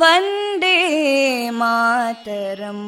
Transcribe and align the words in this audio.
वन्दे 0.00 0.76
मातरम् 1.60 2.86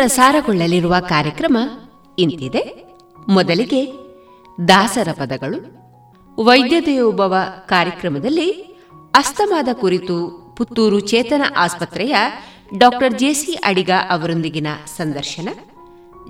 ಪ್ರಸಾರಗೊಳ್ಳಲಿರುವ 0.00 0.94
ಕಾರ್ಯಕ್ರಮ 1.08 1.56
ಇಂತಿದೆ. 2.18 2.94
ಮೊದಲಿಗೆ 3.28 3.92
ದಾಸರ 4.68 5.08
ಪದಗಳು. 5.12 5.58
ವೈದ್ಯ 6.44 6.80
ದೇವೋಭವ 6.80 7.34
ಕಾರ್ಯಕ್ರಮದಲ್ಲಿ 7.66 8.50
ಅಸ್ತಮಾದ 9.14 9.68
ಕುರಿತು 9.72 10.40
ಪುತ್ತೂರು 10.56 11.00
ಚೇತನ 11.00 11.42
ಆಸ್ಪತ್ರೆಯ 11.56 12.16
ಡಾಕ್ಟರ್ 12.78 13.18
ಜೆಸಿ 13.18 13.52
ಅಡಿಗ 13.52 13.90
ಅವರೊಂದಿಗಿನ 14.10 14.66
ಸಂದರ್ಶನ. 14.96 15.48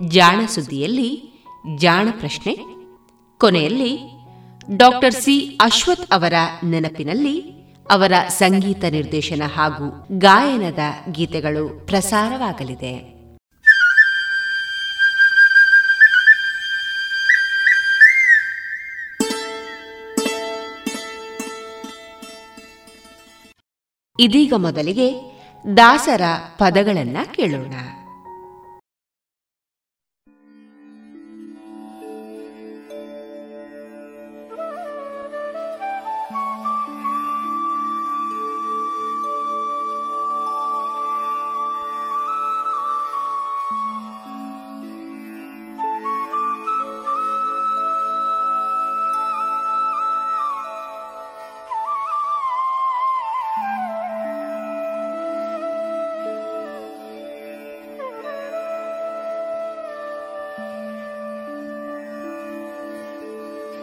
ಜಾಣ 0.09 0.47
ಸುದ್ದಿಯಲ್ಲಿ 0.47 1.33
ಜಾಣ 1.77 2.09
ಪ್ರಶ್ನೆ. 2.11 2.59
ಕೊನೆಯಲ್ಲಿ 3.39 3.99
ಡಾಕ್ಟರ್ 4.77 5.15
ಸಿ 5.15 5.59
ಅಶ್ವಥ್ 5.61 6.13
ಅವರ 6.13 6.33
ನೆನಪಿನಲ್ಲಿ 6.65 7.41
ಅವರ 7.91 8.13
ಸಂಗೀತ 8.29 8.85
ನಿರ್ದೇಶನ 8.91 9.43
ಹಾಗೂ 9.55 10.07
ಗಾಯನದ 10.19 10.79
ಗೀತೆಗಳು 11.13 11.87
ಪ್ರಸಾರವಾಗಲಿದೆ. 11.87 13.10
ಇದೀಗ 24.21 24.55
ಮೊದಲಿಗೆ 24.57 25.39
ದಾಸರ 25.77 26.21
ಪದಗಳನ್ನ 26.59 27.17
ಕೇಳೋಣ. 27.35 27.73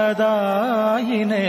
कामितार्थप्रदायिने 0.00 1.46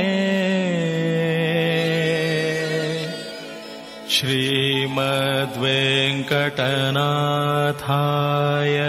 श्रीमद्वेङ्कटनाथाय 7.41 8.79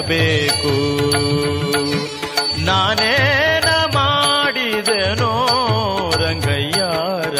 ಬೇಕು 0.00 0.70
ನಾನೇನ 2.64 3.64
ಮಾಡಿದನೋ 3.94 5.32
ರಂಗಯ್ಯ 6.16 6.82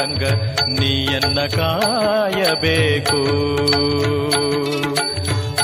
ರಂಗ 0.00 0.22
ನೀಯನ್ನ 0.68 1.46
ಕಾಯಬೇಕು. 1.46 3.22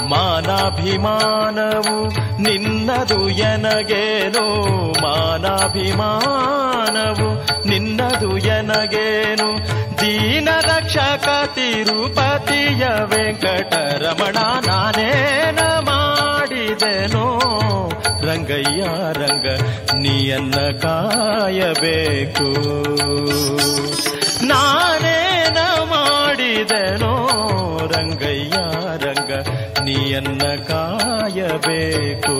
ಮಾನಾಭಿಮಾನವು 0.09 2.13
ನಿನ್ನದು 2.43 3.29
ಎನಗೇನು? 3.29 4.47
ಮಾನಾಭಿಮಾನವು 5.03 6.09
ನಿನ್ನದು 7.69 8.39
ಎನಗೇನು? 8.39 9.78
ದೀನ 10.01 10.49
ರಕ್ಷಕ 10.61 11.29
ತಿರುಪತಿಯ 11.55 12.87
ವೆಂಕಟರಮಣ 12.87 14.37
ನಾನೇನ 14.67 15.59
ಮಾಡಿದೆನೋ? 15.61 17.39
ರಂಗಯ್ಯ, 18.23 18.83
ರಂಗ, 19.13 19.61
ನೀಯನ್ನ 19.95 20.55
ಕಾಯಬೇಕು. 20.79 22.49
ನಾನೇನ 24.47 25.59
ಮಾಡಿದೆನೋ? 25.85 27.13
ರಂಗಯ್ಯ, 27.93 28.57
ರಂಗ, 29.07 29.33
ನೀಯನ್ನ 29.85 30.43
ಕಾಯಬೇಕು. 30.69 32.39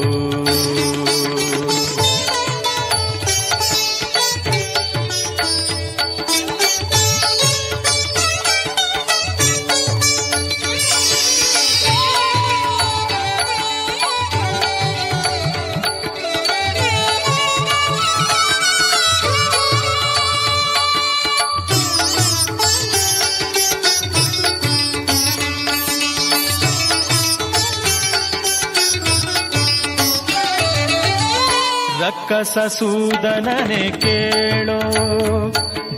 ರಕ್ಕಸ 32.28 32.56
ಸೂದನನೆ 32.78 33.84
ಕೇಳೋ 34.04 34.78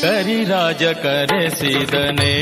ಕರಿರಾಜ 0.02 0.84
ಕರೆಸಿದನೆ 0.84 2.36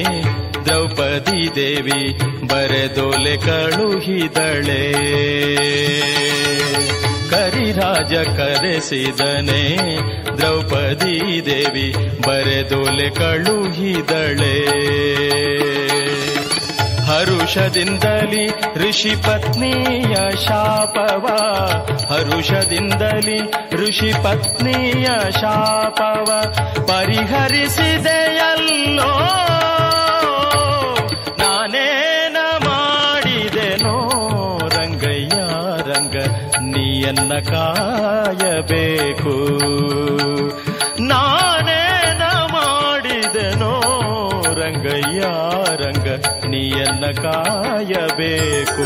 ದ್ರೌಪದಿ 0.65 1.55
ದೇವಿ 1.55 2.19
ಬರೆದೊಲೆ 2.47 3.37
ಕಳುಹಿದಳೆ. 3.37 4.85
ಕರಿರಾಜ 7.35 8.13
ಕರೆಸಿದನೆ. 8.13 9.77
ದ್ರೌಪದಿ 10.37 11.45
ದೇವಿ 11.45 11.95
ಬರೆದೊಲೆ 12.27 13.09
ಕಳುಹಿದಳೆ. 13.09 14.65
ಹರುಷದಿಂದಲಿ 17.05 18.49
ಋಷಿ 18.75 19.09
ಪತ್ನಿಯ 19.09 20.15
ಶಾಪವ. 20.45 21.27
ಹರುಷದಿಂದಲಿ 22.13 23.41
ಋಷಿ 23.75 24.13
ಪತ್ನಿಯ 24.23 25.05
ಶಾಪವ. 25.31 26.43
ಪರಿಹರಿಸಿದೆಯಲ್ಲೋ 26.83 27.91
ಕಾಯಬೇಕು 37.39 39.35
ನಾನೇನ 40.99 42.23
ಮಾಡಿದೆನೋ 42.53 43.73
ರಂಗಯ್ಯ 44.61 45.21
ರಂಗ 45.75 46.07
ನೀಯನ್ನ 46.47 47.05
ಕಾಯಬೇಕು. 47.21 48.85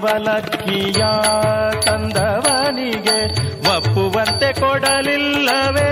ಮುಪ್ಪಿಡಿಯವಲಕ್ಕಿಯ 0.00 1.02
ತಂದವನಿಗೆ 1.80 3.16
ಒಪ್ಪುವಂತೆ 3.68 4.48
ಕೊಡಲಿಲ್ಲವೇ? 4.60 5.90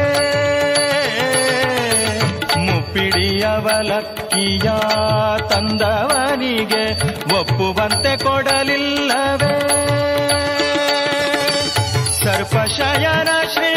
ಮುಪ್ಪಿಡಿಯವಲಕ್ಕಿಯ 2.66 4.68
ತಂದವನಿಗೆ 5.50 6.84
ಒಪ್ಪುವಂತೆ 7.38 8.12
ಕೊಡಲಿಲ್ಲವೇ? 8.24 9.52
ಸರ್ಪಶಯನ 12.22 13.30
ಶ್ರೀ 13.54 13.74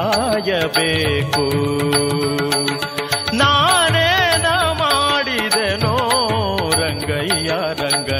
ಕಾಯಬೇಕು. 0.00 1.44
ನಾನೇನ 3.36 4.46
ಮಾಡಿದೆನೋ 4.52 5.96
ರಂಗಯ್ಯ, 6.80 7.48
ರಂಗ 7.84 8.10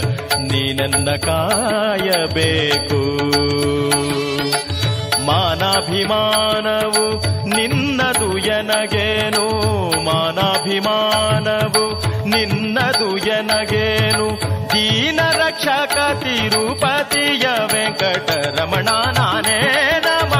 ನೀನನ್ನ 0.40 1.10
ಕಾಯಬೇಕು. 1.16 3.00
ಮಾನಾಭಿಮಾನವು 5.26 7.06
ನಿನ್ನದು 7.48 8.38
ಎನಗೇನು? 8.38 9.46
ಮಾನಾಭಿಮಾನವು 10.04 12.02
ನಿನ್ನದು 12.28 13.16
ಎನಗೇನು? 13.16 14.40
ದೀನ 14.70 15.20
ರಕ್ಷಕ 15.30 15.96
ತಿರುಪತಿಯ 15.96 17.46
ವೆಂಕಟರಮಣ 17.72 18.88
ನಾನೇನ 19.18 20.39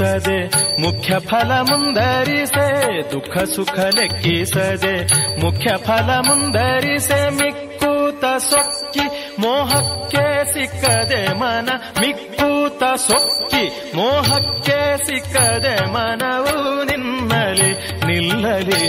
ಲೆಕ್ಕಿಸದೆ 0.00 0.38
ಮುಖ್ಯ 0.80 1.18
ಫಲ 1.18 1.52
ಮುಂದರಿಸೆ, 1.60 2.66
ದುಃಖ 3.10 3.36
ಸುಖ 3.38 3.78
ಲೆಕ್ಕಿಸದೆ, 3.78 4.94
ಮುಖ್ಯ 5.40 5.70
ಫಲ 5.76 6.10
ಮುಂದರಿಸೆ, 6.28 7.30
ಮಿಕ್ಕೂತ 7.30 8.24
ಸೊಕ್ಕಿ, 8.38 9.06
ಮೋಹಕ್ಕೆ 9.38 10.52
ಸಿಕ್ಕದೆ 10.52 11.38
ಮನ, 11.38 11.68
ಮಿಕ್ಕೂತ 12.00 12.82
ಸೊಕ್ಕಿ, 12.96 13.64
ಮೋಹಕ್ಕೆ 13.96 15.06
ಸಿಕ್ಕದೆ 15.06 15.76
ಮನವು 15.92 16.84
ನಿನ್ನಲಿ 16.84 17.72
ನಿಲ್ಲಲಿ. 18.06 18.84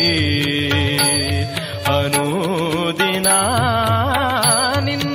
ಅನೂದಿನ 1.85 3.27
ನಿನ್ನ 4.79 5.10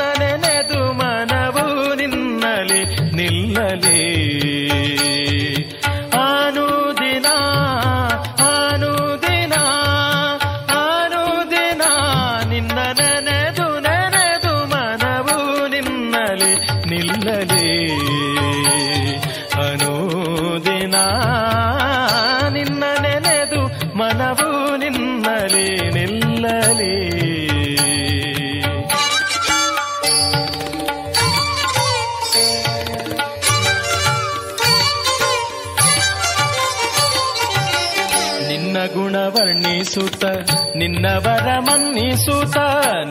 ನಿನ್ನವರ 40.97 41.59
ಮನ್ನಿಸುತ್ತ, 41.59 42.59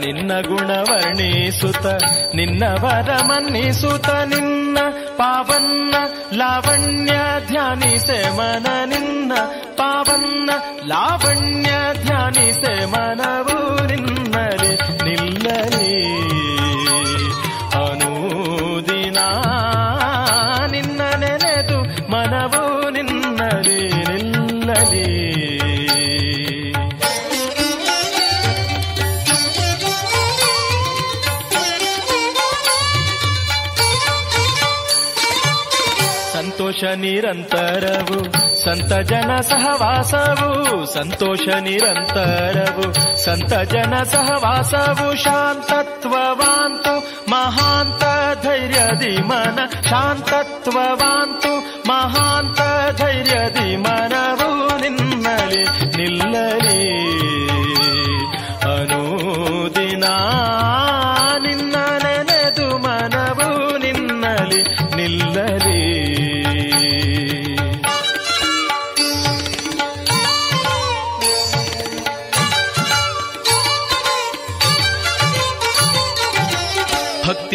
ನಿನ್ನ 0.05 0.41
ಗುಣ 0.41 0.69
ವರ್ಣಿಸುತ್ತ, 0.69 1.85
ನಿನ್ನವರ 2.35 3.09
ಮನ್ನಿಸುತ್ತ, 3.25 4.09
ನಿನ್ನ 4.09 4.77
ಪಾವನ್ನ 5.17 5.95
ಲಾವಣ್ಯ 6.33 7.11
ಧ್ಯಾನಿಸೆ 7.47 8.37
ಮನ, 8.37 8.67
ನಿನ್ನ 8.85 9.33
ಪಾವನ್ನ 9.77 10.49
ಲಾವಣ್ಯ 10.87 11.54
निरन्तरव 37.01 38.09
सन्तजन 38.63 39.31
सह 39.49 39.65
वासवु 39.81 40.85
सन्तोष 40.93 41.45
निरन्तरवु 41.67 42.91
सन्तजन 43.25 43.93
सह 44.13 44.29
वासवु 44.45 45.09
शान्तत्ववान्तौ 45.25 46.97
महान्त 47.33 48.03
धैर्यदि 48.45 49.13
मन 49.31 49.57
शान्तत्ववान् 49.89 51.34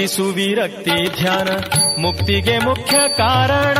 ಭಕ್ತಿ 0.01 0.17
ಸುವಿರಕ್ತಿ 0.17 1.21
ಧ್ಯಾನ. 1.21 1.49
ಮುಕ್ತಿಗೆ 2.01 2.59
ಮುಖ್ಯ 2.59 2.99
ಕಾರಣ 3.17 3.79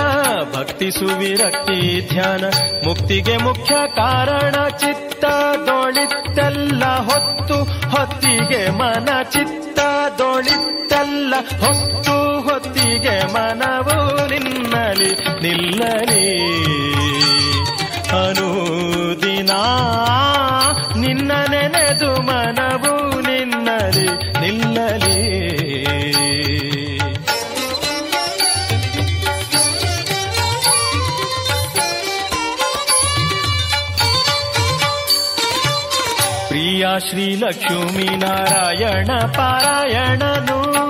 ಭಕ್ತಿ 0.55 0.91
ಸುವಿರಕ್ತಿ 0.91 2.09
ಧ್ಯಾನ. 2.09 2.45
ಮುಕ್ತಿಗೆ 2.85 3.37
ಮುಖ್ಯ 3.37 3.75
ಕಾರಣ 3.97 4.69
ಚಿತ್ತ 4.69 5.25
ದೋಳಿತ್ತೆಲ್ಲ 5.67 6.85
ಹೊತ್ತು. 6.85 7.55
ಹೊತ್ತಿಗೆ 7.65 8.71
ಮನ 8.71 9.09
ಚಿತ್ತ 9.23 9.81
ದೋಳಿತ್ತೆಲ್ಲ 10.19 11.35
ಹೊತ್ತು. 11.61 12.41
ಹೊತ್ತಿಗೆ 12.41 13.33
ಮನವು 13.33 14.29
ನಿನ್ನಲಿ 14.29 15.13
ನಿಲ್ಲಲಿ. 15.43 16.41
ಅನುದಿನ 18.27 19.51
ನಿನ್ನ 21.01 21.33
ನೆನೆದು 21.51 22.23
ಮನವು 22.23 22.80
ಶ್ರೀ 37.09 37.37
ಲಕ್ಷ್ಮೀ 37.37 38.17
ನಾರಾಯಣ 38.17 39.07
ಪಾರಾಯಣನು. 39.37 40.90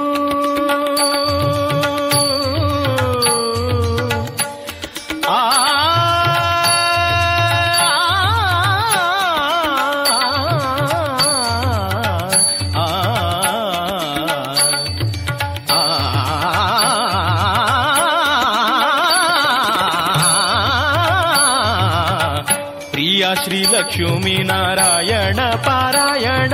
लक्ष्मी 24.01 24.37
नारायण 24.49 25.39
पारायण 25.65 26.53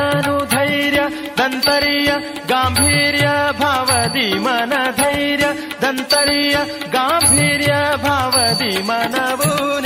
धैर्य 0.52 1.02
दन्तरीय 1.38 2.10
गाम्भीर्य 2.50 3.26
भवति 3.60 4.26
मन 4.46 4.72
धैर्य 4.98 5.52
दन्तरीय 5.82 6.54
गाम्भीर्य 6.94 7.72
भवति 8.04 8.72
मनवोनि 8.88 9.85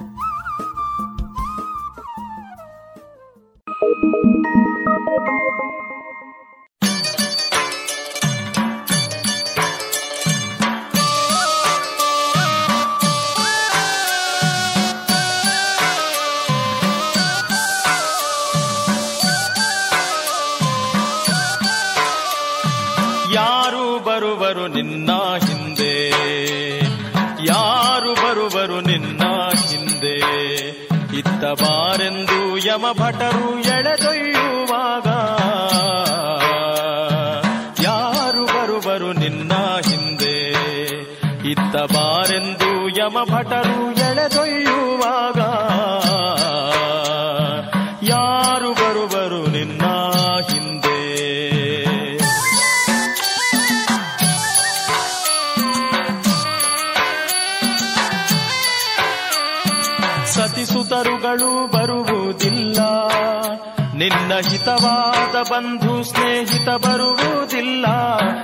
ಹಿತವಾದ 64.49 65.51
ಬಂಧು 65.51 66.03
ಸ್ನೇಹಿತ 66.03 66.69
ಬರುವುದಿಲ್ಲ, 66.69 67.85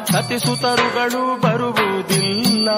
ಸತಿಸುತರುಗಳು 0.05 1.41
ಬರುವುದಿಲ್ಲ. 1.41 2.69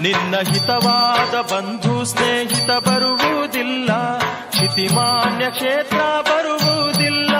ನಿನ್ನ 0.00 0.34
ಹಿತವಾದ 0.36 1.52
ಬಂಧು 1.52 2.04
ಸ್ನೇಹಿತ 2.04 2.70
ಬರುವುದಿಲ್ಲ 2.70 4.18
ಕ್ಷಿತಿಮಾನ್ಯ 4.18 5.50
ಕ್ಷೇತ್ರ 5.50 5.96
ಬರುವುದಿಲ್ಲ. 5.98 7.36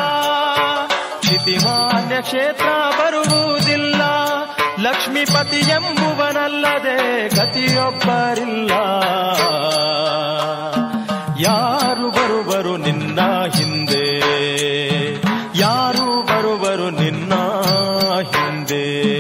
ಕ್ಷಿತಿಮಾನ್ಯ 1.20 2.22
ಕ್ಷೇತ್ರ 2.22 2.68
ಬರುವುದಿಲ್ಲ, 2.98 4.02
ಲಕ್ಷ್ಮೀಪತಿ 4.80 5.56
ಎಂಬುವನಲ್ಲದೆ 5.56 7.28
ಗತಿಯೊಬ್ಬರಿಲ್ಲ. 7.28 8.72
ಯಾರು 11.40 12.10
ಬರುವರು 12.10 12.76
ನಿನ್ನ 12.76 13.20
ಹಿಂದೆ? 13.54 14.20
ಯಾರು 15.58 16.22
ಬರುವರು 16.22 16.90
ನಿನ್ನ 16.90 17.34
ಹಿಂದೆ? 18.20 19.10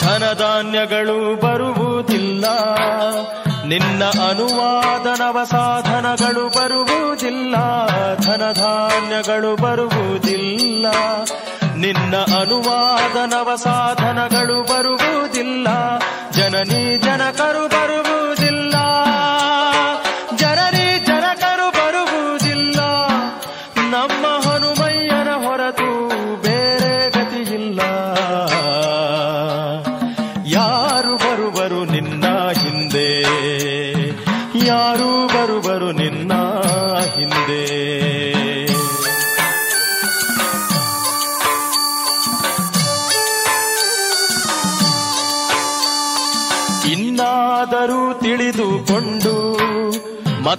ಧನಧಾನ್ಯಗಳು 0.00 1.40
ಬರುವುದಿಲ್ಲ. 1.40 2.44
ನಿನ್ನ 3.66 4.04
ಅನುವಾದ 4.04 5.20
ನವ 5.20 5.44
ಸಾಧನಗಳು 5.44 6.48
ಬರುವುದಿಲ್ಲ. 6.48 7.56
ಧನಧಾನ್ಯಗಳು 8.16 9.62
ಬರುವುದಿಲ್ಲ. 9.62 10.86
ನಿನ್ನ 11.78 12.16
ಅನುವಾದ 12.16 13.16
ನವ 13.16 13.56
ಸಾಧನಗಳು 13.56 14.62
ಬರುವುದಿಲ್ಲ. 14.62 15.68
ಜನನಿ 16.32 16.98
ಜನಕರು 16.98 17.68
ಬರುವುದಿಲ್ಲ 17.68 18.37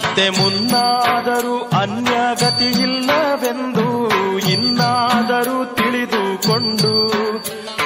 ಮತ್ತೆ 0.00 0.30
ಮುನ್ನಾದರೂ 0.30 1.80
ಅನ್ಯಗತಿಯಿಲ್ಲವೆಂದು 1.80 3.86
ಇನ್ನಾದರೂ 4.50 5.74
ತಿಳಿದುಕೊಂಡು 5.74 6.92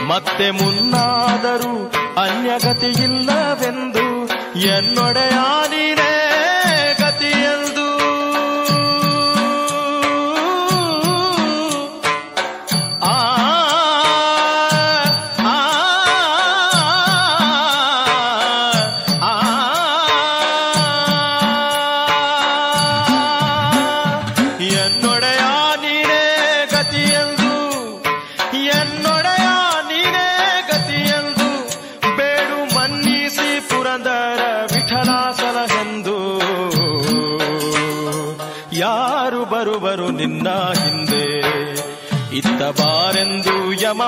ಮತ್ತೆ 0.09 0.51
ಮುನ್ನಾದರೂ 0.51 1.73
ಅನ್ಯಗತಿಯಿಲ್ಲವೆಂದು 2.23 4.05
ಎನ್ನೊಡೆಯ 4.69 5.39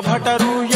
ಬಾರೆಂದು 0.01 0.76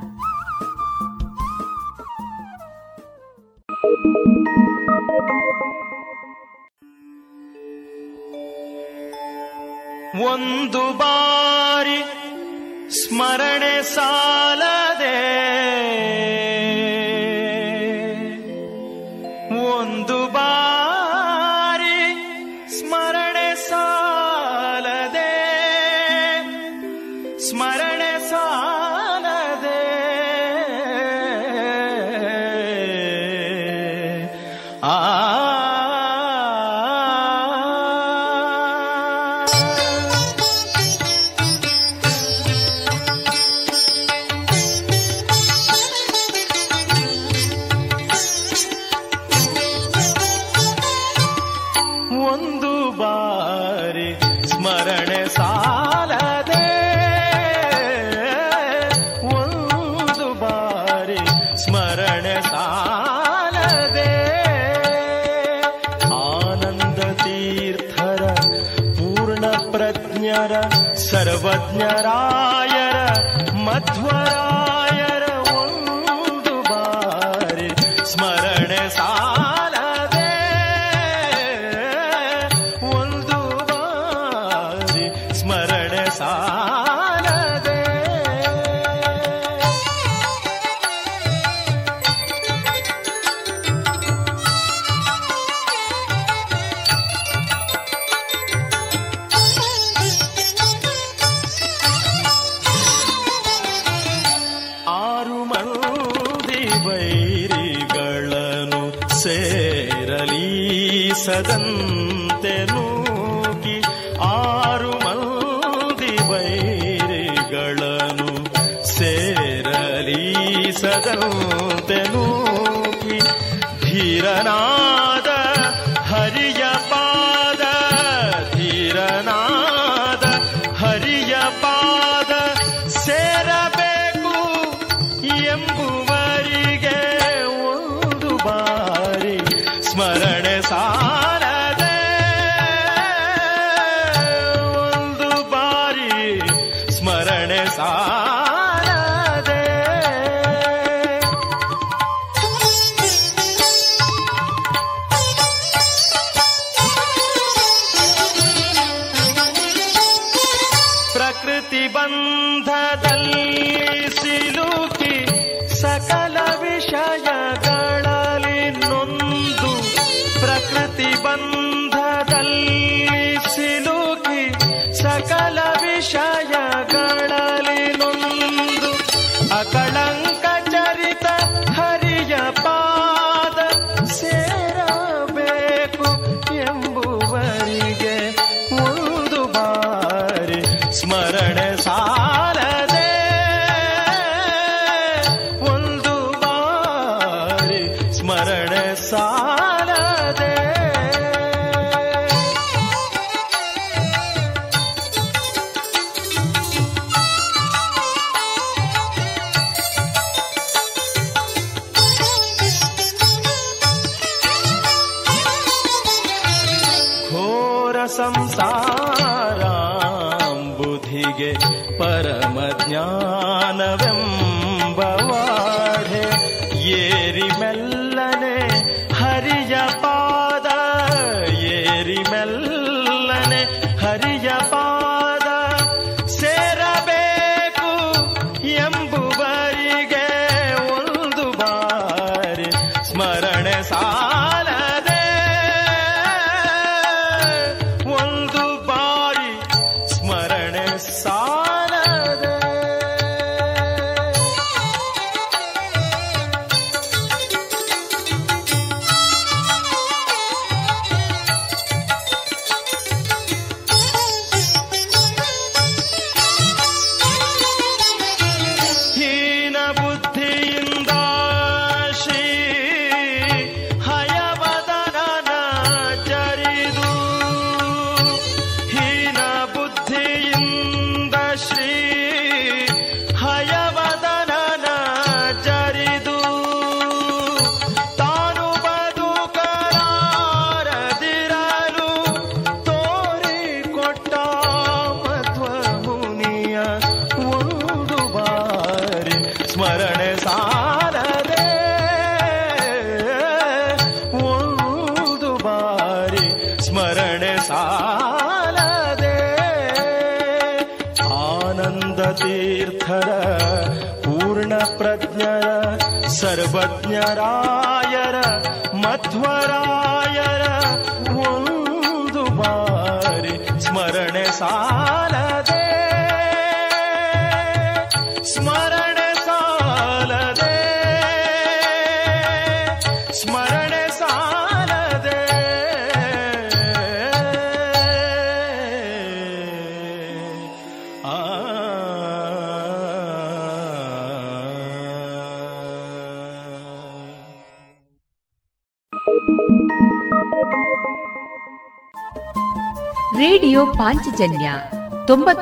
怎 111.43 111.90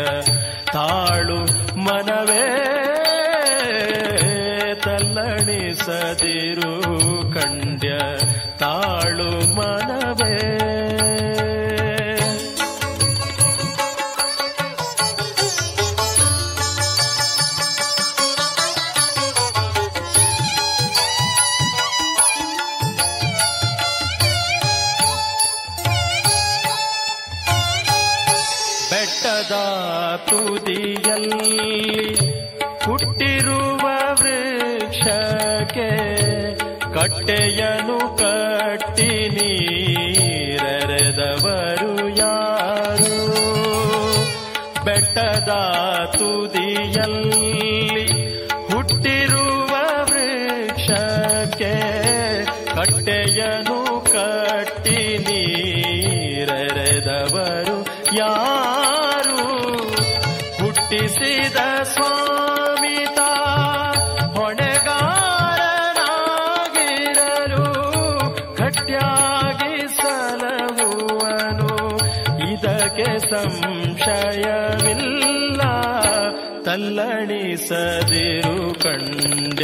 ತಾಳು 0.73 1.39
ಮನವೇ 1.79 2.45
ತಲ್ಲಡಿಸದಿರು 4.85 6.71
ಕಂಡ್ಯ 7.33 7.91
que 37.25 37.55
yo 37.55 37.74
देव 78.09 78.73
कण्ड 78.81 79.61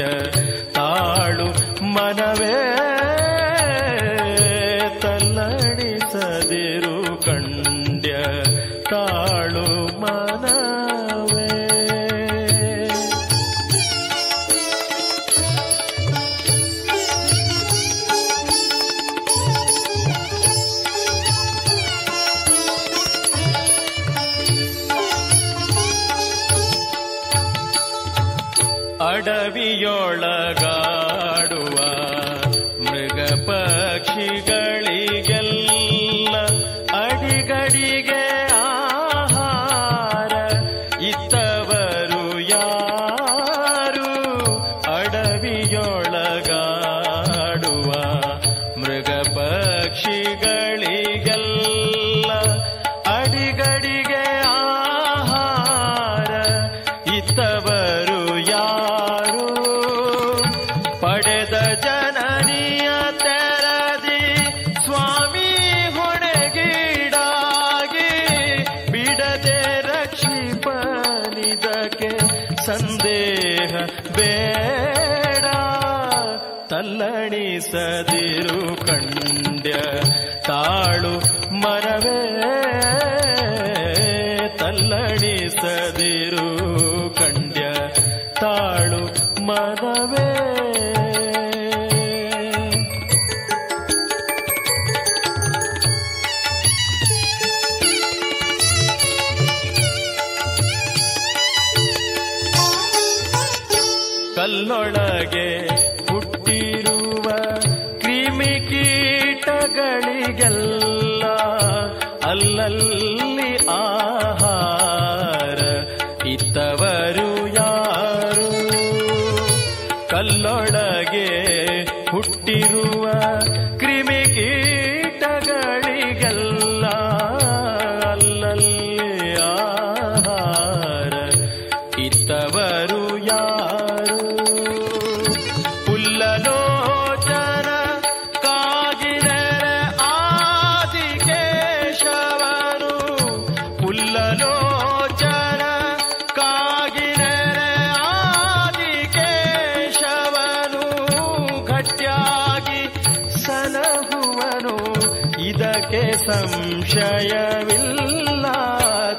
ಸಂಶಯವಿಲ್ಲ 156.26 157.26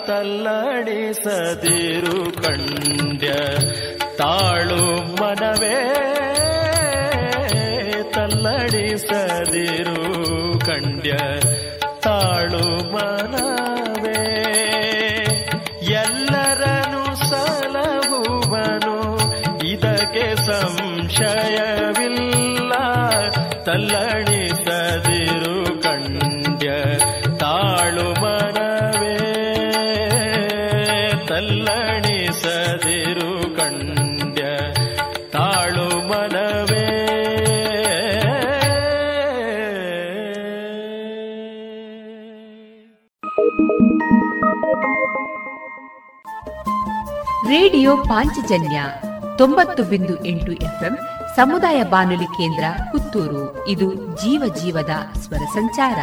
ತಲ್ಲಡಿಸದಿರು 0.06 1.12
ಕಂಡ್ಯ 2.42 3.32
ತಾಳು 4.16 4.82
ಮನವೇ 5.22 5.78
ತಲ್ಲಡಿಸದಿರು 8.12 9.98
ಕಂಡ್ಯ 10.58 11.12
ರೇಡಿಯೋ 47.92 48.04
ಪಾಂಚಜನ್ಯ 48.04 48.82
ತೊಂಬತ್ತು 49.38 49.82
ಬಿಂದು 49.82 50.24
ಎಂಟು 50.24 50.52
ಎಫ್ಎಂ 50.52 50.98
ಸಮುದಾಯ 51.36 51.82
ಬಾನುಲಿ 51.82 52.24
ಕೇಂದ್ರ 52.24 52.64
ಪುತ್ತೂರು. 52.92 53.68
ಇದು 53.68 53.94
ಜೀವ 53.94 54.54
ಜೀವದ 54.54 54.90
ಸ್ವರ 55.18 55.44
ಸಂಚಾರ. 55.54 55.98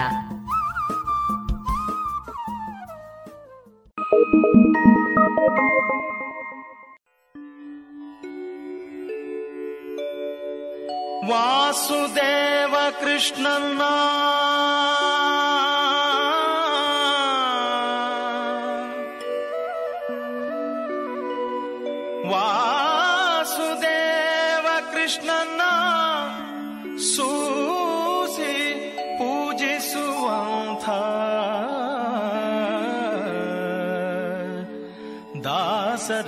ವಾಸುದೇವ 11.31 12.75
ಕೃಷ್ಣನ್ನ 12.99 13.81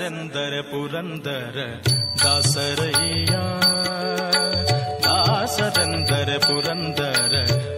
न्दर 0.02 0.62
पुरन्दर 0.62 1.82
दसर्या। 2.24 3.44
दासर 5.00 6.38
पुरन्दर 6.38 7.34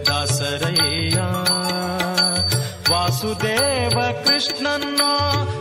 दासरया। 0.08 1.26
वासुदेव 2.90 4.24
कृष्णना 4.26 5.12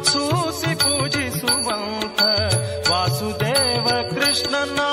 सूसि 0.03 0.76
कुजि 0.76 1.30
सुबन्थ 1.39 2.22
वासुदेव 2.89 3.86
कृष्णना 4.16 4.89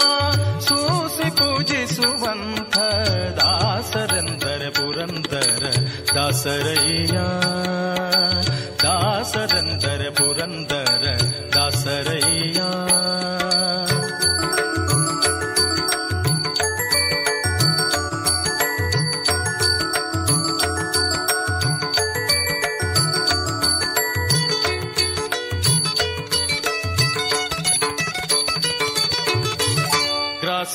सूसि 0.61 1.31
कुजि 1.31 1.87
सुबन्थ 1.87 2.79
दासरुन्दर 3.41 4.71
पुरन्दर 4.79 5.71
दसर्या। 6.15 7.27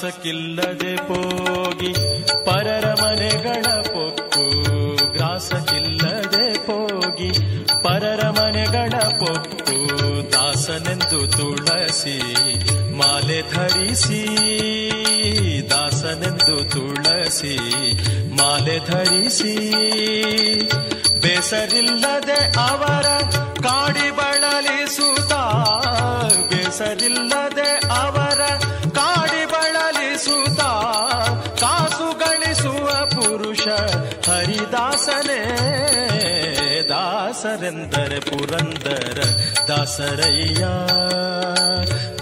ಗ್ರಾಸಕ್ಕಿಲ್ಲದೆ 0.06 0.96
ಹೋಗಿ, 0.96 1.94
ಪರರ 2.46 2.88
ಮನೆಗಳ 3.04 3.64
ಪೊಕ್ಕು 3.82 4.44
ಗ್ರಾಸಕ್ಕಿಲ್ಲದೆ 5.12 6.46
ಹೋಗಿ, 6.68 7.30
ಪರರ 7.84 8.30
ಮನೆಗಳ 8.30 8.94
ಪೊಕ್ಕು 9.20 9.78
ದಾಸನೆಂದು 10.32 11.20
ತುಳಸಿ 11.38 12.18
ಮಾಲೆ 12.94 13.40
ಧರಿಸಿ, 13.54 14.22
ದಾಸನೆಂದು 15.70 16.58
ತುಳಸಿ 16.70 17.56
ಮಾಲೆ 18.38 18.78
ಧರಿಸಿ. 18.80 19.56
ಬೇಸರಿಲ್ಲದೆ 21.20 22.40
ಅವರ 22.70 23.08
ಕಾಡಿ 23.62 24.08
ಬಳಲಿಸುತ್ತ 24.12 25.34
ಬೇಸರಿಲ್ಲದೆ 26.54 27.35
ದಾಸರೆಂದರೆ 37.66 38.18
ಪುರಂದರ 38.20 39.20
ದಾಸರಯ್ಯ 39.68 40.64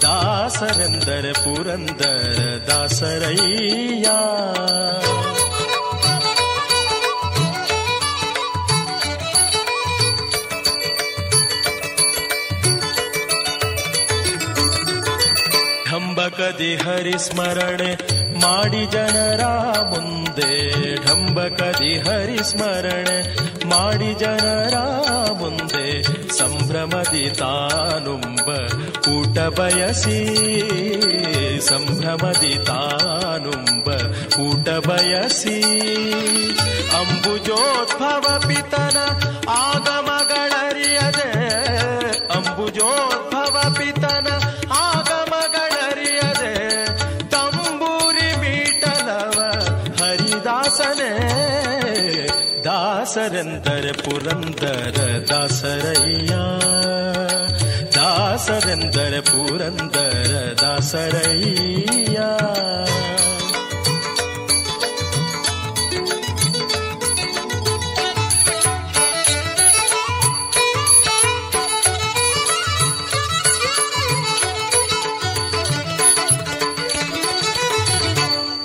ದಾಸರೆಂದರೆ 0.02 1.34
ಪುರಂದರ 1.44 2.40
ದಾಸರಯ್ಯ 2.68 4.08
ಢಂಬಕದಿ 15.88 16.72
ಹರಿಸ್ಮರಣೆ 16.76 17.92
ಮಾಡಿ 18.44 18.84
ಜನರ 18.94 19.44
ಮುಂದೆ 19.92 20.52
ಢಂಬಕದಿ 21.06 21.92
ಹರಿಸ್ಮರಣೆ 22.06 23.18
ಮಾಡಿ 23.66 24.12
ಜನರ 24.20 24.76
ಮುಂದೆ 25.42 25.86
ಸಂಭ್ರಮದಿ 26.38 27.26
ತಾನುಂಬ 27.40 28.48
ಊಟ 29.14 29.38
ಬಯಸಿ 29.60 30.20
ಸಂಭ್ರಮದಿ 31.70 32.54
ತಾನುಂಬ 32.66 33.88
ಊಟ 34.42 34.70
ಬಯಸಿ 34.88 35.58
ಅಂಬುಜೋದ್ಭವ 37.00 38.26
ಪಿತನ 38.48 38.98
ಆಗಮಗಳರಿಯದೆ 39.60 41.30
ಅಂಬುಜೋದ್ಭವ 42.38 43.56
ಪಿತನ 43.78 44.03
ದಾಸರೆಂದರೆ 53.24 53.92
ಪುರಂದರ 53.94 54.98
ದಾಸರಯ್ಯ. 55.30 56.34
ದಾಸರೆಂದರೆ 57.96 59.22
ಪುರಂದರ 59.22 60.54
ದಾಸರಯ್ಯ. 60.62 62.20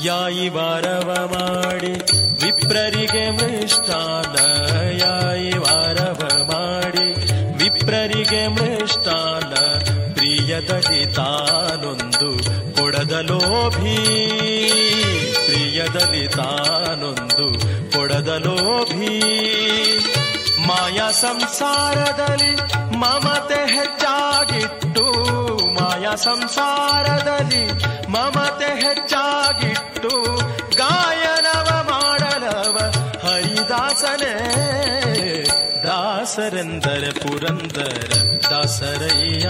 ಯಾಯಿ 0.05 0.49
ವಾರವ 0.49 1.11
ಮಾಡಿ 1.33 1.95
ವಿಪ್ರರಿಗೆ 2.45 3.25
ಮೃಷ್ಟಾನ 3.31 4.28
ಪ್ರಿಯದಲ್ಲಿ 10.89 11.15
ತಾನೊಂದು 11.15 12.45
ಕೊಡದ 12.77 13.13
ಲೋಭಿ. 13.13 13.97
ಪ್ರಿಯದಲ್ಲಿ 15.47 16.29
ತಾನೊಂದು 16.29 17.61
ಕೊಡದ 17.93 18.43
ಲೋಭಿ. 18.47 19.21
ಮಾಯಾ 20.67 21.11
ಸಂಸಾರದಲ್ಲಿ 21.11 22.57
ಮಮತೆ 22.97 23.75
ಹೆಚ್ಚಾಗಿಟ್ಟು, 23.75 25.03
ಮಾಯಾ 25.75 26.15
ಸಂಸಾರದಲ್ಲಿ 26.15 27.73
ಮಮತೆ 28.09 28.81
ಹೆಚ್ಚಾಗಿಟ್ಟು, 28.81 30.37
ಗಾಯನವ 30.77 31.87
ಮಾಡಲವ 31.91 32.79
ಹರಿದಾಸನೇ. 33.23 34.35
ದಾಸರೆಂದರೆ 35.87 37.13
ಪುರಂದರ 37.13 38.15
ದಾಸರಯ್ಯ. 38.51 39.49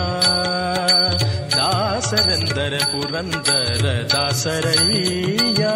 ದಾಸರೆಂದರೆ 1.57 2.79
ಪುರಂದರ 2.79 3.87
ದಾಸರಯ್ಯ. 4.17 5.69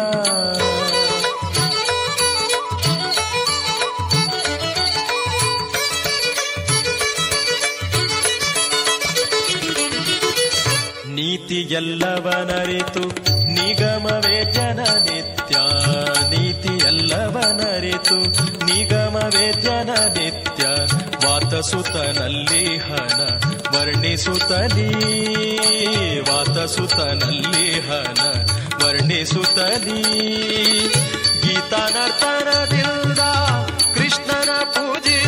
ನೀತಿಯೆಲ್ಲವನರಿತು 11.13 12.99
ನಿಗಮವೇ 13.45 14.51
ಜನನಿತ್ಯ. 14.51 15.55
ನೀತಿಯೆಲ್ಲವನರಿತು 16.29 18.17
ನಿಗಮವೇ 18.65 19.51
ಜನನಿತ್ಯ. 19.61 20.63
ವಾತಸುತನಲ್ಲಿ 21.27 22.77
ಹನ 22.77 23.52
ವರ್ಣಿಸುತ್ತಲೀ 23.73 24.89
ವಾತಸುತನಲ್ಲಿ 26.29 27.79
ಹನ 27.79 28.21
ವರ್ಣಿಸುತ್ತಲೀ 28.83 30.01
ಗೀತಾನರ್ತನದಿಂದ 31.43 33.21
ಕೃಷ್ಣನ 33.93 34.51
ಪೂಜಿಸುವ 34.73 35.22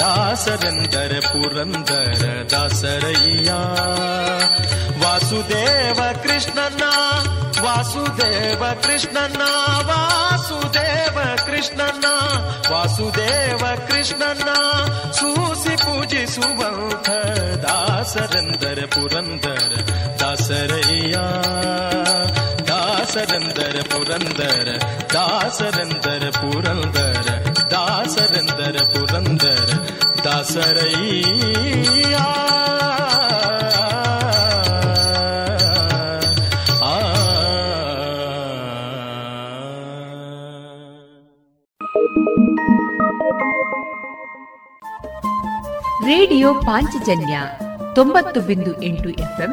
ದಾಸರೆಂದರೆ 0.00 1.20
ಪುರಂದರ 1.20 2.22
ದಾಸರಯ್ಯ 2.50 3.50
ವಾಸುದೇವ 5.02 6.00
ಕೃಷ್ಣನ 6.22 6.82
ವಾಸುದೇವ 7.64 8.62
ಕೃಷ್ಣನ 8.82 9.42
ವಾಸುದೇವ 9.90 11.18
ಕೃಷ್ಣನ 11.46 12.06
ವಾಸುದೇವ 12.72 13.64
ಕೃಷ್ಣನ 13.88 14.48
ಸೂಸಿ 15.12 15.74
ಪೂಜಿಸುವಂಥ 15.76 17.08
ದಾಸರೆಂದರೆ 17.64 18.86
ಪುರಂದರ 18.86 19.72
ದಾಸರಯ್ಯ 20.20 21.16
ದಾಸರೆಂದರ 22.66 23.61
ಪುರಂದರ 23.90 24.68
ದಾಸರೆಂದರ 25.14 26.30
ಪುರಂದರ 26.40 27.26
ದಾಸರೆಂದರ 27.70 28.76
ಪುರಂದರ 28.92 29.68
ದಾಸರಯ್ಯ 30.24 32.16
ಆ 36.84 36.94
ರೇಡಿಯೋ 46.06 46.54
ಪಾಂಚಜನ್ಯ 46.54 47.34
ತೊಂಬತ್ತು 47.94 48.40
ಬಿಂದು 48.40 48.82
ಎಂಟು 48.82 49.08
ಎಫ್ಎಂ 49.18 49.52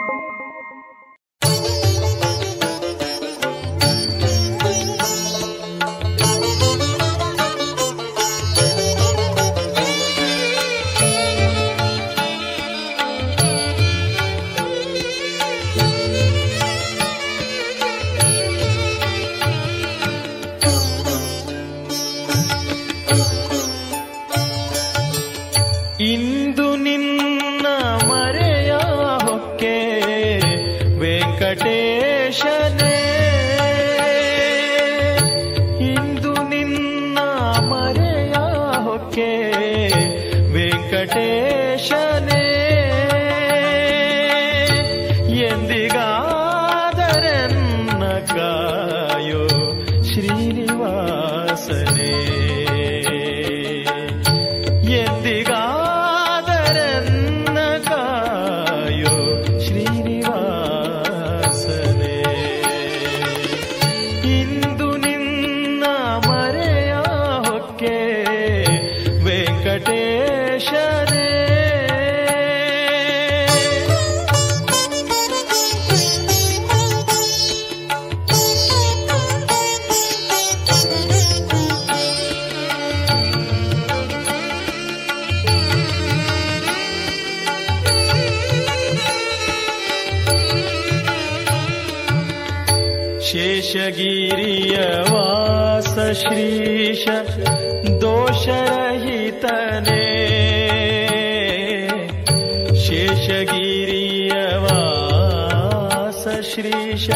ಶೇಷಗಿರಿಯ 103.71 104.31
ವಾಸ 104.63 106.23
ಶ್ರೀಶ 106.49 107.07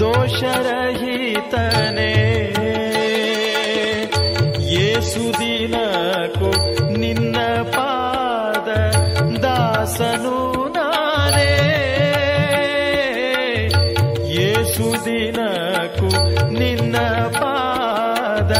ದೋಷರಹಿತನೇ 0.00 1.34
ಯೇಸು 4.72 5.24
ದಿನಕ್ಕೂ 5.40 6.50
ನಿನ್ನ 6.96 7.36
ಪಾದ 7.74 8.68
ದಾಸನು 9.44 10.36
ನಾನೇ 10.76 11.52
ಯೇಸು 14.36 14.88
ದಿನಕ್ಕೂ 15.06 16.10
ನಿನ್ನ 16.58 16.96
ಪಾದ 17.40 18.52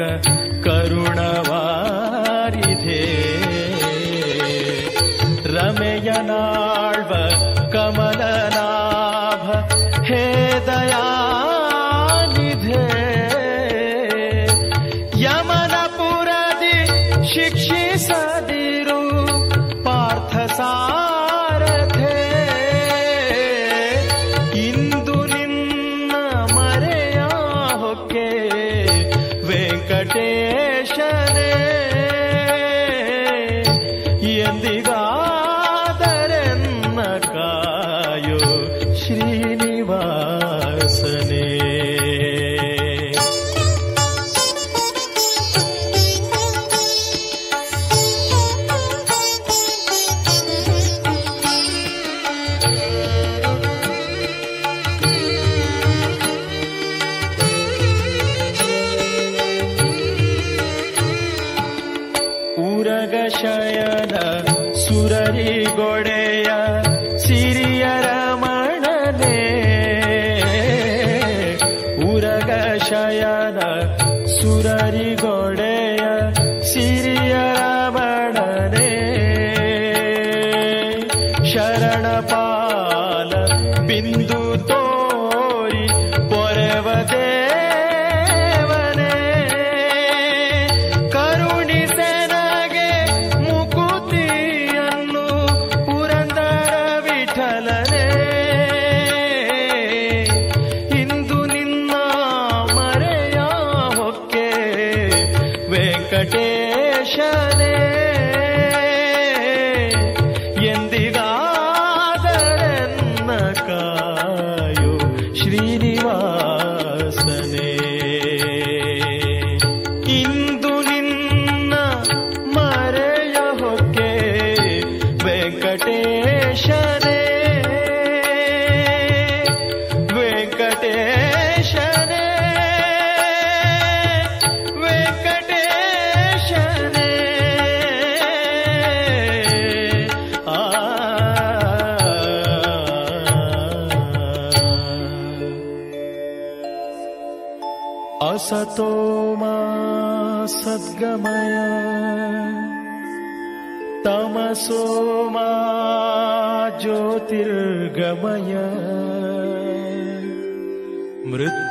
का 0.00 0.35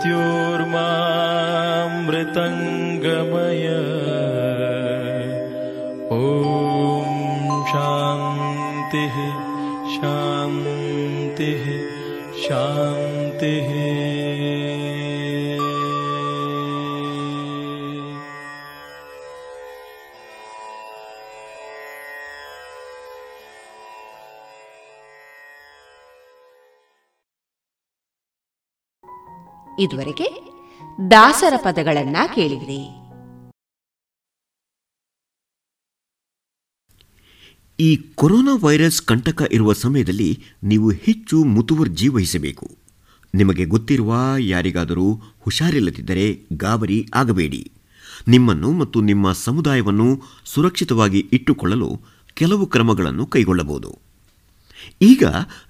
Dios. 0.05 0.44
ಇದುವರೆಗೆ 29.79 30.55
ದಾಸರ 31.11 31.53
ಪದಗಳನ್ನ 31.57 32.17
ಕೇಳಿದ್ರಿ. 32.35 33.05
ಈ 37.79 37.95
ಕೊರೋನಾ 38.15 38.57
ವೈರಸ್ 38.63 39.01
ಕಂಟಕ 39.01 39.41
ಇರುವ 39.51 39.73
ಸಮಯದಲ್ಲಿ 39.73 40.43
ನೀವು 40.63 40.91
ಹೆಚ್ಚು 40.91 41.43
ಮುತುವರ್ಜಿ 41.43 42.07
ವಹಿಸಬೇಕು. 42.07 42.77
ನಿಮಗೆ 43.35 43.65
ಗೊತ್ತಿರುವ 43.65 44.15
ಯಾರಿಗಾದರೂ 44.39 45.21
ಹುಷಾರಿಲ್ಲದಿದ್ದರೆ 45.39 46.45
ಗಾಬರಿ 46.53 47.07
ಆಗಬೇಡಿ. 47.15 47.71
ನಿಮ್ಮನ್ನು 48.27 48.71
ಮತ್ತು 48.71 49.01
ನಿಮ್ಮ 49.01 49.31
ಸಮುದಾಯವನ್ನು 49.31 50.21
ಸುರಕ್ಷಿತವಾಗಿ 50.45 51.29
ಇಟ್ಟುಕೊಳ್ಳಲು 51.33 52.01
ಕೆಲವು 52.33 52.65
ಕ್ರಮಗಳನ್ನು 52.65 53.25
ಕೈಗೊಳ್ಳಬಹುದು. 53.25 53.99
ಈಗ 55.01 55.23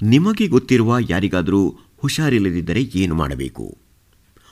ನಿಮಗೆ 0.04 0.48
ಗೊತ್ತಿರುವ 0.48 0.96
ಯಾರಿಗಾದರೂ 1.10 1.70
ಹುಷಾರಿಲ್ಲದಿದ್ದರೆ 1.98 2.82
ಏನು 2.82 3.16
ಮಾಡಬೇಕು? 3.16 3.85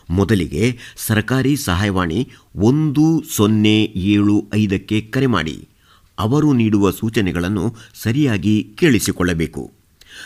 ಮೊದಲಿಗೆ 0.10 0.78
ಸರ್ಕಾರಿ 0.97 1.56
ಸಹಾಯವಾಣಿ 1.56 2.32
ಒಂದು 2.56 3.24
ಸೊನ್ನೆ 3.36 3.84
ಏಳು 3.84 4.45
ಐದಕ್ಕೆ 4.54 5.01
ಕರೆ 5.01 5.26
ಮಾಡಿ. 5.26 5.68
ಅವರು 6.20 6.54
ನೀಡುವ 6.54 6.91
ಸೂಚನೆಗಳನ್ನು 6.91 7.76
ಸರಿಯಾಗಿ 7.93 8.64
ಕೇಳಿಸಿಕೊಳ್ಳಬೇಕು. 8.76 9.72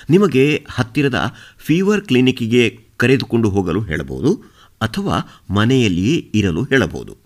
ನಿಮಗೆ 0.10 0.66
ಹತ್ತಿರದ 0.70 1.36
ಫೀವರ್ 1.58 2.02
ಕ್ಲಿನಿಕ್ಗೆ 2.02 2.80
ಕರೆದುಕೊಂಡು 2.98 3.50
ಹೋಗಲು 3.50 3.82
ಹೇಳಬಹುದು 3.82 4.44
ಅಥವಾ 4.82 5.44
ಮನೆಯಲ್ಲಿಯೇ 5.50 6.32
ಇರಲು 6.36 6.64
ಹೇಳಬಹುದು. 6.64 7.18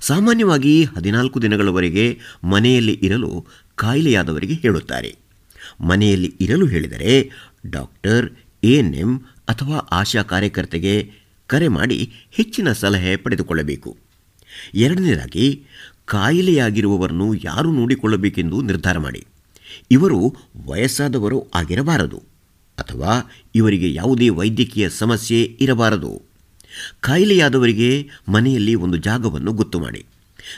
ಸಾಮಾನ್ಯವಾಗಿ 0.00 0.84
ಹದಿನಾಲ್ಕು 0.84 1.42
ದಿನಗಳವರೆಗೆ 1.42 2.18
ಮನೆಯಲ್ಲಿ 2.44 2.92
ಇರಲು 2.92 3.46
ಕಾಯಿಲೆಯಾದವರಿಗೆ 3.76 4.54
ಹೇಳುತ್ತಾರೆ. 4.54 5.16
ಮನೆಯಲ್ಲಿ 5.80 6.34
ಇರಲು 6.40 6.66
ಹೇಳಿದರೆ 6.66 7.30
ಡಾಕ್ಟರ್ 7.66 8.30
ಎಎನ್ಎಂ 8.64 9.18
ಅಥವಾ 9.48 9.76
ಆಶಾ 9.76 10.22
ಕಾರ್ಯಕರ್ತೆಗೆ 10.22 11.10
ಕರೆ 11.48 11.68
ಮಾಡಿ 11.68 12.12
ಹೆಚ್ಚಿನ 12.30 12.72
ಸಲಹೆ 12.72 13.16
ಪಡೆದುಕೊಳ್ಳಬೇಕು. 13.16 13.96
ಎರಡನೇದಾಗಿ, 14.74 15.64
ಕಾಯಿಲೆಯಾಗಿರುವವರನ್ನು 16.06 17.34
ಯಾರು 17.34 17.72
ನೋಡಿಕೊಳ್ಳಬೇಕೆಂದು 17.72 18.62
ನಿರ್ಧಾರ 18.62 18.98
ಮಾಡಿ. 18.98 19.26
ಇವರು 19.90 20.36
ವಯಸ್ಸಾದವರು 20.66 21.46
ಆಗಿರಬಾರದು 21.54 22.22
ಅಥವಾ 22.78 23.30
ಇವರಿಗೆ 23.54 23.94
ಯಾವುದೇ 23.94 24.28
ವೈದ್ಯಕೀಯ 24.28 24.88
ಸಮಸ್ಯೆ 24.88 25.42
ಇರಬಾರದು. 25.42 26.22
ಕಾಯಿಲೆಯಾದವರಿಗೆ 27.00 28.08
ಮನೆಯಲ್ಲಿ 28.28 28.74
ಒಂದು 28.74 28.98
ಜಾಗವನ್ನು 28.98 29.52
ಗೊತ್ತು 29.52 29.80
ಮಾಡಿ. 29.80 30.04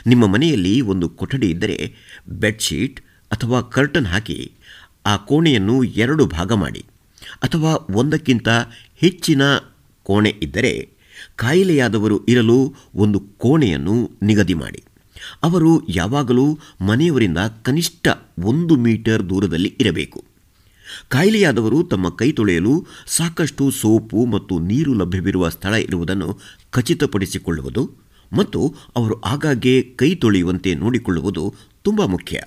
ನಿಮ್ಮ 0.07 0.27
ಮನೆಯಲ್ಲಿ 0.27 0.81
ಒಂದು 0.81 1.09
ಕೊಠಡಿ 1.09 1.49
ಇದ್ದರೆ 1.49 1.93
ಬೆಡ್ಶೀಟ್ 2.29 3.01
ಅಥವಾ 3.31 3.61
ಕರ್ಟನ್ 3.61 4.05
ಹಾಕಿ 4.05 4.51
ಆ 5.05 5.15
ಕೋಣೆಯನ್ನು 5.17 5.83
ಎರಡು 5.83 6.25
ಭಾಗ 6.25 6.51
ಮಾಡಿ 6.51 6.85
ಅಥವಾ 7.43 7.87
ಒಂದಕ್ಕಿಂತ 7.95 8.47
ಹೆಚ್ಚಿನ 8.97 9.41
ಕೋಣೆ 10.03 10.29
ಇದ್ದರೆ 10.41 10.89
ಕಾಯಿಲೆಯಾದವರು 11.35 12.25
ಇರಲು 12.25 12.75
ಒಂದು 12.95 13.19
ಕೋಣೆಯನ್ನು 13.19 14.11
ನಿಗದಿ 14.21 14.53
ಮಾಡಿ. 14.53 14.83
ಅವರು 15.43 15.89
ಯಾವಾಗಲೂ 15.89 16.59
ಮನೆಯವರಿಂದ 16.81 17.37
ಕನಿಷ್ಠ 17.63 18.07
ಒಂದು 18.39 18.75
ಮೀಟರ್ 18.75 19.29
ದೂರದಲ್ಲಿ 19.29 19.77
ಇರಬೇಕು. 19.79 20.23
ಕಾಯಿಲೆಯಾದವರು 21.09 21.83
ತಮ್ಮ 21.83 22.09
ಕೈ 22.09 22.31
ತೊಳೆಯಲು 22.31 22.85
ಸಾಕಷ್ಟು 23.07 23.71
ಸೋಪು 23.71 24.25
ಮತ್ತು 24.25 24.59
ನೀರು 24.59 24.93
ಲಭ್ಯವಿರುವ 24.93 25.49
ಸ್ಥಳ 25.49 25.73
ಇರುವುದನ್ನು 25.73 26.39
ಖಚಿತಪಡಿಸಿಕೊಳ್ಳುವುದು 26.71 27.91
ಮತ್ತು 28.33 28.75
ಅವರು 28.95 29.21
ಆಗಾಗ್ಗೆ 29.21 29.81
ಕೈ 29.81 30.15
ತೊಳೆಯುವಂತೆ 30.15 30.75
ನೋಡಿಕೊಳ್ಳುವುದು 30.75 31.53
ತುಂಬ 31.83 32.05
ಮುಖ್ಯ. 32.05 32.41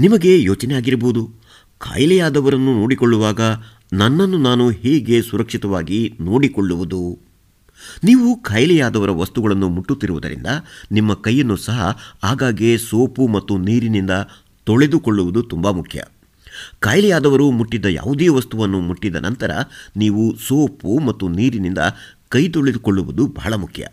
ನಿಮಗೆ 0.00 0.42
ಯೋಚನೆ 0.42 0.74
ಆಗಿರಬಹುದು. 0.74 1.30
ಕಾಯಿಲೆಯಾದವರನ್ನು 1.78 2.74
ನೋಡಿಕೊಳ್ಳುವಾಗ 2.74 3.40
ನನ್ನನ್ನು 3.92 4.38
ನಾನು 4.38 4.70
ಹೀಗೆ 4.70 5.22
ಸುರಕ್ಷಿತವಾಗಿ 5.22 6.14
ನೋಡಿಕೊಳ್ಳುವುದು. 6.20 7.18
ನೀವು 8.04 8.42
ಕಾಯಿಲೆಯಾದವರ 8.42 9.10
ವಸ್ತುಗಳನ್ನು 9.10 9.68
ಮುಟ್ಟುತ್ತಿರುವುದರಿಂದ 9.68 10.46
ನಿಮ್ಮ 10.92 11.14
ಕೈಯನ್ನು 11.14 11.56
ಸಹ 11.56 11.98
ಆಗಾಗ್ಗೆ 12.22 12.78
ಸೋಪು 12.78 13.26
ಮತ್ತು 13.26 13.58
ನೀರಿನಿಂದ 13.58 14.10
ತೊಳೆದುಕೊಳ್ಳುವುದು 14.64 15.42
ತುಂಬ 15.42 15.70
ಮುಖ್ಯ. 15.70 16.04
ಕಾಯಿಲೆಯಾದವರು 16.80 17.50
ಮುಟ್ಟಿದ್ದ 17.50 17.86
ಯಾವುದೇ 17.86 18.28
ವಸ್ತುವನ್ನು 18.28 18.80
ಮುಟ್ಟಿದ 18.80 19.16
ನಂತರ 19.16 19.50
ನೀವು 19.96 20.36
ಸೋಪು 20.48 20.98
ಮತ್ತು 20.98 21.28
ನೀರಿನಿಂದ 21.28 21.78
ಕೈ 22.28 22.48
ತೊಳೆದುಕೊಳ್ಳುವುದು 22.48 23.26
ಬಹಳ 23.26 23.54
ಮುಖ್ಯ. 23.54 23.88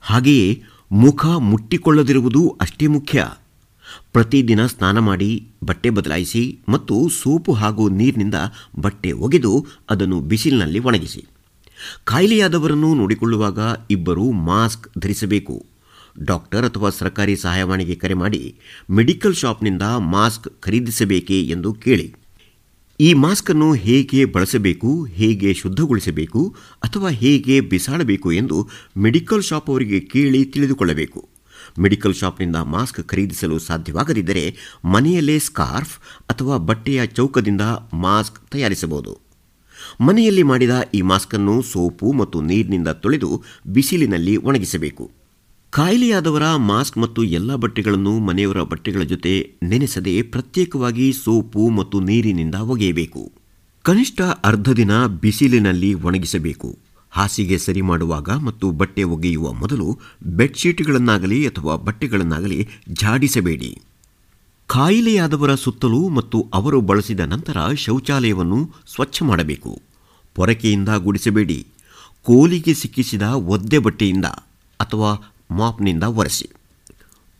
ಹಾಗೆಯೇ 0.00 0.62
ಮುಖ 0.92 1.26
ಮುಟ್ಟಿಕೊಳ್ಳದಿರುವುದು 1.26 2.58
ಅಷ್ಟೇ 2.60 2.86
ಮುಖ್ಯ. 2.86 3.26
ಪ್ರತಿದಿನ 4.12 4.66
ಸ್ನಾನ 4.66 4.98
ಮಾಡಿ 4.98 5.46
ಬಟ್ಟೆ 5.64 5.90
ಬದಲಾಯಿಸಿ 5.90 6.58
ಮತ್ತು 6.68 7.08
ಸೋಪು 7.08 7.52
ಹಾಗೂ 7.52 7.88
ನೀರಿನಿಂದ 7.88 8.34
ಬಟ್ಟೆ 8.78 9.12
ಒಗೆದು 9.12 9.66
ಅದನ್ನು 9.90 10.20
ಬಿಸಿಲಿನಲ್ಲಿ 10.20 10.78
ಒಣಗಿಸಿ. 10.78 11.24
ಕಾಯಿಲೆಯಾದವರನ್ನು 12.04 12.94
ನೋಡಿಕೊಳ್ಳುವಾಗ 12.94 13.58
ಇಬ್ಬರು 13.90 14.30
ಮಾಸ್ಕ್ 14.30 14.98
ಧರಿಸಬೇಕು. 14.98 15.66
ಡಾಕ್ಟರ್ 16.22 16.64
ಅಥವಾ 16.64 16.90
ಸರ್ಕಾರಿ 16.90 17.36
ಸಹಾಯವಾಣಿಗೆ 17.36 17.94
ಕರೆ 17.94 18.14
ಮಾಡಿ 18.14 18.54
ಮೆಡಿಕಲ್ 18.90 19.34
ಶಾಪ್ನಿಂದ 19.34 19.82
ಮಾಸ್ಕ್ 19.82 20.48
ಖರೀದಿಸಬೇಕೇ 20.60 21.42
ಎಂದು 21.42 21.72
ಕೇಳಿ. 21.74 22.14
ಈ 23.00 23.14
ಮಾಸ್ಕನ್ನು 23.14 23.72
ಹೇಗೆ 23.72 24.24
ಬಳಸಬೇಕು, 24.24 25.04
ಹೇಗೆ 25.04 25.54
ಶುದ್ಧಗೊಳಿಸಬೇಕು 25.54 26.54
ಅಥವಾ 26.84 27.08
ಹೇಗೆ 27.08 27.60
ಬಿಸಾಡಬೇಕು 27.60 28.32
ಎಂದು 28.32 28.68
ಮೆಡಿಕಲ್ 28.96 29.42
ಶಾಪ್ 29.42 29.70
ಅವರಿಗೆ 29.70 30.00
ಕೇಳಿ 30.00 30.44
ತಿಳಿದುಕೊಳ್ಳಬೇಕು. 30.44 31.37
ಮೆಡಿಕಲ್ 31.78 32.14
ಶಾಪ್ನಿಂದ 32.14 32.56
ಮಾಸ್ಕ್ 32.56 33.00
ಖರೀದಿಸಲು 33.02 33.58
ಸಾಧ್ಯವಾಗದಿದ್ದರೆ 33.58 34.56
ಮನೆಯಲ್ಲೇ 34.84 35.38
ಸ್ಕಾರ್ಫ್ 35.38 35.98
ಅಥವಾ 36.30 36.56
ಬಟ್ಟೆಯ 36.56 37.06
ಚೌಕದಿಂದ 37.06 37.60
ಮಾಸ್ಕ್ 37.94 38.50
ತಯಾರಿಸಬಹುದು. 38.50 39.18
ಮನೆಯಲ್ಲಿ 40.00 40.42
ಮಾಡಿದ 40.42 40.70
ಈ 40.94 41.02
ಮಾಸ್ಕನ್ನು 41.02 41.62
ಸೋಪು 41.62 42.12
ಮತ್ತು 42.12 42.40
ನೀರಿನಿಂದ 42.40 42.88
ತೊಳೆದು 42.88 43.42
ಬಿಸಿಲಿನಲ್ಲಿ 43.66 44.36
ಒಣಗಿಸಬೇಕು. 44.36 45.10
ಕಾಯಿಲೆಯಾದವರ 45.70 46.54
ಮಾಸ್ಕ್ 46.56 46.98
ಮತ್ತು 46.98 47.24
ಎಲ್ಲ 47.24 47.54
ಬಟ್ಟೆಗಳನ್ನು 47.54 48.18
ಮನೆಯವರ 48.18 48.62
ಬಟ್ಟೆಗಳ 48.62 49.02
ಜೊತೆ 49.02 49.54
ನೆನೆಸದೆ 49.62 50.22
ಪ್ರತ್ಯೇಕವಾಗಿ 50.22 51.12
ಸೋಪು 51.12 51.68
ಮತ್ತು 51.68 52.00
ನೀರಿನಿಂದ 52.00 52.54
ಒಗೆಯಬೇಕು. 52.54 53.32
ಕನಿಷ್ಠ 53.82 54.20
ಅರ್ಧ 54.20 54.70
ದಿನ 54.70 55.06
ಬಿಸಿಲಿನಲ್ಲಿ 55.06 55.94
ಒಣಗಿಸಬೇಕು. 55.94 56.87
ಹಾಸಿಗೆ 57.10 57.58
ಸರಿ 57.58 57.80
ಮಾಡುವಾಗ 57.80 58.30
ಮತ್ತು 58.30 58.70
ಬಟ್ಟೆ 58.70 59.02
ಒಗೆಯುವ 59.02 59.52
ಮೊದಲು 59.52 59.98
ಬೆಡ್ಶೀಟ್ಗಳನ್ನಾಗಲಿ 60.22 61.46
ಅಥವಾ 61.48 61.76
ಬಟ್ಟೆಗಳನ್ನಾಗಲಿ 61.76 62.68
ಝಾಡಿಸಬೇಡಿ. 62.92 63.78
ಕಾಯಿಲೆಯಾದವರ 64.66 65.54
ಸುತ್ತಲೂ 65.54 66.08
ಮತ್ತು 66.08 66.46
ಅವರು 66.54 66.80
ಬಳಸಿದ 66.80 67.20
ನಂತರ 67.20 67.56
ಶೌಚಾಲಯವನ್ನು 67.74 68.70
ಸ್ವಚ್ಛ 68.94 69.22
ಮಾಡಬೇಕು. 69.22 69.82
ಪೊರಕೆಯಿಂದ 70.34 70.88
ಗುಡಿಸಬೇಡಿ. 70.88 71.66
ಕೋಲಿಗೆ 72.22 72.74
ಸಿಕ್ಕಿಸಿದ 72.74 73.22
ಒದ್ದೆ 73.22 73.78
ಬಟ್ಟೆಯಿಂದ 73.78 74.24
ಅಥವಾ 74.80 75.32
ಮಾಪ್ನಿಂದ 75.50 76.02
ಒರೆಸಿ. 76.02 76.48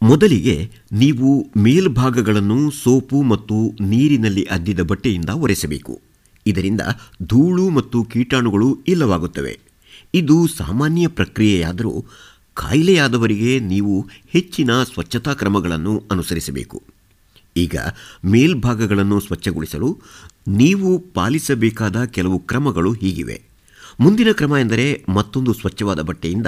ಮೊದಲಿಗೆ 0.02 0.70
ನೀವು 0.92 1.50
ಮೇಲ್ಭಾಗಗಳನ್ನು 1.56 2.70
ಸೋಪು 2.70 3.22
ಮತ್ತು 3.22 3.76
ನೀರಿನಲ್ಲಿ 3.80 4.44
ಅದ್ದಿದ 4.44 4.80
ಬಟ್ಟೆಯಿಂದ 4.80 5.28
ಒರೆಸಬೇಕು. 5.28 6.07
ಇದರಿಂದ 6.46 6.80
ಧೂಳು 7.24 7.70
ಮತ್ತು 7.70 8.04
ಕೀಟಾಣುಗಳು 8.04 8.78
ಇಲ್ಲವಾಗುತ್ತವೆ. 8.88 9.58
ಇದು 10.14 10.46
ಸಾಮಾನ್ಯ 10.46 11.08
ಪ್ರಕ್ರಿಯೆಯಾದರೂ 11.08 12.04
ಕಾಯಿಲೆಯಾದವರಿಗೆ 12.54 13.58
ನೀವು 13.58 14.06
ಹೆಚ್ಚಿನ 14.28 14.70
ಸ್ವಚ್ಛತಾ 14.82 15.34
ಕ್ರಮಗಳನ್ನು 15.34 16.02
ಅನುಸರಿಸಬೇಕು. 16.10 16.82
ಈಗ 17.56 17.76
ಮೇಲ್ಭಾಗಗಳನ್ನು 18.24 19.20
ಸ್ವಚ್ಛಗೊಳಿಸಲು 19.20 19.98
ನೀವು 20.48 20.98
ಪಾಲಿಸಬೇಕಾದ 20.98 22.04
ಕೆಲವು 22.04 22.38
ಕ್ರಮಗಳು 22.38 22.92
ಹೀಗಿವೆ. 22.92 23.42
ಮುಂದಿನ 24.00 24.32
ಕ್ರಮ 24.32 24.54
ಎಂದರೆ 24.60 25.04
ಮತ್ತೊಂದು 25.08 25.52
ಸ್ವಚ್ಛವಾದ 25.52 26.00
ಬಟ್ಟೆಯಿಂದ 26.00 26.46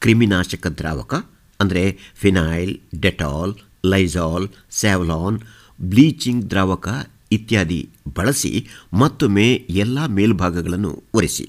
ಕ್ರಿಮಿನಾಶಕ 0.00 0.66
ದ್ರಾವಕ, 0.66 1.14
ಅಂದರೆ 1.60 1.98
phenyl 2.14 3.00
Dettol 3.00 3.54
Lysol 3.86 4.48
Savlon, 4.70 5.40
bleaching 5.80 6.50
ದ್ರಾವಕ 6.50 6.88
ಇತ್ಯಾದಿ 7.36 7.80
ಬಳಸಿ 8.16 8.52
ಮತ್ತೊಮ್ಮೆ 8.92 9.48
ಎಲ್ಲ 9.82 10.06
ಮೇಲ್ಭಾಗಗಳನ್ನು 10.06 10.92
ಒರೆಸಿ. 11.14 11.46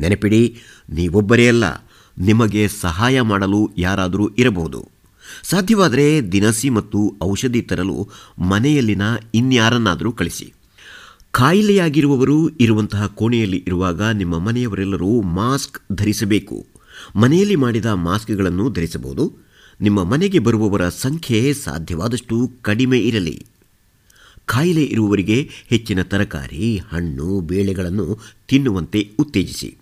ನೆನಪಿಡಿ, 0.00 0.42
ನೀವೊಬ್ಬರೇ 0.90 1.46
ಅಲ್ಲ, 1.48 1.64
ನಿಮಗೆ 2.16 2.62
ಸಹಾಯ 2.80 3.20
ಮಾಡಲು 3.20 3.60
ಯಾರಾದರೂ 3.78 4.24
ಇರಬಹುದು. 4.38 4.80
ಸಾಧ್ಯವಾದರೆ 5.42 6.06
ದಿನಸಿ 6.32 6.68
ಮತ್ತು 6.70 7.00
ಔಷಧಿ 7.22 7.62
ತರಲು 7.62 7.98
ಮನೆಯಲ್ಲಿನ 8.50 9.04
ಇನ್ಯಾರನ್ನಾದರೂ 9.34 10.12
ಕಳಿಸಿ. 10.12 10.46
ಕಾಯಿಲೆಯಾಗಿರುವವರು 11.30 12.36
ಇರುವಂತಹ 12.60 13.06
ಕೋಣೆಯಲ್ಲಿ 13.06 13.60
ಇರುವಾಗ 13.66 14.02
ನಿಮ್ಮ 14.02 14.38
ಮನೆಯವರೆಲ್ಲರೂ 14.38 15.12
ಮಾಸ್ಕ್ 15.22 15.78
ಧರಿಸಬೇಕು. 15.92 16.56
ಮನೆಯಲ್ಲಿ 17.16 17.56
ಮಾಡಿದ 17.56 17.86
ಮಾಸ್ಕ್ಗಳನ್ನು 17.86 18.66
ಧರಿಸಬಹುದು. 18.70 19.24
ನಿಮ್ಮ 19.80 20.00
ಮನೆಗೆ 20.04 20.38
ಬರುವವರ 20.38 20.84
ಸಂಖ್ಯೆ 20.88 21.40
ಸಾಧ್ಯವಾದಷ್ಟು 21.64 22.36
ಕಡಿಮೆ 22.62 22.98
ಇರಲಿ. 22.98 23.36
ಕಾಯಿಲೆ 24.46 24.84
ಇರುವವರಿಗೆ 24.84 25.48
ಹೆಚ್ಚಿನ 25.68 26.02
ತರಕಾರಿ, 26.02 26.76
ಹಣ್ಣು, 26.76 27.40
ಬೇಳೆಗಳನ್ನು 27.40 28.18
ತಿನ್ನುವಂತೆ 28.48 29.10
ಉತ್ತೇಜಿಸಿ. 29.18 29.78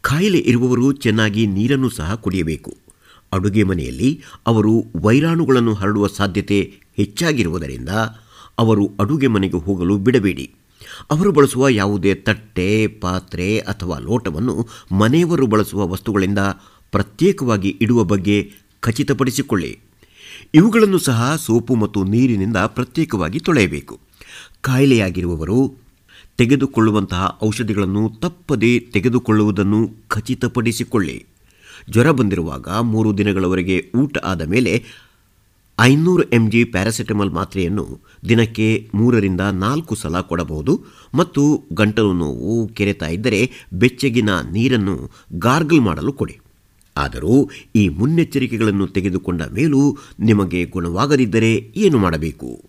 ಕಾಯಿಲೆ 0.00 0.38
ಇರುವವರು 0.38 0.92
ಚೆನ್ನಾಗಿ 0.92 1.46
ನೀರನ್ನು 1.46 1.90
ಸಹ 1.90 2.14
ಕುಡಿಯಬೇಕು. 2.14 2.76
ಅಡುಗೆ 3.32 3.62
ಮನೆಯಲ್ಲಿ 3.62 4.22
ಅವರು 4.46 4.84
ವೈರಾಣುಗಳನ್ನು 4.96 5.74
ಹರಡುವ 5.74 6.06
ಸಾಧ್ಯತೆ 6.06 6.74
ಹೆಚ್ಚಾಗಿರುವುದರಿಂದ 6.96 7.88
ಅವರು 8.58 8.90
ಅಡುಗೆ 9.00 9.26
ಮನೆಗೆ 9.26 9.56
ಹೋಗಲು 9.56 9.98
ಬಿಡಬೇಡಿ. 9.98 10.54
ಅವರು 11.10 11.32
ಬಳಸುವ 11.32 11.68
ಯಾವುದೇ 11.68 12.14
ತಟ್ಟೆ, 12.14 12.86
ಪಾತ್ರೆ 12.86 13.58
ಅಥವಾ 13.58 13.98
ಲೋಟವನ್ನು 13.98 14.66
ಮನೆಯವರು 14.92 15.46
ಬಳಸುವ 15.46 15.88
ವಸ್ತುಗಳಿಂದ 15.88 16.38
ಪ್ರತ್ಯೇಕವಾಗಿ 16.90 17.78
ಇಡುವ 17.80 18.04
ಬಗ್ಗೆ 18.04 18.52
ಖಚಿತಪಡಿಸಿಕೊಳ್ಳಿ. 18.80 19.78
ಇವುಗಳನ್ನು 20.54 20.98
ಸಹ 20.98 21.36
ಸೋಪು 21.36 21.74
ಮತ್ತು 21.74 22.04
ನೀರಿನಿಂದ 22.04 22.56
ಪ್ರತ್ಯೇಕವಾಗಿ 22.56 23.38
ತೊಳೆಯಬೇಕು. 23.38 24.00
ಕಾಯಿಲೆಯಾಗಿರುವವರು 24.60 25.58
ತೆಗೆದುಕೊಳ್ಳುವಂತಹ 26.38 27.38
ಔಷಧಿಗಳನ್ನು 27.44 28.18
ತಪ್ಪದೇ 28.20 28.78
ತೆಗೆದುಕೊಳ್ಳುವುದನ್ನು 28.78 29.90
ಖಚಿತಪಡಿಸಿಕೊಳ್ಳಿ. 30.08 31.26
ಜ್ವರ 31.90 32.10
ಬಂದಿರುವಾಗ 32.10 32.68
ಮೂರು 32.68 33.18
ದಿನಗಳವರೆಗೆ 33.18 33.90
ಊಟ 33.94 34.18
ಆದ 34.24 34.42
ಮೇಲೆ 34.42 34.84
ಐನೂರು 35.80 36.22
ಎಂ 36.22 36.50
ಜಿ 36.50 36.64
ಪ್ಯಾರಾಸೆಟಮಾಲ್ 36.64 37.30
ಮಾತ್ರೆಯನ್ನು 37.30 38.00
ದಿನಕ್ಕೆ 38.28 38.90
ಮೂರರಿಂದ 38.94 39.40
ನಾಲ್ಕು 39.40 39.94
ಸಲ 39.94 40.20
ಕೊಡಬಹುದು 40.20 40.84
ಮತ್ತು 41.14 41.66
ಗಂಟಲು 41.72 42.12
ನೋವು 42.12 42.68
ಕೆರೆತ 42.68 43.02
ಇದ್ದರೆ 43.02 43.50
ಬೆಚ್ಚಗಿನ 43.72 44.30
ನೀರನ್ನು 44.52 45.10
ಗಾರ್ಗಲ್ 45.38 45.80
ಮಾಡಲು 45.80 46.12
ಕೊಡಿ. 46.12 46.40
ಆದರೂ 46.96 47.50
ಈ 47.76 47.88
ಮುನ್ನೆಚ್ಚರಿಕೆಗಳನ್ನು 47.88 48.86
ತೆಗೆದುಕೊಂಡ 48.86 49.42
ಮೇಲೂ 49.42 49.98
ನಿಮಗೆ 50.20 50.64
ಗುಣವಾಗದಿದ್ದರೆ 50.64 51.72
ಏನು 51.76 51.98
ಮಾಡಬೇಕು? 51.98 52.64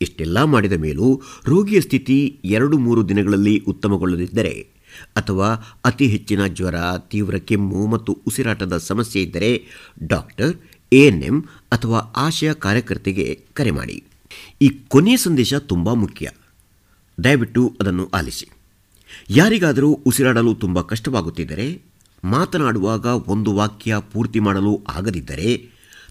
ಇಷ್ಟೆಲ್ಲ 0.00 0.44
ಮಾಡಿದ 0.44 0.72
ಮೇಲೂ 0.72 1.22
ರೋಗಿಯ 1.46 1.80
ಸ್ಥಿತಿ 1.80 2.40
ಎರಡು 2.44 2.78
ಮೂರು 2.78 3.08
ದಿನಗಳಲ್ಲಿ 3.08 3.58
ಉತ್ತಮಗೊಳ್ಳದಿದ್ದರೆ 3.58 4.66
ಅಥವಾ 5.16 5.48
ಅತಿ 5.84 6.06
ಹೆಚ್ಚಿನ 6.08 6.46
ಜ್ವರ, 6.46 6.74
ತೀವ್ರ 7.10 7.36
ಕೆಮ್ಮು 7.36 7.86
ಮತ್ತು 7.86 8.18
ಉಸಿರಾಟದ 8.26 8.76
ಸಮಸ್ಯೆ 8.76 9.22
ಇದ್ದರೆ 9.22 9.64
ಡಾಕ್ಟರ್ 10.06 10.56
ಎಎನ್ಎಂ 10.92 11.44
ಅಥವಾ 11.72 11.98
ಆಶಯ 11.98 12.52
ಕಾರ್ಯಕರ್ತೆಗೆ 12.52 13.44
ಕರೆ 13.54 13.70
ಮಾಡಿ. 13.70 14.04
ಈ 14.62 14.68
ಕೊನೆಯ 14.88 15.16
ಸಂದೇಶ 15.16 15.54
ತುಂಬ 15.54 15.92
ಮುಖ್ಯ. 15.92 16.30
ದಯವಿಟ್ಟು 17.24 17.76
ಅದನ್ನು 17.80 18.08
ಆಲಿಸಿ. 18.14 18.48
ಯಾರಿಗಾದರೂ 19.30 19.92
ಉಸಿರಾಡಲು 20.06 20.54
ತುಂಬ 20.54 20.80
ಕಷ್ಟವಾಗುತ್ತಿದ್ದರೆ 20.80 21.82
ಮಾತನಾಡುವಾಗ 22.26 23.06
ಒಂದು 23.06 23.54
ವಾಕ್ಯ 23.54 23.96
ಪೂರ್ತಿ 24.12 24.40
ಮಾಡಲು 24.40 24.82
ಆಗದಿದ್ದರೆ, 24.88 25.50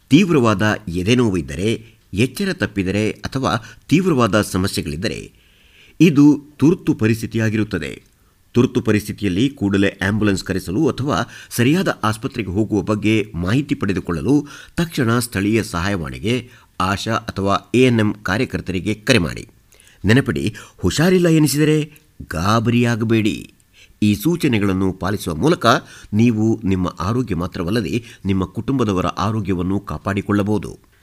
ತೀವ್ರವಾದ 0.10 0.64
ಎದೆನೋವಿದ್ದರೆ, 0.88 1.70
ಎಚ್ಚರ 2.14 2.50
ತಪ್ಪಿದರೆ 2.54 3.12
ಅಥವಾ 3.12 3.52
ತೀವ್ರವಾದ 3.90 4.42
ಸಮಸ್ಯೆಗಳಿದ್ದರೆ, 4.42 5.20
ಇದು 6.00 6.26
ತುರ್ತು 6.58 6.94
ಪರಿಸ್ಥಿತಿಯಾಗಿರುತ್ತದೆ. 6.94 8.04
ತುರ್ತು 8.54 8.82
ಪರಿಸ್ಥಿತಿಯಲ್ಲಿ 8.82 9.50
ಕೂಡಲೇ 9.50 9.88
ಆಂಬ್ಯುಲೆನ್ಸ್ 9.88 10.44
ಕರೆಸಲು 10.44 10.88
ಅಥವಾ 10.90 11.18
ಸರಿಯಾದ 11.50 12.00
ಆಸ್ಪತ್ರೆಗೆ 12.04 12.50
ಹೋಗುವ 12.50 12.82
ಬಗ್ಗೆ 12.82 13.32
ಮಾಹಿತಿ 13.36 13.76
ಪಡೆದುಕೊಳ್ಳಲು 13.76 14.48
ತಕ್ಷಣ 14.78 15.20
ಸ್ಥಳೀಯ 15.20 15.64
ಸಹಾಯವಾಣಿಗೆ, 15.64 16.36
ಆಶಾ 16.80 17.14
ಅಥವಾ 17.14 17.72
ಎಎನ್ಎಂ 17.76 18.14
ಕಾರ್ಯಕರ್ತರಿಗೆ 18.24 18.94
ಕರೆ 18.94 19.18
ಮಾಡಿ. 19.18 19.48
ನೆನಪಿಡಿ, 20.06 20.56
ಹುಷಾರಿಲ್ಲ 20.78 21.30
ಎನಿಸಿದರೆ 21.30 21.94
ಗಾಬರಿಯಾಗಬೇಡಿ. 22.32 23.54
ಈ 24.02 24.16
ಸೂಚನೆಗಳನ್ನು 24.16 24.94
ಪಾಲಿಸುವ 24.94 25.36
ಮೂಲಕ 25.36 25.66
ನೀವು 26.14 26.62
ನಿಮ್ಮ 26.64 26.96
ಆರೋಗ್ಯ 27.00 27.36
ಮಾತ್ರವಲ್ಲದೆ 27.36 28.04
ನಿಮ್ಮ 28.26 28.46
ಕುಟುಂಬದವರ 28.46 29.06
ಆರೋಗ್ಯವನ್ನು 29.06 29.80
ಕಾಪಾಡಿಕೊಳ್ಳಬಹುದು. 29.80 30.96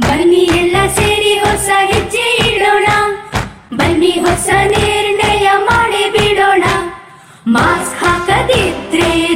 ಬನ್ನಿ 0.00 0.36
ಎಲ್ಲ 0.36 0.76
ಸೇರಿ 0.94 1.38
ಹೊಸ 1.38 1.68
ಹೆಜ್ಜೆ 1.92 2.54
ಇಡೋಣ. 2.54 2.86
ಬನ್ನಿ 3.76 4.10
ಹೊಸ 4.10 4.48
ನಿರ್ಣಯ 4.62 5.50
ಮಾಡಿ 5.64 6.12
ಬಿಡೋಣ. 6.12 6.64
ಮಾಸ್ಕ್ 7.46 8.04
ಹಾಕದಿದ್ರೆ 8.04 9.35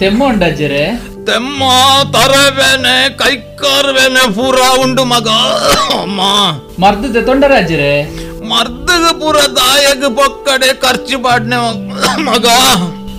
ತೆಮ್ಮ 0.00 0.22
ಉಂಡಜ್ಜರೆ 0.24 0.84
ತೆಮ್ಮ 1.26 1.62
ತರಬೇನೆ 2.12 2.96
ಕೈಕಾರ್ಬೇನೆ 3.18 4.22
ಪೂರ 4.34 4.58
ಉಂಡು 4.80 5.04
ಮಗ 5.04 5.28
ಅಮ್ಮ 5.96 6.20
ಮರ್ದದೆ 6.82 7.22
ತೊಂಡರಾಜ್ಜರೆ 7.26 7.92
ಮರ್ದಗ 8.44 9.04
ಪೂರ 9.20 9.38
ದಾಯಗ 9.56 10.04
ಪೊಕ್ಕಡೆ 10.16 10.70
ಖರ್ಚು 10.82 11.18
ಪಾಡ್ನೆ 11.18 11.58
ಮಗ 12.22 12.46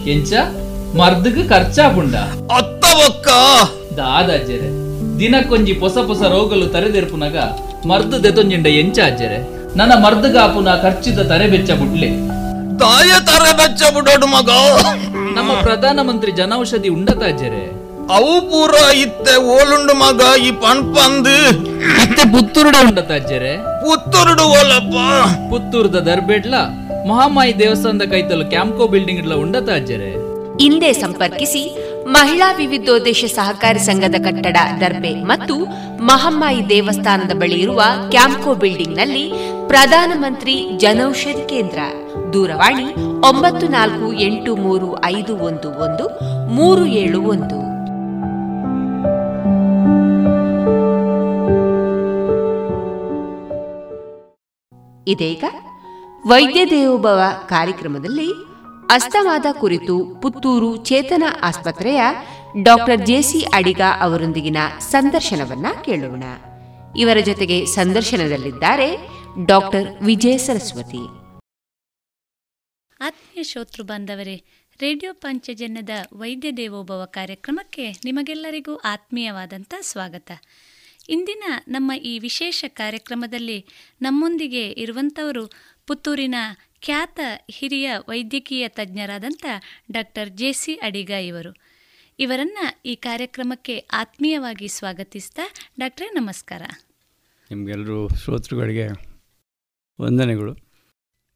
ಎಂಚ 0.08 0.34
ಮರ್ದಗ್ 0.98 1.42
ಖರ್ಚಾಪುಂಡ 1.50 2.16
ಅತ್ತ 2.58 2.86
ಬೊಕ್ಕ 2.98 3.30
ದಾದಾಜ್ಜರೆ 3.98 4.70
ದಿನಕ್ಕೊಂಜಿ 5.21 5.73
ಹೊಸ 5.83 5.97
ಹೊಸ 6.09 6.23
ರೋಗಲು 6.35 6.67
ತರೆದೆರ್ಪುನಗ 6.75 7.37
ಮರ್ದು 7.91 8.17
ದೆತೊಂಜಿಂಡ 8.25 8.69
ಎಂಚಾಜರೆ 8.83 9.39
ನನ್ನ 9.79 9.93
ಮರ್ದಗಾಪುನ 10.05 10.71
ಖರ್ಚಿದ 10.85 11.21
ತರೆ 11.31 11.47
ಬೆಚ್ಚ 11.53 11.71
ಬುಡ್ಲೆ. 11.81 12.09
ತಾಯ 12.83 13.11
ತರೆ 13.29 13.53
ಬೆಚ್ಚ 13.61 13.83
ಬಿಡೋಡು 13.95 14.27
ಮಗ. 14.35 14.51
ನಮ್ಮ 15.37 15.51
ಪ್ರಧಾನಮಂತ್ರಿ 15.67 16.33
ಜನೌಷಧಿ 16.41 16.91
ಉಂಡತಾಜರೆ 16.97 17.65
ಅವು 18.17 18.35
ಪೂರ 18.51 18.75
ಇತ್ತೆ 19.03 19.35
ಓಲುಂಡು 19.57 19.95
ಮಗ 20.05 20.21
ಈ 20.47 20.51
ಪಣ್ಪಂದು 20.65 21.37
ಮತ್ತೆ 21.99 22.23
ಪುತ್ತೂರುಡ 22.33 22.77
ಉಂಡತಾಜರೆ 22.89 23.53
ಪುತ್ತೂರುಡು 23.85 24.45
ಓಲಪ್ಪ. 24.61 24.97
ಪುತ್ತೂರ್ದ 25.53 25.97
ದರ್ಬೇಡ್ಲ 26.09 26.55
ಮಹಾಮಾಯಿ 27.11 27.53
ದೇವಸ್ಥಾನದ 27.63 28.07
ಕೈತಲು 28.15 28.47
ಕ್ಯಾಂಪ್ಕೋ 28.55 28.87
ಬಿಲ್ಡಿಂಗ್ 28.95 29.21
ಇಡ್ಲ 29.23 29.37
ಉಂಡತಾಜರೆ 29.45 30.11
ಅಜ್ಜರೆ 30.11 30.11
ಹಿಂದೆ 30.63 30.91
ಸಂಪರ್ಕಿಸಿ. 31.05 31.63
ಮಹಿಳಾ 32.11 32.53
ವಿವಿಧೋದ್ದೇಶ 32.53 33.25
ಸಹಕಾರಿ 33.35 33.79
ಸಂಘದ 33.79 34.15
ಕಟ್ಟಡ 34.25 34.57
ದರ್ಬೆ 34.81 35.15
ಮತ್ತು 35.23 35.55
ಮಹಮ್ಮಾಯಿ 36.03 36.69
ದೇವಸ್ಥಾನದ 36.69 37.33
ಬಳಿ 37.33 37.61
ಇರುವ 37.61 37.83
ಕ್ಯಾಂಪ್ಕೋ 38.11 38.55
ಬಿಲ್ಡಿಂಗ್ನಲ್ಲಿ 38.55 39.33
ಪ್ರಧಾನಮಂತ್ರಿ 39.69 40.71
ಜನೌಷಧಿ 40.77 41.49
ಕೇಂದ್ರ. 41.49 41.79
ದೂರವಾಣಿ 42.33 42.95
ಒಂಬತ್ತು 43.29 43.69
ನಾಲ್ಕು 43.69 44.13
ಎಂಟು 44.13 44.57
ಮೂರು 44.57 45.05
ಐದು 45.05 45.37
ಒಂದು 45.37 45.71
ಒಂದು, 45.71 46.07
ಮೂರು 46.49 46.87
ಏಳು 46.87 47.23
ಒಂದು. 47.23 47.59
ಇದೀಗ 55.11 55.45
ವೈದ್ಯ 56.27 56.67
ದೇವೋಭವ 56.67 57.21
ಕಾರ್ಯಕ್ರಮದಲ್ಲಿ 57.47 58.50
ಅಸ್ತಮಾದ 58.91 59.47
ಕುರಿತು 59.53 60.21
ಪುತ್ತೂರು 60.23 60.85
ಚೇತನ 60.85 61.23
ಆಸ್ಪತ್ರೆಯ 61.43 62.03
ಡಾಕ್ಟರ್ 62.63 63.07
ಜೆಸಿ 63.07 63.41
ಅಡಿಗ 63.41 63.81
ಅವರೊಂದಿಗಿನ 64.01 64.57
ಸಂದರ್ಶನವನ್ನ 64.79 65.67
ಕೇಳೋಣ. 65.85 66.25
ಇವರ 66.97 67.21
ಜೊತೆಗೆ 67.21 67.65
ಸಂದರ್ಶನದಲ್ಲಿದ್ದಾರೆ 67.65 68.97
ಡಾಕ್ಟರ್ 69.47 70.03
ವಿಜಯ 70.05 70.37
ಸರಸ್ವತಿ. 70.37 71.03
ಆತ್ಮೀಯ 73.01 73.43
ಶೋತೃ 73.43 73.83
ಬಾಂಧವರೇ, 73.83 74.45
ರೇಡಿಯೋ 74.81 75.13
ಪಂಚಜನ್ಯದ 75.13 75.91
ವೈದ್ಯ 76.13 76.53
ದೇವೋಭವ 76.53 77.05
ಕಾರ್ಯಕ್ರಮಕ್ಕೆ 77.05 77.91
ನಿಮಗೆಲ್ಲರಿಗೂ 78.05 78.77
ಆತ್ಮೀಯವಾದಂತಹ 78.77 79.79
ಸ್ವಾಗತ. 79.81 80.31
ಇಂದಿನ 81.09 81.45
ನಮ್ಮ 81.69 81.93
ಈ 81.93 82.19
ವಿಶೇಷ 82.19 82.65
ಕಾರ್ಯಕ್ರಮದಲ್ಲಿ 82.69 83.67
ನಮ್ಮೊಂದಿಗೆ 84.03 84.71
ಇರುವಂಥವರು 84.71 85.51
ಪುತ್ತೂರಿನ 85.91 86.35
ಖ್ಯಾತ 86.81 87.21
ಹಿರಿಯ 87.51 87.93
ವೈದ್ಯಕೀಯ 88.09 88.69
ತಜ್ಞರಾದಂಥ 88.69 89.47
ಡಾಕ್ಟರ್ 89.93 90.31
ಜೆ 90.31 90.53
ಸಿ 90.53 90.75
ಅಡಿಗ 90.75 91.11
ಇವರು. 91.11 91.55
ಇವರನ್ನು 92.19 92.81
ಈ 92.85 92.95
ಕಾರ್ಯಕ್ರಮಕ್ಕೆ 92.95 93.79
ಆತ್ಮೀಯವಾಗಿ 93.79 94.69
ಸ್ವಾಗತಿಸ್ತಾ 94.69 95.43
ಡಾಕ್ಟ್ರೇ 95.79 96.07
ನಮಸ್ಕಾರ. 96.07 96.63
ನಿಮಗೆಲ್ಲರೂ 97.51 98.09
ಶ್ರೋತೃಗಳಿಗೆ 98.09 98.87
ವಂದನೆಗಳು. 100.01 100.55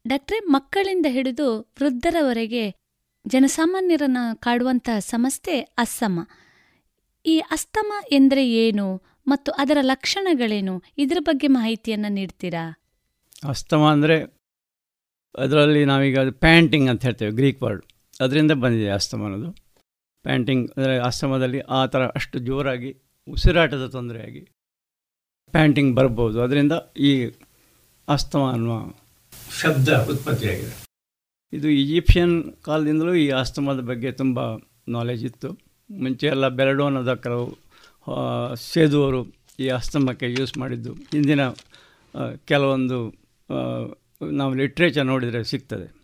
ಡಾಕ್ಟ್ರೇ 0.07 0.39
ಮಕ್ಕಳಿಂದ 0.39 1.05
ಹಿಡಿದು 1.09 1.61
ವೃದ್ಧರವರೆಗೆ 1.61 2.75
ಜನಸಾಮಾನ್ಯರನ್ನು 3.27 4.39
ಕಾಡುವಂತಹ 4.39 4.99
ಸಮಸ್ಯೆ 4.99 5.59
ಅಸ್ತಮ. 5.61 6.27
ಈ 7.25 7.39
ಅಸ್ತಮ 7.39 7.93
ಎಂದರೆ 8.11 8.51
ಏನು 8.51 9.01
ಮತ್ತು 9.27 9.51
ಅದರ 9.51 9.77
ಲಕ್ಷಣಗಳೇನು? 9.81 10.83
ಇದರ 10.97 11.17
ಬಗ್ಗೆ 11.19 11.47
ಮಾಹಿತಿಯನ್ನು 11.47 12.07
ನೀಡ್ತೀರಾ? 12.07 12.81
ಅಸ್ತಮ 13.49 13.83
ಅಂದರೆ 13.85 14.34
ಅದರಲ್ಲಿ 15.43 15.81
ನಾವೀಗ 15.91 16.19
ಪ್ಯಾಂಟಿಂಗ್ 16.45 16.87
ಅಂತ 16.91 17.01
ಹೇಳ್ತೇವೆ, 17.07 17.31
ಗ್ರೀಕ್ 17.39 17.61
ವರ್ಡ್. 17.65 17.83
ಅದರಿಂದ 18.23 18.53
ಬಂದಿದೆ 18.63 18.89
ಅಸ್ತಮ 18.97 19.23
ಅನ್ನೋದು. 19.27 19.49
ಪ್ಯಾಂಟಿಂಗ್ 20.25 20.65
ಅಂದರೆ 20.75 20.93
ಅಸ್ತಮದಲ್ಲಿ 21.07 21.59
ಆ 21.77 21.79
ಥರ 21.93 22.03
ಅಷ್ಟು 22.19 22.37
ಜೋರಾಗಿ 22.47 22.91
ಉಸಿರಾಟದ 23.27 23.85
ತೊಂದರೆಯಾಗಿ 23.87 24.41
ಪ್ಯಾಂಟಿಂಗ್ 25.53 25.91
ಬರ್ಬೋದು. 25.99 26.37
ಅದರಿಂದ 26.45 26.73
ಈ 27.09 27.11
ಅಸ್ತಮ 28.07 28.43
ಅನ್ನುವ 28.55 28.77
ಶಬ್ದ 29.61 29.89
ಉತ್ಪತ್ತಿಯಾಗಿದೆ. 30.13 30.73
ಇದು 31.53 31.67
ಈಜಿಪ್ಷಿಯನ್ 31.81 32.35
ಕಾಲದಿಂದಲೂ 32.67 33.13
ಈ 33.23 33.27
ಅಸ್ತಮದ 33.41 33.81
ಬಗ್ಗೆ 33.89 34.09
ತುಂಬ 34.21 34.39
ನಾಲೆಜ್ 34.95 35.23
ಇತ್ತು. 35.29 35.49
ಮುಂಚೆ 35.89 36.27
ಎಲ್ಲ 36.27 36.45
ಬೆರಡೋನದ 36.59 37.11
ಕೆಲವು 37.25 37.45
ಸೇದುವರು 38.71 39.21
ಈ 39.59 39.67
ಅಸ್ತಮಕ್ಕೆ 39.77 40.27
ಯೂಸ್ 40.37 40.53
ಮಾಡಿದ್ದು. 40.61 40.91
ಹಿಂದಿನ 41.13 41.43
ಕೆಲವೊಂದು 42.51 42.99
ನಾವು 44.23 44.53
ಲಿಟ್ರೇಚರ್ 44.53 45.05
ನೋಡಿದರೆ 45.05 45.43
ಸಿಗ್ತದೆ. 45.43 45.95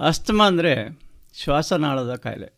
ಅಸ್ತಮ 0.00 0.42
ಅಂದರೆ 0.46 1.00
ಶ್ವಾಸನಾಳದ 1.34 2.14
ಕಾಯಿಲೆ. 2.14 2.52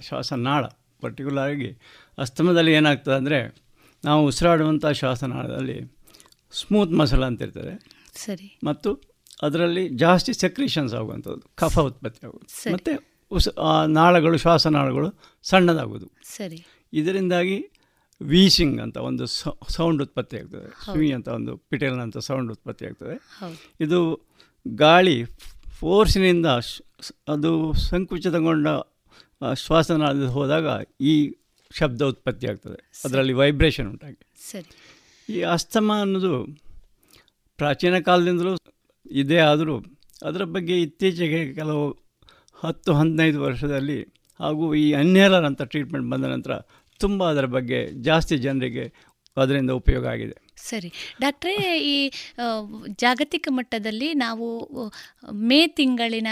ಶ್ವಾಸನಾಳ. 0.00 0.64
ಪರ್ಟಿಕ್ಯುಲರಾಗಿ 1.00 1.78
ಅಸ್ತಮದಲ್ಲಿ 2.18 2.72
ಏನಾಗ್ತದೆ 2.72 3.14
ಅಂದರೆ 3.14 3.62
ನಾವು 4.04 4.26
ಉಸಿರಾಡುವಂಥ 4.26 4.86
ಶ್ವಾಸನಾಳದಲ್ಲಿ 4.86 5.96
ಸ್ಮೂತ್ 6.52 6.92
ಮಸಲ್ 6.92 7.22
ಅಂತ 7.22 7.42
ಇರ್ತದೆ. 7.42 7.84
ಸರಿ. 8.14 8.60
ಮತ್ತು 8.64 9.02
ಅದರಲ್ಲಿ 9.42 9.88
ಜಾಸ್ತಿ 9.88 10.32
ಸೆಕ್ರೀಷನ್ಸ್ 10.32 10.94
ಆಗುವಂಥದ್ದು. 10.94 11.40
ಕಫ 11.54 11.78
ಉತ್ಪತ್ತಿ 11.78 12.26
ಆಗೋದು. 12.26 12.72
ಮತ್ತು 12.72 13.04
ಉಸ್ 13.30 13.48
ಆ 13.58 13.86
ನಾಳಗಳು 13.86 14.36
ಶ್ವಾಸನಾಳಗಳು 14.36 15.14
ಸಣ್ಣದಾಗೋದು 15.42 16.10
ಸರಿ. 16.24 16.66
ಇದರಿಂದಾಗಿ 16.92 17.70
ವೀಸಿಂಗ್ 18.20 18.80
ಅಂತ 18.80 18.96
ಒಂದು 19.08 19.24
ಸೌಂಡ್ 19.70 20.02
ಉತ್ಪತ್ತಿ 20.02 20.36
ಆಗ್ತದೆ. 20.36 20.68
ಸ್ವಿಂಗ್ 20.74 20.86
ಸ್ವಿ 20.86 21.12
ಅಂತ 21.12 21.28
ಒಂದು 21.28 21.56
ಪಿಟೇಲ್ 21.68 21.98
ಅಂತ 22.00 22.18
ಸೌಂಡ್ 22.20 22.52
ಉತ್ಪತ್ತಿ 22.52 22.86
ಆಗ್ತದೆ. 22.86 23.14
ಇದು 23.80 24.00
ಗಾಳಿ 24.66 25.16
ಫೋರ್ಸಿನಿಂದ 25.80 26.46
ಅದು 27.28 27.50
ಸಂಕುಚಿತಗೊಂಡ 27.88 28.68
ಆ, 29.42 29.54
ಶ್ವಾಸನಾಳದಲ್ಲಿ 29.54 30.32
ಹೋದಾಗ 30.32 30.66
ಈ 31.02 31.12
ಶಬ್ದ 31.70 32.02
ಉತ್ಪತ್ತಿ 32.04 32.46
ಆಗ್ತದೆ. 32.46 32.78
ಅದರಲ್ಲಿ 33.04 33.32
ವೈಬ್ರೇಷನ್ 33.32 33.88
ಉಂಟಾಗಿ. 33.88 34.18
ಈ 35.28 35.42
ಅಸ್ತಮ 35.50 35.92
ಅನ್ನೋದು 36.00 36.32
ಪ್ರಾಚೀನ 37.58 37.98
ಕಾಲದಿಂದಲೂ 38.00 38.52
ಇದೆ 39.06 39.38
ಆದರೂ 39.42 39.76
ಅದರ 40.22 40.44
ಬಗ್ಗೆ 40.46 40.80
ಇತ್ತೀಚೆಗೆ 40.80 41.54
ಕೆಲವು 41.54 41.84
ಹತ್ತು 42.58 42.92
ಹದಿನೈದು 42.94 43.40
ವರ್ಷದಲ್ಲಿ 43.40 43.98
ಹಾಗೂ 44.40 44.74
ಈ 44.74 44.92
ಅನ್ಹೇಲರ್ 44.92 45.44
ಅಂತ 45.44 45.62
ಟ್ರೀಟ್ಮೆಂಟ್ 45.64 46.10
ಬಂದ 46.10 46.24
ನಂತರ 46.26 46.52
ತುಂಬ 47.00 47.30
ಅದರ 47.30 47.46
ಬಗ್ಗೆ 47.46 47.78
ಜಾಸ್ತಿ 48.00 48.36
ಜನರಿಗೆ 48.36 48.84
ಅದರಿಂದ 49.36 49.70
ಉಪಯೋಗ 49.70 50.06
ಆಗಿದೆ. 50.06 50.36
ಸರಿ. 50.68 50.92
ಡಾಕ್ಟ್ರೇ 51.20 51.78
ಈ 51.78 52.10
ಜಾಗತಿಕ 52.88 53.48
ಮಟ್ಟದಲ್ಲಿ 53.50 54.14
ನಾವು 54.14 54.46
ಮೇ 55.32 55.66
ತಿಂಗಳಿನ 55.66 56.26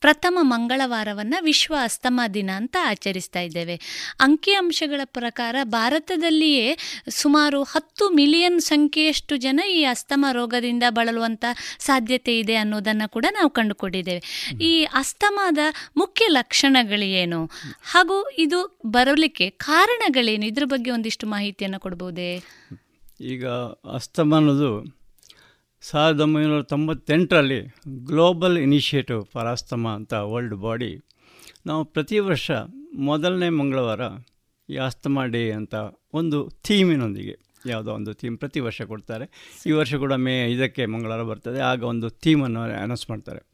ಪ್ರಥಮ 0.00 0.38
ಮಂಗಳವಾರವನ್ನು 0.40 1.44
ವಿಶ್ವ 1.44 1.74
ಅಸ್ತಮಾ 1.82 2.28
ದಿನ 2.28 2.50
ಅಂತ 2.56 2.76
ಆಚರಿಸ್ತಾ 2.82 3.40
ಇದ್ದೇವೆ. 3.40 3.80
ಅಂಕಿಅಂಶಗಳ 4.20 5.00
ಪ್ರಕಾರ 5.04 5.56
ಭಾರತದಲ್ಲಿಯೇ 5.62 6.76
ಸುಮಾರು 7.08 7.62
ಹತ್ತು 7.62 8.10
ಮಿಲಿಯನ್ 8.10 8.60
ಸಂಖ್ಯೆಯಷ್ಟು 8.60 9.36
ಜನ 9.36 9.60
ಈ 9.70 9.84
ಅಸ್ತಮಾ 9.84 10.32
ರೋಗದಿಂದ 10.32 10.82
ಬಳಲುವಂಥ 10.88 11.44
ಸಾಧ್ಯತೆ 11.78 12.38
ಇದೆ 12.38 12.54
ಅನ್ನೋದನ್ನು 12.54 13.08
ಕೂಡ 13.08 13.26
ನಾವು 13.32 13.50
ಕಂಡುಕೊಂಡಿದ್ದೇವೆ. 13.50 14.22
ಈ 14.60 14.84
ಅಸ್ತಮಾದ 14.84 15.58
ಮುಖ್ಯ 15.96 16.26
ಲಕ್ಷಣಗಳೇನು? 16.28 17.50
ಹಾಗೂ 17.82 18.30
ಇದು 18.38 18.78
ಬರಲಿಕ್ಕೆ 18.86 19.50
ಕಾರಣಗಳೇನು? 19.50 20.46
ಇದ್ರ 20.46 20.64
ಬಗ್ಗೆ 20.64 20.90
ಒಂದಿಷ್ಟು 20.90 21.26
ಮಾಹಿತಿಯನ್ನು 21.26 21.80
ಕೊಡ್ಬೋದೇ? 21.80 22.30
ಈಗ 23.20 23.46
ಅಸ್ತಮ 23.92 24.34
ಅನ್ನೋದು 24.34 24.98
ಸಾವಿರದ 25.82 26.20
ಒಂಬೈನೂರ 26.20 26.62
ತೊಂಬತ್ತೆಂಟರಲ್ಲಿ 26.62 27.74
ಗ್ಲೋಬಲ್ 27.88 28.58
ಇನಿಷಿಯೇಟಿವ್ 28.58 29.24
ಫಾರ್ 29.24 29.46
ಅಸ್ತಮ 29.46 29.88
ಅಂತ 29.88 30.12
ವರ್ಲ್ಡ್ 30.12 30.54
ಬಾಡಿ 30.54 31.04
ನಾವು 31.66 31.84
ಪ್ರತಿ 31.84 32.18
ವರ್ಷ 32.18 32.50
ಮೊದಲನೇ 32.94 33.48
ಮಂಗಳವಾರ 33.48 34.00
ಈ 34.70 34.76
ಅಸ್ತಮಾ 34.76 35.26
ಡೇ 35.26 35.50
ಅಂತ 35.50 35.74
ಒಂದು 36.14 36.50
ಥೀಮಿನೊಂದಿಗೆ 36.62 37.48
ಯಾವುದೋ 37.66 37.92
ಒಂದು 37.92 38.14
ಥೀಮ್ 38.14 38.38
ಪ್ರತಿ 38.38 38.60
ವರ್ಷ 38.60 38.82
ಕೊಡ್ತಾರೆ. 38.82 39.54
ಈ 39.66 39.70
ವರ್ಷ 39.70 39.94
ಕೂಡ 39.94 40.12
ಮೇ 40.12 40.52
ಇದಕ್ಕೆ 40.52 40.86
ಮಂಗಳವಾರ 40.86 41.22
ಬರ್ತದೆ. 41.22 41.58
ಆಗ 41.58 41.82
ಒಂದು 41.82 42.10
ಥೀಮನ್ನು 42.10 42.60
ಅನೌನ್ಸ್ 42.60 43.10
ಮಾಡ್ತಾರೆ. 43.10 43.46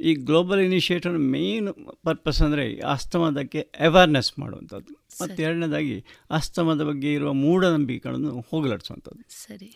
ಈ 0.00 0.14
ಗ್ಲೋಬಲ್ 0.14 0.60
ಇನಿಷಿಯೇಟಿವ್ 0.60 1.18
ಮೇನ್ 1.18 1.68
ಪರ್ಪಸ್ 2.02 2.42
ಅಂದರೆ 2.42 2.80
ಅಸ್ತಮದಕ್ಕೆ 2.80 3.60
ಅವೇರ್ನೆಸ್ 3.60 4.38
ಮಾಡುವಂಥದ್ದು. 4.38 4.92
ಮತ್ತು 5.20 5.42
ಎರಡನೇದಾಗಿ 5.42 6.04
ಅಸ್ತಮದ 6.30 6.82
ಬಗ್ಗೆ 6.82 7.12
ಇರುವ 7.12 7.32
ಮೂಢನಂಬಿಕೆಗಳನ್ನು 7.32 8.44
ಹೋಗಲಾಡಿಸುವಂಥದ್ದು. 8.50 9.22
ಸರಿ. 9.30 9.68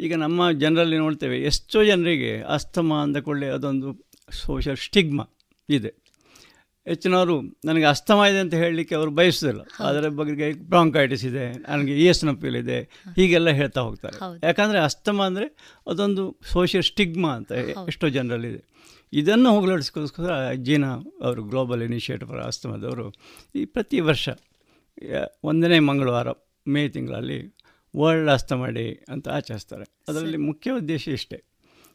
ಈಗ 0.00 0.14
ನಮ್ಮ 0.14 0.50
ಜನರಲ್ಲಿ 0.50 0.96
ನೋಡ್ತೇವೆ 0.96 1.38
ಎಷ್ಟೋ 1.40 1.84
ಜನರಿಗೆ 1.84 2.42
ಅಸ್ತಮ 2.42 2.94
ಅಂದ 2.94 3.16
ಕೂಡಲೇ 3.16 3.48
ಅದೊಂದು 3.48 3.88
ಸೋಷಿಯಲ್ 4.32 4.76
ಸ್ಟಿಗ್ಮಾ 4.76 5.26
ಇದೆ. 5.68 5.92
ಹೆಚ್ಚಿನವರು 6.86 7.40
ನನಗೆ 7.40 7.84
ಅಸ್ತಮ 7.84 8.18
ಇದೆ 8.30 8.38
ಅಂತ 8.38 8.54
ಹೇಳಲಿಕ್ಕೆ 8.54 8.94
ಅವರು 8.94 9.10
ಬಯಸೋದಿಲ್ಲ 9.10 9.62
ಅದರ 9.84 10.08
ಬಗ್ಗೆ 10.08 10.52
ಬ್ರಾಂಕೈಟಿಸ್ 10.52 11.24
ಇದೆ 11.24 11.52
ನನಗೆ 11.52 11.92
ಇ 11.98 12.06
ಎಸ್ 12.06 12.24
ನಪ್ಪಿಲ್ 12.24 12.56
ಇದೆ 12.56 12.78
ಹೀಗೆಲ್ಲ 13.16 13.50
ಹೇಳ್ತಾ 13.50 13.80
ಹೋಗ್ತಾರೆ. 13.80 14.46
ಯಾಕಂದರೆ 14.46 14.78
ಅಸ್ತಮ 14.78 15.22
ಅಂದರೆ 15.22 15.46
ಅದೊಂದು 15.86 16.24
ಸೋಷಿಯಲ್ 16.52 16.84
ಸ್ಟಿಗ್ಮಾ 16.84 17.30
ಅಂತ 17.30 17.52
ಎಷ್ಟೋ 17.88 18.08
ಜನರಲ್ಲಿದೆ 18.08 18.62
ಇದನ್ನು 19.12 19.50
ಹೋಗಲಾಡಿಸ್ಕೋಸ್ಕರ 19.50 20.52
ಜೀನಾ 20.52 20.98
ಅವರು 21.22 21.42
ಗ್ಲೋಬಲ್ 21.42 21.82
ಇನಿಷಿಯೇಟಿವ್ 21.82 22.30
ಫಾರ್ 22.30 22.40
ಆಸ್ತಮದವರು 22.40 23.14
ಈ 23.54 23.64
ಪ್ರತಿ 23.64 24.00
ವರ್ಷ 24.00 24.28
ಒಂದನೇ 25.44 25.78
ಮಂಗಳವಾರ 25.78 26.28
ಮೇ 26.66 26.88
ತಿಂಗಳಲ್ಲಿ 26.88 27.56
ವರ್ಲ್ಡ್ 27.96 28.30
ಆಸ್ತಮ 28.30 28.66
ಡೇ 28.66 29.04
ಅಂತ 29.08 29.28
ಆಚರಿಸ್ತಾರೆ. 29.28 29.84
ಅದರಲ್ಲಿ 30.08 30.36
ಮುಖ್ಯ 30.36 30.70
ಉದ್ದೇಶ 30.70 31.08
ಇಷ್ಟೇ. 31.08 31.44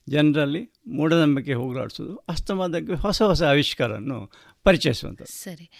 ಜನರಲ್ಲಿ 0.10 0.74
ಮೂಢನಂಬಿಕೆ 0.88 1.54
ಹೋಗಲಾಡಿಸೋದು 1.54 2.16
ಅಸ್ತಮದಕ್ಕೆ 2.16 2.94
ಹೊಸ 2.94 3.22
ಹೊಸ 3.22 3.44
ಆವಿಷ್ಕಾರವನ್ನು 3.44 4.32
ಪರಿಚಯಿಸುವಂಥದ್ದು. 4.64 5.44
ಸರಿ. 5.44 5.72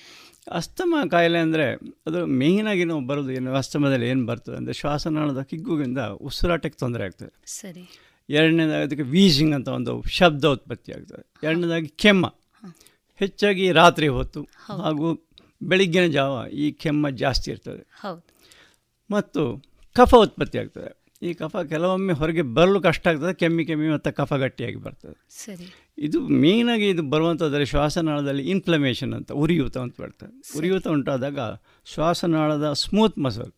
ಅಸ್ತಮ 0.52 0.96
ಕಾಯಿಲೆ 1.12 1.40
ಅಂದರೆ 1.40 1.74
ಅದು 2.08 2.26
ಮೇಯ್ನಾಗಿ 2.26 2.84
ನಾವು 2.84 3.08
ಬರೋದು 3.08 3.32
ಏನು 3.32 3.54
ಅಸ್ತಮದಲ್ಲಿ 3.54 4.10
ಏನು 4.10 4.26
ಬರ್ತದೆ 4.26 4.56
ಅಂದರೆ 4.56 4.74
ಶ್ವಾಸನಾಳದ 4.74 5.42
ಕಿಗ್ಗುವಿಂದ 5.42 5.98
ಉಸಿರಾಟಕ್ಕೆ 6.00 6.80
ತೊಂದರೆ 6.80 7.04
ಆಗ್ತದೆ. 7.04 7.34
ಸರಿ. 7.46 7.90
ಎರಡನೇದಾಗಿ 8.30 8.84
ಅದಕ್ಕೆ 8.84 9.04
ವೀಸಿಂಗ್ 9.04 9.56
ಅಂತ 9.56 9.68
ಒಂದು 9.68 10.04
ಶಬ್ದ 10.04 10.46
ಉತ್ಪತ್ತಿ 10.46 10.92
ಆಗ್ತದೆ. 10.92 11.30
ಎರಡನೇದಾಗಿ 11.44 11.88
ಕೆಮ್ಮ. 11.88 12.34
ಹೆಚ್ಚಾಗಿ 13.16 13.72
ರಾತ್ರಿ 13.72 14.08
ಹೊತ್ತು 14.08 14.48
ಹಾಗೂ 14.70 15.28
ಬೆಳಿಗ್ಗಿನ 15.64 16.08
ಜಾವ 16.08 16.48
ಈ 16.48 16.72
ಕೆಮ್ಮ 16.72 17.10
ಜಾಸ್ತಿ 17.10 17.52
ಇರ್ತದೆ. 17.52 17.88
ಮತ್ತು 19.12 19.64
ಕಫ 19.96 20.16
ಉತ್ಪತ್ತಿ 20.16 20.58
ಆಗ್ತದೆ. 20.58 21.06
ಈ 21.22 21.34
ಕಫ 21.34 21.58
ಕೆಲವೊಮ್ಮೆ 21.58 22.14
ಹೊರಗೆ 22.14 22.42
ಬರಲು 22.42 22.82
ಕಷ್ಟ 22.82 23.08
ಆಗ್ತದೆ 23.08 23.34
ಕೆಮ್ಮಿ 23.34 23.66
ಕೆಮ್ಮಿ 23.66 23.90
ಮತ್ತು 23.90 24.14
ಕಫ 24.14 24.34
ಗಟ್ಟಿಯಾಗಿ 24.34 24.76
ಬರ್ತದೆ. 24.76 25.26
ಸರಿ. 25.30 25.86
ಇದು 25.98 26.28
ಮೇಯ್ನಾಗಿ 26.28 26.90
ಇದು 26.90 27.04
ಬರುವಂಥದ್ದರೆ 27.04 27.66
ಶ್ವಾಸನಾಳದಲ್ಲಿ 27.66 28.50
ಇನ್ಫ್ಲಮೇಷನ್ 28.50 29.14
ಅಂತ 29.14 29.32
ಉರಿಯೂತ 29.32 29.78
ಅಂತ 29.78 30.02
ಬರ್ತದೆ. 30.02 30.58
ಉರಿಯೂತ 30.58 30.88
ಉಂಟಾದಾಗ 30.88 31.40
ಶ್ವಾಸನಾಳದ 31.86 32.74
ಸ್ಮೂತ್ 32.74 33.20
ಮಸಲ್ 33.20 33.52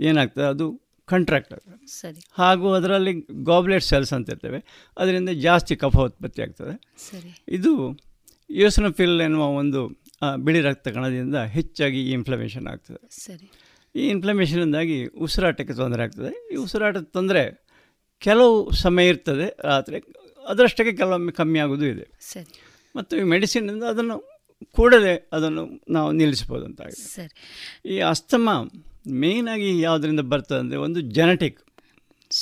ಏನಾಗ್ತದೆ 0.00 0.44
ಅದು 0.44 0.80
ಕಂಟ್ರಾಕ್ಟ್ 1.10 1.52
ಆಗ್ತದೆ 1.52 1.86
ಸರಿ. 1.86 2.20
ಹಾಗೂ 2.32 2.72
ಅದರಲ್ಲಿ 2.72 3.12
ಗಾಬ್ಲೆಟ್ 3.44 3.84
ಸೆಲ್ಸ್ 3.84 4.12
ಅಂತ 4.12 4.30
ಇರ್ತವೆ. 4.30 4.60
ಅದರಿಂದ 4.98 5.28
ಜಾಸ್ತಿ 5.28 5.76
ಕಫ 5.76 5.96
ಉತ್ಪತ್ತಿ 5.96 6.42
ಆಗ್ತದೆ. 6.42 6.74
ಸರಿ. 7.10 7.30
ಇದು 7.48 7.72
ಯೋಸನಫಿಲ್ 8.50 9.20
ಎನ್ನುವ 9.20 9.44
ಒಂದು 9.54 9.80
ಬಿಳಿ 10.36 10.60
ರಕ್ತ 10.60 10.88
ಕಣದಿಂದ 10.88 11.36
ಹೆಚ್ಚಾಗಿ 11.36 12.00
ಈ 12.08 12.12
ಇನ್ಫ್ಲಮೇಷನ್ 12.12 12.66
ಆಗ್ತದೆ. 12.66 13.00
ಸರಿ. 13.24 13.46
ಈ 13.94 14.08
ಇನ್ಫ್ಲಮೇಷನಿಂದಾಗಿ 14.08 14.96
ಉಸಿರಾಟಕ್ಕೆ 15.06 15.74
ತೊಂದರೆ 15.74 16.02
ಆಗ್ತದೆ. 16.02 16.32
ಈ 16.52 16.56
ಉಸಿರಾಟದ 16.56 17.02
ತೊಂದರೆ 17.02 17.42
ಕೆಲವು 18.22 18.56
ಸಮಯ 18.70 19.08
ಇರ್ತದೆ 19.08 19.46
ರಾತ್ರಿ 19.64 19.98
ಅದರಷ್ಟಕ್ಕೆ 20.48 20.92
ಕೆಲವೊಮ್ಮೆ 20.96 21.32
ಕಮ್ಮಿ 21.32 21.58
ಆಗೋದು 21.58 21.86
ಇದೆ. 21.86 22.06
ಸರಿ. 22.20 22.52
ಮತ್ತು 22.96 23.16
ಈ 23.16 23.22
ಮೆಡಿಸಿನಿಂದ 23.22 23.84
ಅದನ್ನು 23.84 24.16
ಕೂಡಲೇ 24.76 25.14
ಅದನ್ನು 25.32 25.62
ನಾವು 25.90 26.12
ನಿಲ್ಲಿಸ್ಬೋದು 26.12 26.64
ಅಂತ 26.64 26.82
ಸರಿ. 27.14 27.32
ಈ 27.94 27.98
ಅಸ್ತಮ 28.00 28.48
ಮೇಯ್ನಾಗಿ 29.08 29.80
ಯಾವುದರಿಂದ 29.80 30.20
ಬರ್ತದೆ 30.20 30.58
ಅಂದರೆ 30.58 30.78
ಒಂದು 30.78 31.00
ಜೆನೆಟಿಕ್ 31.00 31.60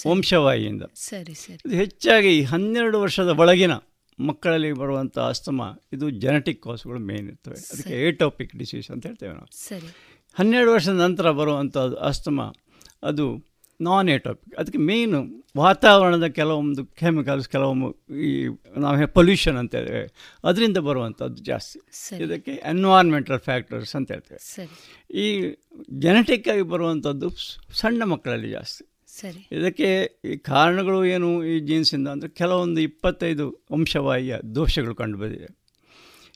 ವಂಶವಾಹಿಯಿಂದ. 0.07 0.83
ಸರಿ 0.83 1.35
ಸರಿ. 1.35 1.59
ಇದು 1.67 1.77
ಹೆಚ್ಚಾಗಿ 1.77 2.43
ಹನ್ನೆರಡು 2.43 3.01
ವರ್ಷದ 3.01 3.29
ಒಳಗಿನ 3.29 3.73
ಮಕ್ಕಳಲ್ಲಿ 4.21 4.73
ಬರುವಂಥ 4.73 5.19
ಅಸ್ತಮ 5.19 5.79
ಇದು 5.93 6.11
ಜೆನೆಟಿಕ್ 6.11 6.63
ಕಾಸ್ಗಳು 6.63 6.99
ಮೇನ್ 6.99 7.29
ಇರ್ತವೆ. 7.29 7.69
ಅದಕ್ಕೆ 7.73 7.95
ಏಟೋಪಿಕ್ 7.95 8.57
ಡಿಸೀಸ್ 8.57 8.91
ಅಂತ 8.91 9.07
ಹೇಳ್ತೇವೆ 9.07 9.33
ನಾವು. 9.33 9.69
ಸರಿ. 9.69 9.97
ಹನ್ನೆರಡು 10.35 10.73
ವರ್ಷದ 10.73 10.93
ನಂತರ 10.93 11.31
ಬರುವಂಥ 11.31 11.79
ಅಸ್ತಮ 11.79 12.55
ಅದು 13.03 13.48
ನಾನ್ 13.81 14.09
ಏಟೋಪಿಕ್ 14.09 14.57
ಅದಕ್ಕೆ 14.57 14.79
ಮೇಯ್ನು 14.79 15.47
ವಾತಾವರಣದ 15.57 16.27
ಕೆಲವೊಂದು 16.27 16.87
ಕೆಮಿಕಲ್ಸ್ 16.87 17.49
ಕೆಲವೊಮ್ಮೆ 17.49 18.19
ಈ 18.23 18.49
ನಾವು 18.77 19.09
ಪೊಲ್ಯೂಷನ್ 19.09 19.57
ಅಂತ 19.57 19.75
ಹೇಳ್ತೇವೆ. 19.75 20.13
ಅದರಿಂದ 20.45 20.79
ಬರುವಂಥದ್ದು 20.79 21.43
ಜಾಸ್ತಿ. 21.43 21.79
ಇದಕ್ಕೆ 22.25 22.51
ಎನ್ವಾರ್ಮೆಂಟಲ್ 22.51 23.41
ಫ್ಯಾಕ್ಟರ್ಸ್ 23.41 23.97
ಅಂತ 23.97 24.13
ಹೇಳ್ತೇವೆ. 24.13 24.69
ಈ 25.11 25.57
ಜೆನೆಟಿಕ್ 25.99 26.49
ಆಗಿ 26.49 26.63
ಬರುವಂಥದ್ದು 26.63 27.31
ಸಣ್ಣ 27.73 28.03
ಮಕ್ಕಳಲ್ಲಿ 28.05 28.51
ಜಾಸ್ತಿ. 28.51 28.85
ಸರಿ. 29.07 29.49
ಇದಕ್ಕೆ 29.53 30.21
ಈ 30.25 30.37
ಕಾರಣಗಳು 30.37 31.05
ಏನು 31.05 31.45
ಈ 31.45 31.61
ಜೀನ್ಸಿಂದ 31.61 32.09
ಅಂದರೆ 32.09 32.29
ಕೆಲವೊಂದು 32.29 32.81
ಇಪ್ಪತ್ತೈದು 32.81 33.67
ವಂಶವಾಹಿಯ 33.73 34.37
ದೋಷಗಳು 34.55 34.95
ಕಂಡುಬಂದಿದೆ 34.95 35.59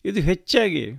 ಇದು 0.05 0.21
ಹೆಚ್ಚಾಗಿ 0.21 0.91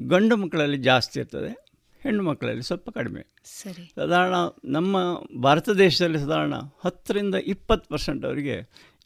ಗಂಡು 0.00 0.36
ಮಕ್ಕಳಲ್ಲಿ 0.36 0.76
ಜಾಸ್ತಿ 0.76 1.20
ಇರ್ತದೆ. 1.20 1.63
ಹೆಣ್ಣು 2.04 2.22
ಮಕ್ಕಳಲ್ಲಿ 2.22 2.62
ಸ್ವಲ್ಪ 2.62 2.90
ಕಡಿಮೆ. 2.90 3.22
ಸರಿ. 3.44 3.92
ಸಾಧಾರಣ 3.96 4.34
ನಮ್ಮ 4.64 4.96
ಭಾರತ 5.42 5.70
ದೇಶದಲ್ಲಿ 5.70 6.18
ಸಾಧಾರಣ 6.18 6.54
ಹತ್ತರಿಂದ 6.84 7.34
ಇಪ್ಪತ್ತು 7.34 7.90
ಪರ್ಸೆಂಟ್ 7.90 8.24
ಅವರಿಗೆ 8.24 8.56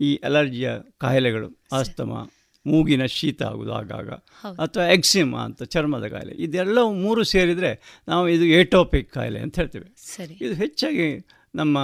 ಈ 0.00 0.16
ಅಲರ್ಜಿಯ 0.16 0.70
ಕಾಯಿಲೆಗಳು 0.98 1.60
ಆಸ್ತಮ 1.72 2.28
ಮೂಗಿನ 2.66 3.04
ಶೀತ 3.04 3.42
ಆಗೋದು 3.42 3.72
ಆಗಾಗ. 3.72 4.10
ಅಥವಾ 4.58 4.84
ಎಕ್ಸಿಮಾ 4.84 5.38
ಅಂತ 5.44 5.62
ಚರ್ಮದ 5.62 6.06
ಕಾಯಿಲೆ 6.06 6.32
ಇದೆಲ್ಲವೂ 6.32 6.92
ಮೂರು 6.92 7.24
ಸೇರಿದರೆ 7.24 8.02
ನಾವು 8.08 8.28
ಇದು 8.28 8.44
ಏಟೋಪಿಕ್ 8.44 9.12
ಕಾಯಿಲೆ 9.12 9.40
ಅಂತ 9.40 9.58
ಹೇಳ್ತೇವೆ. 9.58 9.94
ಸರಿ. 9.96 10.34
ಇದು 10.34 10.54
ಹೆಚ್ಚಾಗಿ 10.54 11.26
ನಮ್ಮ 11.54 11.78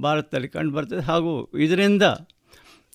ಭಾರತದಲ್ಲಿ 0.00 0.48
ಕಂಡು 0.48 0.72
ಬರ್ತದೆ. 0.72 1.00
ಹಾಗೂ 1.00 1.50
ಇದರಿಂದ 1.58 2.02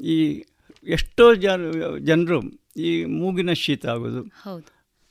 ಈ 0.03 0.43
ಎಷ್ಟೋ 0.87 1.35
ಜನ 1.35 1.71
ಜನರು 1.97 2.41
ಈ 2.77 3.05
ಮೂಗಿನ 3.05 3.53
ಶೀತ 3.53 3.85
ಆಗೋದು 3.85 4.23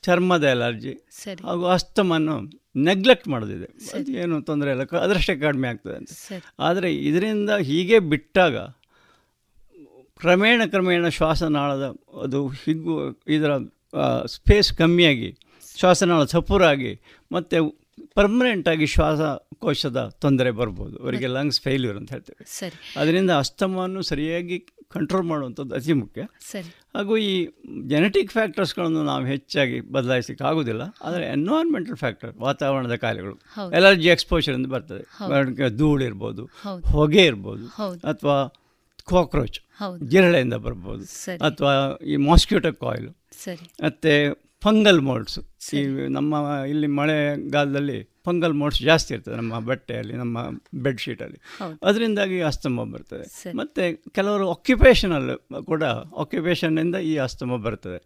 ಚರ್ಮದ 0.03 0.51
ಅಲರ್ಜಿ 0.51 0.99
ಸರಿ. 1.11 1.47
ಹಾಗೂ 1.47 1.65
ಅಸ್ತಮನ್ನು 1.65 2.41
ನೆಗ್ಲೆಕ್ಟ್ 2.77 3.29
ಮಾಡೋದಿದೆ. 3.29 3.99
ಅದು 3.99 4.13
ಏನು 4.13 4.43
ತೊಂದರೆ 4.43 4.71
ಇಲ್ಲ. 4.71 4.83
ಅದರಷ್ಟೇ 4.97 5.37
ಕಡಿಮೆ 5.37 5.69
ಆಗ್ತದೆ 5.69 5.97
ಅಂತ. 5.97 6.11
ಆದರೆ 6.59 6.95
ಇದರಿಂದ 6.95 7.51
ಹೀಗೆ 7.51 7.99
ಬಿಟ್ಟಾಗ 7.99 8.57
ಕ್ರಮೇಣ 10.17 10.63
ಕ್ರಮೇಣ 10.67 11.09
ಶ್ವಾಸನಾಳದ 11.09 11.95
ಅದು 12.23 12.49
ಹಿಗ್ಗು 12.49 13.23
ಇದರ 13.29 13.59
ಸ್ಪೇಸ್ 14.27 14.73
ಕಮ್ಮಿಯಾಗಿ 14.73 15.39
ಶ್ವಾಸನಾಳ 15.79 16.25
ಸಪೂರಾಗಿ 16.25 17.01
ಮತ್ತು 17.33 17.83
ಪರ್ಮನೆಂಟಾಗಿ 18.15 18.87
ಶ್ವಾಸಕೋಶದ 18.87 20.17
ತೊಂದರೆ 20.21 20.51
ಬರ್ಬೋದು. 20.51 20.97
ಅವರಿಗೆ 20.99 21.27
ಲಂಗ್ಸ್ 21.27 21.61
ಫೇಲ್ಯೂರ್ 21.61 21.97
ಅಂತ 21.97 22.11
ಹೇಳ್ತೇವೆ. 22.13 22.45
ಅದರಿಂದ 22.97 23.31
ಅಸ್ತಮವನ್ನು 23.31 24.03
ಸರಿಯಾಗಿ 24.03 24.67
ಕಂಟ್ರೋಲ್ 24.93 25.27
ಮಾಡುವಂಥದ್ದು 25.27 25.75
ಅತಿ 25.75 25.93
ಮುಖ್ಯ. 25.93 26.27
ಸರಿ. 26.51 26.75
ಹಾಗೂ 26.97 27.17
ಈ 27.17 27.49
ಜೆನೆಟಿಕ್ 27.87 28.33
ಫ್ಯಾಕ್ಟರ್ಸ್ಗಳನ್ನು 28.33 29.05
ನಾವು 29.05 29.27
ಹೆಚ್ಚಾಗಿ 29.27 29.81
ಬದಲಾಯಿಸಲಿಕ್ಕೆ 29.81 30.45
ಆಗೋದಿಲ್ಲ. 30.45 30.83
ಆದರೆ 31.03 31.25
ಎನ್ವೈರ್ಮೆಂಟಲ್ 31.25 31.97
ಫ್ಯಾಕ್ಟರ್ 31.97 32.37
ವಾತಾವರಣದ 32.37 32.95
ಕಾಯಿಲೆಗಳು 32.95 33.39
ಎಲರ್ಜಿ 33.73 34.09
ಎಕ್ಸ್ಪೋಷರ್ 34.09 34.55
ಎಂದು 34.55 34.69
ಬರ್ತದೆ. 34.69 35.03
ಧೂಳು 35.77 36.05
ಇರ್ಬೋದು. 36.05 36.49
ಹೊಗೆ 36.87 37.25
ಇರ್ಬೋದು. 37.25 37.67
ಅಥವಾ 37.95 38.49
ಕಾಕ್ರೋಚ್ 39.05 39.61
ಜಿರಳೆಯಿಂದ 40.09 40.55
ಬರ್ಬೋದು. 40.55 41.05
ಅಥವಾ 41.45 41.99
ಈ 42.05 42.17
ಮಾಸ್ಕ್ಯೂಟೋ 42.17 42.73
ಕಾಯಿಲು 42.73 43.11
ಮತ್ತು 43.85 44.52
ಫಂಗಲ್ 44.63 45.01
ಮೋಡ್ಸ್. 45.01 45.39
ಈ 45.75 45.85
ನಮ್ಮ 46.09 46.35
ಇಲ್ಲಿ 46.69 46.87
ಮಳೆಗಾಲದಲ್ಲಿ 46.87 48.13
ಫಂಗಲ್ 48.25 48.55
ಮೋಡ್ಸ್ 48.55 48.83
ಜಾಸ್ತಿ 48.83 49.15
ಇರ್ತದೆ 49.15 49.37
ನಮ್ಮ 49.37 49.59
ಬಟ್ಟೆಯಲ್ಲಿ 49.59 50.15
ನಮ್ಮ 50.15 50.39
ಬೆಡ್ಶೀಟಲ್ಲಿ. 50.75 51.39
ಅದರಿಂದಾಗಿ 51.83 52.41
ಅಸ್ತಮ 52.41 52.85
ಬರ್ತದೆ. 52.93 53.51
ಮತ್ತೆ 53.57 53.93
ಕೆಲವರು 53.93 54.51
ಆಕ್ಯುಪೇಷನಲ್ 54.51 55.39
ಕೂಡ 55.65 55.85
ಆಕ್ಯುಪೇಷನ್ನಿಂದ 56.17 56.97
ಈ 56.97 57.17
ಅಸ್ತಮ 57.17 57.57
ಬರ್ತದೆ. 57.57 57.99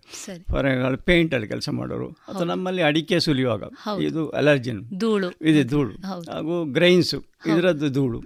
ಫಾರ್ 0.51 0.67
ಎಕ್ಸಾಂಪಲ್ 0.67 0.99
ಪೇಂಟಲ್ಲಿ 0.99 1.49
ಕೆಲಸ 1.49 1.69
ಮಾಡೋರು 1.69 2.09
ಅಥವಾ 2.09 2.45
ನಮ್ಮಲ್ಲಿ 2.45 2.83
ಅಡಿಕೆ 2.83 3.21
ಸುಲಿಯುವಾಗ 3.21 3.63
ಇದು 4.01 4.29
ಅಲರ್ಜಿನ್ 4.29 4.83
ಧೂಳು. 4.99 5.29
ಇದು 5.29 5.69
ಧೂಳು. 5.69 5.93
ಹಾಗೂ 6.33 6.65
ಗ್ರೈನ್ಸು 6.65 7.25
ಇದರದ್ದು 7.53 7.89
ಧೂಳು. 7.91 8.19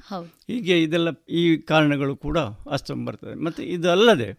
ಹೀಗೆ 0.48 0.82
ಇದೆಲ್ಲ 0.82 1.09
ಈ 1.31 1.57
ಕಾರಣಗಳು 1.57 2.16
ಕೂಡ 2.16 2.39
ಅಸ್ತಮ 2.70 3.05
ಬರ್ತದೆ. 3.05 3.35
ಮತ್ತು 3.35 3.62
ಇದಲ್ಲದೆ 3.62 4.39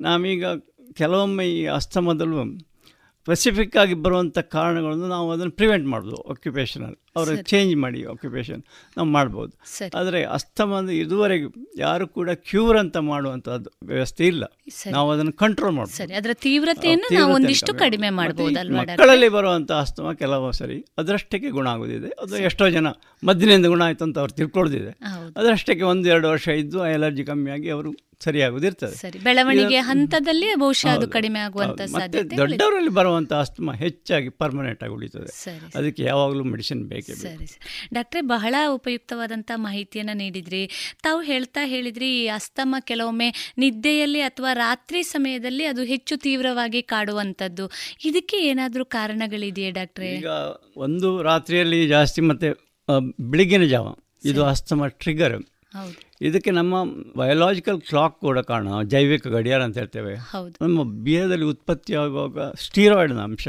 ನಾವೀಗ 0.00 0.44
ಕೆಲವೊಮ್ಮೆ 0.92 1.46
ಈ 1.46 1.66
ಅಸ್ತಮದಲ್ಲೂ 1.66 2.69
ಸ್ಪೆಸಿಫಿಕ್ 3.26 3.76
ಆಗಿ 3.76 3.94
ಬರುವಂಥ 3.94 4.38
ಕಾರಣಗಳನ್ನು 4.38 5.06
ನಾವು 5.06 5.32
ಅದನ್ನು 5.32 5.52
ಪ್ರಿವೆಂಟ್ 5.52 5.86
ಮಾಡ್ಬೋದು 5.86 6.20
ಆಕ್ಯುಪೇಷನಲ್ 6.32 6.94
ಅವರು 7.16 7.32
ಚೇಂಜ್ 7.42 7.76
ಮಾಡಿ 7.76 8.00
ಆಕ್ಯುಪೇಷನ್ 8.04 8.62
ನಾವು 8.96 9.08
ಮಾಡ್ಬೋದು. 9.08 9.52
ಆದರೆ 9.94 10.24
ಅಸ್ತಮ 10.24 10.90
ಇದುವರೆಗೆ 10.90 11.46
ಯಾರು 11.78 12.08
ಕೂಡ 12.08 12.30
ಕ್ಯೂರ್ 12.30 12.78
ಅಂತ 12.78 12.96
ಮಾಡುವಂಥದ್ದು 12.96 13.70
ವ್ಯವಸ್ಥೆ 13.82 14.26
ಇಲ್ಲ. 14.26 14.44
ನಾವು 14.90 15.10
ಅದನ್ನು 15.10 15.32
ಕಂಟ್ರೋಲ್ 15.32 15.74
ಮಾಡ್ಬೋದು. 15.74 16.14
ಅದರ 16.14 16.30
ತೀವ್ರತೆಯನ್ನು 16.32 17.26
ಒಂದಿಷ್ಟು 17.34 17.74
ಕಡಿಮೆ 17.74 18.10
ಮಾಡ್ಬೋದು. 18.10 18.74
ಮಕ್ಕಳಲ್ಲಿ 18.74 19.28
ಬರುವಂಥ 19.28 19.72
ಅಸ್ತಮ 19.72 20.12
ಕೆಲವು 20.12 20.52
ಸರಿ 20.52 20.78
ಅದರಷ್ಟಕ್ಕೆ 20.98 21.50
ಗುಣ 21.50 21.68
ಆಗೋದಿದೆ. 21.68 22.08
ಅದು 22.22 22.36
ಎಷ್ಟೋ 22.50 22.68
ಜನ 22.70 22.86
ಮದ್ದಿನಿಂದ 23.24 23.66
ಗುಣ 23.66 23.82
ಆಯಿತು 23.82 24.04
ಅಂತ 24.04 24.18
ಅವ್ರು 24.18 24.32
ತಿಳ್ಕೊಳ್ದಿದೆ. 24.32 24.92
ಹೌದು. 25.14 25.32
ಅದರಷ್ಟಕ್ಕೆ 25.40 25.84
ಒಂದು 25.94 26.08
ಎರಡು 26.08 26.28
ವರ್ಷ 26.28 26.48
ಇದ್ದು 26.48 26.86
ಎಲರ್ಜಿ 26.86 27.24
ಕಮ್ಮಿಯಾಗಿ 27.24 27.70
ಅವರು 27.70 27.92
ಸರಿಯಾಗೋದಿರ್ತದೆ 28.24 28.94
ಸರಿ 28.94 29.18
ಬೆಳವಣಿಗೆ 29.26 29.78
ಹಂತದಲ್ಲಿ 29.88 30.48
ಬಹುಶಃ 30.62 30.90
ಅದು 30.96 31.06
ಕಡಿಮೆ 31.14 31.40
ಆಗುವಂತ 31.46 31.80
ಸಾಧ್ಯತೆ 31.94 32.36
ದೊಡ್ಡವರಲ್ಲಿ 32.40 32.92
ಬರುವಂತ 32.98 33.32
ಅಸ್ತಮ 33.44 33.74
ಹೆಚ್ಚಾಗಿ 33.82 34.28
ಪರ್ಮನೆಂಟ್ 34.42 34.82
ಆಗಿ 34.84 34.94
ಉಳಿತದೆ. 34.98 35.30
ಸರಿ, 35.44 35.70
ಅದಕ್ಕೆ 35.78 36.02
ಯಾವಾಗಲೂ 36.02 36.44
ಮೆಡಿಸಿನ್ 36.52 36.82
ಬೇಕೇ 36.92 37.14
ಸರಿ 37.22 37.46
ಡಾಕ್ಟ್ರೆ 37.94 38.22
ಬಹಳ 38.34 38.54
ಉಪಯುಕ್ತವಾದಂಥ 38.76 39.50
ಮಾಹಿತಿಯನ್ನ 39.66 40.14
ನೀಡಿದ್ರಿ. 40.22 40.62
ತಾವು 41.02 41.20
ಹೇಳ್ತಾ 41.30 41.64
ಹೇಳಿದ್ರಿ 41.64 42.10
ಈ 42.20 42.24
ಅಸ್ತಮ 42.38 42.74
ಕೆಲವೊಮ್ಮೆ 42.90 43.28
ನಿದ್ದೆಯಲ್ಲಿ 43.58 44.20
ಅಥವಾ 44.20 44.52
ರಾತ್ರಿ 44.64 45.02
ಸಮಯದಲ್ಲಿ 45.14 45.64
ಅದು 45.64 45.84
ಹೆಚ್ಚು 45.84 46.16
ತೀವ್ರವಾಗಿ 46.26 46.82
ಕಾಡುವಂಥದ್ದು 46.94 47.66
ಇದಕ್ಕೆ 48.04 48.38
ಏನಾದರೂ 48.50 48.84
ಕಾರಣಗಳಿದೆಯೇ 48.96 49.70
ಡಾಕ್ಟ್ರೆ? 49.70 50.10
ಈಗ 50.18 50.30
ಒಂದು 50.86 51.10
ರಾತ್ರಿಯಲ್ಲಿ 51.22 51.80
ಜಾಸ್ತಿ 51.88 52.20
ಮತ್ತೆ 52.30 52.50
ಬೆಳಿಗ್ಗಿನ 53.32 53.64
ಜಾವ. 53.72 53.88
ಇದು 54.30 54.40
ಅಸ್ತಮ 54.44 54.86
ಟ್ರಿಗರ್ 55.02 55.36
ಇದಕ್ಕೆ 56.22 56.50
ನಮ್ಮ 56.50 56.74
ಬಯೋಲಾಜಿಕಲ್ 57.16 57.80
ಕ್ಲಾಕ್ 57.80 58.20
ಕೂಡ 58.20 58.38
ಕಾರಣ 58.38 58.82
ಜೈವಿಕ 58.82 59.26
ಗಡಿಯಾರ 59.26 59.62
ಅಂತ 59.62 59.78
ಹೇಳ್ತೇವೆ. 59.78 60.14
ಹೌದು. 60.14 60.64
ನಮ್ಮ 60.64 61.04
ದೇಹದಲ್ಲಿ 61.04 61.44
ಉತ್ಪತ್ತಿಯಾಗುವಾಗ 61.44 62.38
ಸ್ಟೀರಾಯ್ಡ್ನ 62.58 63.20
ಅಂಶ 63.20 63.48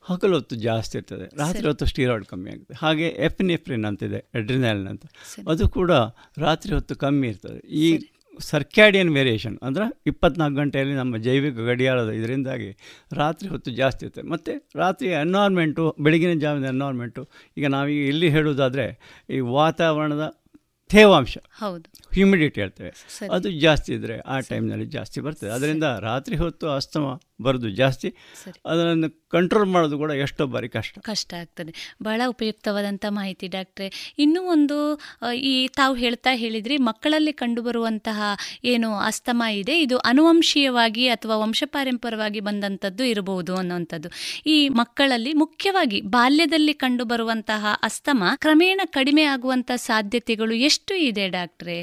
ಹಗಲು 0.00 0.32
ಹೊತ್ತು 0.32 0.56
ಜಾಸ್ತಿ 0.56 0.98
ಇರ್ತದೆ 0.98 1.36
ರಾತ್ರಿ 1.38 1.66
ಹೊತ್ತು 1.66 1.86
ಸ್ಟೀರಾಯ್ಡ್ 1.86 2.24
ಕಮ್ಮಿ 2.24 2.50
ಆಗ್ತದೆ 2.50 2.78
ಹಾಗೆ 2.80 3.08
ಎಫಿನೆಫ್ರಿನ್ 3.08 3.84
ಅಂತಿದೆ 3.84 4.28
ಎಡ್ರಿನಲ್ 4.34 4.86
ಅಂತ. 4.86 5.04
ಅದು 5.48 5.68
ಕೂಡ 5.68 5.92
ರಾತ್ರಿ 6.38 6.72
ಹೊತ್ತು 6.72 6.96
ಕಮ್ಮಿ 6.96 7.28
ಇರ್ತದೆ. 7.28 7.60
ಈ 7.68 8.10
ಸರ್ಕ್ಯಾಡಿಯನ್ 8.40 9.10
ವೇರಿಯೇಷನ್ 9.14 9.58
ಅಂದರೆ 9.62 10.02
ಇಪ್ಪತ್ನಾಲ್ಕು 10.06 10.56
ಗಂಟೆಯಲ್ಲಿ 10.56 10.94
ನಮ್ಮ 10.94 11.16
ಜೈವಿಕ 11.16 11.56
ಗಡಿಯಾರದ 11.58 12.10
ಇದರಿಂದಾಗಿ 12.10 12.78
ರಾತ್ರಿ 13.12 13.48
ಹೊತ್ತು 13.48 13.70
ಜಾಸ್ತಿ 13.70 14.06
ಇರ್ತದೆ. 14.06 14.28
ಮತ್ತು 14.28 14.68
ರಾತ್ರಿ 14.74 15.08
ಎನ್ವಾರ್ಮೆಂಟು 15.08 15.96
ಬೆಳಗಿನ 16.00 16.38
ಜಾವದ 16.38 16.64
ಎನ್ವಾರ್ಮೆಂಟು 16.64 17.28
ಈಗ 17.56 17.66
ನಾವೀಗ 17.66 18.08
ಇಲ್ಲಿ 18.08 18.28
ಹೇಳುವುದಾದರೆ 18.28 18.86
ಈ 19.30 19.40
ವಾತಾವರಣದ 19.40 20.39
ತೇವಾಂಶ. 20.90 21.38
ಹೌದು. 21.58 21.92
ಹ್ಯೂಮಿಡಿಟಿ 22.12 22.60
ಹೇಳ್ತೇವೆ. 22.60 22.92
ಅದು 23.32 23.50
ಜಾಸ್ತಿ 23.50 23.92
ಇದ್ದರೆ 23.92 24.18
ಆ 24.18 24.40
ಟೈಮ್ನಲ್ಲಿ 24.40 24.86
ಜಾಸ್ತಿ 24.86 25.20
ಬರ್ತದೆ. 25.20 25.50
ಅದರಿಂದ 25.50 25.84
ರಾತ್ರಿ 26.00 26.36
ಹೊತ್ತು 26.36 26.70
ಅಸ್ತಮ 26.70 27.20
ಬರೋದು 27.42 27.70
ಜಾಸ್ತಿ. 27.70 28.14
ಅದನ್ನು 28.66 29.28
ಕಂಟ್ರೋಲ್ 29.28 29.70
ಮಾಡೋದು 29.70 29.98
ಕೂಡ 29.98 30.10
ಎಷ್ಟೋ 30.10 30.46
ಬಾರಿ 30.46 30.68
ಕಷ್ಟ. 30.68 30.98
ಕಷ್ಟ 30.98 31.34
ಆಗ್ತದೆ. 31.34 31.96
ಬಹಳ 32.02 32.22
ಉಪಯುಕ್ತವಾದಂಥ 32.28 33.06
ಮಾಹಿತಿ 33.08 33.48
ಡಾಕ್ಟ್ರೆ. 33.48 34.14
ಇನ್ನೂ 34.18 34.42
ಒಂದು 34.42 35.00
ಈ 35.32 35.68
ತಾವು 35.68 35.94
ಹೇಳ್ತಾ 35.94 36.34
ಹೇಳಿದ್ರಿ 36.34 36.76
ಮಕ್ಕಳಲ್ಲಿ 36.76 37.32
ಕಂಡುಬರುವಂತಹ 37.32 38.22
ಏನು 38.64 38.94
ಅಸ್ತಮ 38.94 39.42
ಇದೆ 39.52 39.80
ಇದು 39.82 39.98
ಅನುವಂಶೀಯವಾಗಿ 39.98 41.08
ಅಥವಾ 41.08 41.36
ವಂಶಪಾರಂಪರವಾಗಿ 41.36 42.40
ಬಂದಂಥದ್ದು 42.40 43.04
ಇರಬಹುದು 43.04 43.56
ಅನ್ನುವಂಥದ್ದು. 43.56 44.08
ಈ 44.46 44.68
ಮಕ್ಕಳಲ್ಲಿ 44.68 45.32
ಮುಖ್ಯವಾಗಿ 45.32 46.00
ಬಾಲ್ಯದಲ್ಲಿ 46.00 46.74
ಕಂಡುಬರುವಂತಹ 46.74 47.66
ಅಸ್ತಮ 47.82 48.24
ಕ್ರಮೇಣ 48.36 48.80
ಕಡಿಮೆ 48.84 49.22
ಆಗುವಂಥ 49.22 49.70
ಸಾಧ್ಯತೆಗಳು 49.76 50.54
ಎಷ್ಟು 50.54 50.94
ಇದೆ 50.94 51.28
ಡಾಕ್ಟ್ರೆ? 51.28 51.78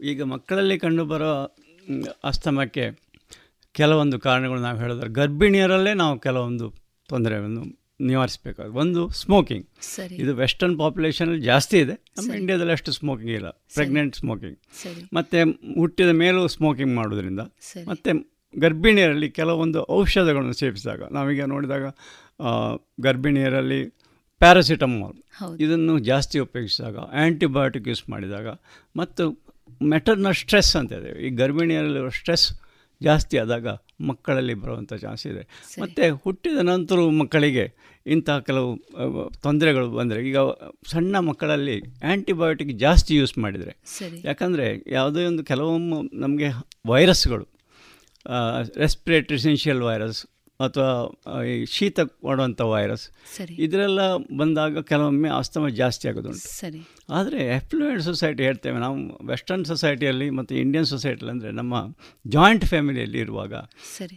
ಈಗ 0.00 0.22
ಮಕ್ಕಳಲ್ಲಿ 0.22 0.78
ಕಂಡುಬರೋ 0.78 1.56
ಅಸ್ತಮಕ್ಕೆ 2.24 3.01
ಕೆಲವೊಂದು 3.72 4.20
ಕಾರಣಗಳು 4.20 4.60
ನಾವು 4.60 4.78
ಹೇಳಿದ್ರೆ 4.78 5.08
ಗರ್ಭಿಣಿಯರಲ್ಲೇ 5.08 5.94
ನಾವು 5.94 6.18
ಕೆಲವೊಂದು 6.18 6.74
ತೊಂದರೆಯನ್ನು 7.08 7.64
ನಿವಾರಿಸಬೇಕಾಗುತ್ತೆ. 8.00 8.78
ಒಂದು 8.78 9.08
ಸ್ಮೋಕಿಂಗ್ 9.08 9.66
ಇದು 10.12 10.34
ವೆಸ್ಟರ್ನ್ 10.36 10.78
ಪಾಪ್ಯುಲೇಷನಲ್ಲಿ 10.78 11.40
ಜಾಸ್ತಿ 11.40 11.78
ಇದೆ. 11.78 11.92
ನಮ್ಮ 11.92 12.34
ಇಂಡಿಯಾದಲ್ಲಿ 12.34 12.72
ಅಷ್ಟು 12.72 12.92
ಸ್ಮೋಕಿಂಗ್ 12.92 13.32
ಇಲ್ಲ. 13.32 13.50
Pregnant 13.50 14.16
smoking. 14.16 14.58
ಮತ್ತು 15.14 15.38
ಹುಟ್ಟಿದ 15.80 16.08
ಮೇಲೂ 16.08 16.48
ಸ್ಮೋಕಿಂಗ್ 16.48 16.94
ಮಾಡೋದ್ರಿಂದ. 16.94 17.40
ಮತ್ತು 17.88 18.32
ಗರ್ಭಿಣಿಯರಲ್ಲಿ 18.58 19.30
ಕೆಲವೊಂದು 19.30 19.86
ಔಷಧಗಳನ್ನು 19.90 20.52
ಸೇವಿಸಿದಾಗ 20.52 21.02
ನಾವೀಗ 21.12 21.44
ನೋಡಿದಾಗ 21.44 21.84
ಗರ್ಭಿಣಿಯರಲ್ಲಿ 23.00 23.80
ಪ್ಯಾರಾಸಿಟಮಾಲ್. 24.38 25.60
ಇದನ್ನು 25.60 25.98
ಜಾಸ್ತಿ 25.98 26.38
ಉಪಯೋಗಿಸಿದಾಗ 26.38 26.96
ಆ್ಯಂಟಿಬಯೋಟಿಕ್ 26.96 27.88
ಯೂಸ್ 27.88 28.10
ಮಾಡಿದಾಗ 28.10 28.48
ಮತ್ತು 28.96 29.24
ಮೆಟರ್ನ 29.82 30.30
ಸ್ಟ್ರೆಸ್ 30.30 30.76
ಅಂತ 30.76 30.92
ಇದೆ. 30.92 31.26
ಈ 31.26 31.30
ಗರ್ಭಿಣಿಯರಲ್ಲಿರುವ 31.30 32.08
ಸ್ಟ್ರೆಸ್ 32.08 32.46
ಜಾಸ್ತಿ 33.08 33.36
ಆದಾಗ 33.42 33.68
ಮಕ್ಕಳಲ್ಲಿ 34.08 34.54
ಬರುವಂಥ 34.62 34.92
ಚಾನ್ಸ್ 35.04 35.24
ಇದೆ. 35.30 35.42
ಮತ್ತು 35.82 36.04
ಹುಟ್ಟಿದ 36.24 36.60
ನಂತರ 36.70 36.96
ಮಕ್ಕಳಿಗೆ 37.20 37.64
ಇಂಥ 38.06 38.30
ಕೆಲವು 38.46 38.70
ತೊಂದರೆಗಳು 39.42 39.88
ಬಂದರೆ 39.98 40.20
ಈಗ 40.28 40.38
ಸಣ್ಣ 40.90 41.16
ಮಕ್ಕಳಲ್ಲಿ 41.28 41.76
ಆ್ಯಂಟಿಬಯೋಟಿಕ್ 41.80 42.72
ಜಾಸ್ತಿ 42.84 43.12
ಯೂಸ್ 43.16 43.34
ಮಾಡಿದರೆ. 43.44 43.74
ಯಾಕಂದರೆ 44.24 44.66
ಯಾವುದೇ 44.92 45.24
ಒಂದು 45.30 45.44
ಕೆಲವೊಮ್ಮೆ 45.50 45.98
ನಮಗೆ 46.24 46.50
ವೈರಸ್ಗಳು 46.92 47.46
ರೆಸ್ಪಿರೇಟರಿ 48.76 49.38
ಸೆನ್ಷಿಯಲ್ 49.38 49.82
ವೈರಸ್ 49.88 50.20
ಅಥವಾ 50.64 50.90
ಈ 51.50 51.54
ಶೀತ 51.74 52.00
ಮಾಡುವಂಥ 52.24 52.60
ವೈರಸ್. 52.72 53.04
ಇದರೆಲ್ಲ 53.64 54.00
ಬಂದಾಗ 54.36 54.82
ಕೆಲವೊಮ್ಮೆ 54.82 55.30
ಅಸ್ತಮ 55.38 55.68
ಜಾಸ್ತಿ 55.80 56.08
ಆಗೋದುಂಟು 56.08 56.44
ಸರಿ 56.52 56.80
ಆದರೆ 57.10 57.40
ಎಫ್ಲೂಯೆಂಟ್ 57.56 58.02
ಸೊಸೈಟಿ 58.02 58.42
ಹೇಳ್ತೇವೆ 58.42 58.78
ನಾವು 58.78 58.96
ವೆಸ್ಟರ್ನ್ 59.26 59.64
ಸೊಸೈಟಿಯಲ್ಲಿ 59.64 60.28
ಮತ್ತು 60.30 60.54
ಇಂಡಿಯನ್ 60.54 60.86
ಸೊಸೈಟಿಯಲ್ಲಿ 60.86 61.30
ಅಂದರೆ 61.30 61.52
ನಮ್ಮ 61.52 61.74
ಜಾಯಿಂಟ್ 62.24 62.64
ಫ್ಯಾಮಿಲಿಯಲ್ಲಿ 62.64 63.18
ಇರುವಾಗ. 63.18 63.54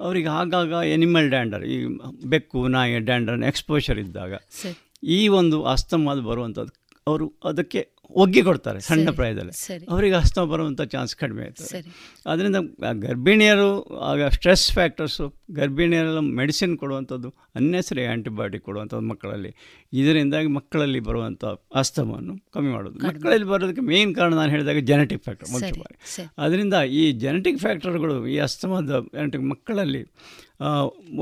ಅವರಿಗೆ 0.02 0.32
ಆಗಾಗ 0.40 0.74
ಎನಿಮಲ್ 0.96 1.30
ಡ್ಯಾಂಡರ್ 1.30 1.66
ಈ 1.66 1.78
ಬೆಕ್ಕು 2.26 2.68
ನಾಯಿ 2.68 3.00
ಡ್ಯಾಂಡರ್ನ 3.00 3.44
ಎಕ್ಸ್ಪೋಷರ್ 3.44 4.00
ಇದ್ದಾಗ 4.00 4.34
ಈ 5.18 5.22
ಒಂದು 5.40 5.60
ಅಸ್ತಮ 5.66 6.12
ಅದು 6.12 6.22
ಬರುವಂಥದ್ದು 6.22 6.74
ಅವರು 7.08 7.26
ಅದಕ್ಕೆ 7.46 7.82
ಒಗ್ಗಿ 8.22 8.42
ಕೊಡ್ತಾರೆ 8.42 8.80
ಸಣ್ಣ 8.80 9.10
ಪ್ರಾಯದಲ್ಲಿ. 9.10 9.54
ಅವರಿಗೆ 9.90 10.16
ಅಸ್ತಮ 10.16 10.44
ಬರುವಂಥ 10.52 10.82
ಚಾನ್ಸ್ 10.94 11.16
ಕಡಿಮೆ 11.16 11.44
ಆಯಿತು 11.44 11.64
ಅದರಿಂದ 12.30 12.56
ಗರ್ಭಿಣಿಯರು 13.06 13.70
ಆಗ 14.00 14.28
ಸ್ಟ್ರೆಸ್ 14.28 14.72
ಫ್ಯಾಕ್ಟರ್ಸು 14.72 15.26
ಗರ್ಭಿಣಿಯರೆಲ್ಲ 15.52 16.20
ಮೆಡಿಸಿನ್ 16.20 16.78
ಕೊಡುವಂಥದ್ದು 16.78 17.30
ಅನ್ನೆಸರಿ 17.56 18.06
ಆ್ಯಂಟಿಬಯೋಟಿಕ್ 18.06 18.64
ಕೊಡುವಂಥದ್ದು 18.64 19.08
ಮಕ್ಕಳಲ್ಲಿ. 19.08 19.52
ಇದರಿಂದಾಗಿ 19.94 20.48
ಮಕ್ಕಳಲ್ಲಿ 20.48 21.00
ಬರುವಂಥ 21.00 21.46
ಅಸ್ತಮವನ್ನು 21.76 22.36
ಕಮ್ಮಿ 22.54 22.72
ಮಾಡೋದು. 22.72 22.98
ಮಕ್ಕಳಲ್ಲಿ 23.08 23.46
ಬರೋದಕ್ಕೆ 23.46 23.82
ಮೇನ್ 23.82 24.16
ಕಾರಣ 24.16 24.34
ನಾನು 24.34 24.52
ಹೇಳಿದಾಗ 24.52 24.78
ಜೆನೆಟಿಕ್ 24.92 25.24
ಫ್ಯಾಕ್ಟರ್ 25.24 25.52
ಮುಖ್ಯವಾಗಿ 25.52 25.82
ಬಾರಿ 25.84 26.28
ಅದರಿಂದ 26.38 26.74
ಈ 27.02 27.12
ಜೆನೆಟಿಕ್ 27.12 27.60
ಫ್ಯಾಕ್ಟರ್ಗಳು 27.60 28.28
ಈ 28.28 28.38
ಅಸ್ತಮದ 28.38 29.04
ಮಕ್ಕಳಲ್ಲಿ 29.54 30.04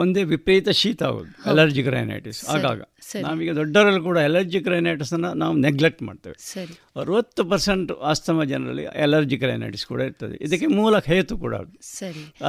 ಒಂದೇ 0.02 0.24
ವಿಪರೀತ 0.24 0.70
ಶೀತ 0.82 1.04
ಆಗೋದು 1.04 1.32
ಅಲರ್ಜಿಕ್ 1.52 1.90
ರೈನೈಟಿಸ್ 1.96 2.42
ಆಗಾಗ. 2.56 2.82
ನಮಗೆ 2.82 3.24
ನಾವೀಗ 3.26 3.52
ದೊಡ್ಡವರಲ್ಲಿ 3.60 4.04
ಕೂಡ 4.10 4.18
ಅಲರ್ಜಿಕ್ 4.30 4.68
ರೈನೈಟಿಸನ್ನು 4.74 5.30
ನಾವು 5.42 5.56
ನೆಗ್ಲೆಕ್ಟ್ 5.66 6.04
ಮಾಡ್ತೇವೆ. 6.08 6.36
ಅರವತ್ತು 7.02 7.44
ಪರ್ಸೆಂಟ್ 7.52 7.92
ಆಸ್ತಮ 8.12 8.44
ಜನರಲ್ಲಿ 8.52 8.86
ಅಲರ್ಜಿ 9.06 9.38
ರೈನೈಟಿಸ್ 9.52 9.86
ಕೂಡ 9.92 10.02
ಇರ್ತದೆ. 10.10 10.36
ಇದಕ್ಕೆ 10.46 10.68
ಮೂಲ 10.80 10.94
ಹೇತು 11.12 11.38
ಕೂಡ 11.46 11.54
ಅದು. 11.64 11.74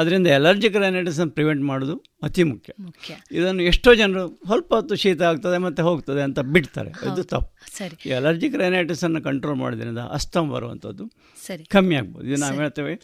ಅದರಿಂದ 0.00 0.26
ಅಲರ್ಜಿ 0.40 0.52
ಅಲರ್ಜಿಕ್ 0.54 0.76
ರೈನೈಟಿಸನ್ನು 0.82 1.32
ಪ್ರಿವೆಂಟ್ 1.38 1.62
ಮಾಡೋದು 1.70 1.94
ಅತಿ 2.26 2.42
ಮುಖ್ಯ. 2.50 2.72
ಇದನ್ನು 3.38 3.62
ಎಷ್ಟೋ 3.70 3.90
ಜನರು 4.00 4.22
ಸ್ವಲ್ಪ 4.50 4.70
ಹೊತ್ತು 4.78 4.96
ಶೀತ 5.02 5.22
ಆಗ್ತದೆ 5.30 5.58
ಮತ್ತೆ 5.64 5.82
ಹೋಗ್ತದೆ 5.82 6.22
ಅಂತ 6.26 6.40
ಬಿಡ್ತಾರೆ. 6.54 6.90
ಇದು 7.08 7.24
ತಪ್ಪು. 7.32 7.50
ಈ 8.08 8.12
ಅಲರ್ಜಿಕ್ 8.20 8.56
ರೈನೈಟಿಸನ್ನು 8.62 9.22
ಕಂಟ್ರೋಲ್ 9.22 9.58
ಮಾಡೋದ್ರಿಂದ 9.62 10.02
ಅಸ್ತಮ 10.18 10.52
ಬರುವಂಥದ್ದು 10.54 11.06
ಕಮ್ಮಿ 11.74 11.96
ಆಗ್ಬೋದು. 12.00 12.24
ಇದು 12.28 12.38
ನಾವು 12.44 12.56
ಹೇಳ್ತೇವೆ 12.62 12.94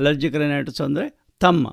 ಅಲರ್ಜಿಕ್ 0.00 0.36
ರೈನೈಟಿಸ್ 0.42 0.80
ಅಂದರೆ 0.80 1.06
ತಮ್ಮ 1.40 1.66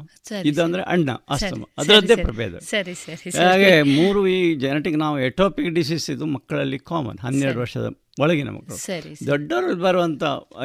ಇದಂದ್ರೆ 0.50 0.84
ಅಣ್ಣ 0.94 1.10
ಅಸ್ತಮ 1.34 1.64
ಅದರದ್ದೇ 1.82 2.16
ಪ್ರಭೇದ. 2.28 2.56
ಸರಿ 2.72 2.94
ಸರಿ 3.02 3.32
ಹಾಗೆ 3.38 3.70
ಮೂರು 3.98 4.22
ಈ 4.28 4.40
ಜೆನೆಟಿಕ್ 4.64 4.98
ನಾವು 5.04 5.18
ಎಟೋಪಿಕ್ 5.28 5.70
ಡಿಸೀಸ್ 5.78 6.08
ಇದು 6.16 6.26
ಮಕ್ಕಳಲ್ಲಿ 6.36 6.80
ಕಾಮನ್ 6.92 7.20
ಹನ್ನೆರಡು 7.26 7.60
ವರ್ಷದ 7.64 7.88
ಒಳಗಿನ 8.24 8.50
ಮಕ್ಕಳು. 8.56 8.78
ದೊಡ್ಡವರು 9.30 9.30
ಬರುವಂತ 9.30 9.30
ದೊಡ್ಡವರಲ್ಲಿ 9.30 9.80
ಬರುವಂಥ 9.86 10.24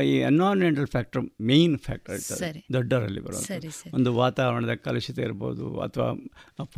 ಈ 0.09 0.13
ಎನ್ವೈರನ್ಮೆಂಟಲ್ 0.31 0.89
ಫ್ಯಾಕ್ಟರ್ 0.95 1.23
ಮೇಯ್ನ್ 1.51 1.77
ಫ್ಯಾಕ್ಟರ್ 1.87 2.15
ಇರ್ತದೆ. 2.19 2.61
ದೊಡ್ಡವರಲ್ಲಿ 2.77 3.23
ಬರುವಂಥ. 3.27 3.51
ಒಂದು 3.99 4.13
ವಾತಾವರಣದ 4.23 4.75
ಕಲುಷಿತ 4.89 5.19
ಇರ್ಬೋದು 5.29 5.67
ಅಥವಾ 5.87 6.09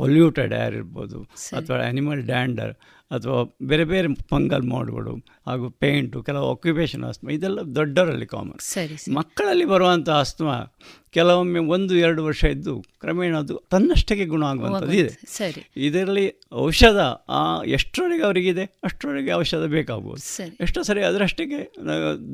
ಪೊಲ್ಯೂಟೆಡ್ 0.01 0.53
ಏರ್ 0.63 0.75
ಇರ್ಬೋದು 0.81 1.19
ಅಥವಾ 1.59 1.79
ಅನಿಮಲ್ 1.91 2.23
ಡ್ಯಾಂಡರ್ 2.33 2.73
ಅಥವಾ 3.11 3.55
ಬೇರೆ 3.63 3.85
ಬೇರೆ 3.85 4.07
ಫಂಗಲ್ 4.29 4.63
ಮೋಡ್ಗಳು 4.63 5.13
ಹಾಗೂ 5.47 5.69
ಪೇಂಟು 5.69 6.23
ಕೆಲವು 6.23 6.51
ಆಕ್ಯುಪೇಷನ್ 6.51 7.03
ಆಸ್ತಮ 7.03 7.29
ಇದೆಲ್ಲ 7.29 7.59
ದೊಡ್ಡವರಲ್ಲಿ 7.75 8.25
ಕಾಮನ್ 8.25 8.59
ಸರಿ 8.59 8.97
ಮಕ್ಕಳಲ್ಲಿ 9.13 9.65
ಬರುವಂಥ 9.65 10.09
ಆಸ್ತಮ 10.09 10.49
ಕೆಲವೊಮ್ಮೆ 11.13 11.59
ಒಂದು 11.59 11.95
ಎರಡು 11.95 12.23
ವರ್ಷ 12.23 12.43
ಇದ್ದು 12.43 12.73
ಕ್ರಮೇಣ 12.99 13.37
ಅದು 13.37 13.55
ತನ್ನಷ್ಟಕ್ಕೆ 13.71 14.25
ಗುಣ 14.25 14.43
ಆಗುವಂಥದ್ದು 14.43 14.93
ಇದೆ. 14.93 15.13
ಸರಿ. 15.27 15.61
ಇದರಲ್ಲಿ 15.77 16.25
ಔಷಧ 16.53 16.99
ಆ 17.29 17.63
ಎಷ್ಟರವರೆಗೆ 17.63 18.23
ಅವರಿಗಿದೆ 18.23 18.63
ಅಷ್ಟರವರೆಗೆ 18.83 19.31
ಔಷಧ 19.33 19.65
ಬೇಕಾಗ್ಬೋದು. 19.65 20.21
ಎಷ್ಟೋ 20.63 20.81
ಸರಿ 20.81 21.01
ಅದರಷ್ಟಕ್ಕೆ 21.03 21.59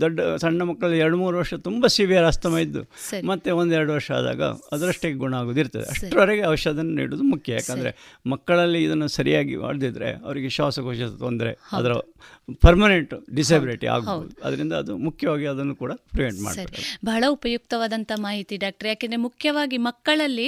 ದೊಡ್ಡ 0.02 0.22
ಸಣ್ಣ 0.22 0.62
ಮಕ್ಕಳಲ್ಲಿ 0.62 1.00
ಎರಡು 1.00 1.18
ಮೂರು 1.18 1.38
ವರ್ಷ 1.38 1.54
ತುಂಬ 1.54 1.88
ಸಿವಿಯರ್ 1.88 2.26
ಅಸ್ತಮ 2.26 2.58
ಇದ್ದು. 2.58 2.84
ಮತ್ತೆ 3.28 3.52
ಒಂದೆರಡು 3.52 3.94
ವರ್ಷ 3.94 4.12
ಆದಾಗ 4.12 4.44
ಅದರಷ್ಟಕ್ಕೆ 4.72 5.18
ಗುಣ 5.18 5.36
ಆಗೋದಿರ್ತದೆ. 5.36 5.90
ಅಷ್ಟರವರೆಗೆ 5.90 6.46
ಔಷಧ 6.46 6.80
ನೀಡೋದು 6.80 7.24
ಮುಖ್ಯ. 7.24 7.54
ಯಾಕಂದರೆ 7.54 7.94
ಮಕ್ಕಳಲ್ಲಿ 8.26 8.84
ಇದನ್ನು 8.84 9.08
ಸರಿಯಾಗಿ 9.08 9.56
ಮಾಡದಿದ್ರೆ 9.56 10.12
ಅವರಿಗೆ 10.12 10.50
ಶ್ವಾಸಕೋಶದ 10.68 11.14
ತೊಂದರೆ 11.20 11.52
ಅದರ 11.74 11.94
ಪರ್ಮನೆಂಟ್ 12.62 13.14
ಡಿಸಬಿಲಿಟಿ 13.36 13.88
ಆಗಬಹುದು 13.88 14.30
ಅದರಿಂದ 14.44 14.74
ಅದು 14.74 14.94
ಮುಖ್ಯವಾಗಿ 14.98 15.46
ಅದನ್ನು 15.46 15.76
ಕೂಡ 15.76 15.92
ಪ್ರಿವೆಂಟ್ 16.14 16.40
ಮಾಡಿ 16.42 16.58
ಮಾಡ್ತಾರೆ 16.58 16.84
ಬಹಳ 17.06 17.24
ಉಪಯುಕ್ತವಾದಂಥ 17.28 18.12
ಮಾಹಿತಿ 18.18 18.56
ಡಾಕ್ಟರ್. 18.58 18.88
ಯಾಕೆಂದರೆ 18.88 19.20
ಮುಖ್ಯವಾಗಿ 19.26 19.78
ಮಕ್ಕಳಲ್ಲಿ 19.88 20.48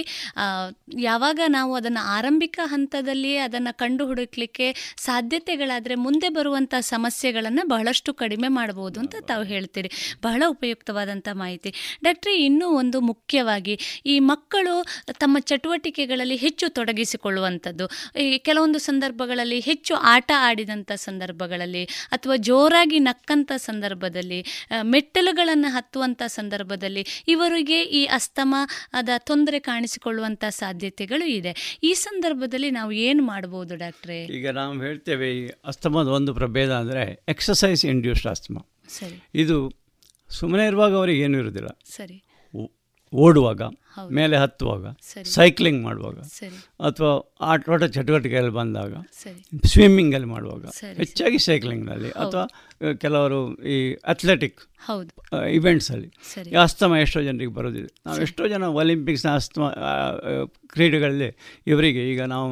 ಯಾವಾಗ 1.00 1.40
ನಾವು 1.48 1.72
ಅದನ್ನು 1.76 2.04
ಆರಂಭಿಕ 2.18 2.60
ಹಂತದಲ್ಲಿಯೇ 2.64 3.38
ಅದನ್ನು 3.38 3.74
ಕಂಡು 3.78 4.06
ಹುಡುಕ್ಲಿಕ್ಕೆ 4.06 4.68
ಸಾಧ್ಯತೆಗಳಾದರೆ 4.98 5.96
ಮುಂದೆ 6.06 6.30
ಬರುವಂಥ 6.30 6.74
ಸಮಸ್ಯೆಗಳನ್ನು 6.80 7.66
ಬಹಳಷ್ಟು 7.68 8.14
ಕಡಿಮೆ 8.14 8.48
ಮಾಡಬಹುದು 8.48 9.00
ಅಂತ 9.00 9.16
ತಾವು 9.22 9.44
ಹೇಳ್ತೀರಿ. 9.44 9.91
ಬಹಳ 10.24 10.44
ಉಪಯುಕ್ತವಾದಂಥ 10.48 11.28
ಮಾಹಿತಿ. 11.34 11.72
ಡಾಕ್ಟ್ರಿ 12.04 12.36
ಇನ್ನೂ 12.48 12.70
ಒಂದು 12.82 13.00
ಮುಖ್ಯವಾಗಿ 13.02 13.78
ಈ 14.06 14.18
ಮಕ್ಕಳು 14.32 14.76
ತಮ್ಮ 15.12 15.38
ಚಟುವಟಿಕೆಗಳಲ್ಲಿ 15.40 16.36
ಹೆಚ್ಚು 16.36 16.66
ತೊಡಗಿಸಿಕೊಳ್ಳುವಂಥದ್ದು 16.70 17.88
ಈ 18.22 18.38
ಕೆಲವೊಂದು 18.38 18.80
ಸಂದರ್ಭಗಳಲ್ಲಿ 18.80 19.60
ಹೆಚ್ಚು 19.60 19.94
ಆಟ 20.15 20.31
ಆಡಿದಂಥ 20.38 20.91
ಸಂದರ್ಭಗಳಲ್ಲಿ 20.91 21.84
ಅಥವಾ 22.11 22.36
ಜೋರಾಗಿ 22.36 22.99
ನಕ್ಕಂಥ 22.99 23.52
ಸಂದರ್ಭದಲ್ಲಿ 23.56 24.40
ಮೆಟ್ಟಲುಗಳನ್ನು 24.81 25.69
ಹತ್ತುವಂಥ 25.72 26.22
ಸಂದರ್ಭದಲ್ಲಿ 26.27 27.03
ಇವರಿಗೆ 27.27 27.84
ಈ 27.84 28.06
ಅಸ್ತಮದ 28.06 29.10
ತೊಂದರೆ 29.18 29.60
ಕಾಣಿಸಿಕೊಳ್ಳುವಂಥ 29.60 30.44
ಸಾಧ್ಯತೆಗಳು 30.49 31.26
ಇದೆ. 31.30 31.80
ಈ 31.84 31.94
ಸಂದರ್ಭದಲ್ಲಿ 31.94 32.72
ನಾವು 32.72 32.91
ಏನು 32.91 33.23
ಮಾಡ್ಬೋದು 33.23 33.76
ಡಾಕ್ಟ್ರೇ? 33.76 34.19
ಈಗ 34.26 34.49
ನಾವು 34.49 34.81
ಹೇಳ್ತೇವೆ 34.81 35.27
ಈ 35.38 35.48
ಅಸ್ತಮದ 35.65 36.07
ಒಂದು 36.07 36.34
ಪ್ರಭೇದ 36.34 36.72
ಅಂದರೆ 36.73 37.03
ಎಕ್ಸಸೈಸ್ 37.27 37.86
ಇಂಡ್ಯೂಸ್ಡ್ 37.86 38.27
ಅಸ್ತಮ. 38.27 38.57
ಸರಿ. 38.90 39.18
ಇದು 39.36 39.57
ಸುಮ್ಮನೆ 40.30 40.65
ಇರುವಾಗ 40.65 40.94
ಅವರಿಗೆ 40.95 41.22
ಏನೂ 41.22 41.38
ಇರೋದಿಲ್ಲ. 41.38 41.68
ಸರಿ. 41.95 42.18
ಓಡುವಾಗ. 43.14 43.61
ಮೇಲೆ 44.11 44.36
ಹತ್ತುವಾಗ. 44.38 44.86
ಸೈಕ್ಲಿಂಗ್ 45.36 45.82
ಮಾಡುವಾಗ 45.84 46.20
ಅಥವಾ 46.90 47.14
ಆಟೋಟ 47.41 47.84
ಚಟುವಟಿಕೆಯಲ್ಲಿ 47.95 48.52
ಬಂದಾಗ 48.52 48.94
ಸರಿ. 49.24 49.68
ಸ್ವಿಮ್ಮಿಂಗಲ್ಲಿ 49.68 50.28
ಮಾಡುವಾಗ 50.28 50.66
ಹೆಚ್ಚಾಗಿ 50.98 51.40
ಸೈಕ್ಲಿಂಗ್ನಲ್ಲಿ. 51.40 52.11
ಅಥವಾ 52.24 52.45
ಕೆಲವರು 52.94 53.40
ಈ 53.76 53.78
ಅಥ್ಲೆಟಿಕ್ 53.94 54.60
ಇವೆಂಟ್ಸಲ್ಲಿ 55.52 56.10
ಸರಿ. 56.34 56.49
ಈ 56.49 56.56
ಅಸ್ತಮ 56.56 56.95
ಎಷ್ಟೋ 56.95 57.22
ಜನರಿಗೆ 57.22 57.53
ಬರೋದಿದೆ. 57.53 57.90
ನಾವು 58.06 58.20
ಎಷ್ಟೋ 58.22 58.44
ಜನ 58.48 58.68
ಒಲಿಂಪಿಕ್ಸ್ನ 58.82 59.30
ಅಸ್ತಮ 59.30 59.64
ಕ್ರೀಡೆಗಳಲ್ಲಿ 60.68 61.30
ಇವರಿಗೆ 61.68 62.02
ಈಗ 62.11 62.22
ನಾವು 62.34 62.48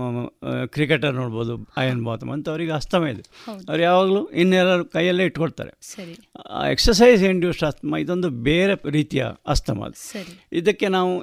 ಕ್ರಿಕೆಟರ್ 0.68 1.14
ನೋಡ್ಬೋದು 1.14 1.54
ಅಯನ್ 1.78 2.02
ಬಾತಮ್ 2.06 2.32
ಅಂತ 2.32 2.50
ಅವರಿಗೆ 2.50 2.72
ಅಸ್ತಮ 2.72 3.08
ಇದೆ. 3.08 3.24
ಅವ್ರು 3.70 3.82
ಯಾವಾಗಲೂ 3.84 4.22
ಇನ್ನೆಲ್ಲರೂ 4.42 4.86
ಕೈಯಲ್ಲೇ 4.86 5.26
ಇಟ್ಕೊಳ್ತಾರೆ. 5.26 5.74
ಸರಿ. 5.82 6.16
ಎಕ್ಸಸೈಸ್ 6.72 7.24
ಇಂಡ್ಯೂಸ್ಡ್ 7.24 7.64
ಅಸ್ತಮ 7.64 7.96
ಇದೊಂದು 7.96 8.30
ಬೇರೆ 8.30 8.76
ರೀತಿಯ 8.90 9.26
ಅಸ್ತಮ 9.48 9.86
ಅದು. 9.86 9.98
ಇದಕ್ಕೆ 10.52 10.88
ನಾವು 10.88 11.14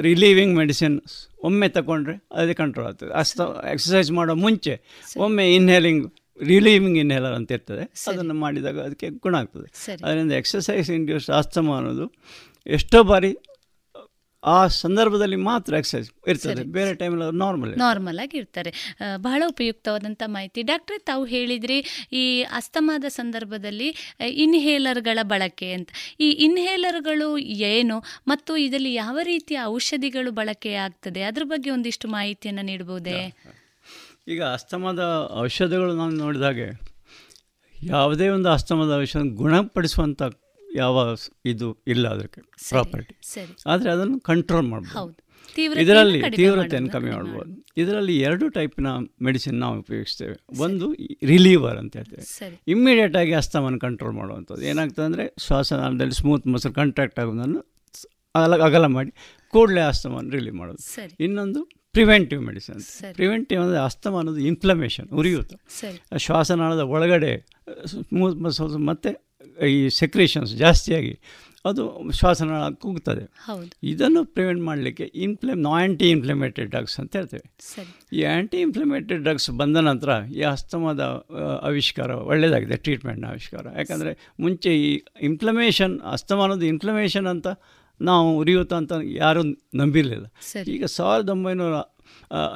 ರಿಲೀವಿಂಗ್ 0.00 0.56
ಮೆಡಿಸಿನ್ 0.56 1.00
ಒಮ್ಮೆ 1.42 1.68
ತಗೊಂಡ್ರೆ 1.68 2.24
ಅದೇ 2.32 2.54
ಕಂಟ್ರೋಲ್ 2.54 2.88
ಆಗ್ತದೆ. 2.88 3.10
ಅಸ್ತ 3.10 3.40
ಎಕ್ಸಸೈಸ್ 3.70 4.12
ಮಾಡೋ 4.12 4.34
ಮುಂಚೆ 4.34 4.80
ಒಮ್ಮೆ 5.16 5.54
ಇನ್ಹೇಲಿಂಗ್ 5.54 6.14
ರಿಲೀವಿಂಗ್ 6.42 6.98
ಇನ್ಹೇಲರ್ 6.98 7.32
ಅಂತ 7.32 7.52
ಇರ್ತದೆ. 7.52 8.10
ಅದನ್ನು 8.10 8.34
ಮಾಡಿದಾಗ 8.34 8.80
ಅದಕ್ಕೆ 8.80 9.08
ಗುಣ 9.08 9.36
ಆಗ್ತದೆ. 9.36 9.96
ಅದರಿಂದ 10.04 10.32
ಎಕ್ಸಸೈಸ್ 10.32 10.90
ಇಂಡ್ಯೂಸ್ 10.90 11.30
ಅಸ್ತಮ 11.30 11.76
ಅನ್ನೋದು 11.76 12.12
ಎಷ್ಟೋ 12.66 13.02
ಬಾರಿ 13.02 13.36
ಆ 14.42 14.66
ಸಂದರ್ಭದಲ್ಲಿ 14.66 15.36
ಮಾತ್ರ 15.36 15.74
ಎಕ್ಸಸೈಸ್ 15.74 16.08
ಇರ್ತದೆ. 16.28 16.62
ಬೇರೆ 16.76 16.94
ಟೈಮಲ್ಲಿ 16.94 17.24
ಅವರು 17.24 17.36
ನಾರ್ಮಲ್ 17.36 17.72
ನಾರ್ಮಲ್ 17.78 18.18
ಆಗಿ 18.18 18.36
ಇರ್ತಾರೆ. 18.38 18.70
ಬಹಳ 19.16 19.42
ಉಪಯುಕ್ತವಾದಂಥ 19.46 20.22
ಮಾಹಿತಿ. 20.26 20.62
ಡಾಕ್ಟರ್ 20.62 21.00
ತಾವು 21.06 21.24
ಹೇಳಿದ್ರಿ 21.24 21.78
ಈ 22.12 22.24
ಅಸ್ತಮಾದ 22.42 23.04
ಸಂದರ್ಭದಲ್ಲಿ 23.08 23.88
ಇನ್ಹೇಲರ್ಗಳ 24.44 25.18
ಬಳಕೆ 25.22 25.72
ಅಂತ. 25.72 25.88
ಈ 26.20 26.30
ಇನ್ಹೇಲರ್ಗಳು 26.46 27.28
ಏನು 27.72 27.98
ಮತ್ತು 28.26 28.56
ಇದರಲ್ಲಿ 28.56 28.94
ಯಾವ 28.94 29.18
ರೀತಿಯ 29.22 29.60
ಔಷಧಿಗಳು 29.76 30.30
ಬಳಕೆ 30.30 30.74
ಆಗ್ತದೆ? 30.86 31.22
ಅದ್ರ 31.22 31.44
ಬಗ್ಗೆ 31.44 31.70
ಒಂದಿಷ್ಟು 31.70 32.08
ಮಾಹಿತಿಯನ್ನು 32.08 32.62
ನೀಡಬಹುದೇ 32.62 33.20
ಈಗ 34.28 34.42
ಅಸ್ತಮದ 34.44 35.02
ಔಷಧಗಳು 35.40 35.92
ನಾವು 35.96 36.10
ನೋಡಿದಾಗೆ 36.10 36.66
ಯಾವುದೇ 37.74 38.28
ಒಂದು 38.28 38.48
ಅಸ್ತಮದ 38.48 38.92
ಔಷಧ 39.00 39.20
ಗುಣಪಡಿಸುವಂಥ 39.42 40.22
ಯಾವ 40.82 41.16
ಇದು 41.52 41.68
ಇಲ್ಲ 41.92 42.04
ಅದಕ್ಕೆ 42.16 42.40
ಪ್ರಾಪರ್ಟಿ 42.70 43.14
ಆದರೆ 43.72 43.90
ಅದನ್ನು 43.94 44.18
ಕಂಟ್ರೋಲ್ 44.30 44.68
ಮಾಡ್ಬೋದು. 44.74 45.14
ಇದರಲ್ಲಿ 45.82 46.20
ತೀವ್ರತೆಯನ್ನು 46.38 46.90
ಕಮ್ಮಿ 46.94 47.10
ಮಾಡ್ಬೋದು. 47.10 47.52
ಇದರಲ್ಲಿ 47.82 48.14
ಎರಡು 48.28 48.44
ಟೈಪಿನ 48.56 48.88
ಮೆಡಿಸಿನ್ 49.26 49.56
ನಾವು 49.62 49.74
ಉಪಯೋಗಿಸ್ತೇವೆ. 49.84 50.36
ಒಂದು 50.64 50.86
ರಿಲೀವರ್ 51.32 51.78
ಅಂತ 51.82 51.96
ಹೇಳ್ತೇವೆ. 52.00 52.50
ಇಮ್ಮಿಡಿಯೇಟ್ 52.74 53.16
ಆಗಿ 53.22 53.32
ಅಸ್ತಮನ್ನು 53.40 53.80
ಕಂಟ್ರೋಲ್ 53.86 54.14
ಮಾಡುವಂಥದ್ದು. 54.20 54.64
ಏನಾಗ್ತದೆ 54.72 55.06
ಅಂದರೆ 55.10 55.26
ಶ್ವಾಸನಾಳದಲ್ಲಿ 55.46 56.16
ಸ್ಮೂತ್ 56.20 56.46
ಮಸಲ್ 56.54 56.74
ಕಾಂಟ್ರಾಕ್ಟ್ 56.80 57.18
ಆಗೋದನ್ನು 57.24 57.62
ಅಗಲ 58.38 58.54
ಅಗಲ 58.68 58.86
ಮಾಡಿ 58.96 59.12
ಕೂಡಲೇ 59.54 59.82
ಅಸ್ತಮವನ್ನು 59.92 60.32
ರಿಲೀವ್ 60.38 60.56
ಮಾಡೋದು. 60.60 60.82
ಇನ್ನೊಂದು 61.26 61.60
ಪ್ರಿವೆಂಟಿವ್ 61.96 62.40
ಮೆಡಿಸಿನ್. 62.48 62.82
ಪ್ರಿವೆಂಟಿವ್ 63.18 63.60
ಅಂದರೆ 63.62 63.78
ಅಸ್ತಮ 63.88 64.16
ಅನ್ನೋದು 64.20 64.42
ಇನ್ಫ್ಲಮೇಷನ್ 64.50 65.08
ಉರಿಯುತ್ತೆ. 65.20 65.56
ಶ್ವಾಸನಾಳದ 66.26 66.82
ಒಳಗಡೆ 66.96 67.32
ಸ್ಮೂತ್ 67.92 68.38
ಮಸಲ್ಸ್ 68.46 68.76
ಮತ್ತು 68.90 69.10
ಈ 69.66 69.88
ಸೆಕ್ರೇಷನ್ಸ್ 69.88 70.52
ಜಾಸ್ತಿಯಾಗಿ 70.54 71.14
ಅದು 71.64 71.84
ಶ್ವಾಸನ 72.18 72.50
ಕುಗ್ತದೆ. 72.82 73.24
ಇದನ್ನು 73.82 74.20
ಪ್ರಿವೆಂಟ್ 74.24 74.62
ಮಾಡಲಿಕ್ಕೆ 74.62 75.06
ಇನ್ಫ್ಲೇಮ್ 75.14 75.66
ಆ್ಯಂಟಿ 75.66 76.10
ಇನ್ಫ್ಲಮೇಟೆಡ್ 76.10 76.70
ಡ್ರಗ್ಸ್ 76.70 77.00
ಅಂತ 77.00 77.16
ಹೇಳ್ತೇವೆ. 77.16 77.46
ಈ 78.12 78.22
ಆ್ಯಂಟಿ 78.22 78.60
ಇನ್ಫ್ಲಮೇಟೆಡ್ 78.60 79.22
ಡ್ರಗ್ಸ್ 79.22 79.50
ಬಂದ 79.50 79.76
ನಂತರ 79.76 80.10
ಈ 80.36 80.40
ಅಸ್ತಮದ 80.40 81.02
ಆವಿಷ್ಕಾರ 81.62 82.10
ಒಳ್ಳೆಯದಾಗಿದೆ 82.10 82.76
ಟ್ರೀಟ್ಮೆಂಟ್ನ 82.76 83.26
ಆವಿಷ್ಕಾರ. 83.26 83.66
ಯಾಕಂದರೆ 83.76 84.12
ಮುಂಚೆ 84.40 84.72
ಈ 84.84 85.02
ಇನ್ಫ್ಲಮೇಷನ್ 85.20 86.00
ಅಸ್ತಮ 86.00 86.40
ಅನ್ನೋದು 86.42 86.66
ಇನ್ಫ್ಲಮೇಷನ್ 86.66 87.26
ಅಂತ 87.26 87.46
ನಾವು 88.00 88.36
ಉರಿಯುತ್ತ 88.36 88.72
ಅಂತ 88.72 88.92
ಯಾರೂ 89.04 89.42
ನಂಬಿರಲಿಲ್ಲ. 89.74 90.26
ಈಗ 90.66 90.84
ಸಾವಿರದ 90.84 91.28
ಒಂಬೈನೂರ 91.28 91.76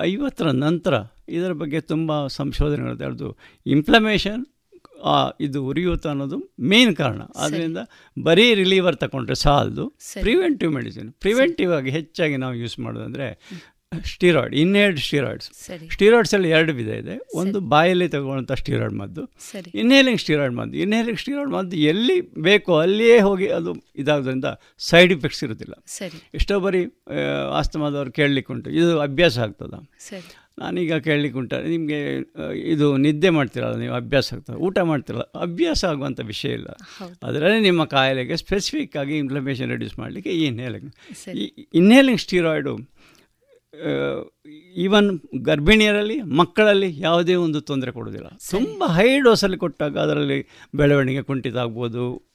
ಐವತ್ತರ 0.00 0.50
ನಂತರ 0.50 0.94
ಇದರ 1.28 1.52
ಬಗ್ಗೆ 1.52 1.80
ತುಂಬ 1.80 2.26
ಸಂಶೋಧನೆಗಳು 2.26 3.12
ಅದು 3.14 3.38
ಇನ್ಫ್ಲಮೇಷನ್ 3.66 4.46
ಇದು 5.40 5.58
ಉರಿಯೂತ 5.64 6.06
ಅನ್ನೋದು 6.06 6.38
ಮೇನ್ 6.72 6.94
ಕಾರಣ. 6.96 7.22
ಆದ್ದರಿಂದ 7.36 7.78
ಬರೀ 8.22 8.46
ರಿಲೀವರ್ 8.54 8.96
ತಗೊಂಡ್ರೆ 8.96 9.34
ಸಾಲದು. 9.44 9.86
ಪ್ರಿವೆಂಟಿವ್ 10.20 10.72
ಮೆಡಿಸಿನ್ 10.78 11.12
ಪ್ರಿವೆಂಟಿವ್ 11.12 11.72
ಆಗಿ 11.72 11.90
ಹೆಚ್ಚಾಗಿ 11.90 12.36
ನಾವು 12.36 12.54
ಯೂಸ್ 12.54 12.78
ಮಾಡೋದಂದರೆ 12.78 13.28
ಸ್ಟೀರಾಯ್ಡ್ 14.10 14.54
ಇನ್ನೇರ್ಡ್ 14.54 14.98
ಸ್ಟೀರಾಯ್ಡ್ಸ್ 14.98 15.48
ಸ್ಟೀರಾಯ್ಡ್ಸ್ 15.54 15.94
ಸ್ಟೀರಾಯ್ಡ್ಸಲ್ಲಿ 15.94 16.50
ಎರಡು 16.50 16.72
ವಿಧ 16.78 16.90
ಇದೆ. 17.00 17.14
ಒಂದು 17.34 17.58
ಬಾಯಲ್ಲಿ 17.72 18.06
ತಗೊಳ್ಳುವಂಥ 18.08 18.52
ಸ್ಟೀರಾಯ್ಡ್ 18.52 18.94
ಮದ್ದು 19.00 19.22
ಇನ್ಹೇಲಿಂಗ್ 19.74 20.20
ಸ್ಟೀರಾಯ್ಡ್ 20.20 20.54
ಮದ್ದು. 20.58 20.76
ಇನ್ಹೇಲಿಂಗ್ 20.84 21.20
ಸ್ಟೀರಾಯ್ಡ್ 21.20 21.52
ಮದ್ದು 21.56 21.76
ಎಲ್ಲಿ 21.92 22.16
ಬೇಕೋ 22.42 22.78
ಅಲ್ಲಿಯೇ 22.78 23.18
ಹೋಗಿ 23.28 23.48
ಅದು 23.58 23.72
ಇದಾಗೋದ್ರಿಂದ 23.96 24.50
ಸೈಡ್ 24.90 25.12
ಇಫೆಕ್ಟ್ಸ್ 25.12 25.44
ಇರೋದಿಲ್ಲ. 25.44 25.74
ಎಷ್ಟೋ 26.34 26.60
ಬರೀ 26.60 26.82
ಆಸ್ತಮಾದವ್ರು 27.60 28.12
ಕೇಳಲಿಕ್ಕುಂಟು. 28.12 28.70
ಇದು 28.70 28.94
ಅಭ್ಯಾಸ 29.00 29.38
ಆಗ್ತದ. 29.38 29.74
ನಾನೀಗ 30.58 30.94
ಕೇಳಲಿಕ್ಕೆ 30.98 31.38
ಉಂಟ. 31.38 31.52
ನಿಮಗೆ 31.72 31.98
ಇದು 32.74 32.86
ನಿದ್ದೆ 32.96 33.30
ಮಾಡ್ತೀರಲ್ಲ 33.30 33.76
ನೀವು 33.76 33.94
ಅಭ್ಯಾಸ 33.94 34.34
ಆಗ್ತದೆ 34.34 34.56
ಊಟ 34.66 34.78
ಮಾಡ್ತಿರಲ್ಲ 34.90 35.24
ಅಭ್ಯಾಸ 35.40 35.84
ಆಗುವಂಥ 35.84 36.20
ವಿಷಯ 36.26 36.50
ಇಲ್ಲ. 36.52 36.68
ಅದರಲ್ಲೇ 37.22 37.60
ನಿಮ್ಮ 37.60 37.84
ಕಾಯಿಲೆಗೆ 37.94 38.36
ಸ್ಪೆಸಿಫಿಕ್ 38.36 38.96
ಆಗಿ 38.96 39.16
ಇನ್ಫ್ಲಮೇಷನ್ 39.18 39.70
ರೆಡ್ಯೂಸ್ 39.70 39.96
ಮಾಡಲಿಕ್ಕೆ 39.98 40.30
ಈ 40.30 40.42
ಇನ್ಹೇಲಿಂಗ್ 40.46 40.90
ಈ 41.34 41.46
ಇನ್ಹೇಲಿಂಗ್ 41.74 42.20
ಸ್ಟೀರಾಯ್ಡು 42.20 42.74
ಈವನ್ 44.76 45.20
ಗರ್ಭಿಣಿಯರಲ್ಲಿ 45.44 46.20
ಮಕ್ಕಳಲ್ಲಿ 46.20 47.00
ಯಾವುದೇ 47.00 47.34
ಒಂದು 47.34 47.60
ತೊಂದರೆ 47.60 47.92
ಕೊಡೋದಿಲ್ಲ 47.92 48.26
ತುಂಬ 48.50 48.84
ಹೈ 48.84 49.20
ಡೋಸಲ್ಲಿ 49.20 49.56
ಕೊಟ್ಟಾಗ 49.56 49.98
ಅದರಲ್ಲಿ 49.98 50.48
ಬೆಳವಣಿಗೆ 50.74 51.22
ಕುಂಠಿತ 51.22 51.56
ಆಗ್ಬೋದು 51.56 52.28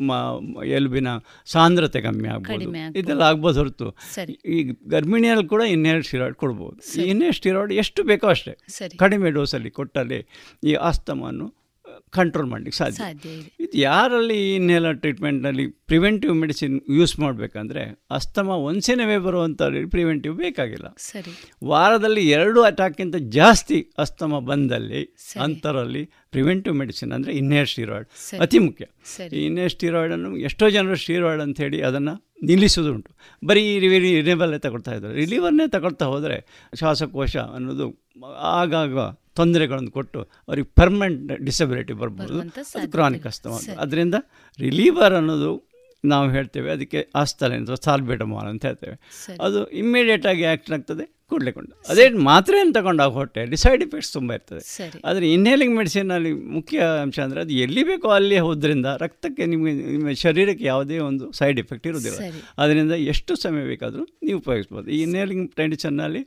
ಎಲುಬಿನ 0.65 1.07
ಸಾಂದ್ರತೆ 1.45 2.01
ಕಮ್ಮಿ 2.01 2.29
ಆಗ್ಬೋದು. 2.29 2.97
ಇದೆಲ್ಲ 2.99 3.21
ಆಗ್ಬೋದು 3.21 3.59
ಹೊರತು. 3.59 3.97
ಈ 4.45 4.63
ಗರ್ಭಿಣಿಯಲ್ಲಿ 4.87 5.47
ಕೂಡ 5.47 5.61
ಇನ್ನೆರಡು 5.61 6.03
ಸ್ಟಿರಾಯ್ಡ್ 6.03 6.35
ಕೊಡ್ಬೋದು. 6.35 7.01
ಇನ್ನೆರಡು 7.01 7.35
ಸ್ಟಿರಾಯ್ಡ್ 7.35 7.73
ಎಷ್ಟು 7.73 8.03
ಬೇಕೋ 8.03 8.27
ಅಷ್ಟೇ. 8.27 8.57
ಕಡಿಮೆ 8.97 9.31
ಡೋಸಲ್ಲಿ 9.31 9.71
ಕೊಟ್ಟಲ್ಲಿ 9.71 10.27
ಈ 10.63 10.73
ಆಸ್ತಮನ್ನು 10.73 11.66
ಕಂಟ್ರೋಲ್ 12.11 12.49
ಮಾಡಲಿಕ್ಕೆ 12.49 12.77
ಸಾಧ್ಯ. 12.77 13.29
ಇದೆ. 13.29 13.69
ಯಾರಲ್ಲಿ 13.75 14.55
ಇನ್ನೆಲ್ಲ 14.55 14.55
ಇನ್ಹೇಲರ್ 14.55 14.99
ಟ್ರೀಟ್ಮೆಂಟ್ನಲ್ಲಿ 14.99 15.67
ಪ್ರಿವೆಂಟಿವ್ 15.67 16.35
ಮೆಡಿಸಿನ್ 16.35 16.81
ಯೂಸ್ 16.89 17.19
ಮಾಡಬೇಕಂದ್ರೆ 17.19 18.05
ಅಸ್ತಮ 18.11 18.47
ಒಂದ್ಸೇನವೇ 18.49 19.17
ಬರುವಂಥವ್ರಿಗೆ 19.17 19.89
ಪ್ರಿವೆಂಟಿವ್ 19.89 20.37
ಬೇಕಾಗಿಲ್ಲ. 20.37 20.95
ಸರಿ. 20.97 21.49
ವಾರದಲ್ಲಿ 21.63 22.29
ಎರಡು 22.29 22.61
ಅಟ್ಯಾಕ್ಗಿಂತ 22.61 23.15
ಜಾಸ್ತಿ 23.15 23.91
ಅಸ್ತಮ 23.97 24.39
ಬಂದಲ್ಲಿ 24.39 25.15
ಅಂಥರಲ್ಲಿ 25.41 26.05
ಪ್ರಿವೆಂಟಿವ್ 26.31 26.75
ಮೆಡಿಸಿನ್ 26.75 27.11
ಅಂದರೆ 27.11 27.33
ಇನ್ನೇರ್ 27.33 27.69
ಸ್ಟೀರಾಯ್ಡ್ 27.69 28.39
ಅತಿ 28.39 28.59
ಮುಖ್ಯ. 28.59 28.85
ಈ 29.33 29.45
ಇನ್ನೇರ್ 29.45 29.71
ಸ್ಟೀರಾಯ್ಡನ್ನು 29.71 30.37
ಎಷ್ಟೋ 30.37 30.69
ಜನರು 30.69 30.95
ಸ್ಟೀರಾಯ್ಡ್ 30.95 31.41
ಅಂತ 31.41 31.61
ಹೇಳಿ 31.61 31.81
ಅದನ್ನು 31.81 32.26
ನಿಲ್ಲಿಸೋದುಂಟು 32.43 33.11
ಬರೀ 33.45 33.79
ರಿನೇಬಲ್ಲೇ 33.79 34.59
ತಗೊಳ್ತಾ 34.59 34.93
ಇದ್ದಾರೆ. 34.93 35.13
ರಿಲೀವರ್ನೇ 35.13 35.67
ತಗೊಳ್ತಾ 35.67 36.05
ಹೋದರೆ 36.05 36.67
ಶ್ವಾಸಕೋಶ 36.73 37.37
ಅನ್ನೋದು 37.37 38.07
ಆಗಾಗ 38.41 38.99
ತೊಂದರೆಗಳನ್ನು 39.09 39.91
ಕೊಟ್ಟು 39.91 40.21
ಅವ್ರಿಗೆ 40.21 40.69
ಪರ್ಮನೆಂಟ್ 40.75 41.41
ಡಿಸಬಿಲಿಟಿ 41.41 41.93
ಬರ್ಬೋದು. 41.93 42.41
ಅದು 42.41 42.91
ಕ್ರಾನಿಕ್ 42.91 43.25
ಅಸ್ತಮ. 43.25 43.59
ಅದರಿಂದ 43.79 44.15
ರಿಲೀವರ್ 44.59 45.13
ಅನ್ನೋದು 45.13 45.69
ನಾವು 46.05 46.29
ಹೇಳ್ತೇವೆ. 46.29 46.71
ಅದಕ್ಕೆ 46.71 47.09
ಆಸ್ತಲೆ 47.15 47.55
ಅಂತ 47.55 47.71
ಸಾಲ್ಬೇಟಮಾಲ್ 47.71 48.47
ಅಂತ 48.47 48.65
ಹೇಳ್ತೇವೆ. 48.65 48.99
ಅದು 49.41 49.67
ಇಮ್ಮಿಡಿಯೇಟಾಗಿ 49.67 50.43
ಆ್ಯಕ್ಷನ್ 50.43 50.75
ಆಗ್ತದೆ. 50.75 51.16
ಕೂಡಲೇ 51.31 51.51
ಕೊಂಡು. 51.55 51.73
ಅದೇ 51.91 52.03
ಮಾತ್ರೆಯನ್ನು 52.27 52.73
ತಗೊಂಡಾಗ 52.77 53.11
ಹೊಟ್ಟೆ 53.19 53.41
ಸೈಡ್ 53.63 53.81
ಎಫೆಕ್ಟ್ಸ್ 53.85 54.11
ತುಂಬ 54.17 54.29
ಇರ್ತದೆ. 54.37 54.61
ಆದರೆ 55.07 55.25
ಇನ್ಹೇಲಿಂಗ್ 55.37 55.73
ಮೆಡಿಸಿನಲ್ಲಿ 55.79 56.31
ಮುಖ್ಯ 56.57 56.77
ಅಂಶ 57.05 57.17
ಅಂದರೆ 57.25 57.39
ಅದು 57.43 57.53
ಎಲ್ಲಿ 57.65 57.83
ಬೇಕೋ 57.89 58.09
ಅಲ್ಲಿ 58.17 58.37
ಹೋದ್ರಿಂದ 58.47 58.91
ರಕ್ತಕ್ಕೆ 59.03 59.45
ನಿಮಗೆ 59.53 59.73
ನಿಮ್ಮ 59.95 60.13
ಶರೀರಕ್ಕೆ 60.23 60.65
ಯಾವುದೇ 60.71 60.99
ಒಂದು 61.07 61.25
ಸೈಡ್ 61.39 61.59
ಎಫೆಕ್ಟ್ 61.63 61.87
ಇರೋದಿಲ್ಲ 61.91 62.19
ಅದರಿಂದ 62.63 62.95
ಎಷ್ಟು 63.13 63.35
ಸಮಯ 63.43 63.63
ಬೇಕಾದರೂ 63.71 64.05
ನೀವು 64.27 64.37
ಉಪಯೋಗಿಸ್ಬೋದು. 64.43 64.87
ಈ 64.97 64.99
ಇನ್ಹೇಲಿಂಗ್ 65.07 65.45
ಮೆಡಿಸನ್ನಲ್ಲಿ 65.61 66.23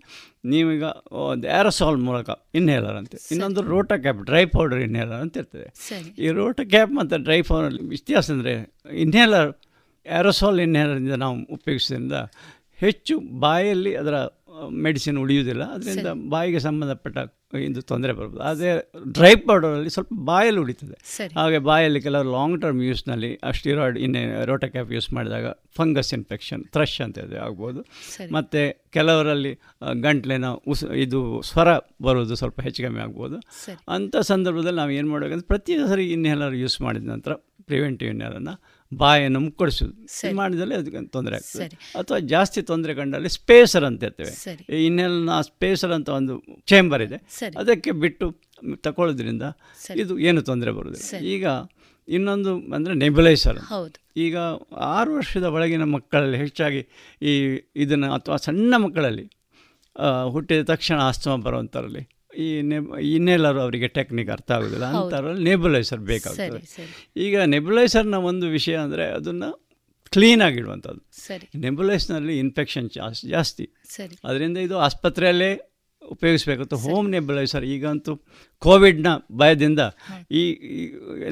ನೀವೀಗ 0.52 0.84
ಒಂದು 1.30 1.48
ಆ್ಯರೋಸಾಲ್ 1.56 1.98
ಮೂಲಕ 2.10 2.30
ಇನ್ಹೇಲರ್ 2.60 2.98
ಅಂತ 3.00 3.14
ಇನ್ನೊಂದು 3.34 3.62
ರೋಟ 3.72 3.92
ಕ್ಯಾಪ್ 4.04 4.22
ಡ್ರೈ 4.30 4.44
ಪೌಡರ್ 4.56 4.82
ಇನ್ಹೇಲರ್ 4.88 5.20
ಅಂತ 5.24 5.42
ಇರ್ತದೆ. 5.42 5.68
ಈ 6.24 6.30
ರೋಟ 6.42 6.60
ಕ್ಯಾಪ್ 6.74 6.94
ಮತ್ತು 7.00 7.22
ಡ್ರೈ 7.26 7.40
ಪೌಡರ್ 7.50 7.76
ವ್ಯತ್ಯಾಸ 7.94 8.30
ಅಂದರೆ 8.36 8.54
ಇನ್ಹೇಲರ್ 9.04 9.50
ಆ್ಯರೋಸಾಲ್ 10.06 10.60
ಇನ್ಹೇಲರಿಂದ 10.68 11.16
ನಾವು 11.24 11.36
ಉಪಯೋಗಿಸೋದ್ರಿಂದ 11.56 12.18
ಹೆಚ್ಚು 12.82 13.14
ಬಾಯಲ್ಲಿ 13.42 13.90
ಅದರ 14.02 14.16
ಮೆಡಿಸಿನ್ 14.86 15.18
ಉಳಿಯುವುದಿಲ್ಲ. 15.24 15.64
ಅದರಿಂದ 15.76 16.10
ಬಾಯಿಗೆ 16.32 16.60
ಸಂಬಂಧಪಟ್ಟ 16.66 17.18
ಇದು 17.68 17.80
ತೊಂದರೆ 17.90 18.12
ಬರ್ಬೋದು 18.18 18.42
ಅದೇ 18.48 18.70
ಡ್ರೈ 19.16 19.32
ಪೌಡರಲ್ಲಿ 19.46 19.90
ಸ್ವಲ್ಪ 19.94 20.12
ಬಾಯಲ್ಲಿ 20.28 20.60
ಉಳಿತದೆ. 20.64 20.96
ಹಾಗೆ 21.38 21.58
ಬಾಯಲ್ಲಿ 21.68 22.00
ಕೆಲವು 22.06 22.26
ಲಾಂಗ್ 22.36 22.56
ಟರ್ಮ್ 22.62 22.80
ಯೂಸ್ನಲ್ಲಿ 22.88 23.30
ಆ 23.46 23.50
ಸ್ಟಿರಾಯ್ಡ್ 23.58 23.98
ಇನ್ನೇ 24.04 24.22
ರೋಟ 24.50 24.64
ಕ್ಯಾಪ್ 24.74 24.92
ಯೂಸ್ 24.96 25.08
ಮಾಡಿದಾಗ 25.18 25.46
ಫಂಗಸ್ 25.78 26.12
ಇನ್ಫೆಕ್ಷನ್ 26.18 26.62
ಥ್ರಶ್ 26.76 26.98
ಅಂತ 27.06 27.18
ಇದೆ 27.26 27.38
ಆಗ್ಬೋದು. 27.46 27.82
ಮತ್ತು 28.36 28.62
ಕೆಲವರಲ್ಲಿ 28.96 29.52
ಗಂಟ್ಲಿನ 30.06 30.48
ಉಸ್ 30.72 30.84
ಇದು 31.04 31.20
ಸ್ವರ 31.50 31.68
ಬರೋದು 32.08 32.36
ಸ್ವಲ್ಪ 32.42 32.60
ಹೆಚ್ಚು 32.68 32.82
ಕಮ್ಮಿ 32.86 33.02
ಆಗ್ಬೋದು. 33.06 33.38
ಅಂಥ 33.96 34.16
ಸಂದರ್ಭದಲ್ಲಿ 34.32 34.80
ನಾವು 34.82 34.94
ಏನು 35.00 35.10
ಮಾಡಬೇಕಂದ್ರೆ 35.14 35.48
ಪ್ರತಿ 35.54 35.76
ಸರಿ 35.92 36.06
ಇನ್ಹೇಲರ್ 36.16 36.56
ಯೂಸ್ 36.64 36.78
ಮಾಡಿದ 36.86 37.08
ನಂತರ 37.14 37.34
ಪ್ರಿವೆಂಟಿವ್ 37.70 38.10
ಇನ್ಹೇಲನ್ನು 38.14 38.54
ಬಾಯನ್ನು 38.92 39.40
ಮುಕ್ಕಳಿಸೋದು 39.40 40.06
ಸರಿ. 40.08 40.32
ಮಾಡಿದಲ್ಲಿ 40.34 40.74
ಅದಕ್ಕೆ 40.74 41.06
ತೊಂದರೆ 41.06 41.34
ಆಗ್ತದೆ. 41.36 41.66
ಅಥವಾ 41.96 42.18
ಜಾಸ್ತಿ 42.18 42.62
ತೊಂದರೆ 42.62 42.94
ಕಂಡಲ್ಲಿ 42.94 43.28
ಸ್ಪೇಸರ್ 43.28 43.84
ಅಂತ 43.84 44.02
ಇರ್ತೇವೆ. 44.04 44.32
ಇನ್ನೆಲ್ಲ 44.86 45.40
ಸ್ಪೇಸರ್ 45.40 45.92
ಅಂತ 45.92 46.08
ಒಂದು 46.08 46.36
ಚೇಂಬರ್ 46.66 47.02
ಇದೆ. 47.02 47.16
ಅದಕ್ಕೆ 47.56 47.90
ಬಿಟ್ಟು 47.90 48.28
ತಗೊಳ್ಳೋದ್ರಿಂದ. 48.80 49.42
ಇದು 49.96 50.18
ಏನು 50.18 50.42
ತೊಂದರೆ 50.42 50.70
ಬರೋದಿಲ್ಲ 50.70 51.24
ಈಗ 51.24 51.46
ಇನ್ನೊಂದು 52.08 52.52
ಅಂದರೆ 52.74 52.94
ನೆಬುಲೈಸರ್ 52.94 53.58
ಈಗ 54.16 54.36
ಆರು 54.76 55.14
ವರ್ಷದ 55.14 55.44
ಒಳಗಿನ 55.44 55.84
ಮಕ್ಕಳಲ್ಲಿ 55.84 56.38
ಹೆಚ್ಚಾಗಿ 56.38 56.80
ಈ 57.22 57.32
ಇದನ್ನು 57.76 58.12
ಅಥವಾ 58.12 58.36
ಸಣ್ಣ 58.36 58.74
ಮಕ್ಕಳಲ್ಲಿ 58.76 59.26
ಹುಟ್ಟಿದ 60.28 60.62
ತಕ್ಷಣ 60.62 60.98
ಆಸ್ತಮ 61.00 61.36
ಬರುವಂಥರಲ್ಲಿ 61.36 62.19
ಈ 62.44 62.48
ನೆಬ್ 62.70 62.88
ಇನ್ನೆಲ್ಲರೂ 63.12 63.60
ಅವರಿಗೆ 63.60 63.88
ಟೆಕ್ನಿಕ್ 63.98 64.30
ಅರ್ಥ 64.36 64.50
ಆಗೋದಿಲ್ಲ. 64.56 64.86
ಅಂಥವ್ರಲ್ಲಿ 64.98 65.44
ನೆಬುಲೈಸರ್ 65.50 66.02
ಬೇಕಾಗ್ತದೆ 66.12 66.60
ಈಗ 67.26 67.36
ನೆಬುಲೈಸರ್ನ 67.54 68.18
ಒಂದು 68.30 68.48
ವಿಷಯ 68.58 68.76
ಅಂದರೆ 68.84 69.06
ಅದನ್ನು 69.18 69.50
ಕ್ಲೀನಾಗಿಡುವಂಥದ್ದು 70.12 71.02
ಸರಿ. 71.26 71.46
ನೆಬುಲೈಸ್ನಲ್ಲಿ 71.64 72.36
ಇನ್ಫೆಕ್ಷನ್ 72.38 72.86
ಜಾಸ್ತಿ 72.96 73.26
ಜಾಸ್ತಿ. 73.28 73.66
ಸರಿ. 73.96 74.16
ಅದರಿಂದ 74.28 74.58
ಇದು 74.66 74.78
ಆಸ್ಪತ್ರೆಯಲ್ಲೇ 74.86 75.50
ಉಪಯೋಗಿಸ್ಬೇಕಾಗುತ್ತೆ 76.02 76.76
ಹೋಮ್ 76.84 77.08
ನೆಬುಲೈಸರ್ 77.14 77.64
ಈಗಂತೂ 77.64 78.12
ಕೋವಿಡ್ನ 78.62 79.08
ಭಯದಿಂದ 79.40 79.80
ಈ 80.40 80.42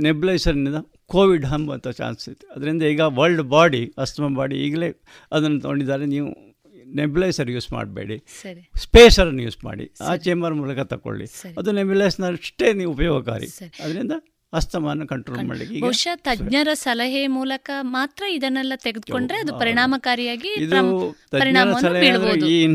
ನೆಬುಲೈಸರ್ನಿಂದ 0.07 0.81
ಕೋವಿಡ್ 1.15 1.47
ಹಂಬುವಂಥ 1.53 1.89
ಚಾನ್ಸ್ 2.01 2.29
ಐತೆ 2.31 2.47
ಅದರಿಂದ 2.57 2.83
ಈಗ 2.93 3.03
ವರ್ಲ್ಡ್ 3.19 3.45
ಬಾಡಿ 3.55 3.83
ಅಸ್ತಮ 3.99 4.29
ಬಾಡಿ 4.41 4.57
ಈಗಲೇ 4.66 4.91
ಅದನ್ನು 5.33 5.61
ತೊಗೊಂಡಿದ್ದಾರೆ. 5.61 6.07
ನೀವು 6.07 6.29
ನೆಬುಲೈಸರ್ 6.94 7.51
ಯೂಸ್ 7.51 7.73
ಮಾಡಬೇಡಿ. 7.73 8.24
ಸರಿ. 8.43 8.70
ಸ್ಪೇಸರನ್ನು 8.77 9.43
ಯೂಸ್ 9.43 9.65
ಮಾಡಿ. 9.65 9.90
ಆ 10.01 10.16
ಚೇಂಬರ್ 10.16 10.55
ಮೂಲಕ 10.55 10.78
ತಗೊಳ್ಳಿ 10.78 11.27
ಸರಿ. 11.27 11.55
ಅದು 11.59 11.73
ನೆಬ್ಯುಲೈಸ್ನಷ್ಟೇ 11.73 12.73
ನೀವು 12.73 12.93
ಉಪಯೋಗಕಾರಿ. 12.93 13.47
ಅದರಿಂದ 13.85 14.12
ಅಸ್ತಮಾನ 14.53 15.05
ಕಂಟ್ರೋಲ್ 15.05 15.47
ಮಾಡಲಿಕ್ಕೆ 15.47 15.81
ಬಹುಶಃ 15.81 16.15
ತಜ್ಞರ 16.16 16.69
ಸಲಹೆ 16.75 17.27
ಮೂಲಕ 17.27 17.70
ಮಾತ್ರ 17.81 18.25
ಇದನ್ನೆಲ್ಲ 18.31 18.73
ತೆಗೆದುಕೊಂಡ್ರೆ 18.77 19.39
ಅದು 19.39 19.59
ಪರಿಣಾಮಕಾರಿಯಾಗಿ 19.59 20.51
ಇದು 20.55 21.15
ತಜ್ಞರ 21.31 21.73
ಸಲಹೆ 21.81 22.49
ಈ 22.51 22.66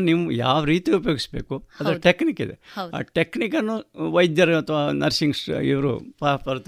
ನೀವು 0.00 0.30
ಯಾವ 0.30 0.64
ರೀತಿ 0.64 0.92
ಉಪಯೋಗಿಸಬೇಕು? 0.92 1.68
ಅದರ 1.80 1.94
ಟೆಕ್ನಿಕ್ 1.96 2.40
ಇದೆ. 2.40 2.60
ಆ 2.94 3.00
ಟೆಕ್ನಿಕ್ 3.00 3.54
ಅನ್ನು 3.54 3.76
ವೈದ್ಯರು 4.12 4.56
ಅಥವಾ 4.58 4.90
ನರ್ಸಿಂಗ್ 4.90 5.36
ಇವರು 5.64 5.92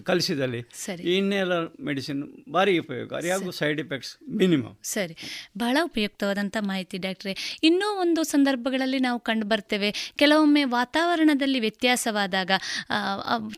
ಕಲಿಸಿದಲ್ಲಿ 0.05 0.60
ಸರಿ. 0.72 1.02
ಈ 1.02 1.16
ಇನ್ಹೇಲರ್ 1.16 1.82
ಮೆಡಿಸಿನ್ 1.85 2.22
ಭಾರಿ 2.52 2.78
ಉಪಯೋಗಕಾರಿ 2.78 3.31
ಹಾಗೂ 3.31 3.51
ಸೈಡ್ 3.51 3.81
ಎಫೆಕ್ಟ್ಸ್ 3.81 4.16
ಮಿನಿಮಮ್ 4.31 4.76
ಸರಿ. 4.82 5.16
ಬಹಳ 5.59 5.76
ಉಪಯುಕ್ತವಾದಂತಹ 5.82 6.60
ಮಾಹಿತಿ 6.60 6.98
ಡಾಕ್ಟ್ರೆ. 6.98 7.60
ಇನ್ನೂ 7.62 8.01
ಒಂದು 8.01 8.22
ಸಂದರ್ಭಗಳಲ್ಲಿ 8.22 8.98
ನಾವು 8.98 9.20
ಕಂಡು 9.20 9.47
ಬರ್ತೇವೆ. 9.47 10.14
ಕೆಲವೊಮ್ಮೆ 10.16 10.64
ವಾತಾವರಣದಲ್ಲಿ 10.64 11.60
ವ್ಯತ್ಯಾಸವಾದಾಗ 11.60 12.51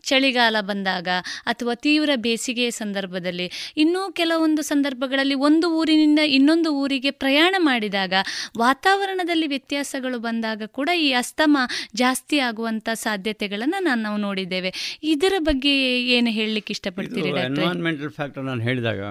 ಚಳಿಗಾಲ 0.03 0.55
ಬಂದ 0.61 0.86
ಬಂದಾಗ 0.87 1.07
ಅಥವಾ 1.45 1.73
ತೀವ್ರ 1.75 2.09
ಬೇಸಿಗೆಯ 2.15 2.71
ಸಂದರ್ಭದಲ್ಲಿ 2.71 3.47
ಇನ್ನೂ 3.77 4.11
ಕೆಲವೊಂದು 4.11 4.61
ಸಂದರ್ಭಗಳಲ್ಲಿ 4.61 5.35
ಒಂದು 5.35 5.67
ಊರಿನಿಂದ 5.69 6.19
ಇನ್ನೊಂದು 6.27 6.69
ಊರಿಗೆ 6.75 7.11
ಪ್ರಯಾಣ 7.11 7.55
ಮಾಡಿದಾಗ 7.57 8.13
ವಾತಾವರಣದಲ್ಲಿ 8.57 9.47
ವ್ಯತ್ಯಾಸಗಳು 9.47 10.19
ಬಂದಾಗ 10.19 10.61
ಕೂಡ 10.67 10.89
ಈ 10.95 11.11
ಅಸ್ತಮ 11.11 11.57
ಜಾಸ್ತಿ 11.95 12.39
ಆಗುವಂಥ 12.39 12.89
ಸಾಧ್ಯತೆಗಳನ್ನು 12.93 13.83
ನಾನು 13.83 14.01
ನಾವು 14.01 14.17
ನೋಡಿದ್ದೇವೆ. 14.17 14.71
ಇದರ 15.03 15.33
ಬಗ್ಗೆ 15.39 15.73
ಏನು 16.09 16.29
ಹೇಳಲಿಕ್ಕೆ 16.29 16.71
ಇಷ್ಟಪಡ್ತೀರಿ 16.73 17.29
ಎನ್ವೈರನ್ಮೆಂಟಲ್ 17.29 18.09
ಫ್ಯಾಕ್ಟರ್ 18.09 18.43
ನಾನು 18.43 18.61
ಹೇಳಿದಾಗ 18.61 19.01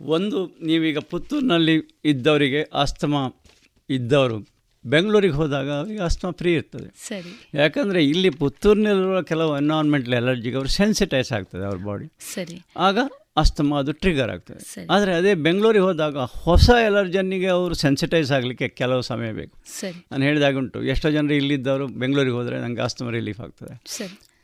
ಒಂದು 0.00 0.38
ನೀವೀಗ 0.66 0.98
ಪುತ್ತೂರಿನಲ್ಲಿ 1.10 1.76
ಇದ್ದವರಿಗೆ 2.04 2.60
ಅಸ್ತಮ 2.80 3.14
ಇದ್ದವರು 3.90 4.53
ಬೆಂಗಳೂರಿಗೆ 4.86 5.34
ಹೋದಾಗ 5.34 5.70
ಅವರಿಗೆ 5.70 6.00
ಆಸ್ತಮಾ 6.00 6.30
ಫ್ರೀ 6.30 6.54
ಇರ್ತದೆ. 6.54 6.94
ಸರಿ. 7.06 7.58
ಯಾಕಂದರೆ 7.58 8.04
ಇಲ್ಲಿ 8.04 8.30
ಪುತ್ತೂರಿನಲ್ಲಿರುವ 8.30 9.22
ಕೆಲವು 9.22 9.56
ಎನ್ವೈರ್ಮೆಂಟಲ್ 9.56 10.14
ಎಲರ್ಜಿಗೆ 10.14 10.56
ಅವರು 10.56 10.68
ಸೆನ್ಸಿಟೈಸ್ 10.68 11.32
ಆಗ್ತದೆ 11.32 11.64
ಅವ್ರ 11.64 11.76
ಬಾಡಿ 11.76 12.12
ಸರಿ. 12.34 12.62
ಆಗ 12.76 12.98
ಅಸ್ತಮ 13.36 13.78
ಅದು 13.78 13.92
ಟ್ರಿಗರ್ 13.92 14.30
ಆಗ್ತದೆ. 14.30 14.86
ಆದರೆ 14.90 15.14
ಅದೇ 15.14 15.34
ಬೆಂಗಳೂರಿಗೆ 15.34 15.84
ಹೋದಾಗ 15.84 16.16
ಹೊಸ 16.18 16.70
ಎಲರ್ಜನ್ನಿಗೆ 16.86 17.46
ಅವರು 17.46 17.74
ಸೆನ್ಸಿಟೈಸ್ 17.74 18.32
ಆಗಲಿಕ್ಕೆ 18.32 18.68
ಕೆಲವು 18.68 19.02
ಸಮಯ 19.02 19.32
ಬೇಕು. 19.32 19.58
ನಾನು 20.12 20.24
ಹೇಳಿದಾಗ 20.24 20.56
ಉಂಟು 20.56 20.84
ಎಷ್ಟೋ 20.84 21.10
ಜನರು 21.10 21.34
ಇಲ್ಲಿದ್ದವರು 21.34 21.86
ಬೆಂಗಳೂರಿಗೆ 21.86 22.36
ಹೋದರೆ 22.36 22.58
ನನಗೆ 22.58 22.80
ಆಸ್ತಮಾ 22.80 23.10
ರಿಲೀಫ್ 23.10 23.40
ಆಗ್ತದೆ. 23.40 23.74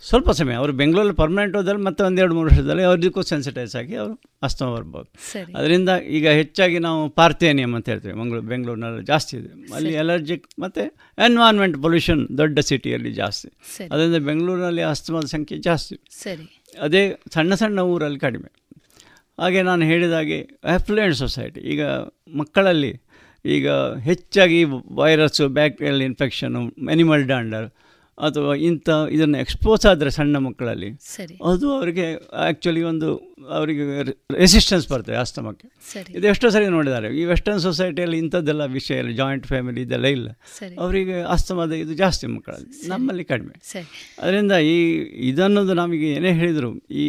ಸ್ವಲ್ಪ 0.09 0.31
ಸಮಯ. 0.31 0.55
ಅವರು 0.55 0.73
ಬೆಂಗಳೂರಲ್ಲಿ 0.73 1.15
ಪರ್ಮನೆಂಟ್ 1.15 1.57
ಹೋದಲ್ಲಿ 1.57 1.83
ಮತ್ತೆ 1.83 2.03
ಒಂದೆರಡು 2.05 2.35
ಮೂರು 2.35 2.47
ವರ್ಷದಲ್ಲಿ 2.47 2.83
ಅವ್ರದಕ್ಕೂ 2.83 3.23
ಸೆನ್ಸಿಟೈಸ್ 3.23 3.77
ಆಗಿ 3.77 3.95
ಅವರು 3.95 4.15
ಅಸ್ತಮ 4.43 4.69
ಬರ್ಬೋದು. 4.75 5.09
ಅದರಿಂದ 5.57 5.89
ಈಗ 5.89 6.29
ಹೆಚ್ಚಾಗಿ 6.29 6.79
ನಾವು 6.79 7.01
ಪಾರ್ಥೇನಿಯಂ 7.09 7.75
ಅಂತ 7.75 7.89
ಹೇಳ್ತೀವಿ. 7.89 8.15
ಮಂಗಳೂರು 8.15 8.47
ಬೆಂಗಳೂರಿನಲ್ಲಿ 8.47 9.05
ಜಾಸ್ತಿ 9.05 9.37
ಇದೆ. 9.37 9.75
ಅಲ್ಲಿ 9.75 9.93
ಎಲರ್ಜಿಕ್ 9.93 10.47
ಮತ್ತು 10.59 10.85
ಎನ್ವಾನ್ಮೆಂಟ್ 11.27 11.77
ಪೊಲ್ಯೂಷನ್ 11.83 12.23
ದೊಡ್ಡ 12.39 12.59
ಸಿಟಿಯಲ್ಲಿ 12.59 13.13
ಜಾಸ್ತಿ. 13.13 13.51
ಅದರಿಂದ 13.93 14.21
ಬೆಂಗಳೂರಿನಲ್ಲಿ 14.31 14.83
ಅಸ್ತಮದ 14.83 15.25
ಸಂಖ್ಯೆ 15.25 15.59
ಜಾಸ್ತಿ. 15.59 15.99
ಸರಿ. 16.23 16.47
ಅದೇ 16.81 17.03
ಸಣ್ಣ 17.35 17.55
ಸಣ್ಣ 17.55 17.79
ಊರಲ್ಲಿ 17.79 18.19
ಕಡಿಮೆ. 18.19 18.51
ಹಾಗೆ 19.39 19.63
ನಾನು 19.63 19.85
ಹೇಳಿದಾಗೆ 19.85 20.41
ಆಫ್ಲೂಯೆಂಟ್ 20.75 21.17
ಸೊಸೈಟಿ 21.17 21.61
ಈಗ 21.61 21.83
ಮಕ್ಕಳಲ್ಲಿ 22.37 22.93
ಈಗ 23.45 23.69
ಹೆಚ್ಚಾಗಿ 24.09 24.65
virus 24.95 25.49
bacterial 25.49 26.03
infection 26.03 26.63
animal 26.91 27.25
dander 27.27 27.69
ಅಥವಾ 28.21 28.55
ಇಂಥ 28.55 28.89
ಇದನ್ನು 29.11 29.39
ಎಕ್ಸ್ಪೋಸ್ 29.39 29.87
ಆದರೆ 29.87 30.11
ಸಣ್ಣ 30.11 30.37
ಮಕ್ಕಳಲ್ಲಿ 30.37 30.91
ಅದು 31.45 31.73
ಅವರಿಗೆ 31.73 32.07
ಆ್ಯಕ್ಚುಲಿ 32.33 32.83
ಒಂದು 32.83 33.09
ಅವರಿಗೆ 33.49 33.85
ರೆಸಿಸ್ಟೆನ್ಸ್ 34.37 34.89
ಬರ್ತದೆ 34.89 35.17
ಆಸ್ತಮಕ್ಕೆ 35.17 35.69
ಇದು 36.13 36.27
ಎಷ್ಟೋ 36.27 36.49
ಸರಿ 36.49 36.67
ನೋಡಿದ್ದಾರೆ. 36.67 37.09
ಈ 37.21 37.25
ವೆಸ್ಟರ್ನ್ 37.25 37.61
ಸೊಸೈಟಿಯಲ್ಲಿ 37.61 38.19
ಇಂಥದ್ದೆಲ್ಲ 38.19 38.65
ವಿಷಯ 38.65 38.99
ಇಲ್ಲ 38.99 39.11
ಜಾಯಿಂಟ್ 39.11 39.47
ಫ್ಯಾಮಿಲಿ 39.47 39.83
ಇದೆಲ್ಲ 39.83 40.07
ಇಲ್ಲ. 40.07 40.29
ಅವರಿಗೆ 40.79 41.21
ಆಸ್ತಮದ 41.21 41.73
ಇದು 41.73 41.95
ಜಾಸ್ತಿ 41.95 42.27
ಮಕ್ಕಳಲ್ಲಿ 42.27 42.89
ನಮ್ಮಲ್ಲಿ 42.89 43.25
ಕಡಿಮೆ. 43.25 43.55
ಅದರಿಂದ 44.19 44.53
ಈ 44.53 44.77
ಇದನ್ನೋದು 45.29 45.75
ನಮಗೆ 45.75 46.11
ಏನೇ 46.11 46.33
ಹೇಳಿದರು 46.33 46.71
ಈ 46.79 47.07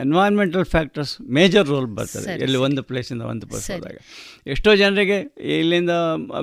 ಎನ್ವೈರ್ಮೆಂಟಲ್ 0.00 0.64
ಫ್ಯಾಕ್ಟರ್ಸ್ 0.64 1.20
ಮೇಜರ್ 1.20 1.66
ರೋಲ್ 1.68 1.86
ಬರ್ತದೆ. 1.86 2.32
ಎಲ್ಲಿ. 2.42 2.58
ಒಂದು 2.58 2.82
ಪ್ಲೇಸಿಂದ 2.82 3.22
ಒಂದು 3.22 3.46
ಪ್ಲೇಸ್. 3.46 3.70
ಹೋದಾಗ. 3.70 3.96
ಎಷ್ಟೋ 4.46 4.76
ಜನರಿಗೆ 4.76 5.18
ಇಲ್ಲಿಂದ 5.58 5.90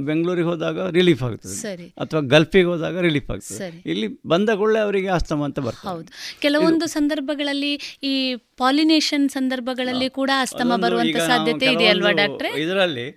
ಬೆಂಗಳೂರಿಗೆ 0.06 0.48
ಹೋದಾಗ 0.48 0.90
ರಿಲೀಫ್ 0.90 1.24
ಆಗ್ತದೆ 1.24 1.86
ಅಥವಾ 1.98 2.22
ಗಲ್ಫಿಗೆ 2.22 2.66
ಹೋದಾಗ 2.66 3.00
ರಿಲೀಫ್ 3.00 3.30
ಆಗ್ತದೆ 3.32 3.84
ಇಲ್ಲಿ 3.86 4.07
ಬಂದ 4.28 4.50
ಕೂಡಲೇ 4.62 4.80
ಅವರಿಗೆ 4.80 5.12
ಅಸ್ತಮ 5.18 5.44
ಅಂತ 5.44 5.60
ಬರ್ತದೆ. 5.68 5.90
ಹೌದು. 5.90 6.10
ಕೆಲವೊಂದು 6.42 6.88
ಸಂದರ್ಭಗಳಲ್ಲಿ 6.88 7.74
ಈ 8.04 8.16
ಪಾಲಿನೇಷನ್ 8.58 9.30
ಸಂದರ್ಭಗಳಲ್ಲಿ 9.30 10.10
ಕೂಡ 10.20 10.32
ಅಸ್ತಮ 10.48 10.68
ಅದೊಂದು 10.68 10.86
ಬರುವಂತ 10.88 11.18
ಸಾಧ್ಯತೆ 11.32 11.70
ಇದೆ 11.78 11.88
ಅಲ್ವಾ 11.94 12.12
ಡಾಕ್ಟ್ರೆ? 12.24 12.52
ಇದರಲ್ಲಿ 12.66 13.08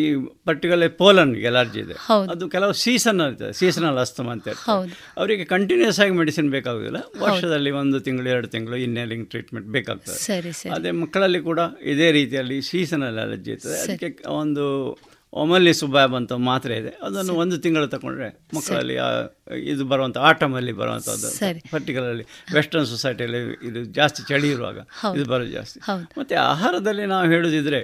ಈ 0.00 0.04
ಪರ್ಟಿಕ್ಯುಲರ್ 0.48 0.92
ಪೋಲನ್ 1.00 1.32
ಎಲರ್ಜಿ 1.48 1.80
ಇದೆ. 1.80 1.94
ಅದು 2.32 2.44
ಕೆಲವು 2.48 2.72
ಸೀಸನ್ 2.82 3.20
ಇರ್ತದೆ 3.20 3.52
ಸೀಸನಲ್ 3.58 3.98
ಅಸ್ತಮ 4.04 4.30
ಅಂತ 4.34 4.44
ಹೇಳ್ತಾರೆ. 4.48 4.94
ಅವರಿಗೆ 5.16 5.44
ಕಂಟಿನ್ಯೂಸ್ 5.44 5.98
ಆಗಿ 6.00 6.14
ಮೆಡಿಸಿನ್ 6.20 6.48
ಬೇಕಾಗುದಿಲ್ಲ. 6.50 7.00
ವರ್ಷದಲ್ಲಿ 7.24 7.70
ಒಂದು 7.80 8.00
ತಿಂಗಳು 8.06 8.28
ಎರಡು 8.34 8.48
ತಿಂಗಳು 8.54 8.76
ಇನ್ನೇಲಿಂಗ್ 8.86 9.26
ಟ್ರೀಟ್ಮೆಂಟ್ 9.28 9.68
ಬೇಕಾಗ್ತದೆ. 9.76 10.70
ಅದೇ 10.78 10.92
ಮಕ್ಕಳಲ್ಲಿ 11.02 11.40
ಕೂಡ 11.50 11.60
ಇದೇ 11.94 12.08
ರೀತಿಯಲ್ಲಿ 12.18 12.58
ಸೀಸನಲ್ 12.70 13.18
ಅಲರ್ಜಿ 13.18 13.50
ಇರ್ತದೆ. 13.50 13.78
ಅದಕ್ಕೆ 13.82 14.24
ಒಂದು 14.42 14.66
ಒಮಲ್ಲಿ 15.32 15.72
ಸುಬಾಬ್ 15.74 16.14
ಅಂತ 16.18 16.32
ಮಾತ್ರೆ 16.48 16.74
ಇದೆ. 16.76 16.90
ಅದನ್ನು 17.06 17.34
ಒಂದು 17.42 17.56
ತಿಂಗಳು 17.64 17.86
ತಗೊಂಡ್ರೆ 17.94 18.28
ಮಕ್ಕಳಲ್ಲಿ 18.56 18.96
ಇದು 19.70 19.84
ಬರುವಂಥ 19.92 20.16
ಆಟಮಲ್ಲಿ 20.30 20.72
ಬರುವಂಥದ್ದು. 20.80 21.28
ಪರ್ಟಿಕ್ಯುಲರ್ಲಿ 21.70 22.26
ವೆಸ್ಟರ್ನ್ 22.54 22.86
ಸೊಸೈಟಿಯಲ್ಲಿ 22.86 23.40
ಇದು 23.68 23.82
ಜಾಸ್ತಿ 23.98 24.22
ಚಳಿ 24.28 24.50
ಇರುವಾಗ 24.50 24.78
ಇದು 25.16 25.26
ಬರೋದು 25.32 25.52
ಜಾಸ್ತಿ. 25.58 25.80
ಮತ್ತು 26.20 26.36
ಆಹಾರದಲ್ಲಿ 26.50 27.06
ನಾವು 27.14 27.26
ಹೇಳೋದಿದ್ರೆ 27.34 27.80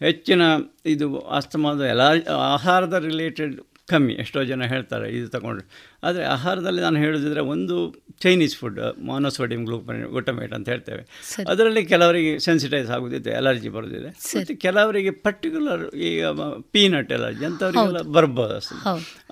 ಹೆಚ್ಚಿನ 0.00 0.42
ಇದು 0.86 1.08
ಅಸ್ತಮಾದ 1.38 1.80
ಎಲ್ಲ 1.94 2.06
ಆಹಾರದ 2.54 2.98
ರಿಲೇಟೆಡ್ 3.10 3.56
ಕಮ್ಮಿ. 3.90 4.14
ಎಷ್ಟೋ 4.22 4.40
ಜನ 4.50 4.66
ಹೇಳ್ತಾರೆ 4.72 5.06
ಇದು 5.18 5.28
ತಗೊಂಡ್ರೆ. 5.28 5.64
ಆದರೆ 6.04 6.24
ಆಹಾರದಲ್ಲಿ 6.24 6.80
ನಾನು 6.80 6.96
ಹೇಳೋದಿದ್ರೆ 6.96 7.40
ಒಂದು 7.40 8.02
ಚೈನೀಸ್ 8.20 8.56
ಫುಡ್ 8.56 8.80
ಮಾನೋಸೋಡಿಯಂ 9.06 9.64
ಗ್ಲೂಕೋನ್ 9.64 10.04
ಗುಟಮೇಟ್ 10.04 10.52
ಅಂತ 10.52 10.68
ಹೇಳ್ತೇವೆ. 10.68 11.24
ಅದರಲ್ಲಿ 11.48 11.86
ಕೆಲವರಿಗೆ 11.86 12.38
ಸೆನ್ಸಿಟೈಸ್ 12.38 12.90
ಆಗೋದಿದೆ 12.90 13.32
ಅಲರ್ಜಿ 13.32 13.68
ಬರೋದಿದೆ. 13.68 14.08
ಮತ್ತು 14.08 14.60
ಕೆಲವರಿಗೆ 14.60 15.10
ಪರ್ಟಿಕ್ಯುಲರ್ 15.10 15.94
ಈಗ 15.94 16.26
ಪೀನಟ್ 16.70 17.12
ಅಲರ್ಜಿ 17.12 17.44
ಅಂಥವರಿಗೆಲ್ಲ 17.44 18.00
ಬರ್ಬೋದು 18.00 18.56
ಅಷ್ಟೇ. 18.56 18.76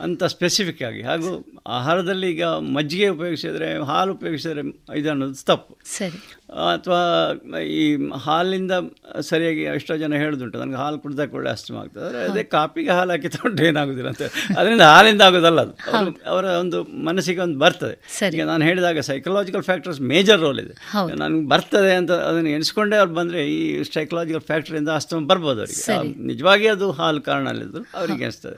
ಅಂತ 0.03 0.25
ಸ್ಪೆಸಿಫಿಕ್ 0.25 0.83
ಆಗಿ. 0.83 1.03
ಹಾಗೂ 1.03 1.47
ಆಹಾರದಲ್ಲಿ 1.67 2.31
ಈಗ 2.31 2.45
ಮಜ್ಜಿಗೆ 2.45 3.09
ಉಪಯೋಗಿಸಿದ್ರೆ 3.09 3.83
ಹಾಲು 3.83 4.13
ಉಪಯೋಗಿಸಿದ್ರೆ 4.13 4.61
ಇದನ್ನೋದು 4.61 5.11
ಅನ್ನೋದು 5.11 5.45
ತಪ್ಪು. 5.45 5.79
ಸರಿ. 5.85 6.19
ಅಥವಾ 6.51 7.33
ಈ 7.61 7.97
ಹಾಲಿಂದ 8.13 8.73
ಸರಿಯಾಗಿ 9.21 9.63
ಎಷ್ಟೋ 9.63 9.97
ಜನ 9.97 10.15
ಹೇಳೋದುಂಟು. 10.15 10.59
ನನಗೆ 10.59 10.77
ಹಾಲು 10.77 10.99
ಕುಡ್ದಾಗ 10.99 11.29
ಕೂಡಲೇ 11.29 11.51
ಅಸ್ತಮ 11.51 11.77
ಆಗ್ತದೆ. 11.77 12.05
ಆದರೆ 12.05 12.25
ಅದೇ 12.25 12.43
ಕಾಪಿಗೆ 12.43 12.91
ಹಾಲು 12.91 13.11
ಹಾಕಿ 13.11 13.29
ತಗೊಂಡ್ರೆ 13.29 13.67
ಏನಾಗೋದಿಲ್ಲ 13.67 14.09
ಅಂತ. 14.09 14.23
ಅದರಿಂದ 14.59 14.81
ಹಾಲಿಂದ 14.81 15.23
ಆಗೋದಲ್ಲ 15.23 15.61
ಅದು. 15.61 16.31
ಅವರ 16.31 16.60
ಒಂದು 16.61 16.79
ಮನಸ್ಸಿಗೆ 17.09 17.41
ಒಂದು 17.47 17.59
ಬರ್ತದೆ. 17.63 17.95
ಈಗ 18.37 18.45
ನಾನು 18.51 18.65
ಹೇಳಿದಾಗ 18.69 18.99
ಸೈಕಲಾಜಿಕಲ್ 19.11 19.65
ಫ್ಯಾಕ್ಟರ್ಸ್ 19.69 20.01
ಮೇಜರ್ 20.13 20.41
ರೋಲ್ 20.45 20.61
ಇದೆ. 20.65 20.75
ನನಗೆ 21.23 21.45
ಬರ್ತದೆ 21.53 21.93
ಅಂತ 22.01 22.13
ಅದನ್ನು 22.29 22.51
ಎಣಿಸ್ಕೊಂಡೇ 22.57 22.99
ಅವ್ರು 23.03 23.15
ಬಂದರೆ 23.19 23.41
ಈ 23.55 23.61
ಸೈಕಲಾಜಿಕಲ್ 23.97 24.45
ಫ್ಯಾಕ್ಟ್ರಿಂದ 24.51 24.91
ಅಸ್ತಮ 25.01 25.21
ಬರ್ಬೋದು 25.31 25.61
ಅವರಿಗೆ. 25.65 25.85
ನಿಜವಾಗಿ 26.31 26.69
ಅದು 26.75 26.89
ಹಾಲು 27.01 27.23
ಕಾರಣ 27.29 27.47
ಅಲ್ಲಿದ್ದು 27.53 27.83
ಅವರಿಗೆ 28.01 28.25
ಅನಿಸ್ತದೆ 28.29 28.57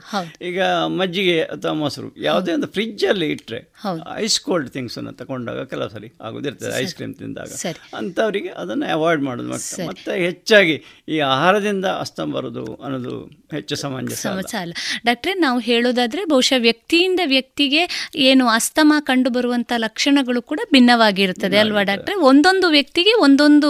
ಈಗ 0.49 0.59
ಮಜ್ಜಿಗೆ 0.99 1.37
ಅಥವಾ 1.55 1.73
ಮೊಸರು 1.81 2.09
ಯಾವುದೇ 2.27 2.53
ಒಂದು 2.57 2.69
ಫ್ರಿಜ್ಜಲ್ಲಿ 2.77 3.29
ಇಟ್ಟರೆ 3.35 3.59
ಐಸ್ 4.25 4.39
ಕೋಲ್ಡ್ 4.47 4.69
ಥಿಂಗ್ಸನ್ನು 4.75 5.13
ತಗೊಂಡಾಗ 5.21 5.63
ಕೆಲವು 5.73 5.91
ಸರಿ 5.95 6.09
ಆಗೋದಿರ್ತದೆ 6.27 6.73
ಐಸ್ 6.83 6.95
ಕ್ರೀಮ್ 6.97 7.15
ತಿಂದಾಗ. 7.21 7.49
ಅಂಥವರಿಗೆ 7.97 8.51
ಅದನ್ನು 8.61 8.87
ಅವಾಯ್ಡ್ 8.95 9.23
ಮಾಡೋದು 9.27 9.49
ಮತ್ತೆ 9.49 9.85
ಮತ್ತೆ 9.89 10.13
ಹೆಚ್ಚಾಗಿ 10.25 10.75
ಈ 11.13 11.17
ಆಹಾರದಿಂದ 11.33 11.87
ಅಸ್ತಮ 12.03 12.27
ಬರೋದು 12.37 12.65
ಅನ್ನೋದು 12.85 13.13
ಹೆಚ್ಚು 13.53 13.75
ಸಮಂಜಸ. 13.83 14.19
ಸಮಸ್ಯೆ 14.27 14.59
ಅಲ್ಲ. 14.61 14.73
ಡಾಕ್ಟ್ರೆ 15.05 15.33
ನಾವು 15.45 15.59
ಹೇಳೋದಾದ್ರೆ 15.69 16.21
ಬಹುಶಃ 16.25 16.59
ವ್ಯಕ್ತಿಯಿಂದ 16.59 17.21
ವ್ಯಕ್ತಿಗೆ 17.25 17.81
ಏನು 18.27 18.45
ಅಸ್ತಮ 18.47 18.93
ಕಂಡು 18.99 19.29
ಬರುವಂತ 19.29 19.71
ಲಕ್ಷಣಗಳು 19.77 20.41
ಕೂಡ 20.41 20.59
ಭಿನ್ನವಾಗಿರುತ್ತದೆ 20.73 21.57
ಅಲ್ವಾ 21.57 21.83
ಡಾಕ್ಟ್ರೆ? 21.83 22.15
ಒಂದೊಂದು 22.29 22.67
ವ್ಯಕ್ತಿಗೆ 22.69 23.13
ಒಂದೊಂದು 23.25 23.69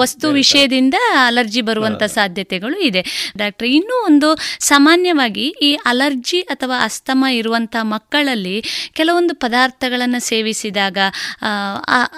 ವಸ್ತು 0.00 0.26
ವಿಷಯದಿಂದ 0.30 0.96
ಅಲರ್ಜಿ 1.26 1.62
ಬರುವಂತ 1.68 2.02
ಸಾಧ್ಯತೆಗಳು 2.16 2.78
ಇದೆ. 2.80 3.02
ಡಾಕ್ಟ್ರೆ 3.38 3.70
ಇನ್ನೂ 3.70 3.96
ಒಂದು 4.04 4.30
ಸಾಮಾನ್ಯವಾಗಿ 4.70 5.46
ಈ 5.62 5.70
ಅಲರ್ಜಿ 5.86 6.40
ಅಥವಾ 6.54 6.76
ಅಸ್ತಮ 6.84 7.24
ಇರುವಂತ 7.32 7.76
ಮಕ್ಕಳಲ್ಲಿ 7.94 8.56
ಕೆಲವೊಂದು 8.92 9.34
ಪದಾರ್ಥಗಳನ್ನು 9.34 10.20
ಸೇವಿಸಿದಾಗ 10.20 10.98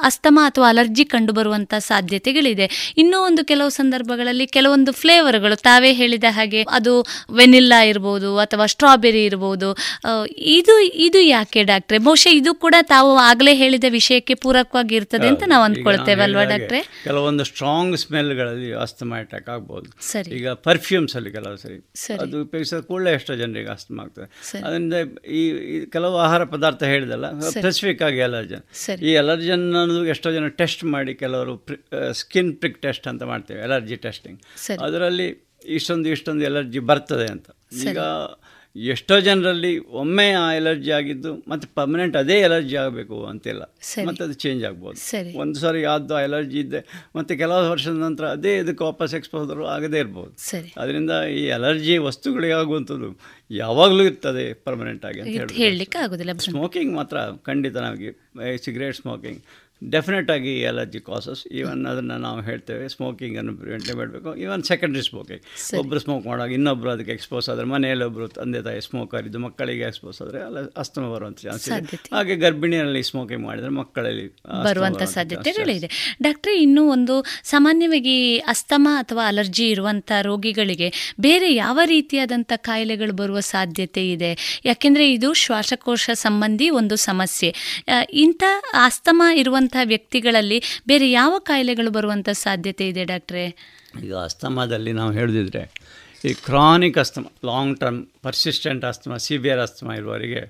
ಅಸ್ತಮ 0.02 0.39
ಅಥವಾ 0.44 0.69
ಅಲರ್ಜಿ 0.69 1.05
ಕಂಡು 1.05 1.32
ಬರುವಂತ 1.32 1.74
ಸಾಧ್ಯತೆಗಳಿದೆ. 1.89 2.66
ಇನ್ನೂ 2.98 3.19
ಒಂದು 3.20 3.43
ಕೆಲವು 3.44 3.70
ಸಂದರ್ಭಗಳಲ್ಲಿ 3.70 4.47
ಕೆಲವೊಂದು 4.56 4.93
ಫ್ಲೇವರ್ಗಳು 4.93 5.56
ತಾವೇ 5.56 5.93
ಹೇಳಿದ 5.93 6.24
ಹಾಗೆ 6.31 6.62
ಅದು 6.70 6.93
ವೆನಿಲ್ಲಾ 7.32 7.81
ಇರ್ಬೋದು 7.82 8.31
ಅಥವಾ 8.39 8.66
ಸ್ಟ್ರಾಬೆರಿ 8.66 9.23
ಇರ್ಬೋದು 9.24 9.69
ಇದು 10.59 10.74
ಇದು 11.06 11.20
ಯಾಕೆ 11.34 11.60
ಡಾಕ್ಟ್ರೆ? 11.70 11.98
ಬಹುಶಃ 12.06 12.32
ಇದು 12.40 12.52
ಕೂಡ 12.64 12.76
ತಾವು 12.92 13.10
ಆಗಲೇ 13.28 13.52
ಹೇಳಿದ 13.62 13.86
ವಿಷಯಕ್ಕೆ 13.96 14.34
ಪೂರಕವಾಗಿ 14.44 14.94
ಇರ್ತದೆ 15.00 15.26
ಅಂತ 15.32 15.44
ನಾವು 15.52 15.64
ಅಂದ್ಕೊಳ್ತೇವೆ 15.68 16.22
ಅಲ್ವಾ 16.26 16.44
ಡಾಕ್ಟ್ರೆ? 16.52 16.80
ಕೆಲವೊಂದು 17.06 17.44
ಸ್ಟ್ರಾಂಗ್ 17.50 17.96
ಸ್ಮೆಲ್ಗಳಲ್ಲಿ 18.04 18.70
ಅಸ್ತಮ 18.84 19.18
ಅಟ್ಯಾಕ್ 19.22 19.48
ಆಗ್ಬೋದು. 19.54 19.90
ಸರಿ. 20.12 20.30
ಈಗ 20.38 20.48
ಪರ್ಫ್ಯೂಮ್ಸ್ 20.68 21.14
ಅಲ್ಲಿ 21.20 21.32
ಕೆಲವು 21.36 21.60
ಸರಿ. 21.64 21.78
ಅದು 22.24 22.42
ಉಪಯೋಗಿಸಿದ 22.46 22.80
ಕೂಡಲೇ 22.90 23.12
ಎಷ್ಟೋ 23.18 23.36
ಜನರಿಗೆ 23.42 23.72
ಅಸ್ತಮ 23.76 24.00
ಆಗ್ತದೆ. 24.06 24.28
ಅದರಿಂದ 24.64 24.94
ಈ 25.40 25.42
ಕೆಲವು 25.96 26.18
ಆಹಾರ 26.26 26.42
ಪದಾರ್ಥ 26.54 26.82
ಹೇಳಿದಲ್ಲ 26.94 27.26
ಸ್ಪೆಸಿಫಿಕ್ 27.54 28.02
ಆಗಿ 28.09 28.20
ಅಲರ್ಜಿ 28.28 28.59
ಈ 29.10 29.14
ಅಲರ್ಜನ್ 29.22 29.64
ಅನ್ನೋದು 29.82 30.02
ಎಷ್ಟೋ 30.14 30.30
ಜನ 30.36 30.48
ಟೆಸ್ಟ್ 30.60 30.84
ಮಾಡಿ 30.96 31.14
ಕೆಲವರು 31.22 31.54
ಸ್ಕಿನ್ 32.20 32.52
ಪ್ರಿಕ್ 32.62 32.78
ಟೆಸ್ಟ್ 32.86 33.09
ಅಂತ 33.12 33.22
ಮಾಡ್ತೇವೆ 33.32 33.62
ಅಲರ್ಜಿ 33.68 33.96
ಟೆಸ್ಟಿಂಗ್. 34.06 34.38
ಅದರಲ್ಲಿ 34.86 35.28
ಇಷ್ಟೊಂದು 35.76 36.09
ಇಷ್ಟೊಂದು 36.14 36.44
ಎಲರ್ಜಿ 36.48 36.80
ಬರ್ತದೆ 36.90 37.26
ಅಂತ. 37.34 37.48
ಈಗ 37.88 38.00
ಎಷ್ಟೋ 38.77 39.20
ಜನರಲ್ಲಿ 39.20 39.78
ಒಮ್ಮೆ 39.78 40.32
ಆ 40.32 40.53
ಎಲರ್ಜಿ 40.53 40.90
ಆಗಿದ್ದು 40.90 41.32
ಮತ್ತೆ 41.51 41.66
ಪರ್ಮನೆಂಟ್ 41.74 42.16
ಅದೇ 42.16 42.36
ಎಲರ್ಜಿ 42.40 42.77
ಆಗಬೇಕು 42.77 43.24
ಅಂತಿಲ್ಲ. 43.24 43.62
ಮತ್ತು 44.09 44.24
ಅದು 44.24 44.32
ಚೇಂಜ್ 44.32 44.65
ಆಗ್ಬೋದು. 44.65 44.97
ಒಂದು 45.40 45.59
ಸಾರಿ 45.61 45.82
ಯಾವ್ದು 45.82 46.23
ಎಲರ್ಜಿ 46.23 46.59
ಇದ್ದೆ 46.61 46.81
ಮತ್ತೆ 47.16 47.36
ಕೆಲವು 47.36 47.70
ವರ್ಷದ 47.70 47.97
ನಂತರ 47.97 48.27
ಅದೇ 48.27 48.57
ಇದಕ್ಕೆ 48.59 48.85
ವಾಪಸ್ 48.85 49.15
ಎಕ್ಸ್ಪೋಸರ್ 49.15 49.62
ಆಗದೇ 49.77 49.99
ಇರ್ಬೋದು. 49.99 50.32
ಅದರಿಂದ 50.77 51.11
ಈ 51.39 51.43
ಎಲರ್ಜಿ 51.57 51.97
ವಸ್ತುಗಳಿಗೆ 51.99 52.53
ಆಗುವಂಥದ್ದು 52.53 53.11
ಯಾವಾಗಲೂ 53.51 54.05
ಇರ್ತದೆ 54.05 54.53
ಪರ್ಮನೆಂಟ್ 54.69 55.05
ಆಗಿ 55.05 55.20
ಅಂತ. 55.20 55.53
ಹೇಳಲಿಕ್ಕೆ 55.53 55.99
ಆಗೋದಿಲ್ಲ 55.99 56.32
ಸ್ಮೋಕಿಂಗ್ 56.49 56.94
ಮಾತ್ರ 56.94 57.16
ಖಂಡಿತ 57.47 57.77
ನಮಗೆ 57.77 58.11
ಸಿಗರೇಟ್ 58.65 58.97
ಸ್ಮೋಕಿಂಗ್ 58.97 59.43
ಡೆಫಿನೆಟ್ 59.94 60.30
ಆಗಿ 60.34 60.52
ಎಲರ್ಜಿ 60.70 61.00
ಕಾಸಸ್ 61.09 61.42
ಈವನ್ 61.59 61.82
ಅದನ್ನು 61.92 62.16
ನಾವು 62.24 62.40
ಹೇಳ್ತೇವೆ 62.48 62.84
ಸ್ಮೋಕಿಂಗನ್ನು 62.94 63.52
ಪ್ರಿವೆಂಟ್ 63.60 63.88
ಮಾಡಬೇಕು. 63.98 64.30
Even 64.44 64.62
secondary 64.70 65.02
smoking. 65.09 65.42
ಒಬ್ಬರು 65.80 66.00
ಸ್ಮೋಕ್ 66.04 66.24
ಮಾಡುವಾಗ 66.26 66.52
ಇನ್ನೊಬ್ಬರು 66.59 66.90
ಅದಕ್ಕೆ 66.94 67.12
ಎಕ್ಸ್ಪೋಸ್ 67.12 67.46
ಆದರೆ 67.50 67.66
ಮನೆಯಲ್ಲಿ 67.74 68.04
ಒಬ್ಬರು 68.04 68.28
ತಂದೆ 68.38 68.62
ತಾಯಿ 68.62 68.82
ಸ್ಮೋಕರ್ 68.88 69.26
ಇದ್ದು 69.28 69.40
ಮಕ್ಕಳಿಗೆ 69.46 69.84
ಎಕ್ಸ್ಪೋಸ್ 69.90 70.18
ಆದರೆ 70.22 70.40
ಅಲ್ಲ 70.46 70.59
ಅಸ್ತಮ 70.82 71.02
ಬರುವಂಥ 71.14 71.38
ಚಾನ್ಸ್ 71.46 71.66
ಇದೆ. 71.68 71.98
ಹಾಗೆ 72.16 72.36
ಗರ್ಭಿಣಿಯಲ್ಲಿ 72.36 73.02
ಸ್ಮೋಕಿಂಗ್ 73.02 73.44
ಮಾಡಿದರೆ 73.48 73.72
ಮಕ್ಕಳಲ್ಲಿ 73.80 74.26
ಬರುವಂಥ 74.68 75.02
ಸಾಧ್ಯತೆಗಳಿದೆ. 75.16 75.90
ಡಾಕ್ಟ್ರೆ 76.22 76.54
ಇನ್ನೂ 76.62 76.84
ಒಂದು 76.90 77.16
ಸಾಮಾನ್ಯವಾಗಿ 77.52 78.16
ಅಸ್ತಮ 78.38 78.88
ಅಥವಾ 79.02 79.24
ಅಲರ್ಜಿ 79.26 79.66
ಇರುವಂಥ 79.68 80.12
ರೋಗಿಗಳಿಗೆ 80.28 80.90
ಬೇರೆ 81.20 81.54
ಯಾವ 81.54 81.78
ರೀತಿಯಾದಂಥ 81.84 82.52
ಕಾಯಿಲೆಗಳು 82.56 83.12
ಬರುವ 83.12 83.40
ಸಾಧ್ಯತೆ 83.40 84.04
ಇದೆ? 84.12 84.32
ಯಾಕೆಂದರೆ 84.64 85.06
ಇದು 85.12 85.28
ಶ್ವಾಸಕೋಶ 85.34 86.10
ಸಂಬಂಧಿ 86.14 86.70
ಒಂದು 86.70 86.96
ಸಮಸ್ಯೆ. 86.96 87.50
ಇಂಥ 88.24 88.42
ಅಸ್ತಮ 88.84 89.22
ಇರುವಂತಹ 89.73 89.89
ವ್ಯಕ್ತಿಗಳಲ್ಲಿ 89.89 90.59
ಬೇರೆ 90.86 91.11
ಯಾವ 91.11 91.35
ಕಾಯಿಲೆಗಳು 91.39 91.90
ಬರುವಂತ 91.90 92.28
ಸಾಧ್ಯತೆ 92.32 92.89
ಇದೆ 92.89 93.05
ಡಾಕ್ಟ್ರೆ? 93.05 93.44
ಈಗ 94.05 94.15
ಅಸ್ತಮಾದಲ್ಲಿ 94.15 94.93
ನಾವು 94.93 95.12
ಹೇಳಿದ್ರೆ 95.12 95.62
ಈ 96.24 96.32
chronic 96.35 96.99
asthma 96.99 97.24
long 97.44 97.81
term 97.81 98.07
persistent 98.23 98.85
asthma 98.85 99.16
severe 99.16 99.59
asthma 99.59 99.93
ಇರುವವರಿಗೆ 99.93 100.43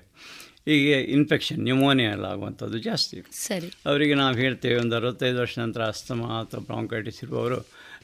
ಈಗ 0.67 0.95
ಇನ್ಫೆಕ್ಷನ್ 0.95 1.59
ನ್ಯೂಮೋನಿಯಾ 1.59 2.11
ಎಲ್ಲ 2.11 2.25
ಆಗುವಂಥದ್ದು 2.25 2.77
ಜಾಸ್ತಿ. 2.77 3.17
ಸರಿ. 3.31 3.69
ಅವರಿಗೆ 3.85 4.13
ನಾವು 4.13 4.35
ಹೇಳ್ತೇವೆ 4.35 4.75
ಒಂದು 4.75 4.95
ಅರವತ್ತೈದು 4.95 5.39
ವರ್ಷ 5.39 5.59
ನಂತರ 5.59 5.81
ಅಸ್ತಮ 5.83 6.23
ಅಥವಾ 6.23 6.61
ಬ್ರಾಂಕೈಟಿಸ್ 6.61 7.23
ಇರುವವರು 7.23 7.59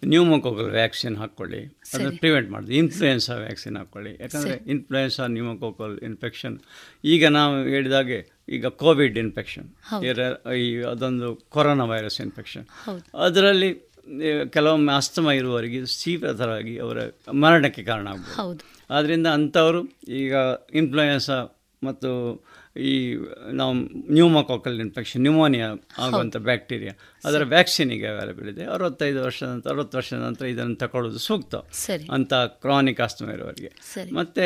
ನ್ಯೂಮೋಕೋಕಲ್ 0.06 0.72
ವ್ಯಾಕ್ಸಿನ್ 0.72 1.18
ಹಾಕ್ಕೊಳ್ಳಿ. 1.18 1.62
ಅದನ್ನು. 1.94 2.18
ಪ್ರಿವೆಂಟ್ 2.18 2.50
ಮಾಡೋದು. 2.52 2.74
ಇನ್ಫ್ಲೂಯೆನ್ಸಾ 2.74 3.36
ವ್ಯಾಕ್ಸಿನ್ 3.36 3.78
ಹಾಕ್ಕೊಳ್ಳಿ. 3.78 4.12
ಯಾಕಂದರೆ 4.12 4.38
ಇನ್ಫ್ಲುಯೆನ್ಸಾ 4.38 4.72
ಇನ್ಫ್ಲೂಯೆನ್ಸಾ 4.72 5.28
ನ್ಯೂಮೋಕೋಕಲ್ 5.28 6.00
ಇನ್ಫೆಕ್ಷನ್ 6.00 6.60
ಈಗ 7.06 7.28
ನಾವು 7.28 7.64
ಹೇಳಿದಾಗೆ 7.64 8.39
ಈಗ 8.55 8.67
ಕೋವಿಡ್ 8.84 9.17
ಇನ್ಫೆಕ್ಷನ್. 9.17 9.67
ಈ 10.61 10.65
ಅದೊಂದು 10.91 11.30
ಕೊರೋನಾ 11.49 11.85
ವೈರಸ್ 11.85 12.19
ಇನ್ಫೆಕ್ಷನ್ 12.21 12.65
ಅದರಲ್ಲಿ 13.26 13.71
ಕೆಲವೊಮ್ಮೆ 14.49 14.93
ಅಸ್ತಮ 14.93 15.31
ಇರುವವರಿಗೆ 15.31 15.80
ತೀವ್ರತರವಾಗಿ 16.03 16.76
ಅವರ 16.77 16.99
ಮರಣಕ್ಕೆ 17.43 17.84
ಕಾರಣ 17.84 18.07
ಆಗ್ಬೋದು. 18.07 18.63
ಆದ್ದರಿಂದ 18.89 19.27
ಅಂಥವರು 19.27 19.81
ಈಗ 20.23 20.35
ಇನ್ಫ್ಲೂಯೆನ್ಸಾ 20.73 21.39
ಮತ್ತು 21.84 22.09
ಈ 22.89 23.15
ನಾವು 23.51 23.73
ನ್ಯೂಮೋಕಾಕಲ್ 24.13 24.80
ಇನ್ಫೆಕ್ಷನ್ 24.80 25.21
ನ್ಯೂಮೋನಿಯಾ 25.21 25.69
ಆಗುವಂಥ 25.99 26.38
ಬ್ಯಾಕ್ಟೀರಿಯಾ 26.38 26.93
ಅದರ 27.23 27.43
ವ್ಯಾಕ್ಸಿನ್ 27.43 27.91
ಈಗ 27.91 28.05
ಅವೈಲೇಬಲ್ 28.07 28.49
ಇದೆ. 28.49 28.63
ಅರವತ್ತೈದು 28.65 29.19
ವರ್ಷದ 29.23 29.47
ನಂತರ 29.47 29.69
ಅರವತ್ತು 29.69 29.97
ವರ್ಷದ 29.97 30.17
ನಂತರ 30.17 30.45
ಇದನ್ನು 30.45 30.76
ತಗೊಳ್ಳೋದು 30.76 31.19
ಸೂಕ್ತ. 31.19 31.55
ಅಂತ 32.11 32.34
ಕ್ರಾನಿಕ್ 32.34 33.01
ಆಸ್ತಮ 33.01 33.31
ಇರುವವರಿಗೆ. 33.31 33.71
ಮತ್ತು 34.13 34.45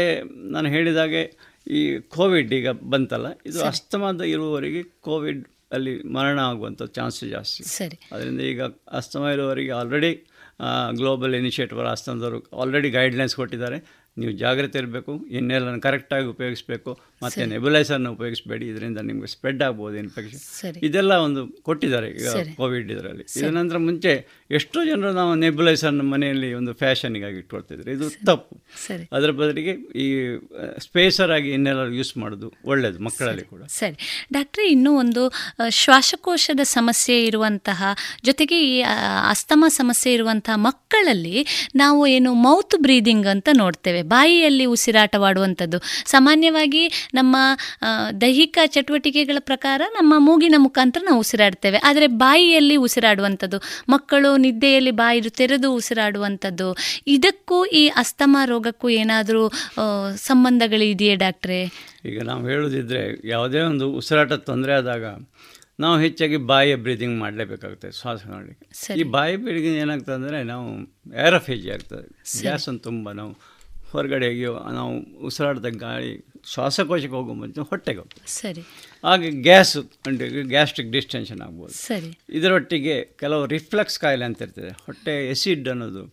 ನಾನು 0.51 0.67
ಹೇಳಿದಾಗೆ 0.67 1.23
ಈ 1.67 1.99
ಕೋವಿಡ್ 1.99 2.53
ಈಗ 2.53 2.69
ಬಂತಲ್ಲ 2.69 3.25
ಇದು 3.45 3.63
ಅಸ್ತಮಾದ 3.63 4.21
ಇರುವವರಿಗೆ 4.21 4.83
ಕೋವಿಡ್ 4.83 5.47
ಅಲ್ಲಿ 5.71 6.03
ಮರಣ 6.03 6.39
ಆಗುವಂಥ 6.39 6.83
ಚಾನ್ಸ್ 6.83 7.23
ಜಾಸ್ತಿ. 7.23 7.63
ಸರಿ. 7.63 7.99
ಅದರಿಂದ 8.11 8.41
ಈಗ 8.41 8.61
ಅಸ್ತಮ 8.91 9.27
ಇರುವವರಿಗೆ 9.27 9.71
ಆಲ್ರೆಡಿ 9.71 10.25
ಗ್ಲೋಬಲ್ 10.91 11.35
ಇನಿಷಿಯೇಟಿವ್ 11.35 11.79
ಅಸ್ತಮದವರು 11.79 12.49
ಆಲ್ರೆಡಿ 12.57 12.89
ಗೈಡ್ಲೈನ್ಸ್ 12.89 13.35
ಕೊಟ್ಟಿದ್ದಾರೆ. 13.35 14.03
ನೀವು 14.17 14.31
ಜಾಗ್ರತೆ 14.31 14.79
ಇರಬೇಕು 14.79 15.25
ಇನ್ನೆಲ್ಲ 15.25 15.77
ಕರೆಕ್ಟಾಗಿ 15.77 16.27
ಉಪಯೋಗಿಸಬೇಕು. 16.27 16.99
ಮತ್ತೆ 17.23 17.41
ಸರಿ. 17.41 17.49
ನೆಬುಲೈಸರ್ನ 17.49 18.09
ಉಪಯೋಗಿಸಬೇಡಿ. 18.17 18.65
ಇದರಿಂದ 18.73 18.99
ನಿಮಗೆ 19.09 19.29
ಸ್ಪ್ರೆಡ್ 19.33 19.63
ಆಗ್ಬೋದು 19.63 19.97
ಇನ್ಫೆಕ್ಷನ್ 20.03 20.77
ಇದೆಲ್ಲ 20.89 21.13
ಒಂದು 21.27 21.41
ಕೊಟ್ಟಿದ್ದಾರೆ 21.61 22.07
ಈಗ 22.11 22.31
ಕೋವಿಡ್ 22.57 22.91
ಇದರಲ್ಲಿ. 22.91 23.25
ಇದನಂತರ 23.39 23.77
ಮುಂಚೆ 23.87 24.13
ಎಷ್ಟೋ 24.51 24.79
ಜನರು 24.85 25.11
ನಾವು 25.13 25.35
ನೆಬುಲೈಸರ್ನ 25.35 26.03
ಮನೆಯಲ್ಲಿ 26.13 26.53
ಒಂದು 26.53 26.73
ಫ್ಯಾಷನ್ಗಾಗಿ 26.73 27.37
ಇಟ್ಕೊಳ್ತಿದ್ರು. 27.37 27.91
ಇದು 27.91 28.07
ತಪ್ಪು. 28.25 28.55
ಅದರ 29.11 29.29
ಬದಲಿಗೆ 29.31 29.73
ಈ 30.05 30.07
ಸ್ಪೇಸರ್ 30.79 31.31
ಆಗಿ 31.31 31.49
ಇನ್ನೆಲ್ಲರೂ 31.51 31.93
ಯೂಸ್ 31.99 32.13
ಮಾಡೋದು 32.17 32.49
ಒಳ್ಳೆಯದು 32.65 32.99
ಮಕ್ಕಳಲ್ಲಿ 33.03 33.45
ಕೂಡ. 33.45 33.61
ಸರಿ. 33.79 33.97
ಡಾಕ್ಟ್ರೆ 34.33 34.65
ಇನ್ನೂ 34.67 34.91
ಒಂದು 34.97 35.23
ಶ್ವಾಸಕೋಶದ 35.69 36.59
ಸಮಸ್ಯೆ 36.63 37.17
ಇರುವಂತಹ 37.25 37.83
ಜೊತೆಗೆ 38.23 38.57
ಈ 38.69 38.75
ಅಸ್ತಮ 39.29 39.65
ಸಮಸ್ಯೆ 39.67 40.13
ಇರುವಂತಹ 40.13 40.55
ಮಕ್ಕಳಲ್ಲಿ 40.55 41.37
ನಾವು 41.75 42.07
ಏನು 42.07 42.33
ಮೌತ್ 42.33 42.75
ಬ್ರೀದಿಂಗ್ 42.81 43.27
ಅಂತ 43.27 43.49
ನೋಡ್ತೇವೆ. 43.53 44.01
ಬಾಯಿಯಲ್ಲಿ 44.01 44.65
ಉಸಿರಾಟವಾಡುವಂಥದ್ದು. 44.65 45.77
ಸಾಮಾನ್ಯವಾಗಿ 46.05 46.83
ನಮ್ಮ 47.19 47.35
ದೈಹಿಕ 48.23 48.57
ಚಟುವಟಿಕೆಗಳ 48.75 49.39
ಪ್ರಕಾರ 49.49 49.81
ನಮ್ಮ 49.97 50.13
ಮೂಗಿನ 50.27 50.59
ಮುಖಾಂತರ 50.65 51.01
ನಾವು 51.09 51.21
ಉಸಿರಾಡ್ತೇವೆ. 51.25 51.79
ಆದರೆ 51.89 52.07
ಬಾಯಿಯಲ್ಲಿ 52.23 52.77
ಉಸಿರಾಡುವಂಥದ್ದು 52.87 53.59
ಮಕ್ಕಳು 53.95 54.31
ನಿದ್ದೆಯಲ್ಲಿ 54.45 54.93
ಬಾಯಿ 55.03 55.29
ತೆರೆದು 55.41 55.71
ಉಸಿರಾಡುವಂಥದ್ದು 55.79 56.69
ಇದಕ್ಕೂ 57.15 57.59
ಈ 57.81 57.83
ಅಸ್ತಮ 58.03 58.37
ರೋಗಕ್ಕೂ 58.51 58.87
ಏನಾದರೂ 59.01 59.43
ಸಂಬಂಧಗಳಿದೆಯೇ 60.29 61.15
ಡಾಕ್ಟ್ರೇ? 61.23 61.61
ಈಗ 62.09 62.19
ನಾವು 62.29 62.43
ಹೇಳೋದಿದ್ರೆ 62.51 63.03
ಯಾವುದೇ 63.33 63.59
ಒಂದು 63.71 63.85
ಉಸಿರಾಟ 63.99 64.33
ತೊಂದರೆ 64.49 64.73
ಆದಾಗ 64.79 65.05
ನಾವು 65.83 65.95
ಹೆಚ್ಚಾಗಿ 66.03 66.37
ಬಾಯಿಯ 66.49 66.75
ಬ್ರೀದಿಂಗ್ 66.85 67.15
ಮಾಡಲೇಬೇಕಾಗುತ್ತೆ 67.21 67.89
ಶ್ವಾಸ 67.99 68.21
ಮಾಡಲಿಕ್ಕೆ 68.33 68.99
ಈ 69.01 69.03
ಬಾಯಿ 69.15 69.35
ಬ್ರೀದಿಂಗ್ 69.45 69.79
ಏನಾಗ್ತದೆ 69.83 70.15
ಅಂದರೆ 70.17 70.39
ನಾವು 70.51 70.67
ಏರಫೇಜಿ 71.27 71.69
ಆಗ್ತದೆ. 71.75 72.05
ಗ್ಯಾಸ್ 72.41 72.65
ಒಂದು 72.71 72.83
ತುಂಬ 72.89 73.11
ನಾವು 73.19 73.31
ಹೊರಗಡೆ 73.93 74.45
ನಾವು 74.73 75.17
ಉಸಿರಾಟದ 75.25 75.65
ಗಾಳಿ 75.65 76.25
ಶ್ವಾಸಕೋಶಕ್ಕೆ 76.45 77.15
ಹೋಗೋ 77.15 77.33
ಮುಂಚೆ 77.33 77.61
ಹೊಟ್ಟೆಗೆ 77.61 77.97
ಹೋಗ್ತದೆ. 77.97 78.27
ಸರಿ. 78.27 78.61
ಹಾಗೆ 79.03 79.31
ಗ್ಯಾಸ್ 79.31 79.77
ಗ್ಯಾಸ್ಟ್ರಿಕ್ 80.47 80.91
ಡಿಸ್ಟೆನ್ಷನ್ 80.91 81.41
ಆಗ್ಬೋದು. 81.41 81.73
ಸರಿ. 81.73 82.19
ಇದರೊಟ್ಟಿಗೆ 82.29 83.03
ಕೆಲವು 83.19 83.45
ರಿಫ್ಲೆಕ್ಸ್ 83.45 83.99
ಕಾಯಿಲೆ 83.99 84.25
ಅಂತ 84.25 84.41
ಇರ್ತದೆ. 84.41 84.69
ಹೊಟ್ಟೆ 84.69 85.29
ಎಸಿಡ್ 85.29 85.69
ಅನ್ನೋದು. 85.69 86.03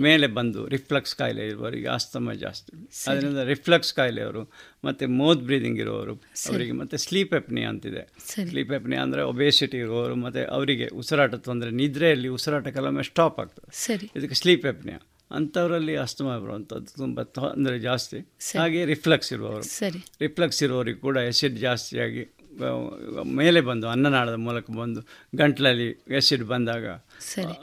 ಮೇಲೆ 0.00 0.26
ಬಂದು 0.26 0.68
ರಿಫ್ಲೆಕ್ಸ್ 0.68 1.16
ಕಾಯಿಲೆ 1.16 1.46
ಇರುವವರಿಗೆ 1.46 1.88
ಆಸ್ತಮ 1.88 2.32
ಜಾಸ್ತಿ. 2.32 2.88
ಅದರಿಂದ 3.10 3.38
ರಿಫ್ಲಕ್ಸ್ 3.38 3.94
ಕಾಯಿಲೆಯವರು 3.94 4.52
ಮತ್ತು 4.84 5.08
ಮೌತ್ 5.08 5.40
ಬ್ರೀದಿಂಗ್ 5.40 5.78
ಇರುವವರು 5.78 6.14
ಅವರಿಗೆ 6.48 6.72
ಮತ್ತು 6.72 6.96
ಸ್ಲೀಪ್ 6.96 7.34
ಎಪ್ನಿ 7.34 7.62
ಅಂತಿದೆ. 7.62 8.08
ಸ್ಲೀಪ್ 8.48 8.72
ಎಪ್ನಿ 8.72 8.96
ಅಂದರೆ 8.96 9.22
ಒಬೇಸಿಟಿ 9.22 9.76
ಇರುವವರು 9.76 10.16
ಮತ್ತು 10.16 10.46
ಅವರಿಗೆ 10.50 10.88
ಉಸಿರಾಟ 10.88 11.34
ತೊಂದರೆ 11.34 11.70
ನಿದ್ರೆಯಲ್ಲಿ 11.70 12.28
ಉಸಿರಾಟ 12.28 12.68
ಕೆಲವೊಮ್ಮೆ 12.68 13.02
ಸ್ಟಾಪ್ 13.02 13.40
ಆಗ್ತದೆ. 13.40 13.70
ಸರಿ. 13.72 14.10
ಇದಕ್ಕೆ 14.16 14.34
ಸ್ಲೀಪ್ 14.34 14.66
ಎಪ್ನಿಯಾ. 14.66 14.98
ಅಂಥವರಲ್ಲಿ 15.30 15.96
ಅಸ್ತಮ 15.96 16.38
ಬರುವಂಥದ್ದು 16.38 16.96
ತುಂಬ 16.96 17.22
ತೊಂದರೆ 17.22 17.78
ಜಾಸ್ತಿ. 17.78 18.18
ಹಾಗೆ 18.58 18.84
ರಿಫ್ಲೆಕ್ಸ್ 18.84 19.32
ಇರುವವರು. 19.32 19.62
ಸರಿ. 19.62 20.04
ರಿಫ್ಲೆಕ್ಸ್ 20.20 20.62
ಇರೋರಿಗೆ 20.62 20.98
ಕೂಡ 20.98 21.16
ಎಸಿಡ್ 21.16 21.56
ಜಾಸ್ತಿಯಾಗಿ 21.56 22.28
ಮೇಲೆ 23.24 23.60
ಬಂದು 23.60 23.88
ಅನ್ನನಾಳದ 23.88 24.34
ಮೂಲಕ 24.34 24.70
ಬಂದು 24.70 25.00
ಗಂಟ್ಲಲ್ಲಿ 25.34 26.02
ಎಸಿಡ್ 26.16 26.44
ಬಂದಾಗ. 26.44 26.86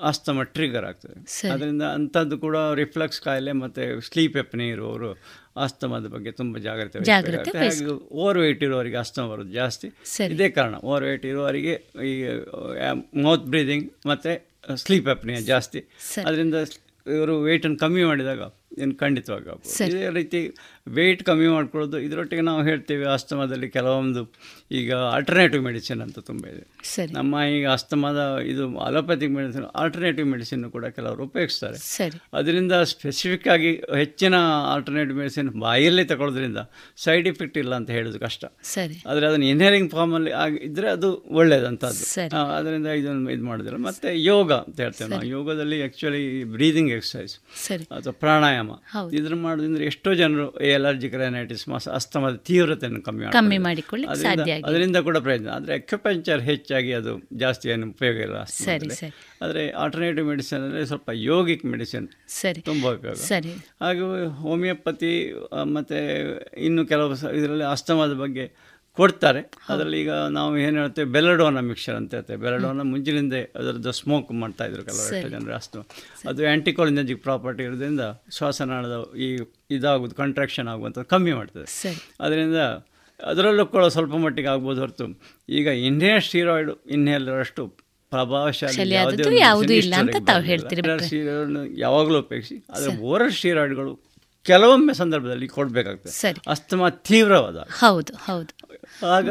ಅಸ್ತಮ 0.01 0.41
ಟ್ರಿಗರ್ 0.41 0.85
ಆಗ್ತದೆ. 0.85 1.49
ಅದರಿಂದ 1.49 1.81
ಅಂಥದ್ದು 1.81 2.37
ಕೂಡ 2.37 2.57
ರಿಫ್ಲೆಕ್ಸ್ 2.73 3.21
ಕಾಯಿಲೆ 3.21 3.51
ಮತ್ತು 3.51 4.01
ಸ್ಲೀಪ್ 4.01 4.37
ಎಪ್ನಿ 4.37 4.69
ಇರುವವರು 4.69 5.19
ಅಸ್ತಮದ 5.57 6.07
ಬಗ್ಗೆ 6.07 6.31
ತುಂಬ 6.31 6.57
ಜಾಗ್ರತೆ. 6.57 7.87
ಓವರ್ 8.11 8.37
ವೆಯ್ಟ್ 8.37 8.63
ಇರುವವರಿಗೆ 8.63 8.95
ಅಸ್ತಮ 8.95 9.25
ಬರೋದು 9.25 9.49
ಜಾಸ್ತಿ. 9.49 9.87
ಇದೇ 10.25 10.49
ಕಾರಣ 10.49 10.75
ಓವರ್ 10.75 11.03
ವೆಯ್ಟ್ 11.03 11.25
ಇರುವವರಿಗೆ 11.25 11.73
ಈ 12.07 12.27
ಮೌತ್ 13.21 13.43
ಬ್ರೀದಿಂಗ್ 13.43 13.93
ಮತ್ತು 14.05 14.47
ಸ್ಲೀಪ್ 14.75 15.07
ಎಪ್ನಿಯ 15.07 15.41
ಜಾಸ್ತಿ. 15.41 15.85
ಅದರಿಂದ 16.25 16.55
ಇವರು 17.05 17.41
ವೆಯ್ಟನ್ನು 17.41 17.77
ಕಮ್ಮಿ 17.77 18.03
ಮಾಡಿದಾಗ 18.03 18.41
ಏನು 18.79 18.95
ಖಂಡಿತವಾಗ 18.95 19.47
ಆಗ್ಬೋದು. 19.47 19.73
ಇದೇ 19.87 20.09
ರೀತಿ 20.09 20.39
ವೆಯ್ಟ್ 20.89 21.23
ಕಮ್ಮಿ 21.23 21.47
ಮಾಡ್ಕೊಳ್ಳೋದು 21.47 21.97
ಇದರೊಟ್ಟಿಗೆ 21.99 22.41
ನಾವು 22.41 22.61
ಹೇಳ್ತೀವಿ 22.63 23.05
ಆಸ್ತಮದಲ್ಲಿ 23.05 23.69
ಕೆಲವೊಂದು 23.69 24.21
ಈಗ 24.73 24.93
ಆಲ್ಟರ್ನೇಟಿವ್ 24.93 25.63
ಮೆಡಿಸಿನ್ 25.63 26.01
ಅಂತ 26.01 26.19
ತುಂಬ 26.19 26.43
ಇದೆ. 26.47 26.63
ಸರಿ. 26.83 27.13
ನಮ್ಮ 27.13 27.35
ಈಗ 27.57 27.69
ಅಸ್ತಮದ 27.69 28.39
ಇದು 28.45 28.79
ಅಲೋಪತಿಕ್ 28.79 29.31
ಮೆಡಿಸಿನ್ 29.31 29.65
ಆಲ್ಟರ್ನೇಟಿವ್ 29.75 30.27
ಮೆಡಿಸಿನ್ 30.27 30.71
ಕೂಡ 30.71 30.85
ಕೆಲವರು 30.85 31.23
ಉಪಯೋಗಿಸ್ತಾರೆ. 31.23 31.77
ಸರಿ. 31.77 32.17
ಅದರಿಂದ 32.33 32.71
ಸ್ಪೆಸಿಫಿಕ್ 32.83 33.47
ಆಗಿ 33.47 33.71
ಹೆಚ್ಚಿನ 33.97 34.35
ಆಲ್ಟರ್ನೇಟಿವ್ 34.73 35.17
ಮೆಡಿಸಿನ್ 35.17 35.49
ಬಾಯಲ್ಲಿ 35.61 36.05
ತಗೊಳ್ಳೋದ್ರಿಂದ 36.05 36.57
ಸೈಡ್ 36.97 37.27
ಇಫೆಕ್ಟ್ 37.27 37.57
ಇಲ್ಲ 37.57 37.75
ಅಂತ 37.75 37.89
ಹೇಳೋದು 37.89 38.19
ಕಷ್ಟ. 38.19 38.45
ಸರಿ. 38.63 39.03
ಆದರೆ 39.07 39.27
ಅದನ್ನು 39.27 39.45
ಇನ್ಹೇರಿಂಗ್ 39.45 39.91
ಫಾರ್ಮಲ್ಲಿ 39.91 40.31
ಆಗಿ 40.31 40.57
ಇದ್ದರೆ 40.57 40.89
ಅದು 40.89 41.09
ಒಳ್ಳೆಯದಂಥದ್ದು 41.27 42.03
ಅದರಿಂದ 42.57 42.87
ಇದನ್ನು 42.87 43.29
ಇದು 43.29 43.43
ಮಾಡೋದಿಲ್ಲ. 43.43 43.77
ಮತ್ತು 43.77 44.09
ಯೋಗ 44.17 44.51
ಅಂತ 44.53 44.79
ಹೇಳ್ತೇವೆ 44.79 45.09
ನಾವು. 45.09 45.23
ಯೋಗದಲ್ಲಿ 45.23 45.79
ಆ್ಯಕ್ಚುಲಿ 45.81 46.43
ಬ್ರೀದಿಂಗ್ 46.43 46.91
ಎಕ್ಸಸೈಸ್ 46.91 47.35
ಸರಿ. 47.67 47.83
ಅಥವಾ 47.83 48.13
ಪ್ರಾಣಾಯಾಮ. 48.19 48.71
ಇದ್ರ 49.13 49.15
ಇದನ್ನು 49.19 49.37
ಮಾಡೋದ್ರಿಂದ 49.37 49.77
ಎಷ್ಟೋ 49.77 50.13
ಜನರು 50.13 50.59
ಎಲರ್ಜಿಕ್ 50.59 51.15
ರೈನೈಟಿಸ್ 51.15 51.87
ಅಸ್ತಮದ 51.87 52.35
ತೀವ್ರತೆಯನ್ನು 52.35 53.01
ಕಮ್ಮಿ 53.01 53.25
ಕಮ್ಮಿ 53.31 53.57
ಮಾಡ್ಕೊಳ್ಳಿ. 53.57 54.07
ಸಾಧ್ಯ. 54.21 54.53
ಅದರಿಂದ 54.67 54.97
ಕೂಡ 55.07 55.17
ಪ್ರಯೋಜನ. 55.25 55.49
ಆದರೆ 55.57 55.73
ಅಕ್ಯುಪಂಚರ್ 55.79 56.41
ಹೆಚ್ಚಾಗಿ 56.49 56.91
ಅದು 56.99 57.11
ಜಾಸ್ತಿ 57.43 57.69
ಏನು 57.73 57.87
ಉಪಯೋಗ 57.93 58.17
ಇಲ್ಲ. 58.27 58.37
ಸರಿ. 58.57 58.89
ಆದರೆ 59.45 59.63
ಆಲ್ಟರ್ನೇಟಿವ್ 59.83 60.27
ಮೆಡಿಸಿನ್ 60.31 60.61
ಅಂದರೆ 60.67 60.83
ಸ್ವಲ್ಪ 60.85 61.09
ಯೋಗಿಕ್ 61.29 61.65
ಮೆಡಿಸಿನ್ 61.73 62.07
ಸರಿ. 62.39 62.61
ತುಂಬ 62.69 62.83
ಉಪಯೋಗ. 62.97 63.17
ಸರಿ. 63.29 63.53
ಹಾಗೂ 63.85 64.05
ಹೋಮಿಯೋಪತಿ 64.43 65.13
ಮತ್ತು 65.77 65.97
ಇನ್ನು 66.67 66.83
ಕೆಲವು 66.85 67.17
ಇದರಲ್ಲಿ 67.39 67.67
ಅಸ್ತಮದ 67.75 68.15
ಬಗ್ಗೆ 68.23 68.45
ಕೊಡ್ತಾರೆ. 68.97 69.39
ಅದರಲ್ಲಿ 69.69 69.97
ಈಗ 70.01 70.15
ನಾವು 70.35 70.51
ಏನು 70.63 70.75
ಹೇಳ್ತೇವೆ 70.79 71.07
ಬೆಲಡೋನ 71.15 71.61
ಮಿಕ್ಸರ್ 71.69 71.95
ಅಂತ 71.99 72.11
ಹೇಳ್ತೇವೆ. 72.15 72.39
ಬೆಲಡೋನ 72.43 72.81
ಮುಂಚಿನಿಂದ 72.89 73.35
ಅದರದ್ದು 73.59 73.91
ಸ್ಮೋಕ್ 73.99 74.31
ಮಾಡ್ತಾ 74.41 74.65
ಇದ್ರು 74.69 74.83
ಕೆಲವು 74.89 75.05
ಎಷ್ಟು 75.09 75.29
ಜನರು 75.29 75.55
ಅಷ್ಟು 75.55 75.79
ಅದು 76.29 76.41
ಆ್ಯಂಟಿಕೋಲಿನಜಿಕ್ 76.49 77.21
ಪ್ರಾಪರ್ಟಿ 77.23 77.63
ಇರೋದ್ರಿಂದ 77.63 78.05
ಶ್ವಾಸನಾಳದ 78.37 78.97
ಈ 79.25 79.29
ಇದಾಗೋದು 79.77 80.15
ಕಂಟ್ರಾಕ್ಷನ್ 80.21 80.69
ಆಗುವಂಥದ್ದು 80.73 81.09
ಕಮ್ಮಿ 81.15 81.33
ಮಾಡ್ತದೆ. 81.39 81.65
ಅದರಿಂದ 82.21 82.59
ಅದರಲ್ಲೂ 83.25 83.65
ಕೂಡ 83.65 83.85
ಸ್ವಲ್ಪ 83.85 84.15
ಮಟ್ಟಿಗೆ 84.15 84.47
ಆಗ್ಬೋದು 84.47 84.81
ಹೊರತು. 84.81 85.05
ಈಗ 85.49 85.67
ಇನ್ಹೇಲ್ 85.67 86.21
ಸ್ಟೀರಾಯ್ಡ್ 86.21 86.71
ಇನ್ನೆಲ್ಲರಷ್ಟು 86.87 87.65
ಅಷ್ಟು 87.65 87.83
ಪ್ರಭಾವಶಾಲಿ 88.11 88.93
ಯಾವಾಗಲೂ 91.77 92.19
ಉಪಯೋಗಿಸಿ 92.19 92.65
ಆದರೆ 92.69 92.97
ಓರಲ್ 93.01 93.31
ಸ್ಟೀರಾಯ್ಡ್ಗಳು 93.31 94.13
ಕೆಲವೊಮ್ಮೆ 94.43 94.93
ಸಂದರ್ಭದಲ್ಲಿ 94.93 95.47
ಕೊಡಬೇಕಾಗ್ತದೆ. 95.47 96.41
ಅಸ್ತಮಾ 96.47 96.89
ತೀವ್ರವಾದ. 96.89 97.55
ಹೌದು 97.55 98.13
ಹೌದು. 98.13 98.53
ಆಗ 99.07 99.29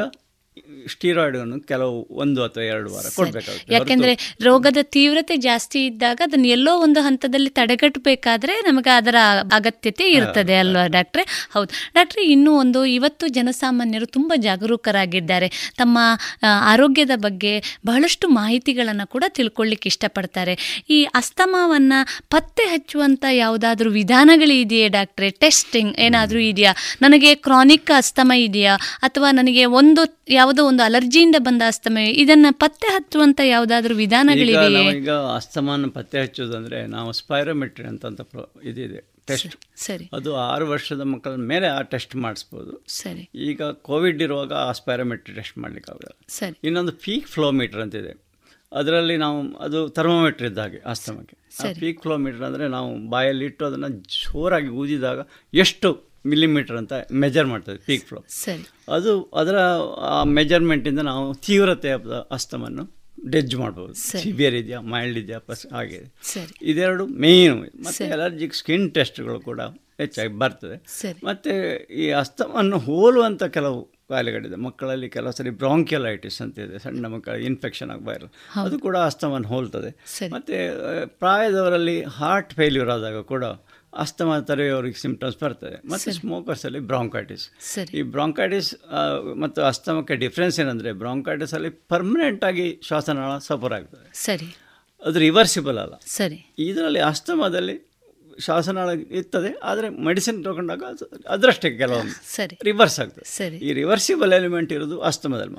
ಸ್ಟೀರಾಯ್ಡನ್ನು 0.87 1.59
ಕೆಲವು 1.59 2.07
ಒಂದು 2.11 2.43
ಅಥವಾ 2.43 2.63
ಎರಡು 2.63 2.93
ವಾರ 2.93 3.05
ಕೊಡಬೇಕಾಗುತ್ತೆ. 3.15 3.73
ಯಾಕೆಂದ್ರೆ 3.73 4.35
ರೋಗದ 4.41 4.77
ತೀವ್ರತೆ 4.81 5.37
ಜಾಸ್ತಿ 5.37 5.85
ಇದ್ದಾಗ 5.85 6.21
ಅದನ್ನ 6.23 6.45
ಎಲ್ಲೋ 6.45 6.79
ಒಂದು 6.79 7.01
ಹಂತದಲ್ಲಿ 7.01 7.49
ತಡೆಗಟ್ಟಬೇಕಾದ್ರೆ 7.49 8.61
ನಮಗೆ 8.61 8.95
ಅದರ 8.95 9.15
ಅಗತ್ಯತೆ 9.53 10.11
ಇರ್ತದೆ 10.11 10.55
ಅಲ್ವಾ 10.55 10.87
ಡಾಕ್ಟ್ರೆ? 10.87 11.49
ಹೌದು. 11.53 11.69
ಡಾಕ್ಟ್ರೆ 11.93 12.25
ಇನ್ನೂ 12.25 12.59
ಒಂದು 12.59 12.85
ಇವತ್ತು 12.85 13.27
ಜನಸಾಮಾನ್ಯರು 13.27 14.05
ತುಂಬ 14.05 14.33
ಜಾಗರೂಕರಾಗಿದ್ದಾರೆ. 14.35 15.73
ತಮ್ಮ 15.77 15.97
ಆರೋಗ್ಯದ 16.43 17.11
ಬಗ್ಗೆ 17.15 17.79
ಬಹಳಷ್ಟು 17.85 18.29
ಮಾಹಿತಿಗಳನ್ನು 18.29 19.07
ಕೂಡ 19.07 19.23
ತಿಳ್ಕೊಳ್ಳಿಕ್ಕೆ 19.27 19.89
ಇಷ್ಟಪಡ್ತಾರೆ. 19.89 20.83
ಈ 20.89 21.03
ಅಸ್ತಮಾವನ್ನ 21.03 21.93
ಪತ್ತೆ 22.29 22.63
ಹಚ್ಚುವಂತ 22.63 23.25
ಯಾವುದಾದ್ರೂ 23.31 23.91
ವಿಧಾನಗಳಿದೆಯೇ 23.91 24.87
ಡಾಕ್ಟ್ರೆ? 24.87 25.29
ಟೆಸ್ಟಿಂಗ್ 25.29 25.95
ಏನಾದರೂ 25.97 26.39
ಇದೆಯಾ? 26.39 26.73
ನನಗೆ 27.01 27.35
ಕ್ರಾನಿಕ್ 27.35 27.91
ಅಸ್ತಮ 27.97 28.31
ಇದೆಯಾ? 28.35 28.75
ಅಥವಾ 29.01 29.31
ನನಗೆ 29.31 29.65
ಒಂದು 29.65 30.23
ಯಾವುದೋ 30.29 30.67
ಒಂದು 30.73 30.83
ಅಲರ್ಜಿಯಿಂದ 30.83 31.35
ಬಂದ 31.39 31.61
ಅಸ್ತಮ 31.67 31.97
ಇದನ್ನ 31.97 32.45
ಪತ್ತೆ 32.51 32.87
ಹಚ್ಚುವಂತ 32.87 33.39
ವಿಧಾನಗಳಿವೆ 33.95 34.97
ಈಗ 34.97 35.11
ಅಸ್ತಮಾನ 35.11 35.85
ಪತ್ತೆ 35.87 36.21
ಹಚ್ಚೋದಂದ್ರೆ 36.21 36.87
ನಾವು 36.87 37.11
ಸ್ಪೈರೋಮೆಟ್ರಿ 37.11 37.87
ಅಂತ 37.87 38.05
ಇದಿದೆ 38.63 39.13
ಟೆಸ್ಟ್. 39.27 39.65
ಸರಿ 39.75 40.09
ಅದು 40.13 40.35
ಆರು 40.35 40.69
ವರ್ಷದ 40.69 41.01
ಮಕ್ಕಳ 41.01 41.35
ಮೇಲೆ 41.35 41.67
ಆ 41.67 41.81
ಟೆಸ್ಟ್ 41.81 42.15
ಮಾಡಿಸ್ಬೋದು. 42.15 42.83
ಸರಿ. 42.87 43.29
ಈಗ 43.33 43.61
ಕೋವಿಡ್ 43.63 44.21
ಇರುವಾಗ 44.21 44.53
ಆ 44.53 44.71
ಸ್ಪೈರೋಮೆಟ್ರಿ 44.71 45.35
ಟೆಸ್ಟ್ 45.35 45.57
ಮಾಡಲಿಕ್ಕಾಗಲ್ಲ 45.57 46.15
ಸರಿ. 46.27 46.59
ಇನ್ನೊಂದು 46.63 46.91
ಪೀಕ್ 46.91 47.27
ಫ್ಲೋಮೀಟರ್ 47.27 47.81
ಅಂತಿದೆ. 47.81 48.23
ಅದರಲ್ಲಿ 48.71 49.17
ನಾವು 49.17 49.57
ಅದು 49.57 49.89
ಥರ್ಮೋಮೀಟ್ರ್ 49.89 50.47
ಇದ್ದ 50.47 50.57
ಹಾಗೆ 50.57 50.77
ಅಸ್ತಮಕ್ಕೆ. 50.85 51.37
ಆ 51.59 51.63
ಸರಿ. 51.63 51.79
ಪೀಕ್ 51.79 52.01
ಫ್ಲೋಮೀಟರ್ 52.01 52.41
ಅಂದರೆ 52.41 52.67
ನಾವು 52.67 53.09
ಬಾಯಲ್ಲಿ 53.09 53.45
ಇಟ್ಟು 53.45 53.65
ಅದನ್ನು 53.65 53.89
ಜೋರಾಗಿ 53.89 54.67
ಊದಿದಾಗ 54.67 55.19
ಎಷ್ಟು 55.53 56.12
ಮಿಲಿಮೀಟರ್ 56.31 56.77
ಅಂತ 56.77 56.93
ಮೆಜರ್ 57.23 57.47
ಮಾಡ್ತದೆ 57.51 57.77
ಪೀಕ್ 57.89 58.05
ಫ್ಲೋ 58.07 58.21
ಅದು 58.97 59.13
ಅದರ 59.41 59.57
ಆ 60.13 60.23
ಮೆಜರ್ಮೆಂಟಿಂದ 60.39 60.99
ನಾವು 61.11 61.33
ತೀವ್ರತೆ 61.47 61.91
ಅಸ್ತಮನ್ನು 62.31 62.85
ಡೆಜ್ 63.31 63.55
ಮಾಡ್ಬೋದು. 63.55 63.93
ಸಿವಿಯರ್ 63.93 64.55
ಇದೆಯಾ 64.55 64.79
ಮೈಲ್ಡ್ 64.93 65.17
ಇದೆಯಾ 65.17 65.39
ಪಸ್ 65.39 65.65
ಹಾಗೆ. 65.73 65.99
ಇದೆರಡು 66.71 67.03
ಮೇಯ್ನು 67.23 67.55
ಮತ್ತು 67.85 68.11
ಅಲರ್ಜಿಕ್ 68.13 68.55
ಸ್ಕಿನ್ 68.61 68.87
ಟೆಸ್ಟ್ಗಳು 68.97 69.39
ಕೂಡ 69.49 69.61
ಹೆಚ್ಚಾಗಿ 70.01 70.33
ಬರ್ತದೆ. 70.43 70.77
ಮತ್ತು 71.23 71.51
ಈ 72.03 72.05
ಅಸ್ತಮನ್ನು 72.23 72.77
ಹೋಲುವಂಥ 72.87 73.43
ಕೆಲವು 73.57 73.79
ಕಾಯಿಲೆಗಳಿದೆ. 74.11 74.55
ಮಕ್ಕಳಲ್ಲಿ 74.55 75.07
ಕೆಲವು 75.09 75.33
ಸರಿ 75.37 75.49
ಬ್ರಾಂಕ್ಯಲೈಟಿಸ್ 75.61 76.41
ಅಂತ 76.41 76.59
ಇದೆ. 76.59 76.79
ಸಣ್ಣ 76.79 77.05
ಮಕ್ಕಳ 77.13 77.35
ಇನ್ಫೆಕ್ಷನ್ 77.49 77.91
ಆಗಿ 77.91 78.03
ವೈರಲ್ 78.09 78.31
ಹೌದು. 78.55 78.65
ಅದು 78.67 78.79
ಕೂಡ 78.79 78.97
ಅಸ್ತಮನ್ನು 79.09 79.47
ಹೋಲ್ತದೆ. 79.47 79.91
ಮತ್ತು 80.35 80.55
ಪ್ರಾಯದವರಲ್ಲಿ 81.19 82.03
ಹಾರ್ಟ್ 82.19 82.53
ಫೇಲ್ಯೂರ್ 82.53 82.89
ಆದಾಗ 82.89 83.21
ಕೂಡ 83.33 83.45
ಅಸ್ತಮ 83.97 84.37
ತರೆಯವ್ರಿಗೆ 84.39 84.95
ಸಿಂಪ್ಟಮ್ಸ್ 84.95 85.43
ಬರ್ತದೆ. 85.43 85.87
ಮತ್ತು 85.87 86.11
ಸ್ಮೋಕರ್ಸಲ್ಲಿ 86.11 86.79
ಬ್ರಾಂಕೈಟಿಸ್ 86.79 87.49
ಈ 87.93 88.01
ಬ್ರಾಂಕೈಟಿಸ್ 88.01 88.75
ಮತ್ತು 89.37 89.61
ಅಸ್ತಮಕ್ಕೆ 89.61 90.15
ಡಿಫ್ರೆನ್ಸ್ 90.15 90.59
ಏನಂದರೆ 90.59 90.91
ಬ್ರಾಂಕೈಟಿಸಲ್ಲಿ 90.91 91.69
ಪರ್ಮನೆಂಟಾಗಿ 91.69 92.79
ಶ್ವಾಸನಾಳ 92.83 93.37
ಸಫರ್ 93.37 93.73
ಆಗ್ತದೆ. 93.73 94.09
ಸರಿ. 94.13 94.57
ಅದು 95.05 95.19
ರಿವರ್ಸಿಬಲ್ 95.19 95.77
ಅಲ್ಲ. 95.77 95.93
ಸರಿ. 96.05 96.55
ಇದರಲ್ಲಿ 96.59 96.99
ಅಸ್ತಮದಲ್ಲಿ 96.99 97.92
ಶ್ವಾಸನಾಳ 98.39 98.89
ಇರ್ತದೆ 99.11 99.59
ಆದರೆ 99.63 99.89
ಮೆಡಿಸಿನ್ 99.89 100.43
ತಗೊಂಡಾಗ 100.43 100.83
ಅದು- 100.83 101.27
ಅದರಷ್ಟೇ 101.29 101.77
ಕೆಲವೊಂದು 101.77 102.35
ಸರಿ. 102.35 102.59
ರಿವರ್ಸ್ 102.63 102.99
ಆಗ್ತದೆ. 102.99 103.37
ಸರಿ. 103.37 103.57
ಈ 103.57 103.73
ರಿವರ್ಸಿಬಲ್ 103.73 104.33
ಎಲಿಮೆಂಟ್ 104.33 104.73
ಇರೋದು 104.73 105.01
ಅಸ್ತಮದಲ್ಲಿ. 105.01 105.55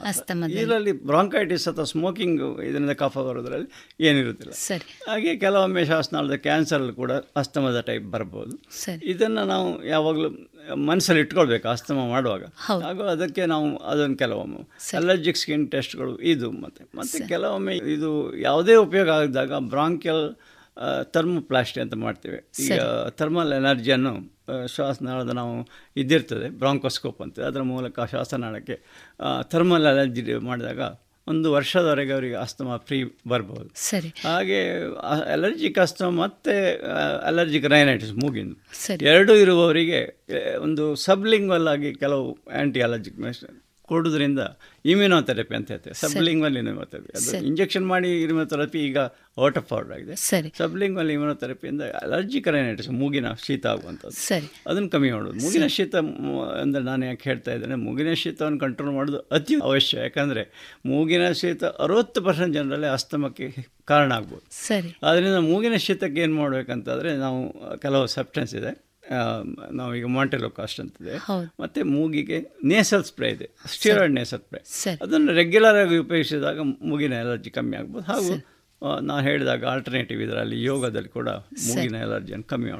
ಇದರಲ್ಲಿ 0.60 0.92
ಬ್ರಾಂಕೈಟಿಸ್ 0.92 1.68
ಅಥವಾ 1.68 1.84
ಸ್ಮೋಕಿಂಗ್ 1.84 2.60
ಇದರಿಂದ 2.60 2.90
ಕಫ 2.90 3.18
ಬರೋದ್ರಲ್ಲಿ 3.18 3.86
ಏನಿರುತ್ತಿಲ್ಲ 4.00 4.52
ಸರಿ. 4.52 5.00
ಹಾಗೆ 5.10 5.36
ಕೆಲವೊಮ್ಮೆ 5.36 5.84
ಶಾಸನಾಳದ 5.84 6.34
ಕ್ಯಾನ್ಸರ್ 6.34 6.92
ಕೂಡ 6.92 7.12
ಅಸ್ತಮದ 7.12 7.80
ಟೈಪ್ 7.80 8.04
ಬರ್ಬೋದು 8.04 8.56
ಇದನ್ನು 9.02 9.44
ನಾವು 9.44 9.84
ಯಾವಾಗಲೂ 9.84 10.50
ಮನಸ್ಸಲ್ಲಿ 10.76 11.20
ಇಟ್ಕೊಳ್ಬೇಕು 11.22 11.68
ಅಸ್ತಮ 11.68 11.94
ಮಾಡುವಾಗ. 11.94 12.44
ಹಾಗೂ 12.82 13.02
ಅದಕ್ಕೆ 13.02 13.46
ನಾವು 13.46 13.76
ಅದನ್ನು 13.76 14.16
ಕೆಲವೊಮ್ಮೆ 14.16 14.68
ಅಲರ್ಜಿಕ್ 14.96 15.36
ಸ್ಕಿನ್ 15.36 15.70
ಟೆಸ್ಟ್ಗಳು 15.70 16.18
ಇದು 16.18 16.50
ಮತ್ತೆ. 16.50 16.84
ಮತ್ತೆ 16.94 17.28
ಕೆಲವೊಮ್ಮೆ 17.28 17.76
ಇದು 17.76 18.36
ಯಾವುದೇ 18.36 18.74
ಉಪಯೋಗ 18.74 19.10
ಆಗಿದಾಗ 19.10 19.54
ಬ್ರಾಂಕಿಯಲ್ 19.54 20.36
ಥರ್ಮೋಪ್ಲಾಸ್ಟಿ 21.02 21.80
ಅಂತ 21.80 21.94
ಮಾಡ್ತೇವೆ. 21.94 22.38
ಈಗ 22.64 22.80
ಥರ್ಮಲ್ 23.08 23.52
ಎನರ್ಜಿಯನ್ನು 23.52 24.12
ಶ್ವಾಸನಾಳದ 24.66 25.30
ನಾವು 25.30 25.54
ಇದ್ದಿರ್ತದೆ 25.96 26.48
ಬ್ರಾಂಕೋಸ್ಕೋಪ್ 26.48 27.22
ಅಂತ. 27.22 27.40
ಅದರ 27.40 27.62
ಮೂಲಕ 27.62 28.04
ಶ್ವಾಸನಾಳಕ್ಕೆ 28.10 28.76
ಥರ್ಮಲ್ 29.42 29.86
ಅಲರ್ಜಿ 29.86 30.34
ಮಾಡಿದಾಗ 30.50 30.80
ಒಂದು 31.26 31.52
ವರ್ಷದವರೆಗೆ 31.52 32.12
ಅವರಿಗೆ 32.12 32.34
ಅಸ್ತಮ 32.36 32.76
ಫ್ರೀ 32.76 32.98
ಬರ್ಬೋದು. 33.28 33.68
ಸರಿ. 33.74 34.08
ಹಾಗೆ 34.24 34.58
ಅಲರ್ಜಿಕ್ 35.32 35.78
ಅಸ್ತಮ 35.78 36.08
ಮತ್ತು 36.08 36.54
ಅಲರ್ಜಿಕ್ 37.26 37.66
ರೈನೈಟಿಸ್ 37.66 38.12
ಮೂಗಿಂದು. 38.12 38.56
ಸರಿ. 38.86 39.04
ಎರಡೂ 39.06 39.34
ಇರುವವರಿಗೆ 39.34 40.00
ಒಂದು 40.62 40.94
ಸಬ್ಲಿಂಗ್ವಲ್ 40.94 41.68
ಆಗಿ 41.68 41.94
ಕೆಲವು 41.94 42.26
ಆ್ಯಂಟಿ 42.32 42.80
ಅಲರ್ಜಿಕ್ 42.80 43.18
ಮೆಡಿಸಿನ್ 43.18 43.63
ಕೊಡೋದ್ರಿಂದ 43.88 44.38
ಇಮ್ಯುನೋಥೆರಪಿ 44.84 45.54
ಅಂತ 45.56 45.70
ಹೇಳ್ತೇವೆ. 45.70 45.94
Sublingual 45.94 46.56
immunotherapy. 46.56 47.12
ಅದು 47.18 47.46
ಇಂಜೆಕ್ಷನ್ 47.46 47.86
ಮಾಡಿ 47.86 48.22
ಇಮ್ಯುನೋಥೆರಪಿ 48.22 48.78
ಈಗ 48.78 48.98
ಔಟ್ 49.38 49.56
ಆಫ್ 49.58 49.72
ಆರ್ಡರ್ 49.72 49.92
ಆಗಿದೆ. 49.92 50.14
ಸರಿ. 50.16 50.52
ಸಬ್ಲಿಂಗ್ವಲ್ 50.58 51.10
ಇಮ್ಯುನೋಥೆರಪಿಯಿಂದ 51.10 51.82
ಅಲರ್ಜಿಕ್ 51.82 52.48
ರೈನೈಟಿಸ್ 52.48 52.90
ಮೂಗಿನ 52.90 53.32
ಶೀತ 53.46 53.66
ಆಗುವಂಥದ್ದು. 53.66 54.16
ಸರಿ. 54.16 54.46
ಅದನ್ನು 54.66 54.90
ಕಮ್ಮಿ 54.90 55.10
ಮಾಡೋದು. 55.10 55.38
ಮೂಗಿನ 55.38 55.66
ಶೀತ 55.66 55.96
ಅಂದ್ರೆ 55.96 56.60
ಅಂದರೆ 56.60 56.82
ನಾನು 56.82 57.06
ಯಾಕೆ 57.06 57.30
ಹೇಳ್ತಾ 57.30 57.52
ಇದ್ದೇನೆ 57.52 57.74
ಮೂಗಿನ 57.74 58.12
ಶೀತವನ್ನು 58.12 58.58
ಕಂಟ್ರೋಲ್ 58.58 58.94
ಮಾಡೋದು 58.94 59.18
ಅತಿ 59.18 59.54
ಅವಶ್ಯ. 59.62 59.98
ಯಾಕಂದರೆ 59.98 60.44
ಮೂಗಿನ 60.86 61.32
ಶೀತ 61.32 61.64
ಅರವತ್ತು 61.64 62.22
ಪರ್ಸೆಂಟ್ 62.22 62.54
ಜನರಲ್ಲಿ 62.54 62.86
ಅಸ್ತಮಕ್ಕೆ 62.86 63.68
ಕಾರಣ 63.84 64.12
ಆಗ್ಬೋದು. 64.12 64.42
ಸರಿ. 64.66 64.96
ಆದ್ದರಿಂದ 65.02 65.34
ಮೂಗಿನ 65.34 65.76
ಶೀತಕ್ಕೆ 65.76 66.20
ಏನು 66.20 66.34
ಮಾಡಬೇಕಂತಂದರೆ 66.34 67.16
ನಾವು 67.16 67.40
ಕೆಲವು 67.78 68.06
ಸಬ್ಸ್ಟೆನ್ಸ್ 68.06 68.54
ಇದೆ. 68.54 68.93
ಆ, 69.10 69.42
ಮಾಂಟೆಲೋ 70.08 70.50
ಕಾಸ್ಟ್ 70.50 70.80
ಅಂತಿದೆ. 70.80 71.16
ಇದೆ 71.16 71.52
ಮತ್ತು 71.60 71.84
ಮೂಗಿಗೆ 71.84 72.46
ನೇಸಲ್ 72.64 73.04
ಸ್ಪ್ರೇ 73.04 73.28
ಇದೆ. 73.28 73.50
ಸ್ಟಿರಾಯ್ಡ್ 73.66 74.14
ನೇಸಲ್ 74.14 74.40
ಸ್ಪ್ರೇ 74.40 74.60
ಅದನ್ನು 75.02 75.32
ರೆಗ್ಯುಲರ್ 75.32 75.76
ಆಗಿ 75.76 75.96
ಉಪಯೋಗಿಸಿದಾಗ 75.96 76.58
ಮೂಗಿನ 76.60 77.12
ಎಲರ್ಜಿ 77.12 77.50
ಕಮ್ಮಿ 77.50 77.76
ಆಗ್ಬೋದು. 77.76 78.04
ಹಾಗೂ 78.04 78.53
ನಾನು 79.00 79.22
ಹೇಳಿದಾಗ 79.22 79.64
ಆಲ್ಟರ್ನೇಟಿವ್ 79.64 80.22
ಇದರಲ್ಲಿ 80.22 80.64
ಯೋಗದಲ್ಲಿ 80.64 81.08
ಕೂಡ 81.08 81.28
ಮೂಗಿನ 81.66 81.94
ಎಲರ್ಜಿಯನ್ನು 81.94 82.46
ಕಮ್ಮಿ 82.48 82.70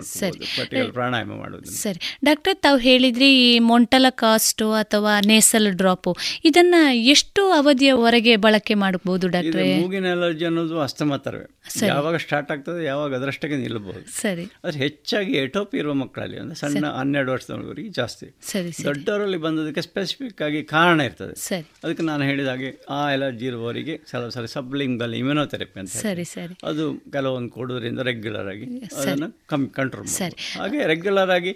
ಪರ್ಟಿಕ್ಯುಲರ್ 0.56 0.92
ಪ್ರಾಣಾಯಾಮ 0.92 1.32
ಮಾಡೋದು 1.38 1.70
ಸರಿ. 1.70 2.00
ಡಾಕ್ಟರ್ 2.24 2.56
ತಾವು 2.56 2.78
ಹೇಳಿದ್ರಿ 2.78 3.28
ಈ 3.38 3.58
ಮೊಂಟಲ 3.58 4.06
ಕಾಸ್ಟು 4.10 4.72
ಅಥವಾ 4.72 5.20
ನೇಸಲ್ 5.20 5.70
ಡ್ರಾಪು 5.72 6.14
ಇದನ್ನು 6.44 6.94
ಎಷ್ಟು 6.94 7.42
ಅವಧಿಯವರೆಗೆ 7.50 8.36
ಬಳಕೆ 8.36 8.74
ಮಾಡಬಹುದು 8.74 9.28
ಡಾಕ್ಟರ್? 9.28 9.66
ಮೂಗಿನ 9.82 10.06
ಎಲರ್ಜಿ 10.06 10.44
ಅನ್ನೋದು 10.44 10.80
ಅಸ್ತಮ 10.80 11.16
ಥರವೇ 11.16 11.46
ಯಾವಾಗ 11.86 12.16
ಸ್ಟಾರ್ಟ್ 12.16 12.50
ಆಗ್ತದೆ 12.52 12.84
ಯಾವಾಗ 12.84 13.14
ಅದರಷ್ಟಕ್ಕೆ 13.14 13.56
ನಿಲ್ಲಬಹುದು. 13.56 14.04
ಸರಿ. 14.20 14.44
ಅದು 14.64 14.78
ಹೆಚ್ಚಾಗಿ 14.78 15.32
ಎಟೋಪಿ 15.32 15.76
ಇರುವ 15.78 15.94
ಮಕ್ಕಳಲ್ಲಿ 15.94 16.38
ಅಂದರೆ 16.38 16.56
ಸಣ್ಣ 16.56 16.86
ಹನ್ನೆರಡು 16.86 17.32
ವರ್ಷದವರೆಗೆ 17.32 17.88
ಜಾಸ್ತಿ. 17.88 18.26
ಸರಿ 18.52 18.70
ದೊಡ್ಡವರಲ್ಲಿ 18.84 19.36
ಬಂದದಕ್ಕೆ 19.36 19.80
ಸ್ಪೆಸಿಫಿಕ್ 19.80 20.42
ಆಗಿ 20.42 20.62
ಕಾರಣ 20.62 21.00
ಇರ್ತದೆ. 21.00 21.34
ಸರಿ. 21.34 21.66
ಅದಕ್ಕೆ 21.84 22.02
ನಾನು 22.02 22.24
ಹೇಳಿದಾಗೆ 22.24 22.70
ಆ 22.90 23.10
ಎಲರ್ಜಿ 23.10 23.46
ಇರುವವರಿಗೆ 23.46 23.96
ಕೆಲವು 24.10 24.30
ಸಲ 24.30 24.44
ಸಬ್ಲಿಂಗಲ್ 24.44 25.14
ಇಮ್ಯುನೋಥೆರಪಿ 25.14 25.80
ಅಂತ. 25.80 25.93
ಸರಿ 26.02 26.24
ಸರಿ. 26.32 26.54
ಅದು 26.70 26.84
ಕೆಲವೊಂದು 27.14 27.50
ಕೊಡೋದ್ರಿಂದ 27.56 28.00
ರೆಗ್ಯುಲರ್ 28.10 28.48
ಆಗಿ. 28.52 28.66
ಅದನ್ನು 28.98 29.28
ಕಮ್ಮಿ 29.52 29.68
ಕಂಟ್ರೋಲ್ 29.78 30.08
ಸರಿ. 30.18 30.36
ಹಾಗೆ 30.58 30.80
ರೆಗ್ಯುಲರ್ 30.92 31.32
ಆಗಿ 31.36 31.52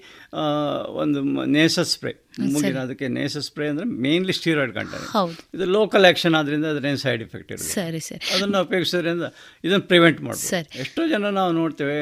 ಒಂದು 1.02 1.20
ನೇಸ 1.56 1.78
ಸ್ಪ್ರೇ 1.92 2.12
ಮುಗಿನ 2.54 2.78
ಅದಕ್ಕೆ 2.86 3.06
ನೇಸ 3.18 3.36
ಸ್ಪ್ರೇ 3.46 3.66
ಅಂದರೆ 3.72 3.86
ಮೇನ್ಲಿ 4.06 4.34
ಸ್ಟೀರಾಯ್ಡ್ 4.40 4.74
ಕಂಟೆಂಟ್ 4.78 5.08
ಹೌದು. 5.16 5.36
ಇದು 5.56 5.66
ಲೋಕಲ್ 5.78 6.06
ಆ್ಯಕ್ಷನ್ 6.10 6.36
ಆದ್ರಿಂದ 6.40 6.66
ಅದ್ರೇನು 6.74 7.00
ಸೈಡ್ 7.06 7.24
ಎಫೆಕ್ಟ್ 7.26 7.50
ಇರುತ್ತೆ 7.54 7.72
ಸರಿ 7.78 8.00
ಸರಿ. 8.08 8.22
ಅದನ್ನು 8.34 8.60
ಉಪಯೋಗಿಸೋದ್ರಿಂದ 8.66 9.28
ಇದನ್ನು 9.66 9.86
ಪ್ರಿವೆಂಟ್ 9.92 10.20
ಮಾಡ್ಬೋದು. 10.28 10.48
ಸರಿ. 10.54 10.70
ಎಷ್ಟೋ 10.84 11.04
ಜನ 11.14 11.30
ನಾವು 11.40 11.52
ನೋಡ್ತೇವೆ 11.60 11.98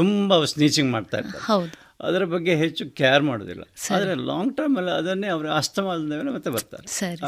ತುಂಬಾ 0.00 0.38
ಸ್ನೀಚಿಂಗ್ 0.54 0.90
ಮಾಡ್ತಾ 0.96 1.18
ಇರ್ತಾರೆ. 1.22 1.44
ಹೌದು. 1.52 1.72
ಅದರ 2.08 2.24
ಬಗ್ಗೆ 2.32 2.52
ಹೆಚ್ಚು 2.60 2.84
ಕೇರ್ 3.00 3.24
ಮಾಡೋದಿಲ್ಲ 3.28 3.64
ಆದರೆ 3.96 4.14
ಲಾಂಗ್ 4.30 4.52
ಟರ್ಮಲ್ಲಿ 4.56 4.92
ಅದನ್ನೇ 5.00 5.28
ಅವರು 5.34 5.48
ಅಸ್ತಮಾದ 5.58 6.00
ಮೇಲೆ 6.12 6.30
ಮತ್ತೆ 6.36 6.50
ಬರ್ತಾರೆ. 6.56 6.86
ಸರಿ. 6.98 7.20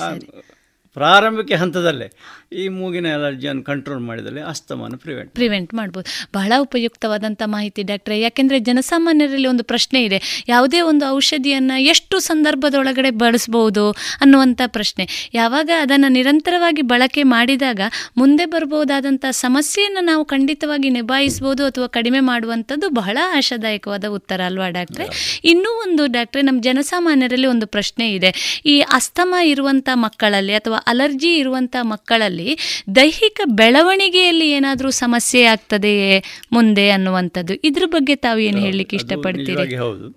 ಪ್ರಾರಂಭಿಕ 0.95 1.53
ಹಂತದಲ್ಲೇ 1.53 2.13
ಈ 2.53 2.69
ಮೂಗಿನ 2.69 3.07
ಅಲರ್ಜಿಯನ್ನು 3.15 3.63
ಕಂಟ್ರೋಲ್ 3.65 4.01
ಮಾಡಿದಲ್ಲಿ 4.01 4.41
ಅಸ್ತಮಾನ 4.41 4.95
ಪ್ರಿವೆಂಟ್ 4.97 5.35
ಪ್ರಿವೆಂಟ್ 5.35 5.75
ಮಾಡ್ಬೋದು. 5.75 6.29
ಬಹಳ 6.35 6.53
ಉಪಯುಕ್ತವಾದಂಥ 6.59 7.43
ಮಾಹಿತಿ 7.47 7.83
ಡಾಕ್ಟ್ರೆ. 7.83 8.21
ಯಾಕೆಂದರೆ 8.21 8.59
ಜನಸಾಮಾನ್ಯರಲ್ಲಿ 8.59 9.49
ಒಂದು 9.49 9.65
ಪ್ರಶ್ನೆ 9.65 10.05
ಇದೆ. 10.05 10.45
ಯಾವುದೇ 10.49 10.81
ಒಂದು 10.81 11.07
ಔಷಧಿಯನ್ನು 11.09 11.81
ಎಷ್ಟು 11.81 12.19
ಸಂದರ್ಭದೊಳಗಡೆ 12.19 13.11
ಬಳಸ್ಬೋದು 13.11 13.91
ಅನ್ನುವಂಥ 14.21 14.61
ಪ್ರಶ್ನೆ. 14.67 15.31
ಯಾವಾಗ 15.35 15.71
ಅದನ್ನು 15.81 16.09
ನಿರಂತರವಾಗಿ 16.09 16.83
ಬಳಕೆ 16.83 17.23
ಮಾಡಿದಾಗ 17.23 17.81
ಮುಂದೆ 18.17 18.45
ಬರ್ಬೋದಾದಂಥ 18.45 19.25
ಸಮಸ್ಯೆಯನ್ನು 19.31 20.05
ನಾವು 20.05 20.25
ಖಂಡಿತವಾಗಿ 20.25 20.91
ನಿಭಾಯಿಸ್ಬೋದು 20.91 21.65
ಅಥವಾ 21.65 21.87
ಕಡಿಮೆ 21.87 22.21
ಮಾಡುವಂಥದ್ದು 22.21 22.89
ಬಹಳ 22.89 23.19
ಆಶಾದಾಯಕವಾದ 23.37 24.05
ಉತ್ತರ 24.09 24.41
ಅಲ್ವಾ 24.45 24.69
ಡಾಕ್ಟ್ರೆ? 24.69 25.41
ಇನ್ನೂ 25.45 25.71
ಒಂದು 25.81 26.07
ಡಾಕ್ಟ್ರೆ 26.07 26.43
ನಮ್ಮ 26.43 26.61
ಜನಸಾಮಾನ್ಯರಲ್ಲಿ 26.63 27.47
ಒಂದು 27.47 27.67
ಪ್ರಶ್ನೆ 27.67 28.13
ಇದೆ. 28.13 28.63
ಈ 28.67 28.81
ಅಸ್ತಮ 28.81 29.35
ಇರುವಂಥ 29.45 29.89
ಮಕ್ಕಳಲ್ಲಿ 29.95 30.55
ಅಥವಾ 30.55 30.84
ಅಲರ್ಜಿ 30.87 31.31
ಇರುವಂಥ 31.37 31.77
ಮಕ್ಕಳಲ್ಲಿ 31.83 32.51
ದೈಹಿಕ 32.97 33.41
ಬೆಳವಣಿಗೆಯಲ್ಲಿ 33.45 34.49
ಏನಾದರೂ 34.51 34.91
ಸಮಸ್ಯೆ 34.91 35.43
ಆಗ್ತದೆಯೇ 35.45 36.23
ಮುಂದೆ 36.53 36.91
ಅನ್ನುವಂಥದ್ದು. 36.91 37.55
ಇದ್ರ 37.55 37.87
ಬಗ್ಗೆ 37.87 38.17
ತಾವು 38.17 38.39
ಏನು 38.39 38.59
ಹೇಳಲಿಕ್ಕೆ 38.59 38.97
ಇಷ್ಟಪಡ್ತೀರಿ? 38.97 39.77
ಹೌದು. 39.77 40.09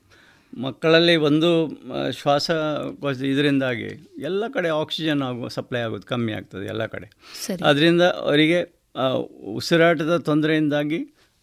ಮಕ್ಕಳಲ್ಲಿ 0.57 1.15
ಒಂದು 1.15 1.49
ಶ್ವಾಸ 2.11 2.49
ಇದರಿಂದಾಗಿ 3.31 3.89
ಎಲ್ಲ 4.22 4.44
ಕಡೆ 4.48 4.69
ಆಕ್ಸಿಜನ್ 4.69 5.22
ಆಗುವ 5.22 5.48
ಸಪ್ಲೈ 5.48 5.80
ಆಗೋದು 5.80 6.07
ಕಮ್ಮಿ 6.07 6.34
ಆಗ್ತದೆ 6.34 6.65
ಎಲ್ಲ 6.65 6.85
ಕಡೆ. 6.85 7.07
ಅದರಿಂದ 7.64 8.02
ಅವರಿಗೆ 8.02 8.60
ಉಸಿರಾಟದ 9.56 10.18
ತೊಂದರೆಯಿಂದಾಗಿ 10.18 10.99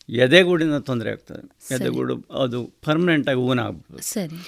ಎದೆಗೂಡಿನ 0.08 0.78
ತೊಂದರೆ 0.78 1.10
ಆಗ್ತದೆ. 1.10 1.42
ಎದೆಗೂಡು 1.74 2.14
ಅದು 2.42 2.58
ಪರ್ಮನೆಂಟಾಗಿ 2.84 3.38
ಊನ 3.38 3.60
ಆಗ್ಬೋದು. 3.60 4.02
ಸರಿ. 4.02 4.38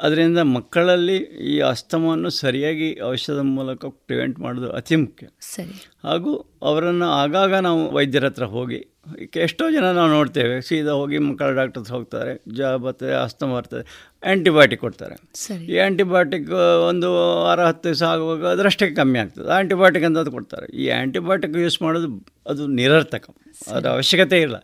ಅದರಿಂದ 0.00 0.38
ಮಕ್ಕಳಲ್ಲಿ 0.38 1.16
ಈ 1.50 1.60
ಅಸ್ತಮವನ್ನು 1.60 2.30
ಸರಿಯಾಗಿ 2.30 3.00
ಔಷಧದ 3.04 3.38
ಮೂಲಕ 3.38 3.84
ಪ್ರಿವೆಂಟ್ 4.06 4.38
ಮಾಡೋದು 4.38 4.70
ಅತಿ 4.70 4.96
ಮುಖ್ಯ. 4.96 5.26
ಸರಿ. 5.40 5.74
ಹಾಗೂ 6.02 6.32
ಅವರನ್ನು 6.62 7.08
ಆಗಾಗ 7.12 7.54
ನಾವು 7.54 7.90
ವೈದ್ಯರ 7.90 8.24
ಹತ್ರ 8.24 8.44
ಹೋಗಿ 8.44 8.80
ಎಷ್ಟೋ 9.34 9.70
ಜನ 9.70 9.92
ನಾವು 9.92 10.08
ನೋಡ್ತೇವೆ 10.08 10.60
ಸೀದಾ 10.60 10.92
ಹೋಗಿ 10.92 11.18
ಮಕ್ಕಳ 11.18 11.50
ಡಾಕ್ಟರ್ 11.50 11.82
ಹತ್ರ 11.82 11.94
ಹೋಗ್ತಾರೆ 11.94 12.42
ಜ 12.54 12.62
ಬರ್ತದೆ 12.76 13.14
ಅಸ್ತಮ 13.14 13.54
ಬರ್ತದೆ 13.54 13.82
ಆ್ಯಂಟಿಬಯೋಟಿಕ್ 14.22 14.80
ಕೊಡ್ತಾರೆ. 14.80 15.16
ಸರಿ. 15.34 15.64
ಈ 15.66 15.78
ಆ್ಯಂಟಿಬಯೋಟಿಕ್ 15.78 16.50
ಒಂದು 16.88 17.08
ವಾರ 17.42 17.60
ಹತ್ತು 17.66 17.88
ದಿವಸ 17.88 18.02
ಆಗುವಾಗ 18.02 18.46
ಅದರಷ್ಟೇ 18.46 18.90
ಕಮ್ಮಿ 18.90 19.18
ಆಗ್ತದೆ. 19.18 19.48
ಆ್ಯಂಟಿಬಯೋಟಿಕ್ 19.48 20.04
ಅಂತ 20.04 20.18
ಅದು 20.18 20.30
ಕೊಡ್ತಾರೆ. 20.30 20.76
ಈ 20.76 20.88
ಆ್ಯಂಟಿಬಯೋಟಿಕ್ 20.88 21.56
ಯೂಸ್ 21.56 21.82
ಮಾಡೋದು 21.82 22.08
ಅದು 22.46 22.66
ನಿರರ್ಥಕ. 22.66 23.24
ಅದರ 23.72 23.88
ಅವಶ್ಯಕತೆ 23.88 24.40
ಇಲ್ಲ. 24.40 24.56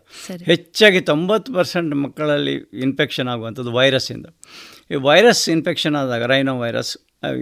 ಹೆಚ್ಚಾಗಿ 0.45 1.01
ತೊಂಬತ್ತು 1.01 1.53
ಪರ್ಸೆಂಟ್ 1.53 1.95
ಮಕ್ಕಳಲ್ಲಿ 1.95 2.55
ಇನ್ಫೆಕ್ಷನ್ 2.79 3.27
ಆಗುವಂಥದ್ದು 3.27 3.71
ವೈರಸ್ಸಿಂದ 3.71 4.25
ಈ 4.91 4.99
ವೈರಸ್ 5.09 5.43
ಇನ್ಫೆಕ್ಷನ್ 5.55 5.95
ಆದಾಗ 6.01 6.23
ರೈನೋ 6.33 6.53
ವೈರಸ್ 6.63 6.93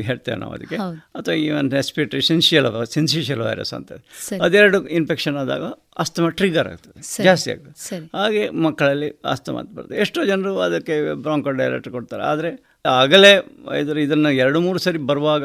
ಹೇಳ್ತೇವೆ 0.08 0.36
ನಾವು 0.42 0.54
ಅದಕ್ಕೆ. 0.56 0.78
ಅಥವಾ 1.20 1.36
even 1.44 1.70
respiratory 1.78 2.24
syncytial 2.32 2.68
syncytial 2.96 3.42
virus 3.48 3.74
ಅಂತ. 3.78 3.92
ಅದೆರಡು 4.48 4.80
ಇನ್ಫೆಕ್ಷನ್ 5.00 5.38
ಆದಾಗ 5.44 5.64
ಅಸ್ತಮ 6.04 6.28
ಟ್ರಿಗರ್ 6.40 6.68
ಆಗ್ತದೆ. 6.74 7.24
ಜಾಸ್ತಿ 7.28 7.52
ಆಗ್ತದೆ. 7.54 7.74
ಹಾಗೆ 8.18 8.44
ಮಕ್ಕಳಲ್ಲಿ 8.66 9.10
ಅಸ್ತಮ 9.34 9.56
ಅಂತ 9.62 9.72
ಬರ್ತದೆ. 9.78 9.98
ಎಷ್ಟೋ 10.06 10.26
ಜನರು 10.26 10.54
ಅದಕ್ಕೆ 10.68 10.98
ಬ್ರಾಂಕೋ 11.24 11.54
ಡೈರೆಕ್ಟ್ 11.62 11.90
ಕೊಡ್ತಾರೆ. 11.90 12.24
ಆದರೆ 12.24 12.52
ಆಗಲೇ 12.86 13.32
ಇದ್ರ 13.80 13.98
ಇದನ್ನು 14.06 14.30
ಎರಡು 14.44 14.60
ಮೂರು 14.60 14.80
ಸರಿ 14.80 15.00
ಬರುವಾಗ 15.10 15.44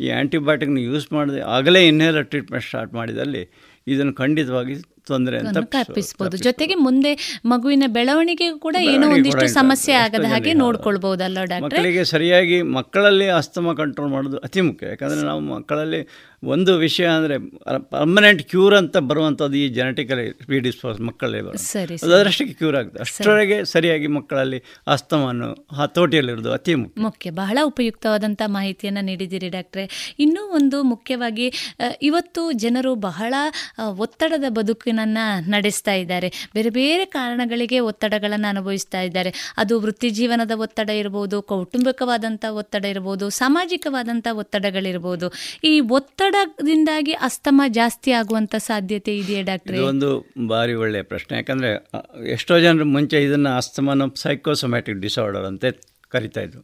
ಈ 0.00 0.08
ಆ್ಯಂಟಿಬಯೋಟಿಕ್ನ 0.10 0.78
ಯೂಸ್ 0.78 1.06
ಮಾಡದೆ 1.12 1.40
ಆಗಲೇ 1.56 1.80
ಇನ್ನೇರ 1.88 2.20
ಟ್ರೀಟ್ಮೆಂಟ್ 2.32 2.64
ಸ್ಟಾರ್ಟ್ 2.64 2.94
ಮಾಡಿದಲ್ಲಿ 2.94 3.42
ಇದನ್ನು 3.86 4.14
ಖಂಡಿತವಾಗಿ 4.14 4.74
ತೊಂದರೆ 5.08 5.36
ಅಂತ 5.42 5.58
ತಪ್ಪಿಸಬಹುದು 5.74 6.36
ಜೊತೆಗೆ 6.42 6.74
ಮುಂದೆ 6.80 7.12
ಮಗುವಿನ 7.46 7.84
ಬೆಳವಣಿಗೆಗೂ 7.88 8.58
ಕೂಡ 8.58 8.76
ಏನೋ 8.86 9.06
ಒಂದಿಷ್ಟು 9.10 9.46
ಸಮಸ್ಯೆ 9.54 9.94
ಆಗದ 9.98 10.26
ಹಾಗೆ 10.28 10.52
ನೋಡ್ಕೊಳ್ಬಹುದಲ್ಲ 10.54 11.38
ಡಾಕ್ಟರ್? 11.44 11.64
ಮಕ್ಕಳಿಗೆ 11.68 12.04
ಸರಿಯಾಗಿ 12.04 12.58
ಮಕ್ಕಳಲ್ಲಿ 12.72 13.28
ಅಸ್ತಮ 13.34 13.74
ಕಂಟ್ರೋಲ್ 13.74 14.10
ಮಾಡೋದು 14.10 14.38
ಅತಿ 14.38 14.60
ಮುಖ್ಯ. 14.60 14.86
ಯಾಕಂದ್ರೆ 14.88 15.22
ನಾವು 15.22 15.40
ಮಕ್ಕಳಲ್ಲಿ 15.48 16.00
ಒಂದು 16.42 16.76
ವಿಷಯ 16.76 17.06
ಅಂದರೆ 17.06 17.38
ಪರ್ಮನೆಂಟ್ 17.78 18.42
ಕ್ಯೂರ್ 18.42 18.74
ಅಂತ 18.74 18.96
ಬರುವಂಥದ್ದು 18.96 19.56
ಈ 19.56 19.68
ಜೆನೆಟಿಕಲಿ 19.68 20.30
ಪ್ರಿಡಿಸ್ಪೋಸ್ 20.30 21.00
ಮಕ್ಕಳಲ್ಲಿ 21.00 21.40
ಬರೋದು 21.40 22.14
ಅದರಷ್ಟಕ್ಕೆ 22.14 22.54
ಕ್ಯೂರ್ 22.54 22.76
ಆಗ್ತದೆ. 22.76 23.00
ಅಷ್ಟರೊಳಗೆ 23.00 23.64
ಸರಿಯಾಗಿ 23.64 24.06
ಮಕ್ಕಳಲ್ಲಿ 24.06 24.62
ಅಸ್ತಮನ್ನು 24.86 25.66
ಹತೋಟಿಯಲ್ಲಿರೋದು 25.74 26.52
ಅತಿ 26.52 26.74
ಮುಖ್ಯ. 26.74 27.02
ಮುಖ್ಯ. 27.02 27.30
ಬಹಳ 27.30 27.58
ಉಪಯುಕ್ತವಾದಂಥ 27.62 28.42
ಮಾಹಿತಿಯನ್ನು 28.46 29.00
ನೀಡಿದ್ದೀರಿ 29.00 29.48
ಡಾಕ್ಟ್ರೆ. 29.48 30.16
ಇನ್ನೂ 30.18 30.44
ಒಂದು 30.46 30.82
ಮುಖ್ಯವಾಗಿ 30.82 31.52
ಇವತ್ತು 32.02 32.52
ಜನರು 32.52 32.94
ಬಹಳ 32.94 33.34
ಒತ್ತಡದ 33.98 34.44
ಬದುಕಿನನ್ನು 34.48 35.50
ನಡೆಸ್ತಾ 35.50 35.94
ಇದ್ದಾರೆ. 35.94 36.50
ಬೇರೆ 36.54 36.70
ಬೇರೆ 36.70 37.04
ಕಾರಣಗಳಿಗೆ 37.04 37.80
ಒತ್ತಡಗಳನ್ನು 37.80 38.48
ಅನುಭವಿಸ್ತಾ 38.48 39.00
ಇದ್ದಾರೆ. 39.00 39.54
ಅದು 39.56 39.80
ವೃತ್ತಿ 39.80 40.10
ಜೀವನದ 40.10 40.50
ಒತ್ತಡ 40.50 40.90
ಇರ್ಬೋದು 40.90 41.42
ಕೌಟುಂಬಿಕವಾದಂಥ 41.42 42.44
ಒತ್ತಡ 42.50 42.84
ಇರ್ಬೋದು 42.84 43.30
ಸಾಮಾಜಿಕವಾದಂಥ 43.30 44.26
ಒತ್ತಡಗಳಿರ್ಬೋದು. 44.32 45.32
ಈ 45.64 45.80
ಒತ್ತಡದಿಂದಾಗಿ 46.28 47.12
ಅಸ್ತಮ 47.12 47.62
ಜಾಸ್ತಿ 47.68 48.10
ಆಗುವಂತ 48.10 48.54
ಸಾಧ್ಯತೆ 48.58 49.12
ಇದೆಯಾ 49.18 49.42
ಡಾಕ್ಟರ್? 49.42 49.76
ಒಂದು 49.76 50.08
ಭಾರಿ 50.48 50.74
ಒಳ್ಳೆಯ 50.74 51.02
ಪ್ರಶ್ನೆ. 51.02 51.36
ಯಾಕಂದರೆ 51.36 51.70
ಎಷ್ಟೋ 52.30 52.60
ಜನರು 52.60 52.84
ಮುಂಚೆ 52.84 53.24
ಇದನ್ನು 53.24 53.50
ಅಸ್ತಮನ 53.56 54.02
ಸೈಕೋಸೊಮ್ಯಾಟಿಕ್ 54.16 54.98
ಡಿಸಾರ್ಡರ್ 54.98 55.44
ಅಂತ 55.44 55.64
ಕರಿತಾ 56.08 56.40
ಇದ್ರು. 56.40 56.62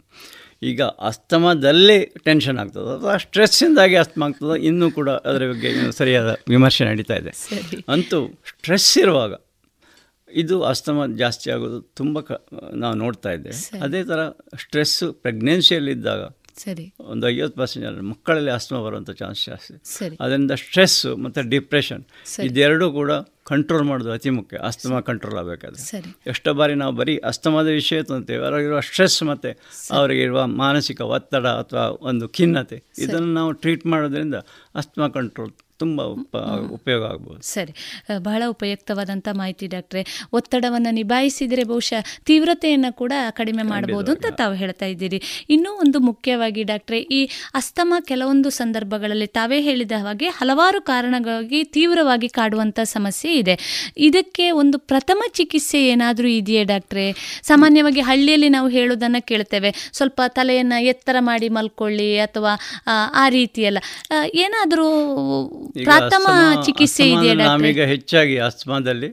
ಈಗ 0.62 0.82
ಅಸ್ತಮದಲ್ಲಿ 0.82 1.99
ಟೆನ್ಷನ್ 2.24 2.59
ಆಗ್ತದೆ 2.59 2.91
ಅಥವಾ 2.97 3.16
ಸ್ಟ್ರೆಸ್ಸಿಂದಾಗಿ 3.16 3.97
ಅಸ್ತಮ 3.97 4.23
ಆಗ್ತದೆ 4.23 4.61
ಇನ್ನೂ 4.66 4.91
ಕೂಡ 4.91 5.11
ಅದರ 5.11 5.49
ಬಗ್ಗೆ 5.51 5.93
ಸರಿಯಾದ 5.93 6.36
ವಿಮರ್ಶೆ 6.49 6.85
ನಡೀತಾ 6.85 7.16
ಇದೆ. 7.16 7.32
ಅಂತೂ 7.89 8.20
ಸ್ಟ್ರೆಸ್ 8.49 8.99
ಇರುವಾಗ 8.99 9.35
ಇದು 10.32 10.62
ಅಸ್ತಮ 10.62 11.07
ಜಾಸ್ತಿ 11.16 11.51
ಆಗೋದು 11.51 11.81
ತುಂಬ 11.81 12.20
ಕ 12.20 12.32
ನಾವು 12.74 12.95
ನೋಡ್ತಾ 12.95 13.31
ಇದ್ದೇವೆ. 13.31 13.78
ಅದೇ 13.78 14.03
ಥರ 14.03 14.28
ಸ್ಟ್ರೆಸ್ಸು 14.61 15.12
ಪ್ರೆಗ್ನೆನ್ಸಿಯಲ್ಲಿದ್ದಾಗ 15.12 16.23
ಸರಿ. 16.56 16.94
ಒಂದು 17.01 17.28
ಐವತ್ತು 17.28 17.59
ಪರ್ಸೆಂಟ್ 17.59 17.89
ಜನ 17.89 18.01
ಮಕ್ಕಳಲ್ಲಿ 18.01 18.51
ಅಸ್ತಮ 18.51 18.76
ಬರುವಂಥ 18.76 19.10
ಚಾನ್ಸ್ 19.10 19.47
ಜಾಸ್ತಿ. 19.47 19.81
ಸರಿ. 19.85 20.16
ಅದರಿಂದ 20.20 20.51
ಸ್ಟ್ರೆಸ್ಸು 20.51 21.16
ಮತ್ತು 21.16 21.48
ಡಿಪ್ರೆಷನ್. 21.48 22.05
ಇದೆರಡೂ 22.44 22.93
ಕೂಡ 22.93 23.12
ಕಂಟ್ರೋಲ್ 23.47 23.85
ಮಾಡೋದು 23.85 24.12
ಅತಿ 24.12 24.31
ಮುಖ್ಯ. 24.31 24.59
ಅಸ್ತಮ 24.62 25.01
ಕಂಟ್ರೋಲ್ 25.01 25.39
ಆಗಬೇಕಾದ್ರೆ. 25.39 25.82
ಸರಿ. 25.82 26.16
ಎಷ್ಟೋ 26.26 26.55
ಬಾರಿ 26.55 26.74
ನಾವು 26.74 26.93
ಬರೀ 26.93 27.16
ಅಸ್ತಮದ 27.16 27.66
ವಿಷಯ 27.66 28.02
ತಂತೇವೆ 28.02 28.47
ಅವರಿಗಿರುವ 28.47 28.81
ಸ್ಟ್ರೆಸ್ 28.81 29.22
ಮತ್ತು 29.22 29.60
ಅವರಿಗಿರುವ 29.90 30.47
ಮಾನಸಿಕ 30.47 31.01
ಒತ್ತಡ 31.01 31.47
ಅಥವಾ 31.47 31.86
ಒಂದು 32.01 32.28
ಖಿನ್ನತೆ 32.28 32.82
ಇದನ್ನು 32.98 33.35
ನಾವು 33.35 33.52
ಟ್ರೀಟ್ 33.52 33.86
ಮಾಡೋದ್ರಿಂದ 33.86 34.35
ಅಸ್ತಮ 34.74 35.09
ಕಂಟ್ರೋಲ್ 35.09 35.52
ತುಂಬ 35.85 36.02
ಉಪ 36.16 36.35
ಉಪಯೋಗ 36.73 37.05
ಆಗ್ಬೋದು. 37.05 37.40
ಸರಿ. 37.47 37.73
ಬಹಳ 38.19 38.43
ಉಪಯುಕ್ತವಾದಂಥ 38.48 39.28
ಮಾಹಿತಿ 39.32 39.66
ಡಾಕ್ಟ್ರೆ 39.66 40.02
ಒತ್ತಡವನ್ನು 40.32 40.90
ನಿಭಾಯಿಸಿದರೆ 40.94 41.65
ಬಹುಶಃ 41.65 42.01
ತೀವ್ರತೆಯನ್ನು 42.24 42.93
ಕೂಡ 42.93 43.12
ಕಡಿಮೆ 43.32 43.62
ಮಾಡಬಹುದು 43.65 44.12
ಅಂತ 44.12 44.27
ತಾವು 44.35 44.55
ಹೇಳ್ತಾ 44.55 44.86
ಇದ್ದೀರಿ. 44.86 45.19
ಇನ್ನೂ 45.51 45.70
ಒಂದು 45.74 45.98
ಮುಖ್ಯವಾಗಿ 46.01 46.62
ಡಾಕ್ಟ್ರೆ 46.65 46.98
ಈ 47.12 47.20
ಅಸ್ತಮ 47.55 47.94
ಕೆಲವೊಂದು 48.02 48.51
ಸಂದರ್ಭಗಳಲ್ಲಿ 48.55 49.27
ತಾವೇ 49.35 49.61
ಹೇಳಿದ 49.61 49.93
ಹಾಗೆ 49.98 50.28
ಹಲವಾರು 50.35 50.81
ಕಾರಣಗಳಿಗೆ 50.85 51.65
ತೀವ್ರವಾಗಿ 51.74 52.28
ಕಾಡುವಂಥ 52.31 52.81
ಸಮಸ್ಯೆ 52.86 53.32
ಇದೆ. 53.35 53.55
ಇದಕ್ಕೆ 54.05 54.51
ಒಂದು 54.55 54.78
ಪ್ರಥಮ 54.86 55.23
ಚಿಕಿತ್ಸೆ 55.32 55.86
ಏನಾದರೂ 55.89 56.28
ಇದೆಯೇ 56.31 56.65
ಡಾಕ್ಟ್ರೆ? 56.65 57.06
ಸಾಮಾನ್ಯವಾಗಿ 57.43 58.01
ಹಳ್ಳಿಯಲ್ಲಿ 58.01 58.48
ನಾವು 58.48 58.69
ಹೇಳೋದನ್ನು 58.69 59.27
ಕೇಳ್ತೇವೆ. 59.27 59.70
ಸ್ವಲ್ಪ 59.93 60.20
ತಲೆಯನ್ನು 60.28 60.82
ಎತ್ತರ 60.85 61.16
ಮಾಡಿ 61.20 61.48
ಮಲ್ಕೊಳ್ಳಿ 61.48 62.19
ಅಥವಾ 62.19 62.52
ಆ, 63.15 63.28
ರೀತಿಯೆಲ್ಲ. 63.28 63.78
ಏನಾದರೂ 64.35 64.86
ಪ್ರಥಮ 65.88 66.26
ಚಿಕಿತ್ಸೆ 66.66 67.05
ಇದೆ 67.10 67.34
ನಾವೀಗ 67.34 67.82
ಹೆಚ್ಚಾಗಿ 67.92 68.36
ಅಸ್ಮಾದಲ್ಲಿ 68.48 69.10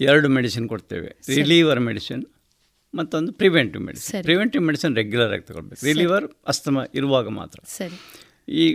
ಎರಡು 0.00 0.28
ಮೆಡಿಸಿನ್ 0.36 0.66
ಕೊಡ್ತೇವೆ. 0.68 1.10
ರಿಲೀವರ್ 1.36 1.80
ಮೆಡಿಸಿನ್ 1.80 2.24
ಮತ್ತೊಂದು 2.94 3.32
preventive 3.32 3.82
medicine. 3.84 4.22
Preventive 4.22 4.64
medicine 4.64 4.96
regular 4.96 5.32
ಆಗಿ 5.32 5.44
ತಗೊಳ್ಬೇಕು. 5.50 5.82
ರಿಲೀವರ್ 5.86 6.26
ಅಸ್ತಮ 6.48 6.84
ಇರುವಾಗ 6.94 7.28
ಮಾತ್ರ. 7.28 7.60
ಸರಿ. 7.76 7.96
ಈ 8.62 8.66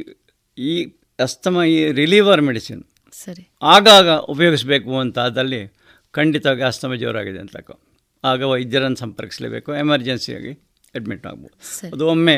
ಈ 0.57 0.73
ಅಸ್ತಮ 1.19 1.63
ಈ 1.63 1.77
ರಿಲೀವರ್ 1.91 2.41
ಮೆಡಿಸಿನ್ 2.41 2.81
ಸರಿ. 3.23 3.43
ಆಗಾಗ 3.61 4.09
ಉಪಯೋಗಿಸಬೇಕು 4.33 4.99
ಅಂತ 4.99 5.19
ಆದಲ್ಲಿ 5.19 5.61
ಖಂಡಿತವಾಗಿ 6.11 6.61
ಅಸ್ತಮ 6.61 6.93
ಜೋರಾಗಿದೆ 6.93 7.39
ಅಂತ 7.39 7.51
ಲೆಕ್ಕ. 7.55 7.71
ಆಗ 8.23 8.41
ವೈದ್ಯರನ್ನು 8.43 8.95
ಸಂಪರ್ಕಿಸಲೇಬೇಕು. 8.95 9.69
ಎಮರ್ಜೆನ್ಸಿಯಾಗಿ 9.73 10.51
ಅಡ್ಮಿಟ್ 10.95 11.25
ಆಗ್ಬೋದು. 11.27 11.55
ಅದು 11.93 12.07
ಒಮ್ಮೆ 12.07 12.35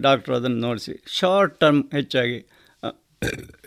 ಡಾಕ್ಟ್ರು 0.00 0.34
ಅದನ್ನು 0.34 0.60
ನೋಡಿಸಿ 0.66 0.92
ಶಾರ್ಟ್ 1.20 1.60
ಟರ್ಮ್ 1.60 1.82
ಹೆಚ್ಚಾಗಿ 1.92 2.38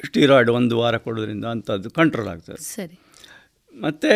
ಸ್ಟೀರಾಯ್ಡ್ 0.06 0.49
ಒಂದು 0.49 0.78
ವಾರ 0.78 0.98
ಕೊಡೋದ್ರಿಂದ 0.98 1.45
ಅಂಥದ್ದು 1.45 1.90
ಕಂಟ್ರೋಲ್ 1.90 2.28
ಆಗ್ತದೆ. 2.28 2.56
ಸರಿ. 2.56 2.99
ಮತ್ತು 3.82 4.07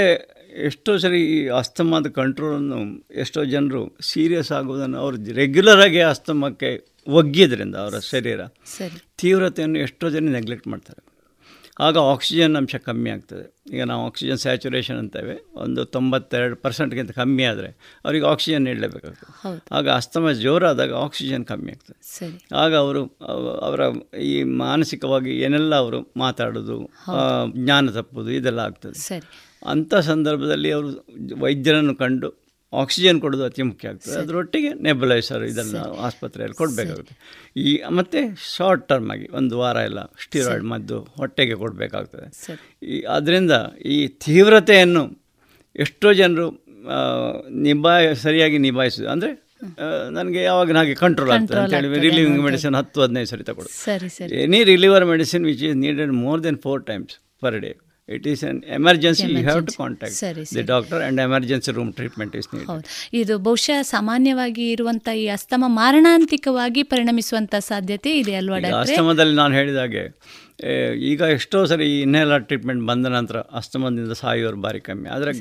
ಎಷ್ಟೋ 0.56 0.98
ಸರಿ 0.98 1.22
ಈ 1.22 1.48
ಅಸ್ತಮಾದ 1.48 2.08
ಕಂಟ್ರೋಲನ್ನು 2.08 3.08
ಎಷ್ಟೋ 3.14 3.46
ಜನರು 3.46 3.98
ಸೀರಿಯಸ್ 4.02 4.52
ಆಗೋದನ್ನು 4.52 4.98
ಅವರು 4.98 5.34
ರೆಗ್ಯುಲರಾಗಿ 5.34 6.00
ಅಸ್ತಮಕ್ಕೆ 6.00 6.88
ಒಗ್ಗಿದ್ರಿಂದ 7.08 7.76
ಅವರ 7.76 8.00
ಶರೀರ 8.00 8.42
ತೀವ್ರತೆಯನ್ನು 9.18 9.80
ಎಷ್ಟೋ 9.80 10.10
ಜನ 10.10 10.30
ನೆಗ್ಲೆಕ್ಟ್ 10.30 10.68
ಮಾಡ್ತಾರೆ. 10.68 11.15
ಆಗ 11.80 11.98
ಆಕ್ಸಿಜನ್ 11.98 12.56
ಅಂಶ 12.56 12.76
ಕಮ್ಮಿ 12.76 13.10
ಆಗ್ತದೆ. 13.10 13.76
ಈಗ 13.76 13.84
ನಾವು 13.84 14.06
ಆಕ್ಸಿಜನ್ 14.06 14.38
ಸ್ಯಾಚುರೇಷನ್ 14.38 14.98
ಅಂತೇವೆ. 14.98 15.46
ಒಂದು 15.56 15.86
ತೊಂಬತ್ತೆರಡು 15.86 16.56
ಪರ್ಸೆಂಟ್ಗಿಂತ 16.56 17.12
ಕಮ್ಮಿ 17.12 17.44
ಆದರೆ 17.44 18.00
ಅವರಿಗೆ 18.06 18.26
ಆಕ್ಸಿಜನ್ 18.26 18.62
ನೀಡಲೇಬೇಕಾಗ್ತದೆ. 18.62 19.48
ಆಗ 19.72 19.90
ಅಸ್ತಮ 19.90 20.32
ಜೋರಾದಾಗ 20.32 20.94
ಆಕ್ಸಿಜನ್ 20.94 21.46
ಕಮ್ಮಿ 21.46 21.72
ಆಗ್ತದೆ. 21.72 22.00
ಆಗ 22.56 22.76
ಅವರು 22.76 23.04
ಅವ- 23.04 23.62
ಅವರ 23.64 23.82
ಈ 24.18 24.44
ಮಾನಸಿಕವಾಗಿ 24.44 25.40
ಏನೆಲ್ಲ 25.40 25.76
ಅವರು 25.76 26.14
ಮಾತಾಡೋದು 26.18 26.90
ಜ್ಞಾನ 27.54 27.90
ತಪ್ಪೋದು 27.90 28.32
ಇದೆಲ್ಲ 28.32 28.60
ಆಗ್ತದೆ. 28.60 28.94
ಸರಿ. 28.94 29.52
ಅಂಥ 29.68 29.96
ಸಂದರ್ಭದಲ್ಲಿ 29.96 30.72
ಅವರು 30.72 31.08
ವೈದ್ಯರನ್ನು 31.40 31.96
ಕಂಡು 31.96 32.45
ಆಕ್ಸಿಜನ್ 32.82 33.18
ಕೊಡೋದು 33.24 33.44
ಅತಿ 33.50 33.64
ಮುಖ್ಯ 33.70 33.92
ಆಗ್ತದೆ. 33.92 34.16
ಅದರೊಟ್ಟಿಗೆ 34.22 34.72
ನೆಬಲೈಸರ್ 34.88 35.44
ಇದೆಲ್ಲ 35.52 35.78
ಆಸ್ಪತ್ರೆಯಲ್ಲಿ 36.08 36.58
ಕೊಡಬೇಕಾಗುತ್ತೆ. 36.62 37.16
ಈ 37.66 37.72
ಮತ್ತು 38.00 38.20
ಶಾರ್ಟ್ 38.56 38.84
ಟರ್ಮ್ 38.92 39.10
ಆಗಿ 39.16 39.28
ಒಂದು 39.40 39.54
ವಾರ 39.62 39.78
ಎಲ್ಲ 39.90 40.04
ಸ್ಟೀರಾಯ್ಡ್ 40.26 40.68
ಮದ್ದು 40.74 41.00
ಹೊಟ್ಟೆಗೆ 41.22 41.58
ಕೊಡಬೇಕಾಗ್ತದೆ. 41.64 42.28
ಈ 42.94 43.00
ಅದರಿಂದ 43.18 43.54
ಈ 43.96 43.98
ತೀವ್ರತೆಯನ್ನು 44.28 45.04
ಎಷ್ಟೋ 45.86 46.12
ಜನರು 46.22 46.48
ನಿಭಾಯ 47.68 48.14
ಸರಿಯಾಗಿ 48.26 48.58
ನಿಭಾಯಿಸೋದು. 48.68 49.10
ಅಂದರೆ 49.16 49.32
ನನಗೆ 50.18 50.42
ಯಾವಾಗ 50.50 50.76
ಹಾಗೆ 50.78 50.96
ಕಂಟ್ರೋಲ್ 51.04 51.32
ಆಗ್ತದೆ. 51.36 51.56
ಹೇಳಿ 51.60 51.76
ಅಂತೇಳಿ 51.78 52.00
ರಿಲೀವಿಂಗ್ 52.06 52.42
ಮೆಡಿಸಿನ್ 52.48 52.76
ಹತ್ತು 52.80 53.00
ಹದಿನೈದು 53.04 53.30
ಸರಿ 53.32 53.44
ತಗೊಳ್ಳೋದು. 53.50 53.76
ಸರಿ 53.86 54.10
ಸರಿ. 54.18 54.32
Any 54.44 54.60
reliever 54.72 55.06
medicine 55.12 55.44
which 55.50 55.64
is 55.68 55.78
needed 55.86 56.14
more 56.26 56.42
than 56.46 56.60
four 56.66 56.82
times 56.90 57.16
per 57.44 57.58
day 57.64 57.72
it 58.10 58.26
is 58.28 58.42
an 58.44 58.58
emergency 58.76 59.24
you 59.26 59.40
have 59.40 59.62
to 59.62 59.74
Emergency. 59.74 59.78
Contact 59.78 60.52
the. 60.56 60.64
Doctor 60.68 61.02
and 61.02 61.22
emergency 61.22 61.72
room 61.72 61.92
treatment 61.94 62.36
is 62.36 62.48
need 62.54 62.70
ಇದು 63.14 63.36
ಬಹುಶಃ 63.40 63.80
ಸಾಮಾನ್ಯವಾಗಿ 63.90 64.66
ಇರುವಂಥ 64.72 65.08
ಈ 65.16 65.26
ಅಸ್ತಮ 65.30 65.64
ಮಾರಣಾಂತಿಕವಾಗಿ 65.78 66.84
ಪರಿಣಮಿಸುವಂಥ 66.92 67.56
ಸಾಧ್ಯತೆ 67.70 68.14
ಇದೆ 68.18 68.36
ಅಲ್ವಾ 68.36 68.60
ಅಸ್ತಮದಲ್ಲಿ 68.82 69.36
ನಾನು 69.36 69.54
ಹೇಳಿದ 69.54 69.80
ಹಾಗೆ 69.84 70.04
ಈಗ 71.12 71.22
ಎಷ್ಟೋ 71.38 71.60
ಸರಿ 71.72 71.88
ಇನ್ನೆಲ್ಲ 72.04 72.38
ಟ್ರೀಟ್ಮೆಂಟ್ 72.50 72.84
ಬಂದ 72.90 73.06
ನಂತರ 73.16 73.38
ಅಸ್ತಮದಿಂದ 73.60 74.16
ಸಾಯೋರು 74.22 74.60
ಭಾರಿ 74.66 74.82
ಕಮ್ಮಿ. 74.88 75.10
ಆದರೆ 75.16 75.34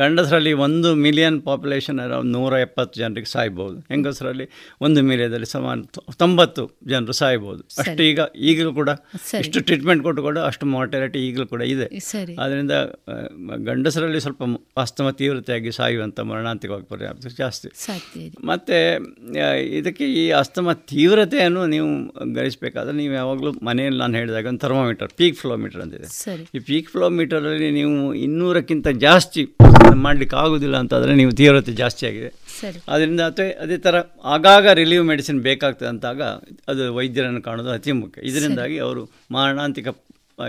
ಗಂಡಸರಲ್ಲಿ 0.00 0.52
ಒಂದು 0.66 0.90
ಮಿಲಿಯನ್ 1.06 1.38
ಪಾಪ್ಯುಲೇಷನ್ 1.48 2.00
ಅರೌಂಡ್ 2.04 2.30
ನೂರ 2.36 2.52
ಎಪ್ಪತ್ತು 2.66 2.94
ಜನರಿಗೆ 3.02 3.30
ಸಾಯ್ಬೋದು. 3.34 3.76
ಹೆಂಗಸರಲ್ಲಿ 3.92 4.46
ಒಂದು 4.88 5.02
ಮಿಲಿಯದಲ್ಲಿ 5.10 5.50
ಸಮಾನ 5.54 6.04
ತೊಂಬತ್ತು 6.24 6.64
ಜನರು 6.92 7.16
ಸಾಯ್ಬೋದು. 7.22 7.62
ಅಷ್ಟು 7.84 8.04
ಈಗ 8.10 8.20
ಈಗಲೂ 8.50 8.72
ಕೂಡ. 8.80 8.90
ಎಷ್ಟು 9.42 9.60
ಟ್ರೀಟ್ಮೆಂಟ್ 9.70 10.04
ಕೊಟ್ಟು 10.08 10.24
ಕೂಡ 10.28 10.38
ಅಷ್ಟು 10.50 10.66
ಮಾರ್ಟಾಲಿಟಿ 10.76 11.20
ಈಗಲೂ 11.28 11.46
ಕೂಡ 11.54 11.62
ಇದೆ. 11.74 11.88
ಅದರಿಂದ 12.44 12.66
ಆದ್ದರಿಂದ 12.66 12.74
ಗಂಡಸರಲ್ಲಿ 13.68 14.20
ಸ್ವಲ್ಪ 14.24 14.42
ಅಸ್ತಮ 14.82 15.06
ತೀವ್ರತೆಯಾಗಿ 15.20 15.70
ಸಾಯುವಂಥ 15.78 16.18
ಮರಣಾಂತಿಕವಾಗಿ 16.30 16.86
ಪರಿಣಾಮ 16.92 17.32
ಜಾಸ್ತಿ. 17.42 17.68
ಮತ್ತು 18.50 18.76
ಇದಕ್ಕೆ 19.78 20.04
ಈ 20.20 20.24
ಅಸ್ತಮ 20.40 20.72
ತೀವ್ರತೆಯನ್ನು 20.92 21.62
ನೀವು 21.74 21.88
ಗರಿಸಬೇಕಾದ್ರೆ 22.38 22.94
ನೀವು 23.02 23.14
ಯಾವಾಗಲೂ 23.20 23.52
ಮನೆಯಲ್ಲಿ 23.68 24.00
ನಾನು 24.04 24.16
ಹೇಳಿದಾಗ 24.20 24.46
ಒಂದು 24.56 24.64
ಥರ್ಮೋಮೀಟರ್ 24.64 25.10
ಪೀಕ್ 25.20 25.36
ಫ್ಲೋಮೀಟರ್ 25.42 25.80
ಅಂತಿದೆ. 25.84 26.08
ಈ 26.56 26.58
ಪೀಕ್ 26.68 26.88
ಫ್ಲೋಮೀಟರಲ್ಲಿ 26.92 27.68
ನೀವು 27.78 27.94
ಇನ್ನೂರಕ್ಕಿಂತ 28.26 28.88
ಜಾಸ್ತಿ 29.06 29.42
ಮಾಡಲಿಕ್ಕೆ 30.04 30.36
ಆಗೋದಿಲ್ಲ 30.42 30.76
ಅಂತಂದರೆ 30.82 31.12
ನೀವು 31.20 31.32
ತೀವ್ರತೆ 31.40 31.72
ಜಾಸ್ತಿ 31.80 32.02
ಆಗಿದೆ. 32.10 32.30
ಅದರಿಂದ 32.94 33.20
ಅಥವಾ 33.30 33.46
ಅದೇ 33.64 33.76
ಥರ 33.86 33.96
ಆಗಾಗ 34.34 34.66
ರಿಲೀವ್ 34.80 35.04
ಮೆಡಿಸಿನ್ 35.10 35.40
ಬೇಕಾಗ್ತದೆ 35.48 35.88
ಅಂತಾಗ 35.92 36.22
ಅದು 36.72 36.82
ವೈದ್ಯರನ್ನು 36.98 37.42
ಕಾಣೋದು 37.48 37.70
ಅತಿ 37.76 37.92
ಮುಖ್ಯ. 38.02 38.26
ಇದರಿಂದಾಗಿ 38.30 38.78
ಅವರು 38.86 39.02
ಮಾರಣಾಂತಿಕ 39.36 39.88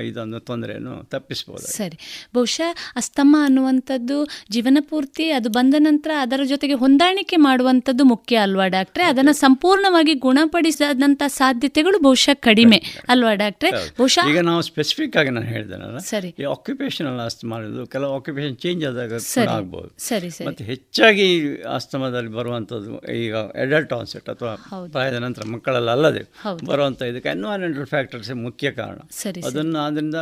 ಇದೊಂದು 0.04 0.40
ತೊಂದರೆಯನ್ನು 0.40 1.04
ತಪ್ಪಿಸ್ಬೋದು. 1.04 1.68
ಸರಿ. 1.68 1.98
ಬಹುಶಃ 2.36 2.76
ಅಸ್ತಮ 2.96 3.36
ಅನ್ನುವಂಥದ್ದು 3.44 4.28
ಜೀವನ 4.52 4.78
ಪೂರ್ತಿ 4.82 5.32
ಅದು 5.32 5.50
ಬಂದ 5.50 5.76
ನಂತರ 5.78 6.12
ಅದರ 6.20 6.40
ಜೊತೆಗೆ 6.44 6.74
ಹೊಂದಾಣಿಕೆ 6.74 7.36
ಮಾಡುವಂಥದ್ದು 7.36 8.04
ಮುಖ್ಯ 8.04 8.36
ಅಲ್ವಾ 8.36 8.68
ಡಾಕ್ಟ್ರೆ? 8.68 9.04
ಅದನ್ನು 9.04 9.34
ಸಂಪೂರ್ಣವಾಗಿ 9.34 10.14
ಗುಣಪಡಿಸಿದಂಥ 10.14 11.24
ಸಾಧ್ಯತೆಗಳು 11.28 12.00
ಬಹುಶಃ 12.00 12.34
ಕಡಿಮೆ 12.34 12.82
ಅಲ್ವಾ 13.08 13.34
ಡಾಕ್ಟ್ರೆ? 13.34 13.72
ಬಹುಶಃ 13.72 14.30
ಈಗ 14.30 14.40
ನಾವು 14.40 14.62
ಸ್ಪೆಸಿಫಿಕ್ 14.62 15.18
ಆಗಿ 15.18 15.30
ನಾನು 15.30 15.46
ಹೇಳಿದ್ದೇನಲ್ಲ 15.46 15.98
ಸರಿ. 15.98 16.36
ಈ 16.40 16.44
ಆಕ್ಯುಪೇಷನಲ್ 16.44 17.20
ಅಸ್ತಮ 17.20 17.48
ಮಾಡೋದು 17.48 17.88
ಕೆಲವು 17.88 18.16
ಆಕ್ಯುಪೇಷನ್ 18.16 18.58
ಚೇಂಜ್ 18.58 18.86
ಆದಾಗ 18.86 19.16
ಸರಿ. 19.16 19.48
ಆಗ್ಬೋದು. 19.48 19.92
ಸರಿ 19.98 20.30
ಸರಿ. 20.30 20.48
ಮತ್ತು 20.48 20.64
ಹೆಚ್ಚಾಗಿ 20.64 21.28
ಅಸ್ತಮದಲ್ಲಿ 21.64 22.30
ಬರುವಂಥದ್ದು 22.30 23.14
ಈಗ 23.14 23.36
ಅಡಲ್ಟ್ 23.36 23.94
ಆನ್ಸೆಟ್ 23.94 24.30
ಅಥವಾ. 24.30 24.56
ಪ್ರಾಯದ 24.92 25.16
ನಂತರ 25.16 25.42
ಮಕ್ಕಳಲ್ಲ 25.46 25.92
ಅಲ್ಲದೆ. 25.92 26.24
ಬರುವಂಥ 26.66 27.02
ಇದಕ್ಕೆ 27.02 27.30
ಎನ್ವೈರನ್ಮೆಂಟಲ್ 27.30 27.86
ಫ್ಯಾಕ್ಟರ್ಸ್ 27.86 28.36
ಮುಖ್ಯ 28.36 28.72
ಕಾರಣ. 28.72 28.98
ಅದನ್ನು 29.46 29.77
ಅದರಿಂದ 29.78 30.16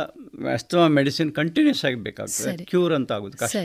ಅಸ್ತಮ 0.52 0.86
ಮೆಡಿಸಿನ್ 0.86 1.32
ಕಂಟಿನ್ಯೂಸ್ 1.32 1.84
ಆಗಿ 1.84 1.96
ಬೇಕಾಗ್ತದೆ. 1.96 2.64
ಕ್ಯೂರ್ 2.64 2.92
ಅಂತ 2.92 3.12
ಆಗೋದು 3.12 3.36
ಕಷ್ಟ. 3.36 3.56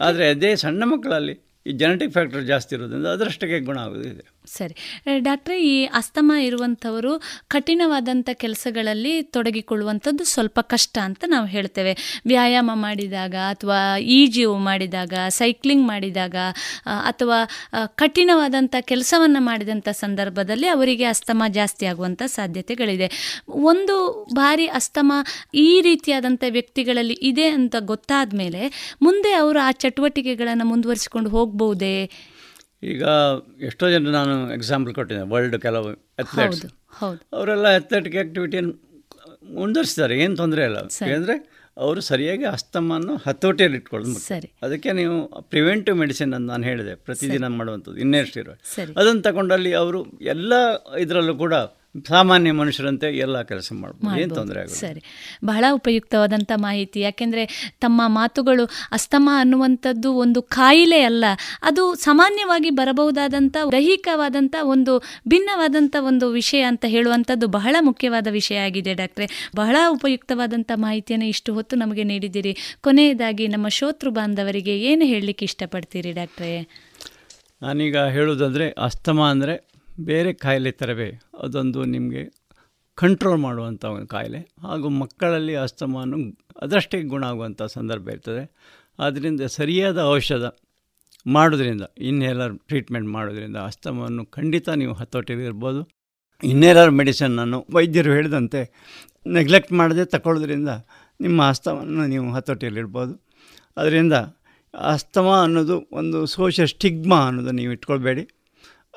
ಆದರೆ 0.00 0.30
ಅದೇ 0.30 0.56
ಸಣ್ಣ 0.56 0.84
ಮಕ್ಕಳಲ್ಲಿ 0.84 1.34
ಈ 1.66 1.72
ಜೆನೆಟಿಕ್ 1.72 2.12
ಫ್ಯಾಕ್ಟರ್ 2.12 2.44
ಜಾಸ್ತಿ 2.44 2.74
ಇರೋದ್ರಿಂದ 2.74 3.06
ಅದರಷ್ಟಕ್ಕೆ 3.06 3.60
ಗುಣ 3.60 3.78
ಆಗೋದು 3.78 4.08
ಇದೆ 4.08 4.24
ಸರಿ. 4.56 4.74
ಡಾಕ್ಟ್ರೆ, 5.18 5.56
ಈ 5.62 5.74
ಅಸ್ತಮ 5.94 6.32
ಇರುವಂಥವರು 6.42 7.12
ಕಠಿಣವಾದಂಥ 7.48 8.28
ಕೆಲಸಗಳಲ್ಲಿ 8.32 9.12
ತೊಡಗಿಕೊಳ್ಳುವಂಥದ್ದು 9.34 10.24
ಸ್ವಲ್ಪ 10.24 10.60
ಕಷ್ಟ 10.60 10.98
ಅಂತ 10.98 11.24
ನಾವು 11.26 11.46
ಹೇಳ್ತೇವೆ. 11.46 11.92
ವ್ಯಾಯಾಮ 12.26 12.70
ಮಾಡಿದಾಗ 12.74 13.36
ಅಥವಾ 13.48 13.78
ಈಜು 14.16 14.56
ಮಾಡಿದಾಗ, 14.58 15.14
ಸೈಕ್ಲಿಂಗ್ 15.28 15.84
ಮಾಡಿದಾಗ 15.86 16.36
ಅಥವಾ 17.04 17.38
ಕಠಿಣವಾದಂಥ 17.94 18.74
ಕೆಲಸವನ್ನು 18.80 19.40
ಮಾಡಿದಂಥ 19.40 19.88
ಸಂದರ್ಭದಲ್ಲಿ 19.88 20.68
ಅವರಿಗೆ 20.68 21.04
ಅಸ್ತಮ 21.04 21.42
ಜಾಸ್ತಿ 21.48 21.86
ಆಗುವಂಥ 21.86 22.22
ಸಾಧ್ಯತೆಗಳಿದೆ. 22.28 23.08
ಒಂದು 23.72 23.96
ಬಾರಿ 24.34 24.66
ಅಸ್ತಮ 24.80 25.12
ಈ 25.54 25.80
ರೀತಿಯಾದಂಥ 25.80 26.44
ವ್ಯಕ್ತಿಗಳಲ್ಲಿ 26.48 27.18
ಇದೆ 27.22 27.46
ಅಂತ 27.48 27.76
ಗೊತ್ತಾದ 27.84 28.36
ಮೇಲೆ 28.36 28.62
ಮುಂದೆ 29.02 29.32
ಅವರು 29.34 29.58
ಆ 29.58 29.70
ಚಟುವಟಿಕೆಗಳನ್ನು 29.82 30.64
ಮುಂದುವರಿಸಿಕೊಂಡು 30.64 31.30
ಹೋಗ್ಬೋದೇ? 31.30 31.96
ಈಗ 32.82 33.04
ಎಷ್ಟೋ 33.60 33.90
ಜನ 33.90 34.10
ನಾನು 34.10 34.52
ಎಕ್ಸಾಂಪಲ್ 34.52 34.94
ಕೊಟ್ಟಿದ್ದೆ 34.94 35.22
ವರ್ಲ್ಡ್ 35.22 35.62
ಕೆಲವು 35.62 35.90
ಅಥ್ಲೆಟ್ಸ್ 36.18 36.64
ಅವರೆಲ್ಲ 37.32 37.68
ಅಥ್ಲೆಟಿಕ್ 37.76 38.16
ಆ್ಯಕ್ಟಿವಿಟಿಯನ್ನು 38.16 38.74
ಮುಂದುವರಿಸ್ತಾರೆ 39.54 40.18
ಏನು 40.18 40.36
ತೊಂದರೆ 40.36 40.64
ಇಲ್ಲ. 40.64 40.78
ಅಂದರೆ 41.14 41.34
ಅವರು 41.76 42.00
ಸರಿಯಾಗಿ 42.00 42.44
ಅಸ್ತಮನ್ನು 42.44 43.16
ಹತೋಟಿಯಲ್ಲಿ. 43.16 43.80
ಸರಿ. 44.18 44.48
ಅದಕ್ಕೆ 44.62 44.92
ನೀವು 44.92 45.16
ಪ್ರಿವೆಂಟಿವ್ 45.40 45.96
ಮೆಡಿಸಿನ್ 45.96 46.34
ಅಂತ 46.34 46.50
ನಾನು 46.50 46.64
ಹೇಳಿದೆ 46.64 46.94
ಪ್ರತಿದಿನ 46.94 47.46
ಮಾಡುವಂಥದ್ದು 47.46 48.00
ಇನ್ನೆಷ್ಟು 48.00 48.40
ಇರೋ 48.40 48.54
ಅದನ್ನು 48.96 49.22
ತಗೊಂಡಲ್ಲಿ 49.22 49.72
ಅವರು 49.72 50.00
ಎಲ್ಲ 50.20 50.52
ಇದರಲ್ಲೂ 50.98 51.34
ಕೂಡ 51.34 51.54
ಸಾಮಾನ್ಯ 52.08 52.52
ಮನುಷ್ಯರಂತೆ 52.52 53.06
ಎಲ್ಲ 53.06 53.42
ಕೆಲಸ 53.42 53.72
ಮಾಡ್ಬೋದು. 53.72 54.20
ಏನು 54.20 54.34
ತೊಂದರೆ 54.34 54.68
ಸರಿ. 54.68 55.02
ಬಹಳ 55.44 55.64
ಉಪಯುಕ್ತವಾದಂಥ 55.72 56.52
ಮಾಹಿತಿ. 56.56 57.00
ಯಾಕೆಂದರೆ 57.00 57.72
ತಮ್ಮ 57.80 58.02
ಮಾತುಗಳು 58.06 58.68
ಅಸ್ತಮ 58.92 59.30
ಅನ್ನುವಂಥದ್ದು 59.36 60.12
ಒಂದು 60.12 60.42
ಕಾಯಿಲೆ 60.42 61.02
ಅಲ್ಲ. 61.02 61.24
ಅದು 61.62 61.94
ಸಾಮಾನ್ಯವಾಗಿ 61.94 62.70
ಬರಬಹುದಾದಂಥ 62.70 63.56
ದೈಹಿಕವಾದಂಥ 63.72 64.54
ಒಂದು 64.62 65.02
ಭಿನ್ನವಾದಂಥ 65.28 65.96
ಒಂದು 66.00 66.30
ವಿಷಯ 66.30 66.60
ಅಂತ 66.60 66.84
ಹೇಳುವಂಥದ್ದು 66.88 67.48
ಬಹಳ 67.48 67.76
ಮುಖ್ಯವಾದ 67.80 68.26
ವಿಷಯ 68.30 68.56
ಆಗಿದೆ 68.56 68.94
ಡಾಕ್ಟ್ರೆ. 68.94 69.50
ಬಹಳ 69.56 69.76
ಉಪಯುಕ್ತವಾದಂಥ 69.88 70.70
ಮಾಹಿತಿಯನ್ನು 70.74 71.26
ಇಷ್ಟು 71.26 71.54
ಹೊತ್ತು 71.54 71.76
ನಮಗೆ 71.76 72.02
ನೀಡಿದ್ದೀರಿ. 72.02 72.56
ಕೊನೆಯದಾಗಿ 72.80 73.48
ನಮ್ಮ 73.48 73.68
ಶೋತೃ 73.68 74.10
ಬಾಂಧವರಿಗೆ 74.10 74.80
ಏನು 74.80 75.04
ಹೇಳಲಿಕ್ಕೆ 75.04 75.44
ಇಷ್ಟಪಡ್ತೀರಿ 75.44 76.12
ಡಾಕ್ಟ್ರೇ? 76.12 76.68
ನಾನೀಗ 77.62 77.98
ಹೇಳೋದಂದರೆ 77.98 78.70
ಅಸ್ತಮ 78.70 79.20
ಅಂದರೆ 79.20 79.69
ಬೇರೆ 80.04 80.32
ಕಾಯಿಲೆ 80.32 80.70
ಥರವೇ 80.70 81.10
ಅದೊಂದು 81.42 81.84
ನಿಮಗೆ 81.84 82.22
ಕಂಟ್ರೋಲ್ 82.94 83.40
ಮಾಡುವಂಥ 83.40 83.84
ಒಂದು 83.84 84.06
ಕಾಯಿಲೆ. 84.06 84.40
ಹಾಗೂ 84.62 84.88
ಮಕ್ಕಳಲ್ಲಿ 84.88 85.54
ಅಸ್ತಮಾನು 85.56 86.16
ಅದರಷ್ಟೇ 86.62 87.02
ಗುಣ 87.02 87.24
ಆಗುವಂಥ 87.24 87.62
ಸಂದರ್ಭ 87.62 88.08
ಇರ್ತದೆ. 88.08 88.42
ಆದ್ದರಿಂದ 88.98 89.40
ಸರಿಯಾದ 89.40 89.98
ಔಷಧ 89.98 90.44
ಮಾಡೋದ್ರಿಂದ 91.26 91.82
ಇನ್ನೇಲರ್ 91.98 92.58
ಟ್ರೀಟ್ಮೆಂಟ್ 92.58 93.08
ಮಾಡೋದ್ರಿಂದ 93.08 93.56
ಅಸ್ತಮವನ್ನು 93.56 94.26
ಖಂಡಿತ 94.26 94.68
ನೀವು 94.68 94.92
ಹತೋಟಿಲಿರ್ಬೋದು 94.92 95.88
ಇನ್ನೇಲರ್ 96.42 96.90
ಮೆಡಿಸನ್ನನ್ನು 96.90 97.66
ವೈದ್ಯರು 97.70 98.12
ಹೇಳಿದಂತೆ 98.12 98.60
ನೆಗ್ಲೆಕ್ಟ್ 99.26 99.72
ಮಾಡದೆ 99.72 100.04
ತಗೊಳ್ಳೋದ್ರಿಂದ 100.04 100.68
ನಿಮ್ಮ 101.20 101.48
ಅಸ್ತಮವನ್ನು 101.48 102.06
ನೀವು 102.06 102.32
ಹತೋಟಿಯಲ್ಲಿರ್ಬೋದು 102.32 103.14
ಅದರಿಂದ 103.76 104.12
ಅಸ್ತಮ 104.74 105.28
ಅನ್ನೋದು 105.42 105.88
ಒಂದು 105.92 106.26
ಸೋಷಿಯಲ್ 106.26 106.68
ಸ್ಟಿಗ್ಮಾ 106.68 107.18
ಅನ್ನೋದು 107.26 107.50
ನೀವು 107.50 107.72
ಇಟ್ಕೊಳ್ಬೇಡಿ. 107.72 108.39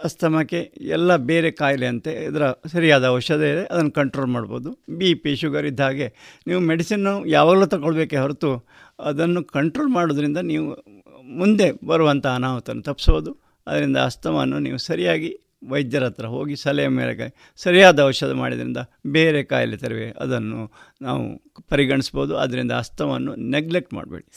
ಅಸ್ತಮಕ್ಕೆ 0.03 0.59
ಎಲ್ಲ 0.95 1.15
ಬೇರೆ 1.29 1.49
ಕಾಯಿಲೆ 1.51 1.87
ಅಂತೆ, 1.91 2.11
ಇದರ 2.29 2.45
ಸರಿಯಾದ 2.73 3.05
ಔಷಧ 3.17 3.41
ಇದೆ, 3.53 3.63
ಅದನ್ನು 3.73 3.91
ಕಂಟ್ರೋಲ್ 3.91 4.31
ಮಾಡ್ಬೋದು. 4.35 4.69
ಬಿ 4.99 5.09
ಪಿ 5.23 5.31
ಶುಗರ್ 5.41 5.65
ಇದ್ದ 5.71 5.81
ಹಾಗೆ 5.87 6.07
ನೀವು 6.47 6.59
ಮೆಡಿಸಿನ್ನು 6.71 7.13
ಯಾವಾಗಲೂ 7.35 7.67
ತಗೊಳ್ಬೇಕೇ 7.75 8.17
ಹೊರತು 8.17 8.51
ಅದನ್ನು 9.11 9.43
ಕಂಟ್ರೋಲ್ 9.57 9.91
ಮಾಡೋದ್ರಿಂದ 9.97 10.39
ನೀವು 10.51 10.65
ಮುಂದೆ 11.41 11.67
ಬರುವಂಥ 11.91 12.25
ಅನಾಹುತನ 12.39 12.81
ತಪ್ಪಿಸೋದು. 12.89 13.31
ಅದರಿಂದ 13.67 13.97
ಅಸ್ತಮವನ್ನು 14.09 14.59
ನೀವು 14.59 14.79
ಸರಿಯಾಗಿ 14.89 15.31
ವೈದ್ಯರ 15.69 16.05
ಹತ್ರ 16.05 16.25
ಹೋಗಿ 16.25 16.55
ಸಲಹೆ 16.55 16.87
ಮೇರೆಗೆ 16.87 17.53
ಸರಿಯಾದ 17.57 17.99
ಔಷಧ 17.99 18.31
ಮಾಡಿದ್ರಿಂದ 18.31 18.77
ಬೇರೆ 19.07 19.43
ಕಾಯಿಲೆ 19.43 19.77
ತರುವೆ 19.77 20.11
ಅದನ್ನು 20.11 20.73
ನಾವು 21.01 21.41
ಪರಿಗಣಿಸ್ಬೋದು. 21.69 22.37
ಅದರಿಂದ 22.37 22.71
ಅಸ್ತಮವನ್ನು 22.71 23.35
ನೆಗ್ಲೆಕ್ಟ್ 23.35 23.93
ಮಾಡಬೇಡಿ. 23.93 24.27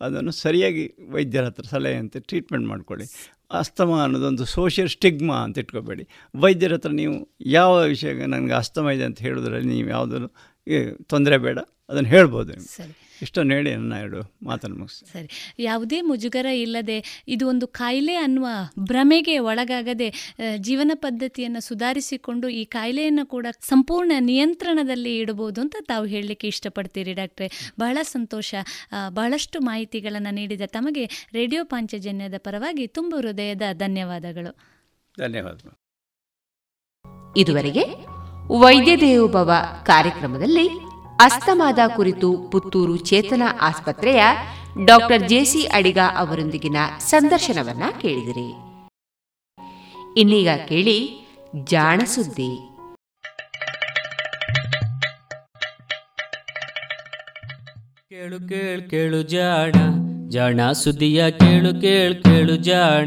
ಅದನ್ನು 0.00 0.30
ಸರಿಯಾಗಿ 0.30 0.94
ವೈದ್ಯರ 1.10 1.44
ಹತ್ರ 1.44 1.62
ಸಲಹೆಯಂತೆ 1.62 2.20
ಟ್ರೀಟ್ಮೆಂಟ್ 2.20 2.66
ಮಾಡಿಕೊಳ್ಳಿ. 2.66 3.06
ಅಸ್ತಮ 3.50 4.00
ಅನ್ನೋದೊಂದು 4.02 4.44
ಸೋಷಿಯಲ್ 4.44 4.88
ಸ್ಟಿಗ್ಮಾ 4.88 5.34
ಅಂತ 5.34 5.58
ಇಟ್ಕೋಬೇಡಿ. 5.58 6.08
ವೈದ್ಯರ 6.36 6.72
ಹತ್ರ 6.72 6.90
ನೀವು 6.90 7.36
ಯಾವ 7.40 7.82
ವಿಷಯ 7.82 8.26
ನನಗೆ 8.26 8.52
ಅಸ್ತಮ 8.52 8.90
ಇದೆ 8.90 9.04
ಅಂತ 9.04 9.20
ಹೇಳಿದ್ರೆ 9.20 9.60
ನೀವು 9.62 9.88
ಯಾವುದನ್ನು 9.88 10.30
ತೊಂದರೆ 11.02 11.38
ಬೇಡ. 11.38 11.58
ಅದನ್ನು 11.88 12.08
ಹೇಳ್ಬೋದು. 12.08 12.52
ಸರಿ. 12.60 13.09
ಇಷ್ಟನ್ನು 13.22 13.54
ಹೇಳಿ 13.54 13.74
ನನ್ನ 13.74 13.92
ಎರಡು 13.92 14.34
ಮಾತನ್ನು 14.42 14.76
ಮುಗಿಸಿ 14.76 15.12
ಸರಿ. 15.12 15.28
ಯಾವುದೇ 15.58 16.00
ಮುಜುಗರ 16.00 16.46
ಇಲ್ಲದೆ 16.46 17.24
ಇದು 17.28 17.48
ಒಂದು 17.48 17.66
ಕಾಯಿಲೆ 17.66 18.14
ಅನ್ನುವ 18.14 18.46
ಭ್ರಮೆಗೆ 18.78 19.38
ಒಳಗಾಗದೆ 19.38 20.36
ಜೀವನ 20.58 20.90
ಪದ್ಧತಿಯನ್ನು 20.94 21.60
ಸುಧಾರಿಸಿಕೊಂಡು 21.60 22.48
ಈ 22.48 22.64
ಕಾಯಿಲೆಯನ್ನು 22.64 23.26
ಕೂಡ 23.26 23.46
ಸಂಪೂರ್ಣ 23.60 24.12
ನಿಯಂತ್ರಣದಲ್ಲಿ 24.20 25.18
ಇಡಬಹುದು 25.18 25.60
ಅಂತ 25.60 25.76
ತಾವು 25.80 26.06
ಹೇಳಲಿಕ್ಕೆ 26.06 26.46
ಇಷ್ಟಪಡ್ತೀರಿ 26.46 27.12
ಡಾಕ್ಟ್ರೆ. 27.12 27.72
ಬಹಳ 27.78 27.98
ಸಂತೋಷ. 28.02 28.54
ಬಹಳಷ್ಟು 29.08 29.60
ಮಾಹಿತಿಗಳನ್ನು 29.60 30.34
ನೀಡಿದ 30.34 30.60
ತಮಗೆ 30.66 31.28
ರೇಡಿಯೋ 31.32 31.64
ಪಾಂಚಜನ್ಯದ 31.64 32.34
ಪರವಾಗಿ 32.38 32.86
ತುಂಬ 32.86 33.16
ಹೃದಯದ 33.16 33.62
ಧನ್ಯವಾದಗಳು. 33.72 34.56
ಧನ್ಯವಾದಗಳು. 35.18 35.80
ಇದುವರೆಗೆ 37.36 37.84
ವೈದ್ಯ 38.60 38.96
ದೇವೋಭವ 38.96 39.52
ಕಾರ್ಯಕ್ರಮದಲ್ಲಿ 39.86 40.89
ಅಸ್ತಮಾದ 41.20 41.78
ಕುರಿತು 41.96 42.36
ಪುತ್ತೂರು 42.50 42.96
ಚೇತನ 42.96 43.42
ಆಸ್ಪತ್ರೆಯ 43.60 44.22
ಡಾಕ್ಟರ್ 44.84 45.28
ಜೆಸಿ 45.28 45.62
ಅಡಿಗ 45.64 45.98
ಅವರೊಂದಿಗಿನ 46.16 46.76
ಸಂದರ್ಶನವನ್ನ 46.98 47.82
ಕೇಳಿದಿರಿ. 48.00 48.48
ಇನ್ನೀಗ 50.16 50.48
ಕೇಳಿ 50.68 50.98
ಜಾಣ 51.64 51.98
ಸುದ್ದಿ. 51.98 52.50
ಕೇಳು 58.08 58.48
ಕೇಳು 58.48 58.90
ಕೇಳು 58.90 59.22
ಜಾಣ 59.22 59.72
ಜಾಣ 60.28 60.72
ಸುದ್ದಿಯ 60.72 61.30
ಕೇಳು 61.30 61.80
ಕೇಳು 61.80 62.22
ಕೇಳು 62.22 62.56
ಜಾಣ. 62.56 63.06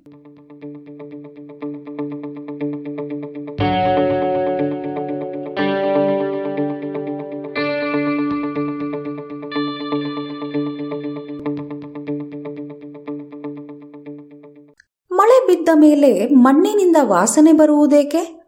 ಮಣ್ಣಿನಿಂದ 16.41 16.95
ವಾಸನೆ 17.01 17.53
ಬರುವುದೇಕೆ? 17.53 18.41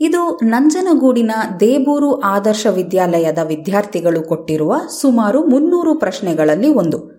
ಇದು 0.00 0.36
ನಂಜನಗೂಡಿನ 0.36 1.30
ದೇಬೂರು 1.60 2.20
ಆದರ್ಶ 2.20 2.66
ವಿದ್ಯಾಲಯದ 2.66 3.38
ವಿದ್ಯಾರ್ಥಿಗಳು 3.38 4.28
ಕೊಟ್ಟಿರುವ 4.28 4.74
ಸುಮಾರು 5.00 5.46
ಮುನ್ನೂರು 5.46 5.98
ಪ್ರಶ್ನೆಗಳಲ್ಲಿ 5.98 6.68
ಒಂದು. 6.68 7.13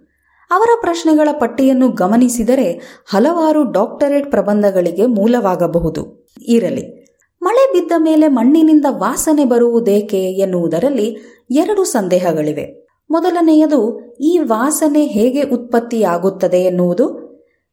ಅವರ 0.52 0.70
ಪ್ರಶ್ನೆಗಳ 0.82 1.30
ಪಟ್ಟಿಯನ್ನು 1.40 1.90
ಗಮನಿಸಿದರೆ 1.90 2.82
ಹಲವಾರು 3.06 3.72
ಡಾಕ್ಟರೇಟ್ 3.72 4.32
ಪ್ರಬಂಧಗಳಿಗೆ 4.32 5.06
ಮೂಲವಾಗಬಹುದು. 5.06 6.28
ಇರಲಿ. 6.48 7.06
ಮಳೆ 7.42 7.74
ಬಿದ್ದ 7.74 7.92
ಮೇಲೆ 7.98 8.28
ಮಣ್ಣಿನಿಂದ 8.28 8.86
ವಾಸನೆ 8.90 9.46
ಬರುವುದೇಕೆ 9.46 10.32
ಎನ್ನುವುದರಲ್ಲಿ 10.32 11.18
ಎರಡು 11.52 11.84
ಸಂದೇಹಗಳಿವೆ. 11.84 12.88
ಮೊದಲನೆಯದು, 13.10 14.14
ಈ 14.22 14.40
ವಾಸನೆ 14.42 15.06
ಹೇಗೆ 15.06 15.42
ಉತ್ಪತ್ತಿಯಾಗುತ್ತದೆ 15.42 16.58
ಎನ್ನುವುದು. 16.58 17.26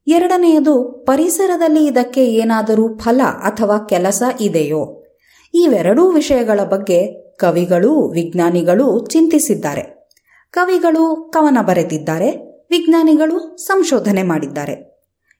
ಎರಡನೆಯದು, 0.07 0.83
ಪರಿಸರದಲ್ಲಿ 0.83 1.87
ಇದಕ್ಕೆ 1.87 2.27
ಏನಾದರೂ 2.27 2.99
ಫಲ 2.99 3.21
ಅಥವಾ 3.23 3.79
ಕೆಲಸ 3.79 4.23
ಇದೆಯೋ. 4.41 5.05
ಇವೆರಡೂ 5.55 6.11
ವಿಷಯಗಳ 6.11 6.61
ಬಗ್ಗೆ 6.65 7.23
ಕವಿಗಳು, 7.37 8.09
ವಿಜ್ಞಾನಿಗಳು 8.09 9.07
ಚಿಂತಿಸಿದ್ದಾರೆ. 9.07 10.11
ಕವಿಗಳು 10.51 11.31
ಕವನ 11.35 11.59
ಬರೆದಿದ್ದಾರೆ. 11.67 12.52
ವಿಜ್ಞಾನಿಗಳು 12.73 13.57
ಸಂಶೋಧನೆ 13.57 14.23
ಮಾಡಿದ್ದಾರೆ. 14.23 14.75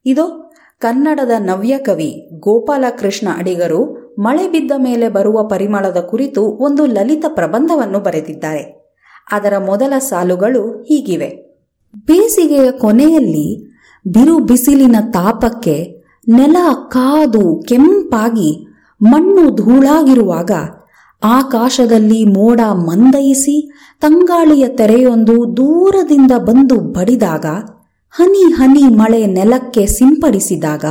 ಇದು 0.07 0.55
ಕನ್ನಡದ 0.81 1.31
ನವ್ಯ 1.39 1.79
ಕವಿ 1.79 2.41
ಗೋಪಾಲಕೃಷ್ಣ 2.41 3.29
ಅಡಿಗರು 3.37 3.81
ಮಳೆ 4.19 4.49
ಬಿದ್ದ 4.49 4.73
ಮೇಲೆ 4.77 5.09
ಬರುವ 5.09 5.49
ಪರಿಮಳದ 5.49 5.97
ಕುರಿತು 5.97 6.43
ಒಂದು 6.43 6.87
ಲಲಿತ 6.87 7.25
ಪ್ರಬಂಧವನ್ನು 7.29 8.01
ಬರೆದಿದ್ದಾರೆ. 8.01 8.63
ಅದರ 9.33 9.59
ಮೊದಲ 9.59 9.99
ಸಾಲುಗಳು 9.99 10.83
ಹೀಗಿವೆ. 10.83 11.31
ಬೇಸಿಗೆಯ 12.05 12.71
ಕೊನೆಯಲ್ಲಿ 12.73 13.49
ಬಿರು 14.07 14.39
ಬಿಸಿಲಿನ 14.39 14.97
ತಾಪಕ್ಕೆ 15.13 15.77
ನೆಲ 16.29 16.57
ಕಾದು 16.89 17.63
ಕೆಂಪಾಗಿ 17.69 18.67
ಮಣ್ಣು 19.03 19.51
ಧೂಳಾಗಿರುವಾಗ 19.55 20.51
ಆಕಾಶದಲ್ಲಿ 21.25 22.25
ಮೋಡ 22.25 22.61
ಮಂದಯಿಸಿ 22.61 23.71
ತಂಗಾಳಿಯ 24.01 24.69
ತೆರೆಯೊಂದು 24.69 25.57
ದೂರದಿಂದ 25.57 26.33
ಬಂದು 26.39 26.77
ಬಡಿದಾಗ, 26.77 27.47
ಹನಿ 28.11 28.53
ಹನಿ 28.53 28.83
ಮಳೆ 28.83 29.27
ನೆಲಕ್ಕೆ 29.27 29.87
ಸಿಂಪಡಿಸಿದಾಗ, 29.87 30.85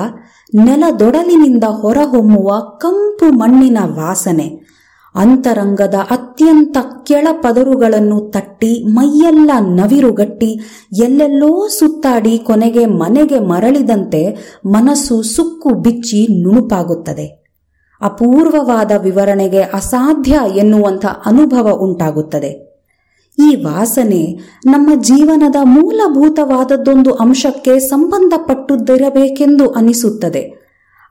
ನೆಲದೊಡಲಿನಿಂದ 0.55 1.63
ಹೊರಹೊಮ್ಮುವ 1.63 2.59
ಕಂಪು 2.59 3.31
ಮಣ್ಣಿನ 3.31 3.77
ವಾಸನೆ, 3.81 4.67
ಅಂತರಂಗದ 5.15 5.93
ಅತ್ಯಂತ 5.93 6.77
ಕೆಳ 7.03 7.27
ಪದರುಗಳನ್ನು 7.31 8.29
ತಟ್ಟಿ 8.29 8.83
ಮೈಯೆಲ್ಲ 8.83 9.51
ನವಿರುಗಟ್ಟಿ 9.59 10.59
ಎಲ್ಲೆಲ್ಲೋ 10.91 11.67
ಸುತ್ತಾಡಿ 11.67 12.37
ಕೊನೆಗೆ 12.37 12.85
ಮನೆಗೆ 12.85 13.39
ಮರಳಿದಂತೆ 13.39 14.39
ಮನಸ್ಸು 14.65 15.23
ಸುಕ್ಕು 15.23 15.69
ಬಿಚ್ಚಿ 15.69 16.41
ನುಣುಪಾಗುತ್ತದೆ. 16.43 17.40
ಅಪೂರ್ವವಾದ 18.01 18.91
ವಿವರಣೆಗೆ 19.01 19.61
ಅಸಾಧ್ಯ 19.61 20.39
ಎನ್ನುವಂಥ 20.55 21.05
ಅನುಭವ 21.25 21.71
ಉಂಟಾಗುತ್ತದೆ. 21.71 22.71
ಈ 23.39 23.55
ವಾಸನೆ 23.55 24.39
ನಮ್ಮ 24.65 25.01
ಜೀವನದ 25.01 25.55
ಮೂಲಭೂತವಾದದ್ದೊಂದು 25.63 27.13
ಅಂಶಕ್ಕೆ 27.13 27.79
ಸಂಬಂಧಪಟ್ಟುದಿರಬೇಕೆಂದು 27.79 29.69
ಅನಿಸುತ್ತದೆ. 29.69 30.61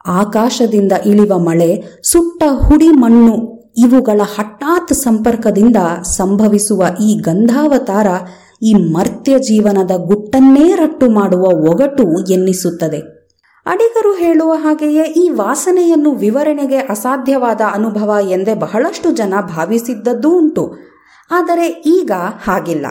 ಆಕಾಶದಿಂದ 0.06 0.92
ಇಳಿವ 1.06 1.38
ಮಳೆ, 1.38 2.00
ಸುಟ್ಟ 2.02 2.42
ಹುಡಿ 2.46 2.88
ಮಣ್ಣು 2.88 3.60
ಇವುಗಳ 3.78 4.20
ಹಠಾತ್ 4.38 4.92
ಸಂಪರ್ಕದಿಂದ 4.92 5.76
ಸಂಭವಿಸುವ 6.02 6.84
ಈ 7.02 7.14
ಗಂಧಾವತಾರ 7.14 8.06
ಈ 8.62 8.74
ಮರ್ತ್ಯ 8.74 9.38
ಜೀವನದ 9.38 9.90
ಗುಟ್ಟನ್ನೇ 9.96 10.74
ರಟ್ಟು 10.76 11.10
ಮಾಡುವ 11.10 11.42
ಒಗಟು 11.42 12.32
ಎನ್ನಿಸುತ್ತದೆ. 12.32 13.19
ಅಡಿಗರು 13.66 14.14
ಹೇಳುವ 14.14 14.52
ಹಾಗೆಯೇ 14.52 15.02
ಈ 15.02 15.28
ವಾಸನೆಯನ್ನು 15.28 16.14
ವಿವರಣೆಗೆ 16.14 16.76
ಅಸಾಧ್ಯವಾದ 16.76 17.60
ಅನುಭವ 17.74 18.16
ಎಂದೇ 18.30 18.54
ಬಹಳಷ್ಟು 18.54 19.12
ಜನ 19.12 19.34
ಭಾವಿಸಿದ್ದದ್ದೂ 19.40 20.38
ಉಂಟು. 20.38 20.74
ಆದರೆ 21.30 21.66
ಈಗ 21.68 22.10
ಹಾಗಿಲ್ಲ. 22.44 22.86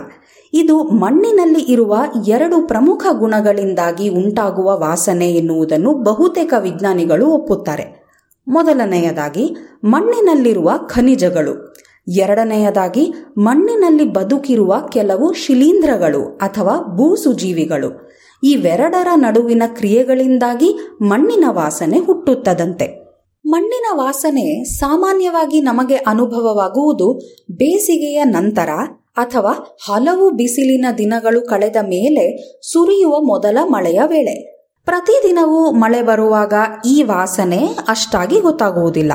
ಇದು 0.54 0.84
ಮಣ್ಣಿನಲ್ಲಿ 0.84 1.60
ಇರುವ 1.60 1.98
ಎರಡು 2.28 2.68
ಪ್ರಮುಖ 2.68 3.06
ಗುಣಗಳಿಂದಾಗಿ 3.12 4.10
ಉಂಟಾಗುವ 4.10 4.80
ವಾಸನೆ 4.80 5.34
ಎನ್ನುವುದನ್ನು 5.34 5.94
ಬಹುತೇಕ 5.94 6.54
ವಿಜ್ಞಾನಿಗಳು 6.60 7.28
ಒಪ್ಪುತ್ತಾರೆ. 7.28 8.06
ಮೊದಲನೆಯದಾಗಿ, 8.48 9.56
ಮಣ್ಣಿನಲ್ಲಿರುವ 9.84 10.72
ಖನಿಜಗಳು. 10.88 11.74
ಎರಡನೆಯದಾಗಿ, 12.08 13.14
ಮಣ್ಣಿನಲ್ಲಿ 13.38 14.14
ಬದುಕಿರುವ 14.14 14.76
ಕೆಲವು 14.92 15.34
ಶಿಲೀಂಧ್ರಗಳು 15.34 16.24
ಅಥವಾ 16.24 16.78
ಬೂಸುಜೀವಿಗಳು 16.78 18.09
ಇವೆರಡರ 18.44 19.08
ನಡುವಿನ 19.16 19.64
ಕ್ರಿಯೆಗಳಿಂದಾಗಿ 19.68 20.80
ಮಣ್ಣಿನ 21.02 21.44
ವಾಸನೆ 21.48 22.00
ಹುಟ್ಟುತ್ತದಂತೆ. 22.00 23.10
ಮಣ್ಣಿನ 23.46 23.86
ವಾಸನೆ 23.94 24.64
ಸಾಮಾನ್ಯವಾಗಿ 24.64 25.62
ನಮಗೆ 25.62 25.96
ಅನುಭವವಾಗುವುದು 25.96 27.14
ಬೇಸಿಗೆಯ 27.52 28.24
ನಂತರ 28.24 28.70
ಅಥವಾ 29.18 29.78
ಹಲವು 29.86 30.30
ಬಿಸಿಲಿನ 30.30 30.86
ದಿನಗಳು 30.98 31.42
ಕಳೆದ 31.42 31.76
ಮೇಲೆ 31.82 32.54
ಸುರಿಯುವ 32.72 33.22
ಮೊದಲ 33.22 33.58
ಮಳೆಯ 33.64 34.00
ವೇಳೆ. 34.06 34.60
ಪ್ರತಿದಿನವೂ 34.86 35.72
ಮಳೆ 35.72 36.02
ಬರುವಾಗ 36.02 36.54
ಈ 36.88 37.04
ವಾಸನೆ 37.04 37.70
ಅಷ್ಟಾಗಿ 37.88 38.40
ಗೊತ್ತಾಗುವುದಿಲ್ಲ. 38.40 39.14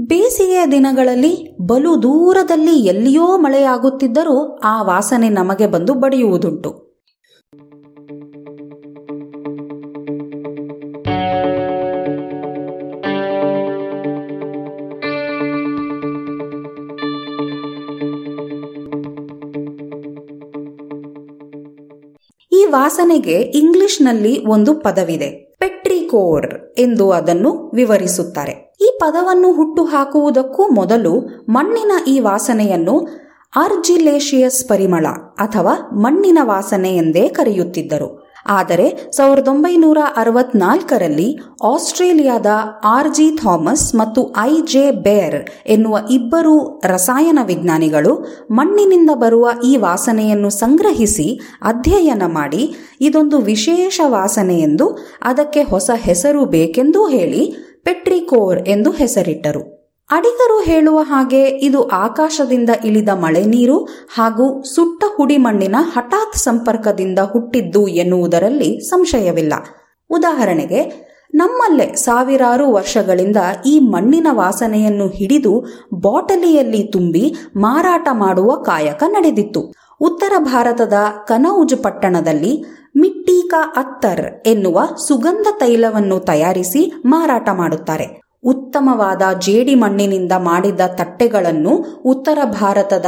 ಬೇಸಿಗೆಯ 0.00 0.66
ದಿನಗಳಲ್ಲಿ 0.70 1.56
ಬಲು 1.60 2.02
ದೂರದಲ್ಲಿ 2.02 2.86
ಎಲ್ಲಿಯೋ 2.86 3.36
ಮಳೆಯಾಗುತ್ತಿದ್ದರೂ 3.36 4.56
ಆ 4.64 4.82
ವಾಸನೆ 4.82 5.28
ನಮಗೆ 5.28 5.66
ಬಂದು 5.66 5.94
ಬಡಿಯುವುದುಂಟು. 5.94 6.81
ವಾಸನೆಗೆ 22.82 23.32
ಇಂಗ್ಲಿಷ್ನಲ್ಲಿ 23.32 24.46
ಒಂದು 24.46 24.74
ಪದವಿದೆ, 24.74 25.56
ಪೆಟ್ರಿಕೋರ್ 25.58 26.74
ಎಂದು 26.78 27.10
ಅದನ್ನು 27.10 27.70
ವಿವರಿಸುತ್ತಾರೆ. 27.74 28.74
ಈ 28.80 28.98
ಪದವನ್ನು 29.00 29.52
ಹುಟ್ಟು 29.52 29.84
ಹಾಕುವುದಕ್ಕೂ 29.84 30.68
ಮೊದಲು 30.68 31.18
ಮಣ್ಣಿನ 31.48 31.92
ಈ 32.08 32.20
ವಾಸನೆಯನ್ನು 32.20 33.08
ಆರ್ಜಿಲೇಷಿಯಸ್ 33.56 34.68
ಪರಿಮಳ 34.68 35.06
ಅಥವಾ 35.38 35.90
ಮಣ್ಣಿನ 35.92 36.38
ವಾಸನೆ 36.42 36.96
ಎಂದೇ 36.96 37.28
ಕರೆಯುತ್ತಿದ್ದರು. 37.28 38.21
ಆದರೆ 38.46 39.10
ಸಾವಿರದ 39.16 39.48
ಒಂಬೈನೂರ 39.48 39.98
ಅರವತ್ನಾಲ್ಕರಲ್ಲಿ 40.16 41.38
ಆಸ್ಟ್ರೇಲಿಯಾದ 41.64 42.46
ಆರ್ 42.84 43.14
ಜಿ 43.14 43.36
ಥಾಮಸ್ 43.36 43.94
ಮತ್ತು 43.94 44.32
ಐ 44.38 44.60
ಜೆ 44.60 44.90
ಬೇರ್ 44.90 45.50
ಎನ್ನುವ 45.66 45.98
ಇಬ್ಬರು 46.10 46.80
ರಸಾಯನ 46.84 47.38
ವಿಜ್ಞಾನಿಗಳು 47.44 48.26
ಮಣ್ಣಿನಿಂದ 48.50 49.10
ಬರುವ 49.14 49.48
ಈ 49.64 49.76
ವಾಸನೆಯನ್ನು 49.76 50.50
ಸಂಗ್ರಹಿಸಿ 50.50 51.40
ಅಧ್ಯಯನ 51.62 52.22
ಮಾಡಿ 52.26 52.74
ಇದೊಂದು 53.00 53.38
ವಿಶೇಷ 53.38 54.00
ವಾಸನೆ 54.04 54.60
ಎಂದು 54.60 54.98
ಅದಕ್ಕೆ 55.22 55.62
ಹೊಸ 55.62 55.90
ಹೆಸರು 55.94 56.44
ಬೇಕೆಂದೂ 56.44 57.08
ಹೇಳಿ 57.08 57.72
ಪೆಟ್ರಿಕೋರ್ 57.84 58.68
ಎಂದು 58.68 58.90
ಹೆಸರಿಟ್ಟರು. 58.90 59.71
ಅಡಿಗರು 60.12 60.60
ಹೇಳುವ 60.60 60.98
ಹಾಗೆ 60.98 61.48
ಇದು 61.48 61.88
ಆಕಾಶದಿಂದ 61.88 62.70
ಇಳಿದ 62.84 63.08
ಮಳೆ 63.08 63.44
ನೀರು 63.44 63.88
ಹಾಗೂ 64.14 64.62
ಸುಟ್ಟ 64.62 65.04
ಹುಡಿಮಣ್ಣಿನ 65.16 65.76
ಹಠಾತ್ 65.78 66.36
ಸಂಪರ್ಕದಿಂದ 66.36 67.18
ಹುಟ್ಟಿದ್ದು 67.18 67.88
ಎನ್ನುವುದರಲ್ಲಿ 67.88 68.80
ಸಂಶಯವಿಲ್ಲ. 68.80 69.52
ಉದಾಹರಣೆಗೆ, 70.10 70.80
ನಮ್ಮಲ್ಲೇ 71.34 71.94
ಸಾವಿರಾರು 71.94 72.72
ವರ್ಷಗಳಿಂದ 72.72 73.36
ಈ 73.66 73.78
ಮಣ್ಣಿನ 73.78 74.26
ವಾಸನೆಯನ್ನು 74.30 75.06
ಹಿಡಿದು 75.06 75.60
ಬಾಟಲಿಯಲ್ಲಿ 75.94 76.82
ತುಂಬಿ 76.84 77.34
ಮಾರಾಟ 77.56 78.08
ಮಾಡುವ 78.12 78.54
ಕಾಯಕ 78.54 79.02
ನಡೆದಿತ್ತು. 79.08 79.72
ಉತ್ತರ 80.00 80.32
ಭಾರತದ 80.38 80.92
ಕನೌಜ್ 81.28 81.82
ಪಟ್ಟಣದಲ್ಲಿ 81.82 82.64
ಮಿಟ್ಟೀಕಾ 82.96 83.72
ಅತ್ತರ್ 83.76 84.42
ಎನ್ನುವ 84.46 84.80
ಸುಗಂಧ 85.08 85.46
ತೈಲವನ್ನು 85.60 86.18
ತಯಾರಿಸಿ 86.20 87.02
ಮಾರಾಟ 87.04 87.48
ಮಾಡುತ್ತಾರೆ. 87.52 88.21
ಉತ್ತಮವಾದ 88.44 89.22
ಜೇಡಿ 89.38 89.74
ಮಣ್ಣಿನಿಂದ 89.74 90.32
ಮಾಡಿದ 90.38 90.80
ತಟ್ಟೆಗಳನ್ನು 90.80 92.02
ಉತ್ತರ 92.04 92.38
ಭಾರತದ 92.44 93.06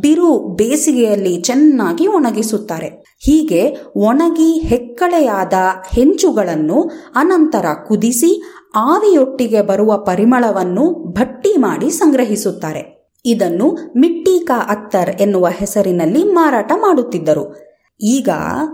ಬಿರು 0.00 0.54
ಬೇಸಿಗೆಯಲ್ಲಿ 0.54 1.40
ಚೆನ್ನಾಗಿ 1.40 2.06
ಒಣಗಿಸುತ್ತಾರೆ. 2.06 3.04
ಹೀಗೆ 3.18 3.76
ಒಣಗಿ 3.96 4.58
ಹೆಕ್ಕಳೆಯಾದ 4.58 5.52
ಹೆಂಚುಗಳನ್ನು 5.94 6.80
ಅನಂತರ 7.16 7.66
ಕುದಿಸಿ 7.88 8.42
ಆವಿಯೊಟ್ಟಿಗೆ 8.74 9.62
ಬರುವ 9.62 9.96
ಪರಿಮಳವನ್ನು 9.98 11.12
ಭಟ್ಟಿ 11.12 11.56
ಮಾಡಿ 11.56 11.90
ಸಂಗ್ರಹಿಸುತ್ತಾರೆ. 11.90 13.12
ಇದನ್ನು 13.26 13.70
ಮಿಟ್ಟಿಕಾ 13.96 14.58
ಅತ್ತರ್ 14.68 15.10
ಎನ್ನುವ 15.20 15.48
ಹೆಸರಿನಲ್ಲಿ 15.48 16.24
ಮಾರಾಟ 16.24 16.72
ಮಾಡುತ್ತಿದ್ದರು. 16.76 17.73
ಈಗ 18.00 18.28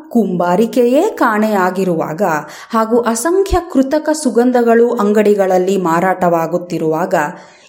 ಕುಂಬಾರಿಕೆಯೇ 0.08 1.02
ಕಾಣೆಯಾಗಿರುವಾಗ 1.02 2.22
ಹಾಗೂ 2.70 3.00
ಅಸಂಖ್ಯ 3.00 3.58
ಕೃತಕ 3.72 4.08
ಸುಗಂಧಗಳು 4.12 4.90
ಅಂಗಡಿಗಳಲ್ಲಿ 4.90 5.76
ಮಾರಾಟವಾಗುತ್ತಿರುವಾಗ 5.76 7.14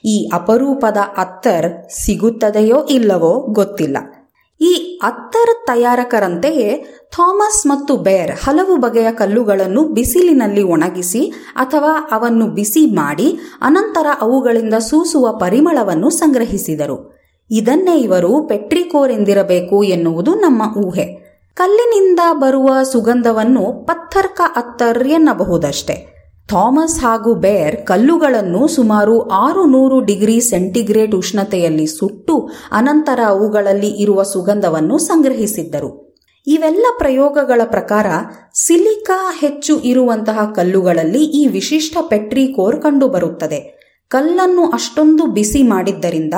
ಈ 0.05 0.29
ಅಪರೂಪದ 0.33 0.97
ಅತ್ತರ್ 1.17 1.91
ಸಿಗುತ್ತದೆಯೋ 1.91 2.85
ಇಲ್ಲವೋ 2.85 3.39
ಗೊತ್ತಿಲ್ಲ. 3.39 3.97
ಈ 4.61 4.99
ಅತ್ತರ್ 5.03 5.67
ತಯಾರಕರಂತೆಯೇ 5.67 6.83
ಥಾಮಸ್ 7.11 7.67
ಮತ್ತು 7.67 7.97
ಬೇರ್ 7.97 8.31
ಹಲವು 8.31 8.75
ಬಗೆಯ 8.75 9.11
ಕಲ್ಲುಗಳನ್ನು 9.11 9.83
ಬಿಸಿಲಿನಲ್ಲಿ 9.83 10.63
ಒಣಗಿಸಿ 10.63 11.33
ಅಥವಾ 11.55 12.09
ಅವನ್ನು 12.11 12.47
ಬಿಸಿ 12.47 12.85
ಮಾಡಿ 12.85 13.39
ಅನಂತರ 13.61 14.07
ಅವುಗಳಿಂದ 14.21 14.73
ಸೂಸುವ 14.73 15.37
ಪರಿಮಳವನ್ನು 15.37 16.09
ಸಂಗ್ರಹಿಸಿದರು. 16.09 17.21
ಇದನ್ನೇ 17.49 17.97
ಇವರು 17.97 18.47
ಪೆಟ್ರಿಕೋರ್ 18.47 19.11
ಎಂದಿರಬೇಕು 19.11 19.83
ಎನ್ನುವುದು 19.83 20.35
ನಮ್ಮ 20.35 20.61
ಊಹೆ. 20.77 21.20
ಕಲ್ಲಿನಿಂದ 21.55 22.19
ಬರುವ 22.31 22.83
ಸುಗಂಧವನ್ನು 22.83 23.85
ಪತ್ಥರ್ಕ 23.85 24.41
ಅತ್ತರ್ 24.55 25.07
ಎನ್ನಬಹುದಷ್ಟೆ. 25.07 26.11
ಥಾಮಸ್ 26.49 26.99
ಹಾಗೂ 26.99 27.35
ಬೇರ್ 27.35 27.85
ಕಲ್ಲುಗಳನ್ನು 27.85 28.67
ಸುಮಾರು 28.67 29.29
ಆರು 29.29 29.65
ನೂರು 29.65 29.99
ಡಿಗ್ರಿ 29.99 30.41
ಸೆಂಟಿಗ್ರೇಡ್ 30.41 31.15
ಉಷ್ಣತೆಯಲ್ಲಿ 31.15 31.85
ಸುಟ್ಟು 31.87 32.49
ಅನಂತರ 32.71 33.19
ಅವುಗಳಲ್ಲಿ 33.27 33.87
ಇರುವ 33.87 34.23
ಸುಗಂಧವನ್ನು 34.23 34.97
ಸಂಗ್ರಹಿಸಿದ್ದರು. 34.97 36.17
ಇವೆಲ್ಲ 36.47 36.85
ಪ್ರಯೋಗಗಳ 36.97 37.61
ಪ್ರಕಾರ 37.65 38.05
ಸಿಲಿಕಾ 38.55 39.37
ಹೆಚ್ಚು 39.39 39.79
ಇರುವಂತಹ 39.79 40.51
ಕಲ್ಲುಗಳಲ್ಲಿ 40.55 41.23
ಈ 41.23 41.47
ವಿಶಿಷ್ಟ 41.47 41.97
ಪೆಟ್ರಿಕೋರ್ 42.09 42.81
ಕಂಡುಬರುತ್ತದೆ. 42.81 43.81
ಕಲ್ಲನ್ನು 44.09 44.65
ಅಷ್ಟೊಂದು 44.71 45.25
ಬಿಸಿ 45.25 45.63
ಮಾಡಿದ್ದರಿಂದ 45.63 46.33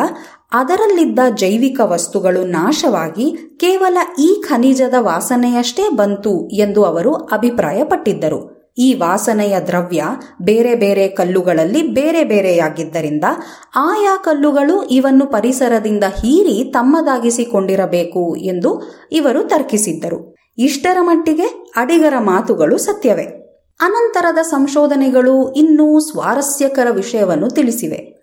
ಅದರಲ್ಲಿದ್ದ 0.53 1.19
ಜೈವಿಕ 1.35 1.80
ವಸ್ತುಗಳು 1.84 2.45
ನಾಶವಾಗಿ 2.47 3.57
ಕೇವಲ 3.59 3.97
ಈ 4.19 4.43
ಖನಿಜದ 4.47 4.93
ವಾಸನೆಯಷ್ಟೇ 4.99 5.89
ಬಂತು 5.89 6.49
ಎಂದು 6.49 6.84
ಅವರು 6.84 7.13
ಅಭಿಪ್ರಾಯಪಟ್ಟಿದ್ದರು. 7.13 8.73
ಈ 8.77 8.93
ವಾಸನೆಯ 8.93 9.59
ದ್ರವ್ಯ 9.59 10.03
ಬೇರೆ 10.41 10.75
ಬೇರೆ 10.75 11.07
ಕಲ್ಲುಗಳಲ್ಲಿ 11.07 11.81
ಬೇರೆ 11.81 12.23
ಬೇರೆಯಾಗಿದ್ದರಿಂದ 12.23 13.23
ಆಯಾ 13.75 14.17
ಕಲ್ಲುಗಳು 14.17 14.84
ಇವನ್ನು 14.84 15.25
ಪರಿಸರದಿಂದ 15.25 16.03
ಹೀರಿ 16.03 16.63
ತಮ್ಮದಾಗಿಸಿಕೊಂಡಿರಬೇಕು 16.63 18.35
ಎಂದು 18.35 18.81
ಇವರು 19.11 19.43
ತರ್ಕಿಸಿದ್ದರು. 19.43 20.35
ಇಷ್ಟರ 20.57 20.97
ಮಟ್ಟಿಗೆ 21.01 21.71
ಅಡಿಗರ 21.75 22.13
ಮಾತುಗಳು 22.19 22.77
ಸತ್ಯವೇ. 22.77 23.23
ಅನಂತರದ 23.80 24.41
ಸಂಶೋಧನೆಗಳು 24.41 25.53
ಇನ್ನೂ 25.53 25.99
ಸ್ವಾರಸ್ಯಕರ 25.99 26.88
ವಿಷಯವನ್ನು 26.91 27.49
ತಿಳಿಸಿವೆ. 27.49 28.22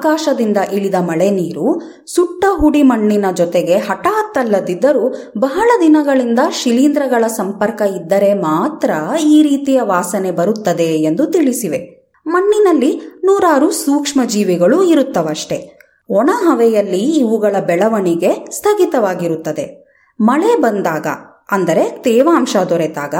ಆಕಾಶದಿಂದ 0.00 0.56
ಇಳಿದ 0.72 0.94
ಮಳೆ 1.00 1.30
ನೀರು 1.30 1.80
ಸುಟ್ಟ 2.14 2.44
ಹುಡಿ 2.50 2.82
ಮಣ್ಣಿನ 2.82 3.24
ಜೊತೆಗೆ 3.36 3.76
ಹಠಾತ್ತಲ್ಲದಿದ್ದರೂ 3.76 5.14
ಬಹಳ 5.38 5.70
ದಿನಗಳಿಂದ 5.80 6.38
ಶಿಲೀಂಧ್ರಗಳ 6.52 7.26
ಸಂಪರ್ಕ 7.26 7.82
ಇದ್ದರೆ 7.82 8.34
ಮಾತ್ರ 8.34 8.90
ಈ 9.24 9.42
ರೀತಿಯ 9.42 9.80
ವಾಸನೆ 9.82 10.30
ಬರುತ್ತದೆ 10.30 10.84
ಎಂದು 10.84 11.26
ತಿಳಿಸಿವೆ. 11.26 12.08
ಮಣ್ಣಿನಲ್ಲಿ 12.26 13.00
ನೂರಾರು 13.24 13.70
ಸೂಕ್ಷ್ಮ 13.70 14.20
ಜೀವಿಗಳು 14.24 14.82
ಇರುತ್ತವಷ್ಟೇ. 14.82 15.78
ಒಣ 16.10 16.30
ಹವೆಯಲ್ಲಿ 16.32 17.00
ಇವುಗಳ 17.00 17.56
ಬೆಳವಣಿಗೆ 17.66 18.46
ಸ್ಥಗಿತವಾಗಿರುತ್ತದೆ. 18.50 19.84
ಮಳೆ 20.20 20.56
ಬಂದಾಗ, 20.56 21.06
ಅಂದರೆ 21.50 21.90
ತೇವಾಂಶ 21.90 22.56
ದೊರೆತಾಗ, 22.68 23.14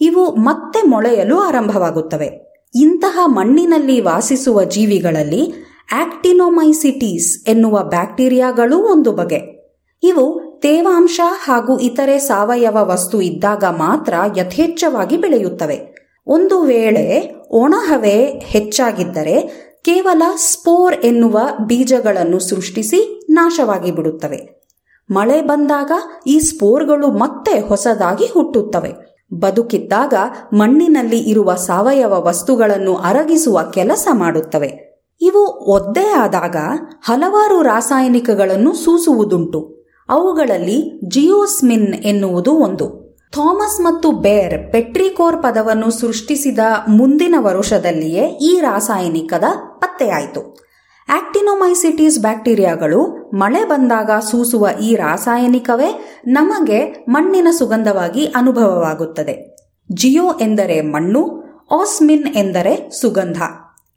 ಇವು 0.00 0.30
ಮತ್ತೆ 0.30 0.82
ಮೊಳೆಯಲು 0.82 1.38
ಆರಂಭವಾಗುತ್ತವೆ. 1.38 2.50
ಇಂತಹ 2.74 3.18
ಮಣ್ಣಿನಲ್ಲಿ 3.24 4.00
ವಾಸಿಸುವ 4.00 4.64
ಜೀವಿಗಳಲ್ಲಿ 4.64 5.69
ಆಕ್ಟಿನೋಮೈಸಿಟೀಸ್ 5.92 7.48
ಎನ್ನುವ 7.48 7.82
ಬ್ಯಾಕ್ಟೀರಿಯಾಗಳೂ 7.82 8.78
ಒಂದು 8.92 9.12
ಬಗೆ. 9.12 9.60
ಇವು 10.02 10.58
ತೇವಾಂಶ 10.62 11.20
ಹಾಗೂ 11.44 11.78
ಇತರೆ 11.78 12.18
ಸಾವಯವ 12.18 12.76
ವಸ್ತು 12.80 13.22
ಇದ್ದಾಗ 13.22 13.64
ಮಾತ್ರ 13.64 14.14
ಯಥೇಚ್ಛವಾಗಿ 14.36 15.16
ಬೆಳೆಯುತ್ತವೆ. 15.16 16.00
ಒಂದು 16.26 16.62
ವೇಳೆ 16.62 17.34
ಒಣಹವೆ 17.50 18.24
ಹೆಚ್ಚಾಗಿದ್ದರೆ 18.24 19.40
ಕೇವಲ 19.84 20.22
ಸ್ಪೋರ್ 20.36 20.94
ಎನ್ನುವ 20.94 21.38
ಬೀಜಗಳನ್ನು 21.66 22.38
ಸೃಷ್ಟಿಸಿ 22.38 23.26
ನಾಶವಾಗಿ 23.30 23.92
ಬಿಡುತ್ತವೆ. 23.92 24.68
ಮಳೆ 25.10 25.42
ಬಂದಾಗ 25.42 25.92
ಈ 26.26 26.38
ಸ್ಪೋರ್ಗಳು 26.38 27.06
ಮತ್ತೆ 27.06 27.60
ಹೊಸದಾಗಿ 27.60 28.26
ಹುಟ್ಟುತ್ತವೆ. 28.26 28.92
ಬದುಕಿದ್ದಾಗ 29.34 30.14
ಮಣ್ಣಿನಲ್ಲಿ 30.52 31.18
ಇರುವ 31.18 31.54
ಸಾವಯವ 31.54 32.12
ವಸ್ತುಗಳನ್ನು 32.12 32.96
ಅರಗಿಸುವ 32.96 33.62
ಕೆಲಸ 33.62 34.08
ಮಾಡುತ್ತವೆ. 34.12 34.89
ಇವು 35.20 35.70
ಒದ್ದೆ 35.70 36.10
ಆದಾಗ 36.10 36.56
ಹಲವಾರು 37.02 37.62
ರಾಸಾಯನಿಕಗಳನ್ನು 37.62 38.74
ಸೂಸುವುದುಂಟು. 38.74 39.80
ಅವುಗಳಲ್ಲಿ 40.08 41.00
ಜಿಯೋಸ್ಮಿನ್ 41.08 41.94
ಎನ್ನುವುದು 41.94 42.52
ಒಂದು. 42.52 43.00
ಥಾಮಸ್ 43.32 43.80
ಮತ್ತು 43.80 44.12
ಬೇರ್ 44.12 44.72
ಪೆಟ್ರಿಕೋರ್ 44.72 45.42
ಪದವನ್ನು 45.42 45.90
ಸೃಷ್ಟಿಸಿದ 45.90 46.58
ಮುಂದಿನ 46.88 47.34
ವರುಷದಲ್ಲಿಯೇ 47.38 48.26
ಈ 48.26 48.60
ರಾಸಾಯನಿಕದ 48.60 49.44
ಪತ್ತೆಯಾಯಿತು. 49.78 50.70
ಆಕ್ಟಿನೋಮೈಸಿಟೀಸ್ 51.08 52.20
ಬ್ಯಾಕ್ಟೀರಿಯಾಗಳು 52.20 53.30
ಮಳೆ 53.34 53.64
ಬಂದಾಗ 53.64 54.10
ಸೂಸುವ 54.30 54.68
ಈ 54.82 54.94
ರಾಸಾಯನಿಕವೇ 54.94 56.20
ನಮಗೆ 56.26 57.06
ಮಣ್ಣಿನ 57.08 57.48
ಸುಗಂಧವಾಗಿ 57.58 58.24
ಅನುಭವವಾಗುತ್ತದೆ. 58.24 59.56
ಜಿಯೋ 59.92 60.32
ಎಂದರೆ 60.40 60.80
ಮಣ್ಣು, 60.80 61.42
ಆಸ್ಮಿನ್ 61.72 62.26
ಎಂದರೆ 62.34 62.90
ಸುಗಂಧ. 63.00 63.42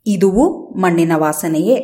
ಇದುವು 0.05 0.69
ಮಣ್ಣಿನ 0.77 1.11
ವಾಸನೆಯೇ. 1.15 1.75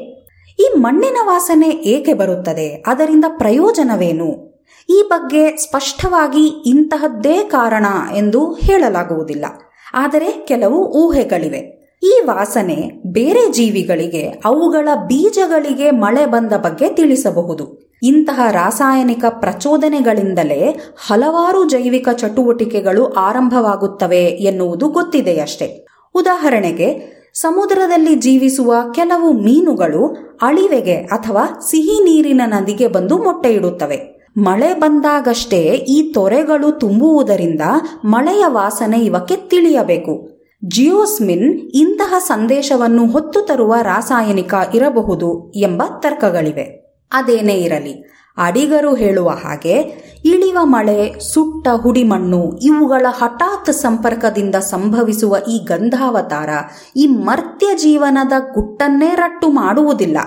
ಈ 0.60 0.70
ಮಣ್ಣಿನ 0.78 1.18
ವಾಸನೆ 1.24 1.70
ಏಕೆ 1.70 2.14
ಬರುತ್ತದೆ? 2.14 2.84
ಅದರಿಂದ 2.88 3.26
ಪ್ರಯೋಜನವೇನು? 3.38 4.50
ಈ 4.90 5.04
ಬಗ್ಗೆ 5.10 5.58
ಸ್ಪಷ್ಟವಾಗಿ 5.58 6.48
ಇಂತಹದ್ದೇ 6.48 7.44
ಕಾರಣ 7.44 7.86
ಎಂದು 8.16 8.54
ಹೇಳಲಾಗುವುದಿಲ್ಲ. 8.54 9.46
ಆದರೆ 9.94 10.46
ಕೆಲವು 10.46 10.86
ಊಹೆಗಳಿವೆ. 10.86 11.80
ಈ 12.04 12.22
ವಾಸನೆ 12.26 12.92
ಬೇರೆ 13.06 13.52
ಜೀವಿಗಳಿಗೆ, 13.52 14.28
ಅವುಗಳ 14.46 14.90
ಬೀಜಗಳಿಗೆ 15.08 15.92
ಮಳೆ 15.92 16.26
ಬಂದ 16.26 16.54
ಬಗ್ಗೆ 16.54 16.90
ತಿಳಿಸಬಹುದು. 16.90 17.96
ಇಂತಹ 18.04 18.40
ರಾಸಾಯನಿಕ 18.52 19.26
ಪ್ರಚೋದನೆಗಳಿಂದಲೇ 19.30 20.80
ಹಲವಾರು 21.08 21.70
ಜೈವಿಕ 21.70 22.10
ಚಟುವಟಿಕೆಗಳು 22.10 23.06
ಆರಂಭವಾಗುತ್ತವೆ 23.06 24.26
ಎನ್ನುವುದು 24.26 24.88
ಗೊತ್ತಿದೆಯಷ್ಟೇ. 24.88 25.86
ಉದಾಹರಣೆಗೆ 26.16 27.19
ಸಮುದ್ರದಲ್ಲಿ 27.34 28.16
ಜೀವಿಸುವ 28.16 28.76
ಕೆಲವು 28.96 29.32
ಮೀನುಗಳು 29.32 30.18
ಅಳಿವೆಗೆ 30.42 30.96
ಅಥವಾ 30.96 31.46
ಸಿಹಿ 31.70 32.04
ನೀರಿನ 32.04 32.42
ನದಿಗೆ 32.46 32.88
ಬಂದು 32.88 33.18
ಮೊಟ್ಟೆ 33.18 33.54
ಇಡುತ್ತವೆ 33.54 34.20
ಮಳೆ 34.38 34.74
ಬಂದಾಗಷ್ಟೇ 34.74 35.62
ಈ 35.74 36.12
ತೊರೆಗಳು 36.14 36.80
ತುಂಬುವುದರಿಂದ 36.80 37.62
ಮಳೆಯ 38.06 38.44
ವಾಸನೆ 38.48 39.00
ಇವಕ್ಕೆ 39.00 39.36
ತಿಳಿಯಬೇಕು. 39.36 40.40
ಜಿಯೋಸ್ಮಿನ್ 40.68 41.60
ಇಂತಹ 41.74 42.16
ಸಂದೇಶವನ್ನು 42.20 43.08
ಹೊತ್ತು 43.08 43.42
ತರುವ 43.42 43.76
ರಾಸಾಯನಿಕ 43.82 44.54
ಇರಬಹುದು 44.74 45.52
ಎಂಬ 45.52 45.84
ತರ್ಕಗಳಿವೆ. 46.00 46.96
ಅದೇನೇ 47.12 47.54
ಇರಲಿ 47.54 48.19
ಅಡಿಗರು 48.40 48.96
ಹೇಳುವ 48.96 49.30
ಹಾಗೆ, 49.30 49.82
ಇಳಿವ 50.26 50.58
ಮಳೆ, 50.64 51.20
ಸುಟ್ಟ 51.20 51.68
ಹುಡಿಮಣ್ಣು 51.82 52.58
ಇವುಗಳ 52.58 53.06
ಹಠಾತ್ 53.10 53.74
ಸಂಪರ್ಕದಿಂದ 53.74 54.56
ಸಂಭವಿಸುವ 54.56 55.38
ಈ 55.50 55.58
ಗಂಧಾವತಾರ 55.58 56.50
ಈ 56.96 57.06
ಮರ್ತ್ಯ 57.08 57.68
ಜೀವನದ 57.76 58.32
ಗುಟ್ಟನ್ನೇ 58.54 59.12
ರಟ್ಟು 59.16 59.50
ಮಾಡುವುದಿಲ್ಲ. 59.50 60.18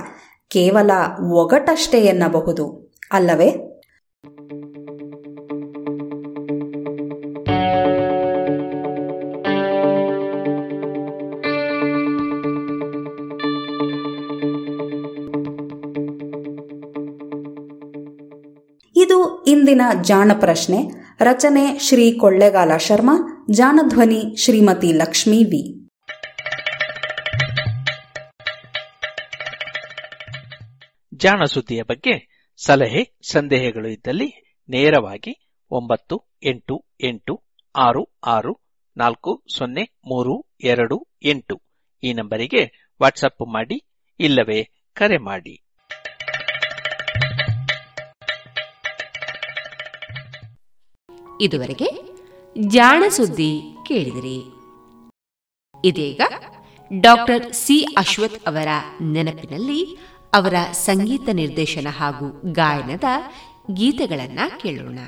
ಕೇವಲ 0.49 0.91
ಒಗಟಷ್ಟೇ 1.33 1.99
ಎನ್ನಬಹುದು. 1.99 2.93
ಅಲ್ಲವೇ? 3.13 3.72
ಇಂದಿನ 19.73 20.03
ಜಾಣ 20.03 20.31
ಪ್ರಶ್ನೆ, 20.41 20.79
ರಚನೆ 21.21 21.79
ಶ್ರೀ 21.79 22.19
ಕೊಳ್ಳೆಗಾಲ 22.19 22.77
ಶರ್ಮಾ 22.77 23.47
ಜಾಣಧ್ವನಿ 23.51 24.37
ಶ್ರೀಮತಿ 24.37 24.93
ಲಕ್ಷ್ಮೀ 24.93 25.45
ವಿ. 25.45 25.63
ಜಾಣ 31.15 31.45
ಸುದ್ದಿಯ 31.45 31.83
ಬಗ್ಗೆ 31.83 32.15
ಸಲಹೆ, 32.67 33.19
ಸಂದೇಹಗಳು 33.33 33.89
ಇದ್ದಲ್ಲಿ 33.89 34.29
ನೇರವಾಗಿ 34.69 35.35
ಒಂಬತ್ತು, 35.71 36.17
ಎಂಟು 36.43 36.77
ಎಂಟು, 37.01 37.35
ಆರು 37.77 38.03
ಆರು, 38.27 38.55
ನಾಲ್ಕು, 38.97 39.45
ಸೊನ್ನೆ, 39.59 39.85
ಮೂರು, 40.07 40.37
ಎರಡು, 40.65 41.07
ಎಂಟು 41.23 41.63
ಈ 42.03 42.13
ನಂಬರಿಗೆ 42.13 42.93
ವಾಟ್ಸಪ್ 43.03 43.53
ಮಾಡಿ 43.53 43.79
ಇಲ್ಲವೇ 44.21 44.63
ಕರೆ 44.95 45.17
ಮಾಡಿ. 45.17 45.57
ಇದುವರೆಗೆ 51.43 51.89
ಜಾಣ 52.69 53.05
ಸುದ್ದಿ 53.09 53.77
ಕೇಳಿದಿರಿ. 53.87 54.39
ಇದೀಗ 55.85 56.21
ಡಾಕ್ಟರ್ 57.01 57.53
ಸಿ 57.53 57.83
ಅಶ್ವಥ್ 57.83 58.49
ಅವರ 58.49 58.69
ನೆನಪಿನಲ್ಲಿ 59.03 59.81
ಅವರ 60.33 60.55
ಸಂಗೀತ 60.73 61.29
ನಿರ್ದೇಶನ 61.33 61.87
ಹಾಗೂ 61.99 62.53
ಗಾಯನದ 62.53 63.05
ಗೀತೆಗಳನ್ನು 63.73 64.61
ಕೇಳೋಣ. 64.61 64.99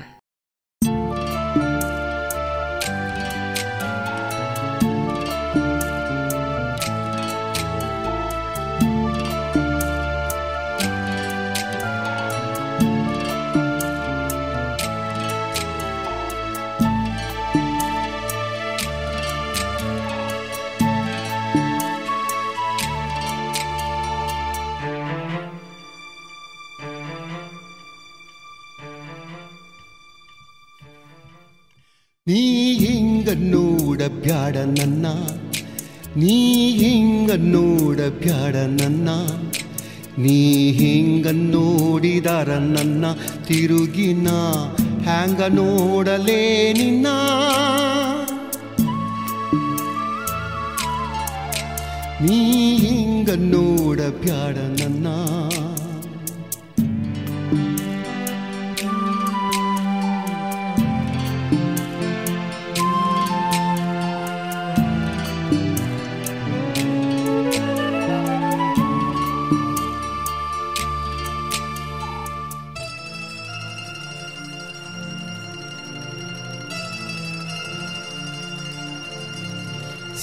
ನೀ 32.29 32.73
ಹಿಂಗ 32.73 33.29
ನೋಡ 33.35 34.01
ಬ್ಯಾಡ 34.01 34.57
ನನ್ನ. 34.57 35.05
ನೀ 36.15 36.37
ಹಿಂಗ 36.71 37.31
ನೋಡ 37.37 37.99
ಬ್ಯಾಡ 37.99 38.55
ನನ್ನ. 38.55 39.09
ನೀ 40.17 40.71
ಹಿಂಗ 40.71 41.27
ನೋಡಿದಾರ 41.31 42.47
ನನ್ನ 42.47 43.05
ತಿರುಗಿನ 43.47 44.27
ಹ್ಯಾಂಗ 45.03 45.41
ನೋಡಲೇ 45.49 46.73
ನಿನ್ನ. 46.73 47.07
ನೀ 52.21 52.41
ಹಿಂಗ 52.75 53.29
ನೋಡ 53.37 53.99
ಬ್ಯಾಡ 53.99 54.57
ನನ್ನ. 54.57 55.07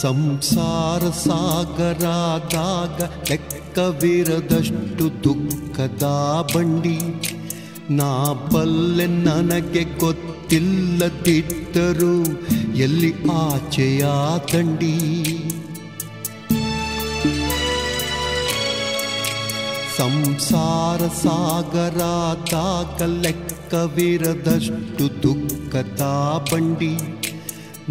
ಸಂಸಾರ 0.03 1.11
ಸಾಗರಾದಾಗ 1.11 3.01
ಲೆಕ್ಕವಿರದಷ್ಟು 3.31 5.25
ದುಃಖದ 5.25 6.05
ಬಂಡಿ. 6.55 6.99
ನಾ 7.91 8.35
ಬಲ್ಲೆ 8.55 9.07
ನನಗೆ 9.07 9.99
ಗೊತ್ತಿಲ್ಲದಿದ್ದರೂ 9.99 12.25
ಎಲ್ಲಿ 12.75 13.15
ಆಚೆಯ 13.33 14.05
ದಂಡಿ. 14.55 14.97
ಸಂಸಾರ 19.99 21.01
ಸಾಗರಾದಾಗ 21.23 23.03
ಲೆಕ್ಕವಿರದಷ್ಟು 23.03 25.23
ದುಃಖದ 25.23 26.03
ಬಂಡಿ. 26.53 26.97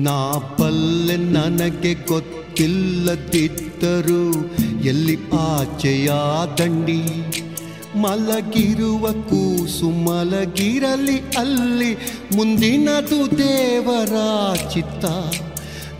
ನಾ 0.03 0.41
ಪಲ್ಲೆ 0.59 1.17
ನನಗೆ 1.17 1.93
ಗೊತ್ತಿಲ್ಲದಿದ್ದರು 1.93 4.49
ಎಲ್ಲಿ 4.85 5.33
ಆಚೆಯ 5.33 6.11
ದಂಡಿ 6.57 7.33
ಮಲಗಿರುವ 7.95 9.11
ಕೂಸು 9.11 9.89
ಮಲಗಿರಲಿ 9.89 11.21
ಅಲ್ಲಿ 11.37 11.97
ಮುಂದಿನದು 12.35 13.37
ದೇವರ 13.37 14.15
ಚಿತ್ತ. 14.73 15.05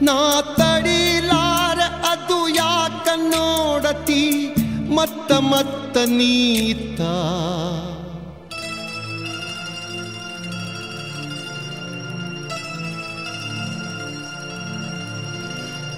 ನಾ 0.02 0.42
ತಡಿಲಾರ 0.42 2.08
ಅದು 2.08 2.50
ಯಾಕ 2.50 3.08
ನೋಡತಿ? 3.16 4.56
ಮತ್ತ 4.96 5.32
ಮತ್ತ 5.32 5.98
ನೀತ. 5.98 7.02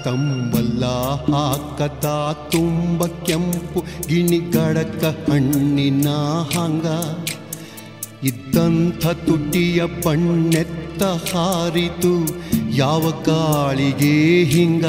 ತಂಬಲ್ಲ 0.04 0.84
ಹಾಕತ 1.32 2.06
ತುಂಬ 2.52 3.06
ಕೆಂಪು 3.06 3.84
ಗಿಣಿಗಡಕ 4.08 5.04
ಹಣ್ಣಿನ 5.04 6.08
ಹಂಗ. 6.56 6.86
ಇದ್ದಂಥ 8.22 9.06
ತುಟಿಯ 9.06 9.86
ಪಣ್ಣೆತ್ತ 9.86 11.02
ಹಾರಿತು 11.02 12.12
ಯಾವ 12.70 13.10
ಕಾಳಿಗೆ 13.10 14.44
ಹಿಂಗ. 14.44 14.84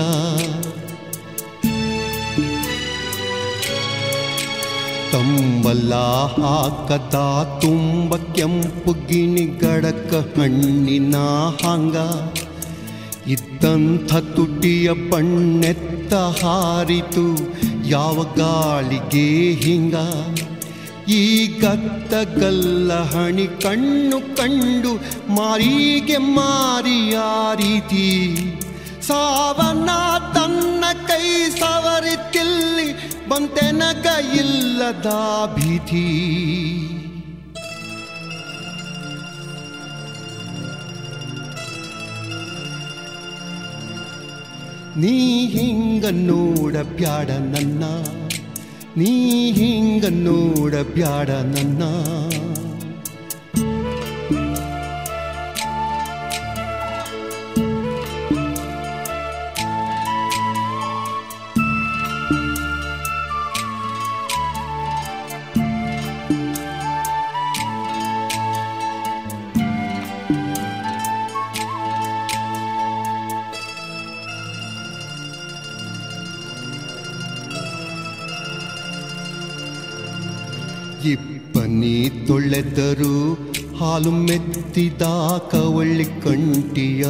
ತಂಬಲ್ಲ 5.11 5.93
ಹಾಕತ 6.27 7.15
ತುಂಬ 7.61 8.15
ಕೆಂಪು 8.15 8.93
ಗಿಣಿಗಡಕ 8.93 10.39
ಹಣ್ಣಿನ 10.39 11.15
ಹಂಗ. 11.65 11.95
ಇದ್ದಂಥ 13.27 14.15
ತುಟಿಯ 14.15 14.91
ಬಣ್ಣೆತ್ತ 14.91 16.13
ಹಾರಿತು, 16.13 17.53
ಯಾವ 17.87 18.23
ಗಾಳಿಗೆ 18.23 19.53
ಹಿಂಗ? 19.53 19.95
ಈ 21.07 21.47
ಗತ್ತಗಲ್ಲ 21.47 22.93
ಹಣಿ 22.93 23.47
ಕಣ್ಣು 23.47 24.35
ಕಂಡು 24.35 24.95
ಮಾರಿಗೆ 25.33 26.17
ಮಾರಿಯ 26.17 27.17
ಸಾವನ 29.07 29.89
ತನ್ನ 30.33 30.83
ಕೈ 31.07 31.49
ಸವರಿತಿಲ್ಲಿ 31.59 32.89
ಬಂತೆನಗ 33.29 34.05
ಇಲ್ಲದ 34.35 35.05
ಭೀತಿ. 35.55 36.07
ನೀ 44.97 45.45
ಹಿಂಗ 45.45 46.05
ನೋಡ 46.11 46.75
ಬ್ಯಾಡ 46.75 47.29
ನನ್ನ. 47.29 47.83
ನೀ 48.97 49.11
ಹಿಂಗ 49.51 50.05
ನೋಡ 50.09 50.75
ಬ್ಯಾಡ 50.75 51.29
ನನ್ನ. 51.29 51.83
ತೊಳೆದರು 82.27 83.15
ಹಾಲು 83.77 84.11
ಮೆತ್ತಿದ 84.11 85.01
ಕವಳ್ಳಿ 85.51 86.05
ಕಂಟಿಯ 86.05 87.03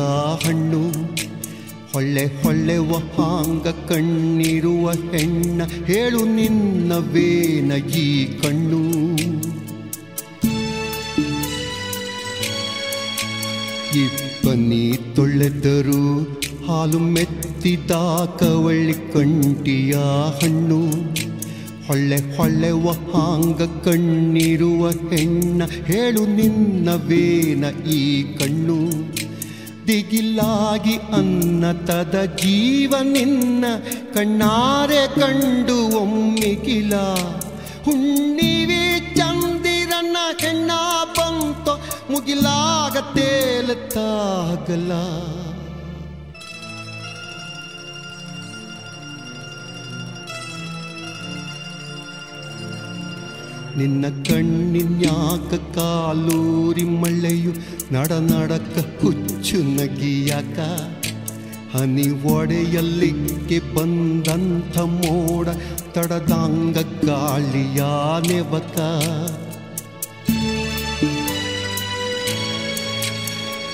ಹಣ್ಣು. 0.46 0.82
ಹೊಳ್ಳೆ 1.94 2.26
ಹೊಳ್ಳೆವ 2.44 2.92
ಹಾಂಗ 2.92 3.68
ಕಣ್ಣಿರುವ 3.68 4.92
ಹೆಣ್ಣ, 4.92 5.62
ಹೇಳು 5.86 6.26
ನಿನ್ನವೇನ 6.36 7.72
ಈ 7.72 8.26
ಕಣ್ಣು. 8.42 8.82
ಇಪ್ಪನಿ 14.00 15.00
ತೊಳೆದರು 15.16 16.24
ಹಾಲು 16.68 17.00
ಮೆತ್ತಿದ 17.00 17.92
ಕವಳ್ಳಿ 18.40 18.94
ಕಂಟಿಯ 18.94 19.94
ಹಣ್ಣು. 20.42 20.82
ಹೊಳ್ಳೆ 21.88 22.36
ಹೊಳ್ಳೆವ 22.36 22.92
ಹಾಂಗ 22.92 23.62
ಕಣ್ಣಿರುವ 23.84 24.90
ಹೆಣ್ಣ 24.90 25.64
ಹೇಳು 25.86 26.26
ನಿನ್ನವೇನ 26.26 27.66
ಈ 27.88 28.24
ಕಣ್ಣು? 28.34 28.80
ದಿಗಿಲಾಗಿ 29.88 30.96
ಅನ್ನತದ 31.14 32.24
ಜೀವ 32.24 32.96
ನಿನ್ನ 33.02 33.66
ಕಣ್ಣಾರೆ 34.14 35.20
ಕಂಡು 35.20 35.98
ಒಮ್ಮಿಗಿಲ 35.98 36.94
ಹುಣ್ಣಿವಿ 37.86 39.16
ಚಂದಿರನ 39.16 40.18
ಹೆಣ್ಣ 40.42 40.72
ಬಂತ 41.18 41.70
ಮುಗಿಲಾಗ 42.12 42.98
ತೇಲತ್ತಾಗಲ. 43.16 44.92
ನಿನ್ನ 53.78 54.06
ಕಣ್ಣಿನ್ಯಾಕ 54.28 55.54
ಕಾಲೂರಿ 55.76 56.84
ಮಳೆಯು 56.84 57.54
ನಡ 57.92 58.12
ನಡಕ 58.12 59.02
ಹುಚ್ಚು 59.02 59.58
ನಗಿಯಾಕ? 59.58 60.60
ಹನಿ 61.74 62.10
ಒಡೆಯಲ್ಲಿಕ್ಕೆ 62.34 63.60
ಬಂದಂಥ 63.60 64.78
ಮೋಡ 64.78 65.48
ತಡದಾಂಗ 65.94 66.78
ಗಾಳಿಯ 67.06 67.82
ನೆವಕ? 68.28 68.78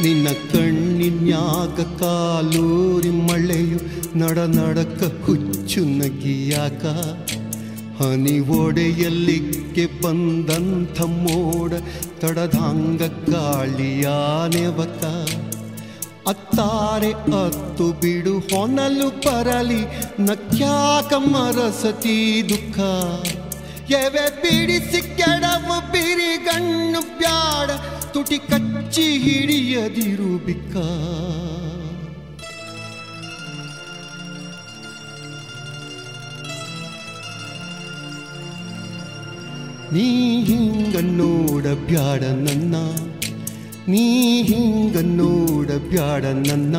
ನಿನ್ನ 0.01 0.27
ಕಣ್ಣಿನ್ಯಾಗ 0.53 1.99
ಕಾಲೂರಿ 1.99 3.09
ಮಳೆಯು 3.09 3.79
ನಡ 4.17 4.39
ನಡಕ 4.39 5.25
ಹುಚ್ಚು 5.25 5.81
ನಗಿಯಾಕ? 5.97 6.85
ಹನಿ 8.01 8.37
ಒಡೆಯಲ್ಲಿಕ್ಕೆ 8.39 9.83
ಬಂದಂಥ 10.03 11.01
ಮೋಡ 11.01 11.71
ತಡದಾಂಗ 12.21 13.01
ಗಾಳಿಯ 13.29 14.07
ನೆವಕ 14.53 15.03
ಅತ್ತಾರೆ 16.31 17.11
ಅತ್ತು 17.41 17.85
ಬಿಡು, 18.01 18.33
ಹೊನಲು 18.49 19.07
ಪರಲಿ, 19.25 19.79
ನಕ್ಯಾಕ 20.27 21.13
ಮರಸತಿ 21.33 22.17
ದುಃಖ. 22.49 22.77
ಎವೆ 24.01 24.25
ಬಿಡಿಸಿ 24.41 25.01
ಕೆಡವು 25.19 25.77
ಬಿರಿಗಣ್ಣು 25.93 27.01
ಬ್ಯಾಡ, 27.19 27.69
ತುಟಿ 28.13 28.39
ಕಚ್ಚಿ 28.51 29.07
ಹಿಡಿಯದಿರು 29.25 30.31
ಬಿಕ್ಕ. 30.45 30.75
ನೀ 39.93 40.41
ಹಿಂಗ 40.41 40.95
ನೋಡ 41.01 41.67
ಬ್ಯಾಡ 41.67 42.23
ನನ್ನ. 42.23 42.75
ನೀ 43.87 44.03
ಹಿಂಗ 44.41 44.97
ನೋಡ 45.03 45.71
ಬ್ಯಾಡ 45.71 46.25
ನನ್ನ. 46.25 46.75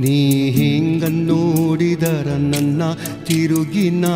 ನೀ 0.00 0.50
ಹಿಂಗ 0.50 1.04
ನೋಡಿದರ 1.08 2.28
ನನ್ನ 2.28 2.82
ತಿರುಗಿನ. 3.26 4.06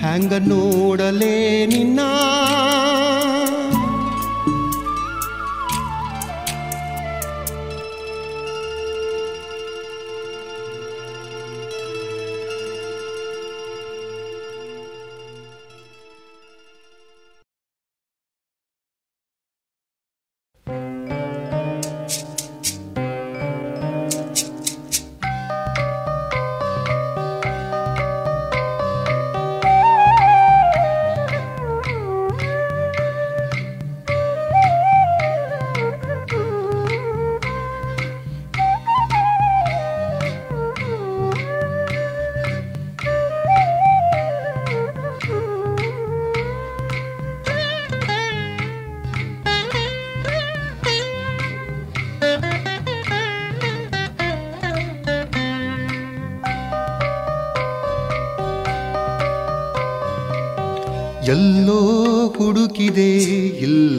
ಹ್ಯಾಂಗ 0.00 0.32
ನೋಡಲೇ 0.32 1.66
ನಿನ್ನ? 1.66 2.00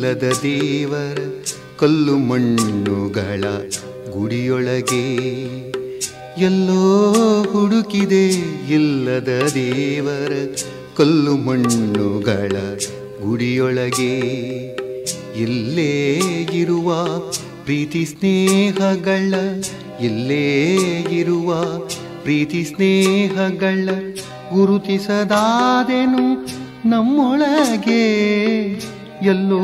ಇಲ್ಲದ 0.08 0.32
ದೇವರ 0.44 1.20
ಕಲ್ಲು 1.80 2.18
ಮಣ್ಣುಗಳ 2.18 3.44
ಗುಡಿಯೊಳಗೆ 4.14 5.04
ಎಲ್ಲೋ 6.38 7.14
ಹುಡುಕಿದೆ 7.52 8.28
ಇಲ್ಲದ 8.74 9.52
ದೇವರ 9.54 10.32
ಕಲ್ಲು 10.98 11.38
ಮಣ್ಣುಗಳ 11.38 12.52
ಗುಡಿಯೊಳಗೆ. 13.24 14.14
ಇಲ್ಲೇ 15.36 16.20
ಇರುವ 16.54 17.20
ಪ್ರೀತಿ 17.64 18.06
ಸ್ನೇಹಗಳ, 18.06 19.34
ಇಲ್ಲೇ 20.02 20.66
ಇರುವ 21.12 21.80
ಪ್ರೀತಿ 22.24 22.64
ಸ್ನೇಹಗಳ 22.64 23.90
ಗುರುತಿಸದಾದೆನು 24.54 26.46
ನಮ್ಮೊಳಗೆ. 26.90 28.08
ಎಲ್ಲೋ 29.22 29.60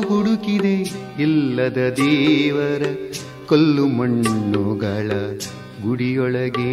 ಹುಡುಕಿದೆ 0.00 0.74
ಇಲ್ಲದ 1.22 1.94
ದೇವರ 1.96 2.82
ಕಲ್ಲು 3.48 3.86
ಮಣ್ಣುಗಳ 3.86 5.10
ಗುಡಿಯೊಳಗೆ. 5.82 6.72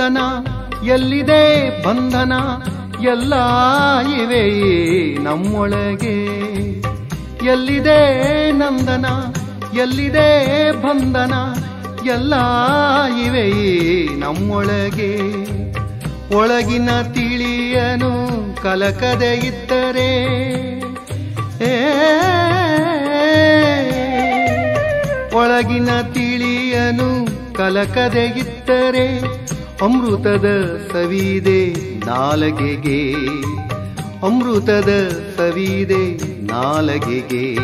ನಂದನ 0.00 0.18
ಎಲ್ಲಿದೆ 0.86 1.70
ಬಂಧನ? 1.84 2.32
ಎಲ್ಲ 3.02 3.34
ಇವೆ 4.22 4.44
ನಮ್ಮೊಳಗೆ. 5.18 6.24
ಎಲ್ಲಿದೆ 7.46 8.00
ನಂದನ, 8.50 9.06
ಎಲ್ಲಿದೆ 9.78 10.72
ಬಂಧನ? 10.72 11.34
ಎಲ್ಲ 12.06 12.34
ಇವೆ 13.26 13.48
ನಮ್ಮೊಳಗೆ. 14.20 15.16
ಒಳಗಿನ 16.36 16.90
ತಿಳಿಯನು 17.02 18.28
ಕಲಕದೆ 18.62 19.34
ಇದ್ದರೆ. 19.34 20.10
ಒಳಗಿನ 25.36 25.88
ತಿಳಿಯನು 26.00 27.26
ಕಲಕದೆ 27.54 28.24
ಇದ್ದರೆ. 28.26 29.40
ಅಮೃತದ 29.82 30.78
ಸವಿದೆ 30.92 31.72
ನಾಲಗೆಗೆ. 32.06 33.12
ಅಮೃತದ 34.26 35.08
ಸವಿದೆ 35.36 36.16
ನಾಲಗೆಗೆ. 36.42 37.54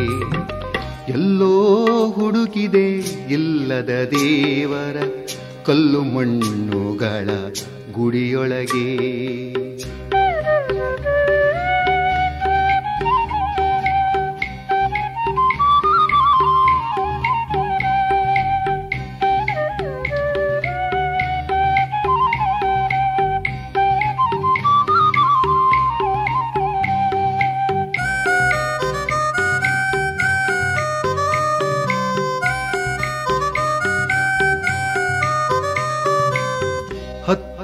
ಎಲ್ಲೋ 1.13 1.87
ಹುಡುಕಿದೆ 2.11 2.93
ಇಲ್ಲದ 3.33 4.09
ದೇವರ 4.11 4.97
ಕಲ್ಲು 5.67 6.03
ಮಣ್ಣುಗಳ 6.03 7.29
ಗುಡಿಯೊಳಗೆ. 7.93 8.97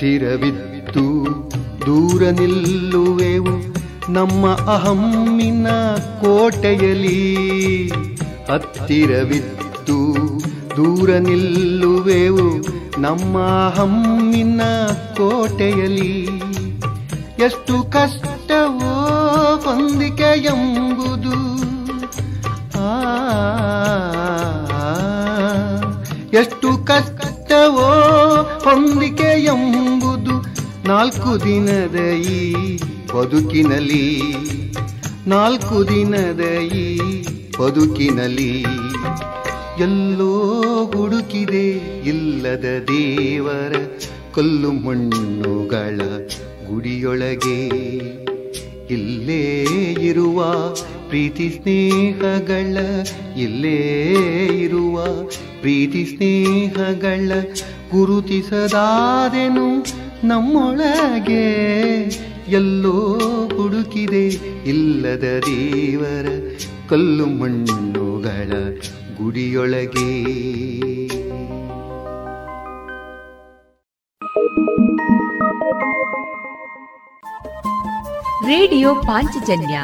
ಹತ್ತಿರವಿದ್ದು 0.02 1.04
ದೂರ 1.86 2.22
ನಿಲ್ಲುವೆವು 2.30 3.52
ನಮ್ಮ 4.12 4.46
ಅಹಮ್ಮಿನ 4.54 5.66
ಕೋಟೆಯಲಿ 6.20 7.20
ಹತ್ತಿರವಿದ್ದು 8.48 9.98
ದೂರ 10.76 11.10
ನಿಲ್ಲುವೆವು 11.10 12.46
ನಮ್ಮ 13.00 13.38
ಅಹಮ್ಮಿನ 13.68 14.60
ಕೋಟೆಯಲಿ 15.16 16.12
ಎಷ್ಟು 17.38 17.92
ಕಷ್ಟವೋ 17.92 18.94
ಹೊಂದಿಕೆ 19.64 20.38
ಎಂಬುದು. 20.44 21.36
ಆ, 22.78 22.90
ಎಷ್ಟು 26.32 26.86
ಕಷ್ಟವೋ 26.86 27.88
ಹೊಂದಿಕೆ 28.64 29.11
ನಾಲ್ಕು 31.02 31.44
ದಿನದ 31.44 31.96
ಈ 32.32 32.78
ಬದುಕಿನಲ್ಲಿ, 33.14 34.22
ನಾಲ್ಕು 35.26 35.88
ದಿನದ 35.88 36.60
ಈ 36.60 37.22
ಬದುಕಿನಲ್ಲಿ 37.60 38.64
ಎಲ್ಲೋ 39.78 40.34
ಹುಡುಕಿದೆ 40.94 41.68
ಇಲ್ಲದ 42.08 42.84
ದೇವರ 42.88 43.72
ಕಲ್ಲು 44.34 44.72
ಮಣ್ಣುಗಳ 44.72 46.00
ಗುಡಿಯೊಳಗೆ. 46.68 47.68
ಇಲ್ಲೇ 48.90 49.64
ಇರುವ 50.00 50.44
ಪ್ರೀತಿ 51.08 51.50
ಸ್ನೇಹಗಳ, 51.50 52.76
ಇಲ್ಲೇ 53.38 53.80
ಇರುವ 54.60 55.04
ಪ್ರೀತಿ 55.60 56.04
ಸ್ನೇಹಗಳ 56.04 57.32
ಗುರುತಿಸದಾದೆನು 57.92 60.01
ನಮ್ಮೊಳಗೆ 60.24 61.50
ಎಲ್ಲೋ 62.48 63.18
ಹುಡುಕಿದೆ 63.56 64.26
ಇಲ್ಲದ 64.68 65.42
ದೇವರ 65.46 66.56
ಕಲ್ಲು 66.88 67.26
ಮಣ್ಣುಗಳ 67.26 68.52
ಗುಡಿಯೊಳಗೆ. 69.16 70.22
ರೇಡಿಯೋ 78.46 78.94
ಪಾಂಚಜನ್ಯ 78.94 79.82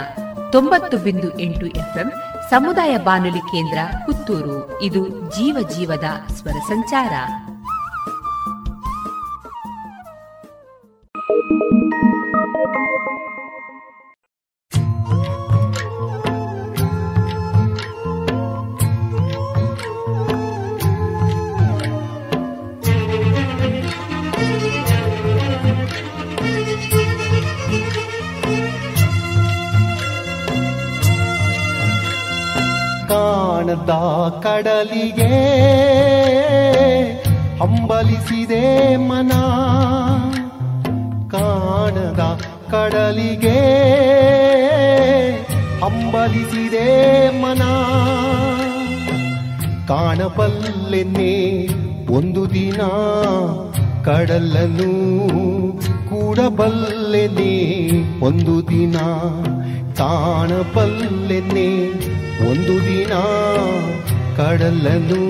ತೊಂಬತ್ತು 0.52 0.98
ಬಿಂದು 0.98 1.39
ಎಂಟು 1.40 1.66
ಎಫ್ಎಂ 1.66 2.12
ಸಮುದಾಯ 2.51 2.97
ಬಾನುಲಿ 2.97 3.39
ಕೇಂದ್ರ 3.39 3.78
ಪುತ್ತೂರು. 4.06 4.82
ಇದು 4.82 5.09
ಜೀವ 5.09 5.69
ಜೀವದ 5.78 6.05
ಸ್ವರ 6.35 6.59
ಸಂಚಾರ. 6.69 7.10
ಕಾಣದ 33.11 33.93
ಕಡಲಿಗೆ 34.45 35.31
ಹಂಬಲಿಸಿದೆ 37.61 38.97
ಮನ. 38.97 39.33
ಕಡಲಿಗೆ 42.70 43.59
ಹಂಬಲಿಸಿದೆ 45.81 46.86
ಮನ. 47.43 47.62
ಕಾಣಬಲ್ಲೆನ್ನೆ 49.89 51.35
ಒಂದು 52.12 52.43
ದಿನ 52.55 52.81
ಕಡಲನ್ನು 54.05 54.90
ಕೂಡಬಲ್ಲೆನೆ 56.09 57.53
ಒಂದು 58.20 58.69
ದಿನ. 58.69 58.97
ಕಾಣಬಲ್ಲೆನೆ 59.97 61.69
ಒಂದು 62.51 62.74
ದಿನ 62.86 63.15
ಕಡಲನ್ನು 64.36 65.23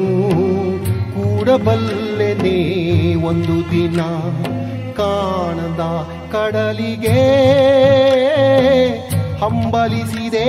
ಕೂಡಬಲ್ಲೆನೆ 1.14 2.58
ಒಂದು 3.14 3.56
ದಿನ. 3.70 4.00
ಕಾಣದ 4.96 5.80
ಕಡಲಿಗೆ 6.32 7.18
ಹಂಬಲಿಸಿದೆ 9.42 10.48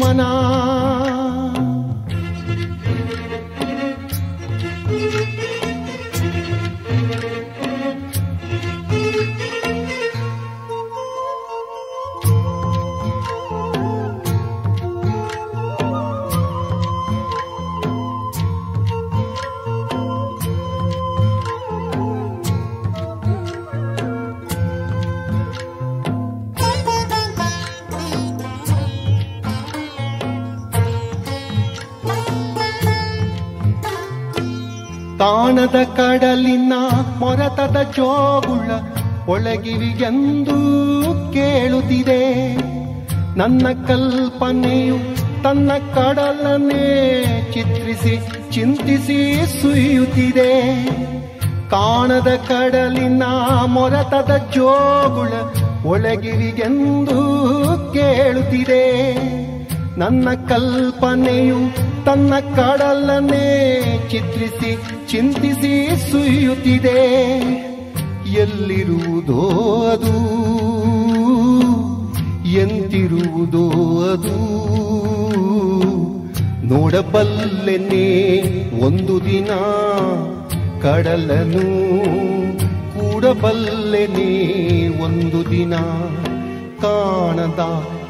ಮನ. 0.00 0.20
ತಾಣದ 35.64 35.96
ಕಡಲಿನ 35.96 36.72
ಮೊರತದ 37.18 37.76
ಜೋಗುಳ 37.96 38.70
ಒಳಗಿವಿಗೆಂದು 39.28 40.56
ಕೇಳುತ್ತಿದೆ. 41.32 42.54
ನನ್ನ 43.38 43.66
ಕಲ್ಪನೆಯು 43.86 44.96
ತನ್ನ 45.42 45.72
ಕಡಲನ್ನೇ 45.94 47.24
ಚಿತ್ರಿಸಿ 47.54 48.18
ಚಿಂತಿಸಿ 48.52 49.46
ಸುಯುತ್ತಿದೆ 49.62 50.84
ಕಾಣದ 51.70 52.28
ಕಡಲಿನ 52.48 53.22
ಮೊರತದ 53.66 54.36
ಜೋಗುಳ 54.54 55.32
ಒಳಗಿವಿಗೆಂದು 55.86 57.20
ಕೇಳುತ್ತಿದೆ. 57.92 58.84
ನನ್ನ 59.98 60.28
ಕಲ್ಪನೆಯು 60.48 61.83
ತನ್ನ 62.06 62.34
ಕಡಲನ್ನೇ 62.56 63.46
ಚಿತ್ರಿಸಿ, 64.10 64.70
ಚಿಂತಿಸಿ 65.08 65.88
ಸುಯ್ಯುತ್ತಿದೆ 66.10 67.00
ಎಲ್ಲಿರುವುದೋ 68.32 69.40
ಅದು, 69.92 70.16
ಎಂತಿರುವುದೋ 72.52 73.64
ಅದು. 74.12 74.38
ನೋಡಬಲ್ಲೆನೆ 76.66 78.06
ಒಂದು 78.80 79.24
ದಿನ 79.24 79.50
ಕಡಲನು 80.82 81.66
ಕೂಡಬಲ್ಲೆನೆ 82.94 84.30
ಒಂದು 85.02 85.50
ದಿನ 85.50 85.74
ಕಾಣದ 86.82 87.60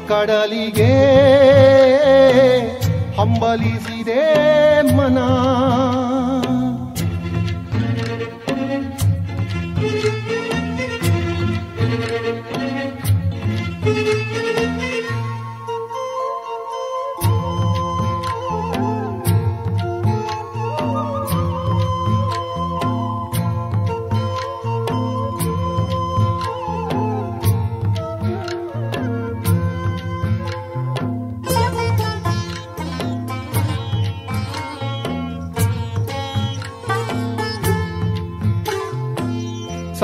ಕಡಲಿಗೆ. 0.07 0.93
ಹಂಬಲಿಸಿದೆ 3.17 4.21
ಮನ. 4.97 5.17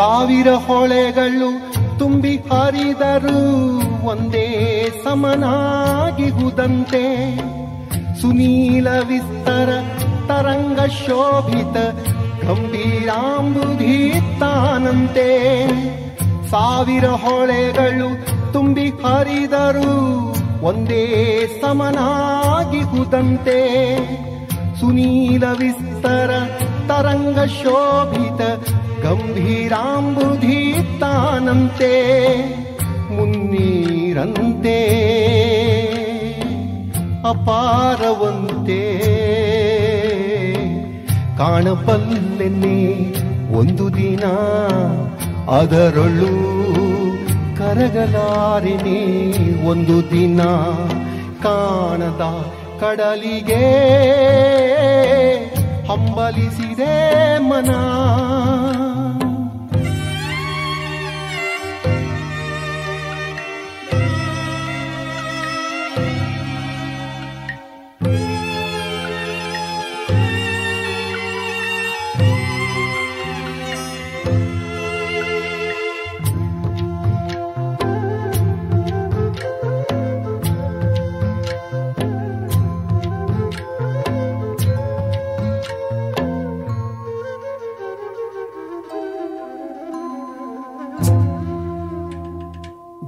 ಸಾವಿರ 0.02 0.48
ಹೊಳೆಗಳು 0.68 1.50
ತುಂಬಿ 2.00 2.38
ಹರಿದರು 2.38 4.06
ಒಂದೇ 4.06 4.90
ಸಮನಾಗಿಹುದಂತೆ. 5.04 7.04
ಸುನೀಲ 8.22 8.88
ವಿಸ್ತರ 9.08 9.70
ತರಂಗ 10.28 10.80
ಶೋಭಿತ 10.80 11.78
ಗಂಭೀರಾಂಬುಧೀತಾನಂತೆ 12.48 15.30
ಸಾವಿರ 16.50 17.06
ಹೊಳೆಗಳು 17.06 18.10
ತುಂಬಿ 18.54 18.90
ಹರಿದರು 18.90 20.24
ಒಂದೇ 20.64 21.50
ಸಮನಾಗಿಹುದಂತೆ. 21.62 23.60
ಸುನೀಲ 24.80 25.44
ವಿಸ್ತರ 25.60 26.32
ತರಂಗ 26.88 27.40
ಶೋಭಿತ 27.40 28.42
ಗಂಭೀರಾಂಬುಧಿ 29.04 30.60
ತಾನಂತೆ 31.00 31.94
ಮುನ್ನೀರಂತೆ, 33.16 34.78
ಅಪಾರವಂತೆ. 37.30 38.82
ಕಾಣಬಲ್ಲೆನ್ನೆ 41.38 42.80
ಒಂದು 43.54 43.86
ದಿನ 43.96 44.24
ಅದರಳು 45.58 46.34
ಕರಗಲಾರಿನಿ 47.58 49.02
ಒಂದು 49.68 50.12
ದಿನ 50.12 50.42
ಕಾಣದ 51.44 52.24
ಕಡಲಿಗೆ 52.80 53.64
ಹಂಬಲಿಸಿದೆ 55.88 56.96
ಮನ. 57.40 57.72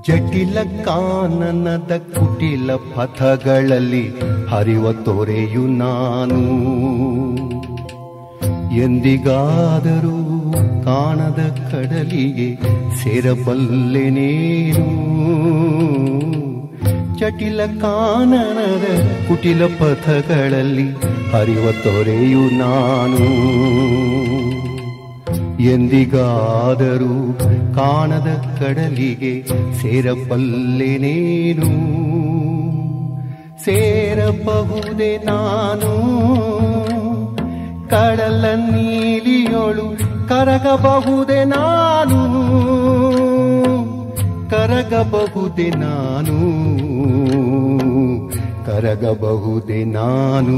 ಜಟಿಲ 0.08 0.84
ಕಾನನದ 0.84 1.92
ಕುಟಿಲ 2.16 2.76
ಪಥಗಳಲ್ಲಿ 2.76 4.14
ಹರಿವ 4.50 4.94
ತೊರೆಯು 4.94 5.68
ನಾನು. 5.68 6.40
ಎಂದಿಗಾದರೂ 8.76 10.18
ಕಾಣದ 10.84 11.72
ಕಡಲಿಗೆ 11.72 12.56
ಸೇರಬಲ್ಲೆನೇನು 13.04 14.88
ಜಟಿಲ 17.18 17.66
ಕಾನನದ 17.66 18.86
ಕುಟಿಲ 19.28 19.66
ಪಥಗಳಲ್ಲಿ 19.66 20.92
ಹರಿವ 21.32 21.72
ತೊರೆಯು 21.84 22.60
ನಾನು. 22.60 23.24
ಎಂದಿಗಾದರೂ 25.66 27.40
ಕಾಣದ 27.76 28.60
ಕಡಲಿಗೆ 28.60 29.34
ಸೇರಬಲ್ಲೆನೇನು 29.82 31.72
ಸೇರಬಹುದೇ 33.64 35.18
ನಾನು. 35.18 35.92
ಕಡಲ 37.90 38.46
ನೀಲಿಯೊಳು 38.56 39.86
ಕರಗಬಹುದೇ 40.30 41.44
ನಾನು. 41.44 42.20
ಕರಗಬಹುದೇ 44.50 45.70
ನಾನು. 45.70 46.38
ಕರಗಬಹುದೇ 48.66 49.84
ನಾನು. 49.84 50.58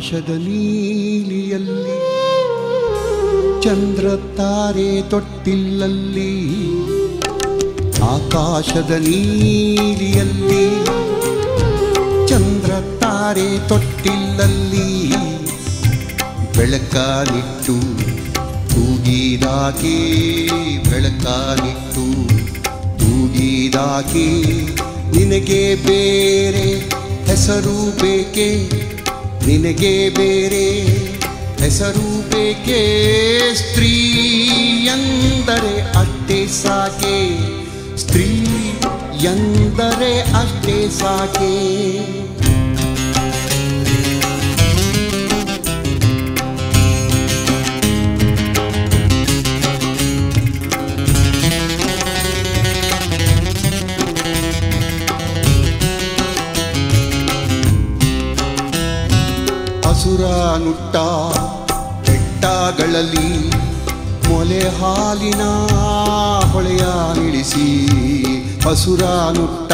ಆಕಾಶದ 0.00 0.34
ನೀಲಿಯಲ್ಲಿ, 0.42 1.96
ಚಂದ್ರ 3.64 4.04
ತಾರೆ 4.36 5.02
ತೊಟ್ಟಿಲ್ಲಲ್ಲಿ, 5.02 6.30
ಆಕಾಶದ 8.12 8.92
ನೀಲಿಯಲ್ಲಿ, 9.06 10.64
ಚಂದ್ರ 12.30 12.70
ತಾರೆ 13.02 13.48
ತೊಟ್ಟಿಲ್ಲಲ್ಲಿ, 13.68 14.88
ಬೆಳಕಾಲಿಟ್ಟು 16.56 17.76
ತೂಗಿದಾಕಿ 18.72 19.98
ಬೆಳಕಾಲಿಟ್ಟು 20.90 22.06
ತೂಗಿದಾಕಿ, 23.02 24.28
ನಿನಗೆ 25.16 25.62
ಬೇರೆ 25.88 26.68
ಹೆಸರು 27.28 27.76
ಬೇಕೆ? 28.00 28.48
ನಿನಗೆ 29.46 30.08
ಬೇರೆ 30.08 30.82
ಹೆಸರು 31.62 32.30
ಬೇಕೆ? 32.30 33.54
ಸ್ತ್ರೀ 33.54 33.98
ಎಂದರೆ 34.86 35.98
ಅಷ್ಟೇ 35.98 36.46
ಸಾಕೆ? 36.46 37.38
ಸ್ತ್ರೀ 37.96 38.24
ಎಂದರೆ 39.22 40.20
ಅಷ್ಟೇ 40.20 40.88
ಸಾಕೆ? 40.88 42.09
ನುಟ್ಟ, 60.40 60.96
ಬೆಟ್ಟಗಳಲ್ಲಿ 62.06 63.30
ಮೊಲೆ 64.28 64.68
ಹಾಲಿನ 64.68 65.42
ಹೊಳೆಯ 66.52 66.84
ನಿಳಿಸಿ, 67.18 67.86
ಹಸುರ 68.68 69.02
ನುಟ್ಟ, 69.38 69.72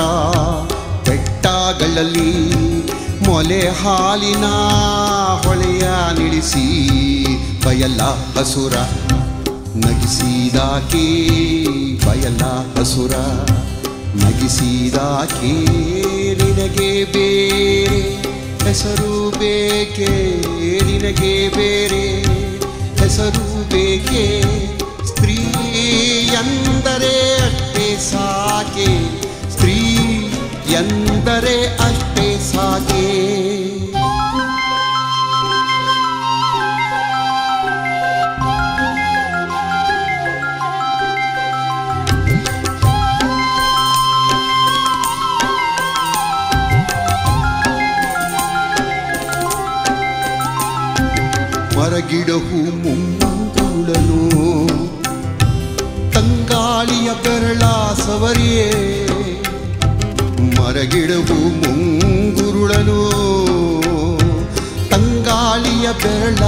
ಬೆಟ್ಟಗಳಲ್ಲಿ 1.09 2.31
ಮೊಲೆ 3.27 3.69
ಹಾಲಿನ 3.71 4.45
ಹೊಳೆಯ 5.45 5.87
ನಿಳಿಸಿ, 6.19 6.67
ಬಯಲ 7.67 8.01
ಹಸುರ 8.37 8.75
ನಗಿಸಿದಾಕೆ, 9.77 11.07
ಬಯಲ 12.07 12.43
ಹಸುರ 12.79 13.15
ನಗಿಸಿದಾಕೆ, 14.23 15.53
ನಿನಗೆ 16.41 17.05
ಬೇರೆ 17.05 18.16
ಹೆಸರು 18.67 19.31
ಬೇಕೆ? 19.31 20.11
ನಿನಗೆ 20.85 21.49
ಬೇರೆ 21.49 22.23
ಹೆಸರು 23.03 23.69
ಬೇಕೆ? 23.69 24.43
ಸ್ತ್ರೀ 25.05 25.35
ಎಂದರೆ 26.33 27.35
ಅಷ್ಟೇ 27.35 27.97
ಸಾಕೆ? 27.97 29.21
ಸ್ತ್ರೀ 29.51 29.75
ಎಂದರೆ 30.71 31.67
ಅಷ್ಟೇ 31.67 32.39
ಸಾಕೆ? 32.39 33.07
ಮರಗಿಡಹು 51.87 52.61
ಮುಂಗುಳನು 52.83 54.21
ತಂಗಾಳಿಯ 56.15 57.11
ಬೆರಳ 57.25 57.63
ಸವರಿಯೇ. 57.95 58.71
ಮರಗಿಡವು 60.57 61.37
ಮುಂಗುರುಳನು 61.61 62.99
ತಂಗಾಳಿಯ 64.91 65.89
ಬೆರಳ 66.03 66.43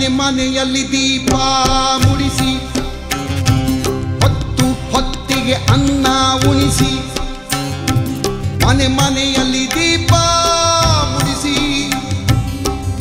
ಮನೆ 0.00 0.08
ಮನೆಯಲ್ಲಿ 0.08 0.82
ದೀಪ 0.92 1.32
ಮುಡಿಸಿ, 2.02 2.52
ಹೊತ್ತು 4.22 4.66
ಹೊತ್ತಿಗೆ 4.92 5.56
ಅನ್ನ 5.72 6.06
ಉಣಿಸಿ, 6.50 6.88
ಮನೆ 8.64 8.86
ಮನೆಯಲ್ಲಿ 8.88 9.64
ದೀಪ 9.74 10.12
ಮುಡಿಸಿ, 11.10 11.54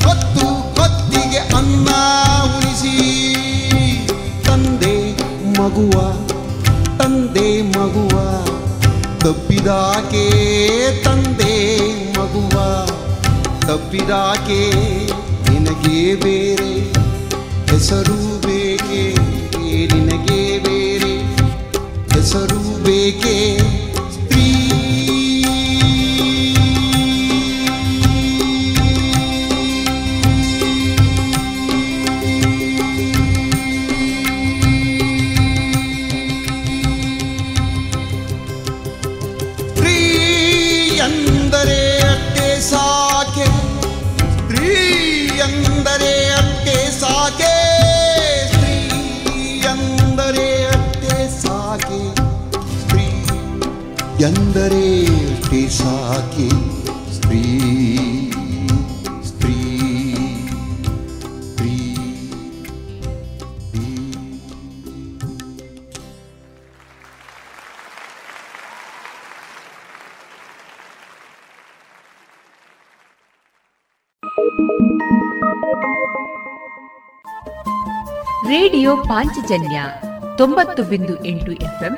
ಹೊತ್ತು 0.04 0.48
ಹೊತ್ತಿಗೆ 0.80 1.42
ಅನ್ನ 1.58 1.90
ಉಣಿಸಿ. 2.50 2.96
ತಂದೆ 4.48 4.96
ಮಗುವ 5.60 5.96
ತಂದೆ 7.00 7.50
ಮಗುವ, 7.78 8.16
ತಪ್ಪಿದಾಕೆ 9.20 10.26
ತಂದೆ 11.04 11.56
ಮಗುವ, 12.20 12.58
ತಪ್ಪಿದಾಕೆ 13.68 14.62
ನಿನಗೆ 15.50 16.00
ಬೇರೆ 16.16 16.79
ಹೆಸರು 17.80 18.16
ಬೇಕೆ 18.42 19.04
ನಿನಗೆ 19.88 20.42
ಬೇರೆ 20.60 21.14
ಹೆಸರು 22.14 22.84
ಬೇಕೆ. 22.84 23.36
ಎಂದರೆ 54.20 55.06
ಅಟ್ಟೆ 55.32 55.70
ಸಾಕೆ 55.70 56.50
ಸ್ತ್ರೀ 57.14 57.44
ಸ್ತ್ರೀ 59.24 59.24
ಸ್ತ್ರೀ 59.24 59.56
ರೇಡಿಯೋ 78.50 78.98
ಪಾಂಚಜನ್ಯ 78.98 79.82
ತೊಂಬತ್ತು 80.38 80.84
ಬಿಂದು 80.84 81.26
ಎಂಟು 81.26 81.52
ಎಫ್ಎಂ 81.52 81.98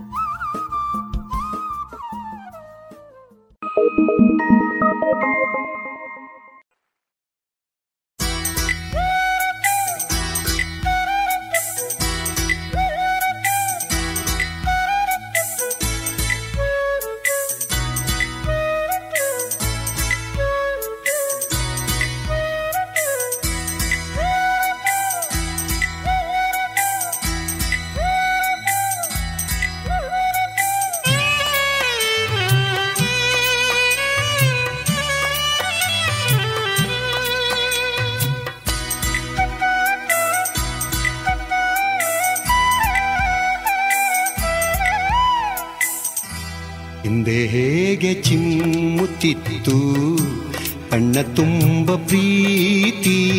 ಪ್ರೀತಿ 51.95 53.31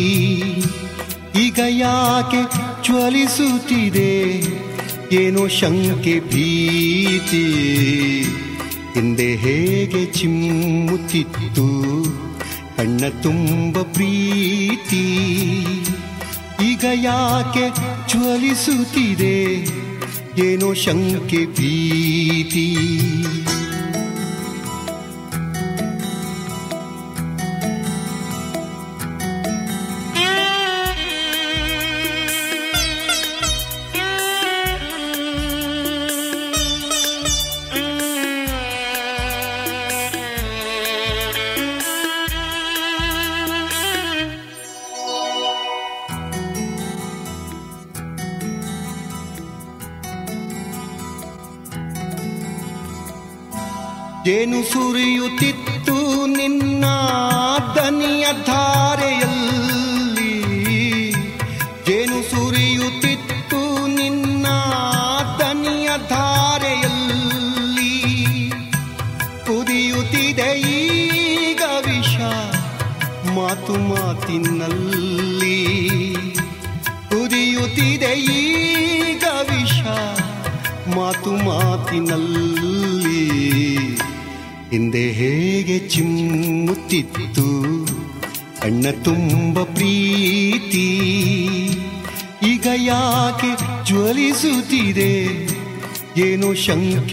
ಈಗ 1.41 1.59
ಯಾಕೆ 1.69 2.43
ಜ್ವಲಿಸುತ್ತಿದೆ? 2.85 4.43
ಏನೋ 5.15 5.47
ಶಂಕೆ, 5.47 6.19
ಭೀತಿ. 6.19 7.45
ಹಿಂದೆ 8.93 9.35
ಹೇಗೆ 9.35 10.05
ಚಿಮ್ಮುತ್ತಿತ್ತು? 10.05 12.03
ಕಣ್ಣ 12.77 12.99
ತುಂಬ 13.21 13.81
ಪ್ರೀತಿ. 13.81 15.17
ಈಗ 16.71 16.85
ಯಾಕೆ 16.93 17.69
ಜ್ವಲಿಸುತ್ತಿದೆ? 18.09 19.67
ಏನೋ 20.45 20.73
ಶಂಕೆ, 20.73 21.45
ಭೀತಿ. 21.45 22.77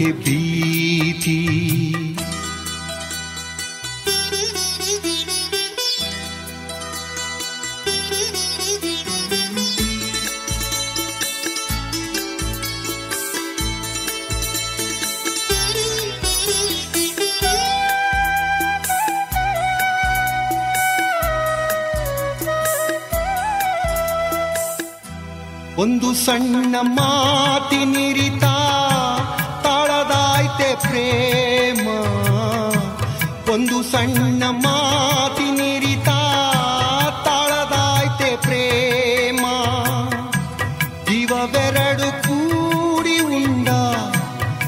ಶಂಕೆ 0.01 0.12
ಭೀತಿ 0.23 1.37
ಒಂದು 25.77 26.09
ಸಣ್ಣ 26.15 26.75
ಮಾತಿನಿರಿತ 26.97 28.45
ತಾಳದಾಯ್ತೆ 28.45 28.50
ಪ್ರೇಮ. 30.83 31.86
ಒಂದು 33.52 33.83
ಸಣ್ಣ 33.83 34.42
ಮಾತಿನಿರಿತ 34.44 36.09
ತಾಳದಾಯ್ತೆ 37.25 38.36
ಪ್ರೇಮ. 38.36 39.44
ಜೀವವೆರಡು 41.09 42.23
ಕೂಡಿ 42.23 43.18
ಉಂಡ, 43.18 43.68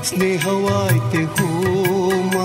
ಸ್ನೇಹವಾಯ್ತೆ 0.02 1.24
ಹೋಮ. 1.24 2.36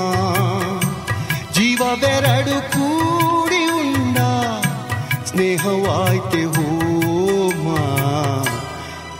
ಜೀವವೆರಡು 1.53 2.55
ಕೂಡಿ 2.71 3.65
ಉಂಡ, 3.65 4.17
ಸ್ನೇಹವಾಯ್ತೆ 5.25 6.43
ಹೋಮ. 6.43 7.67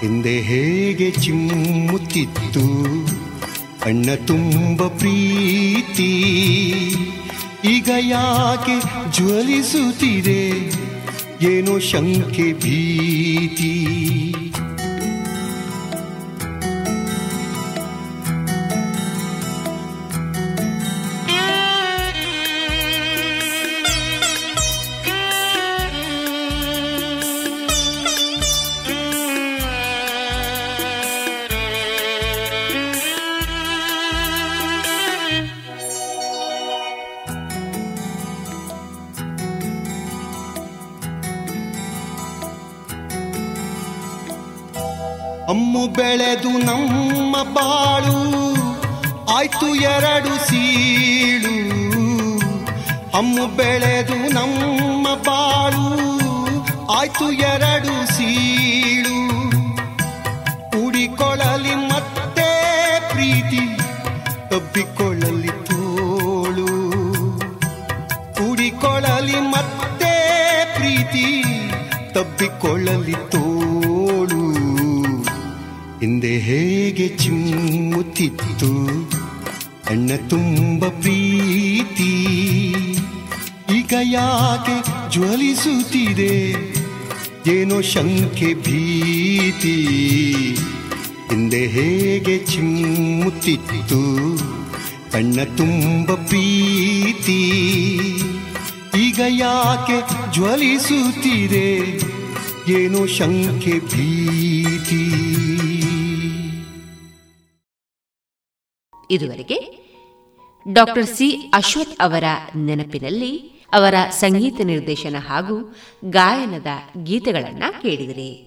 ಹಿಂದೆ 0.02 0.42
ಹೇಗೆ 0.42 1.12
ಚಿಮ್ಮುತ್ತಿತ್ತು 1.12 2.66
ಅಣ್ಣ 3.88 4.10
ತುಂಬ 4.28 4.88
ಪ್ರೀತಿ. 4.88 6.12
ಈಗ 7.66 7.90
ಯಾಕೆ 8.00 8.80
ಜ್ವಲಿಸುತ್ತಿದೆ? 9.12 10.72
ಏನೋ 11.42 11.80
ಶಂಕೆ 11.80 12.54
ಭೀತಿ. 12.54 13.77
ತೋಳು. 73.14 74.52
ಹಿಂದೆ 76.00 76.38
ಹೇಗೆ 76.38 77.08
ಚಿಮ್ಮುತ್ತಿತ್ತು. 77.08 78.88
ಅಣ್ಣ 79.90 80.12
ತುಂಬ 80.30 80.88
ಪ್ರೀತಿ. 80.88 82.24
ಈಗ 83.78 83.94
ಯಾಕೆ 84.02 84.84
ಜ್ವಲಿಸುತ್ತಿದೆ? 85.14 86.52
ಏನೋ 87.48 87.82
ಶಂಕೆ 87.82 88.54
ಭೀತಿ. 88.54 89.88
ಹಿಂದೆ 91.30 91.68
ಹೇಗೆ 91.68 92.38
ಚಿಮ್ಮುತ್ತಿತ್ತು. 92.38 94.18
ಕಣ್ಣ 95.12 95.44
ತುಂಬ 95.44 96.14
ಪ್ರೀತಿ. 96.14 97.50
ಈಗ 99.08 99.20
ಯಾಕೆ 99.28 100.02
ಜ್ವಲಿಸುತ್ತಿದೆ? 100.34 102.07
ಏನೋ 102.70 103.06
ಶಂಕೆ 103.06 103.80
ಭೀತಿ? 103.80 105.10
ಇದುವರೆಗೆ 109.12 109.88
ಡಾಕ್ಟರ್ 110.74 111.06
ಸಿ 111.06 111.52
ಅಶ್ವಥ್ 111.54 112.00
ಅವರ 112.00 112.24
ನೆನಪಿನಲ್ಲಿ 112.56 113.38
ಅವರ 113.74 113.94
ಸಂಗೀತ 114.10 114.62
ನಿರ್ದೇಶನ 114.64 115.16
ಹಾಗೂ 115.28 115.76
ಗಾಯನದ 116.10 116.68
ಗೀತೆಗಳನ್ನ 117.04 117.64
ಕೇಳಿದಿರಿ. 117.82 118.47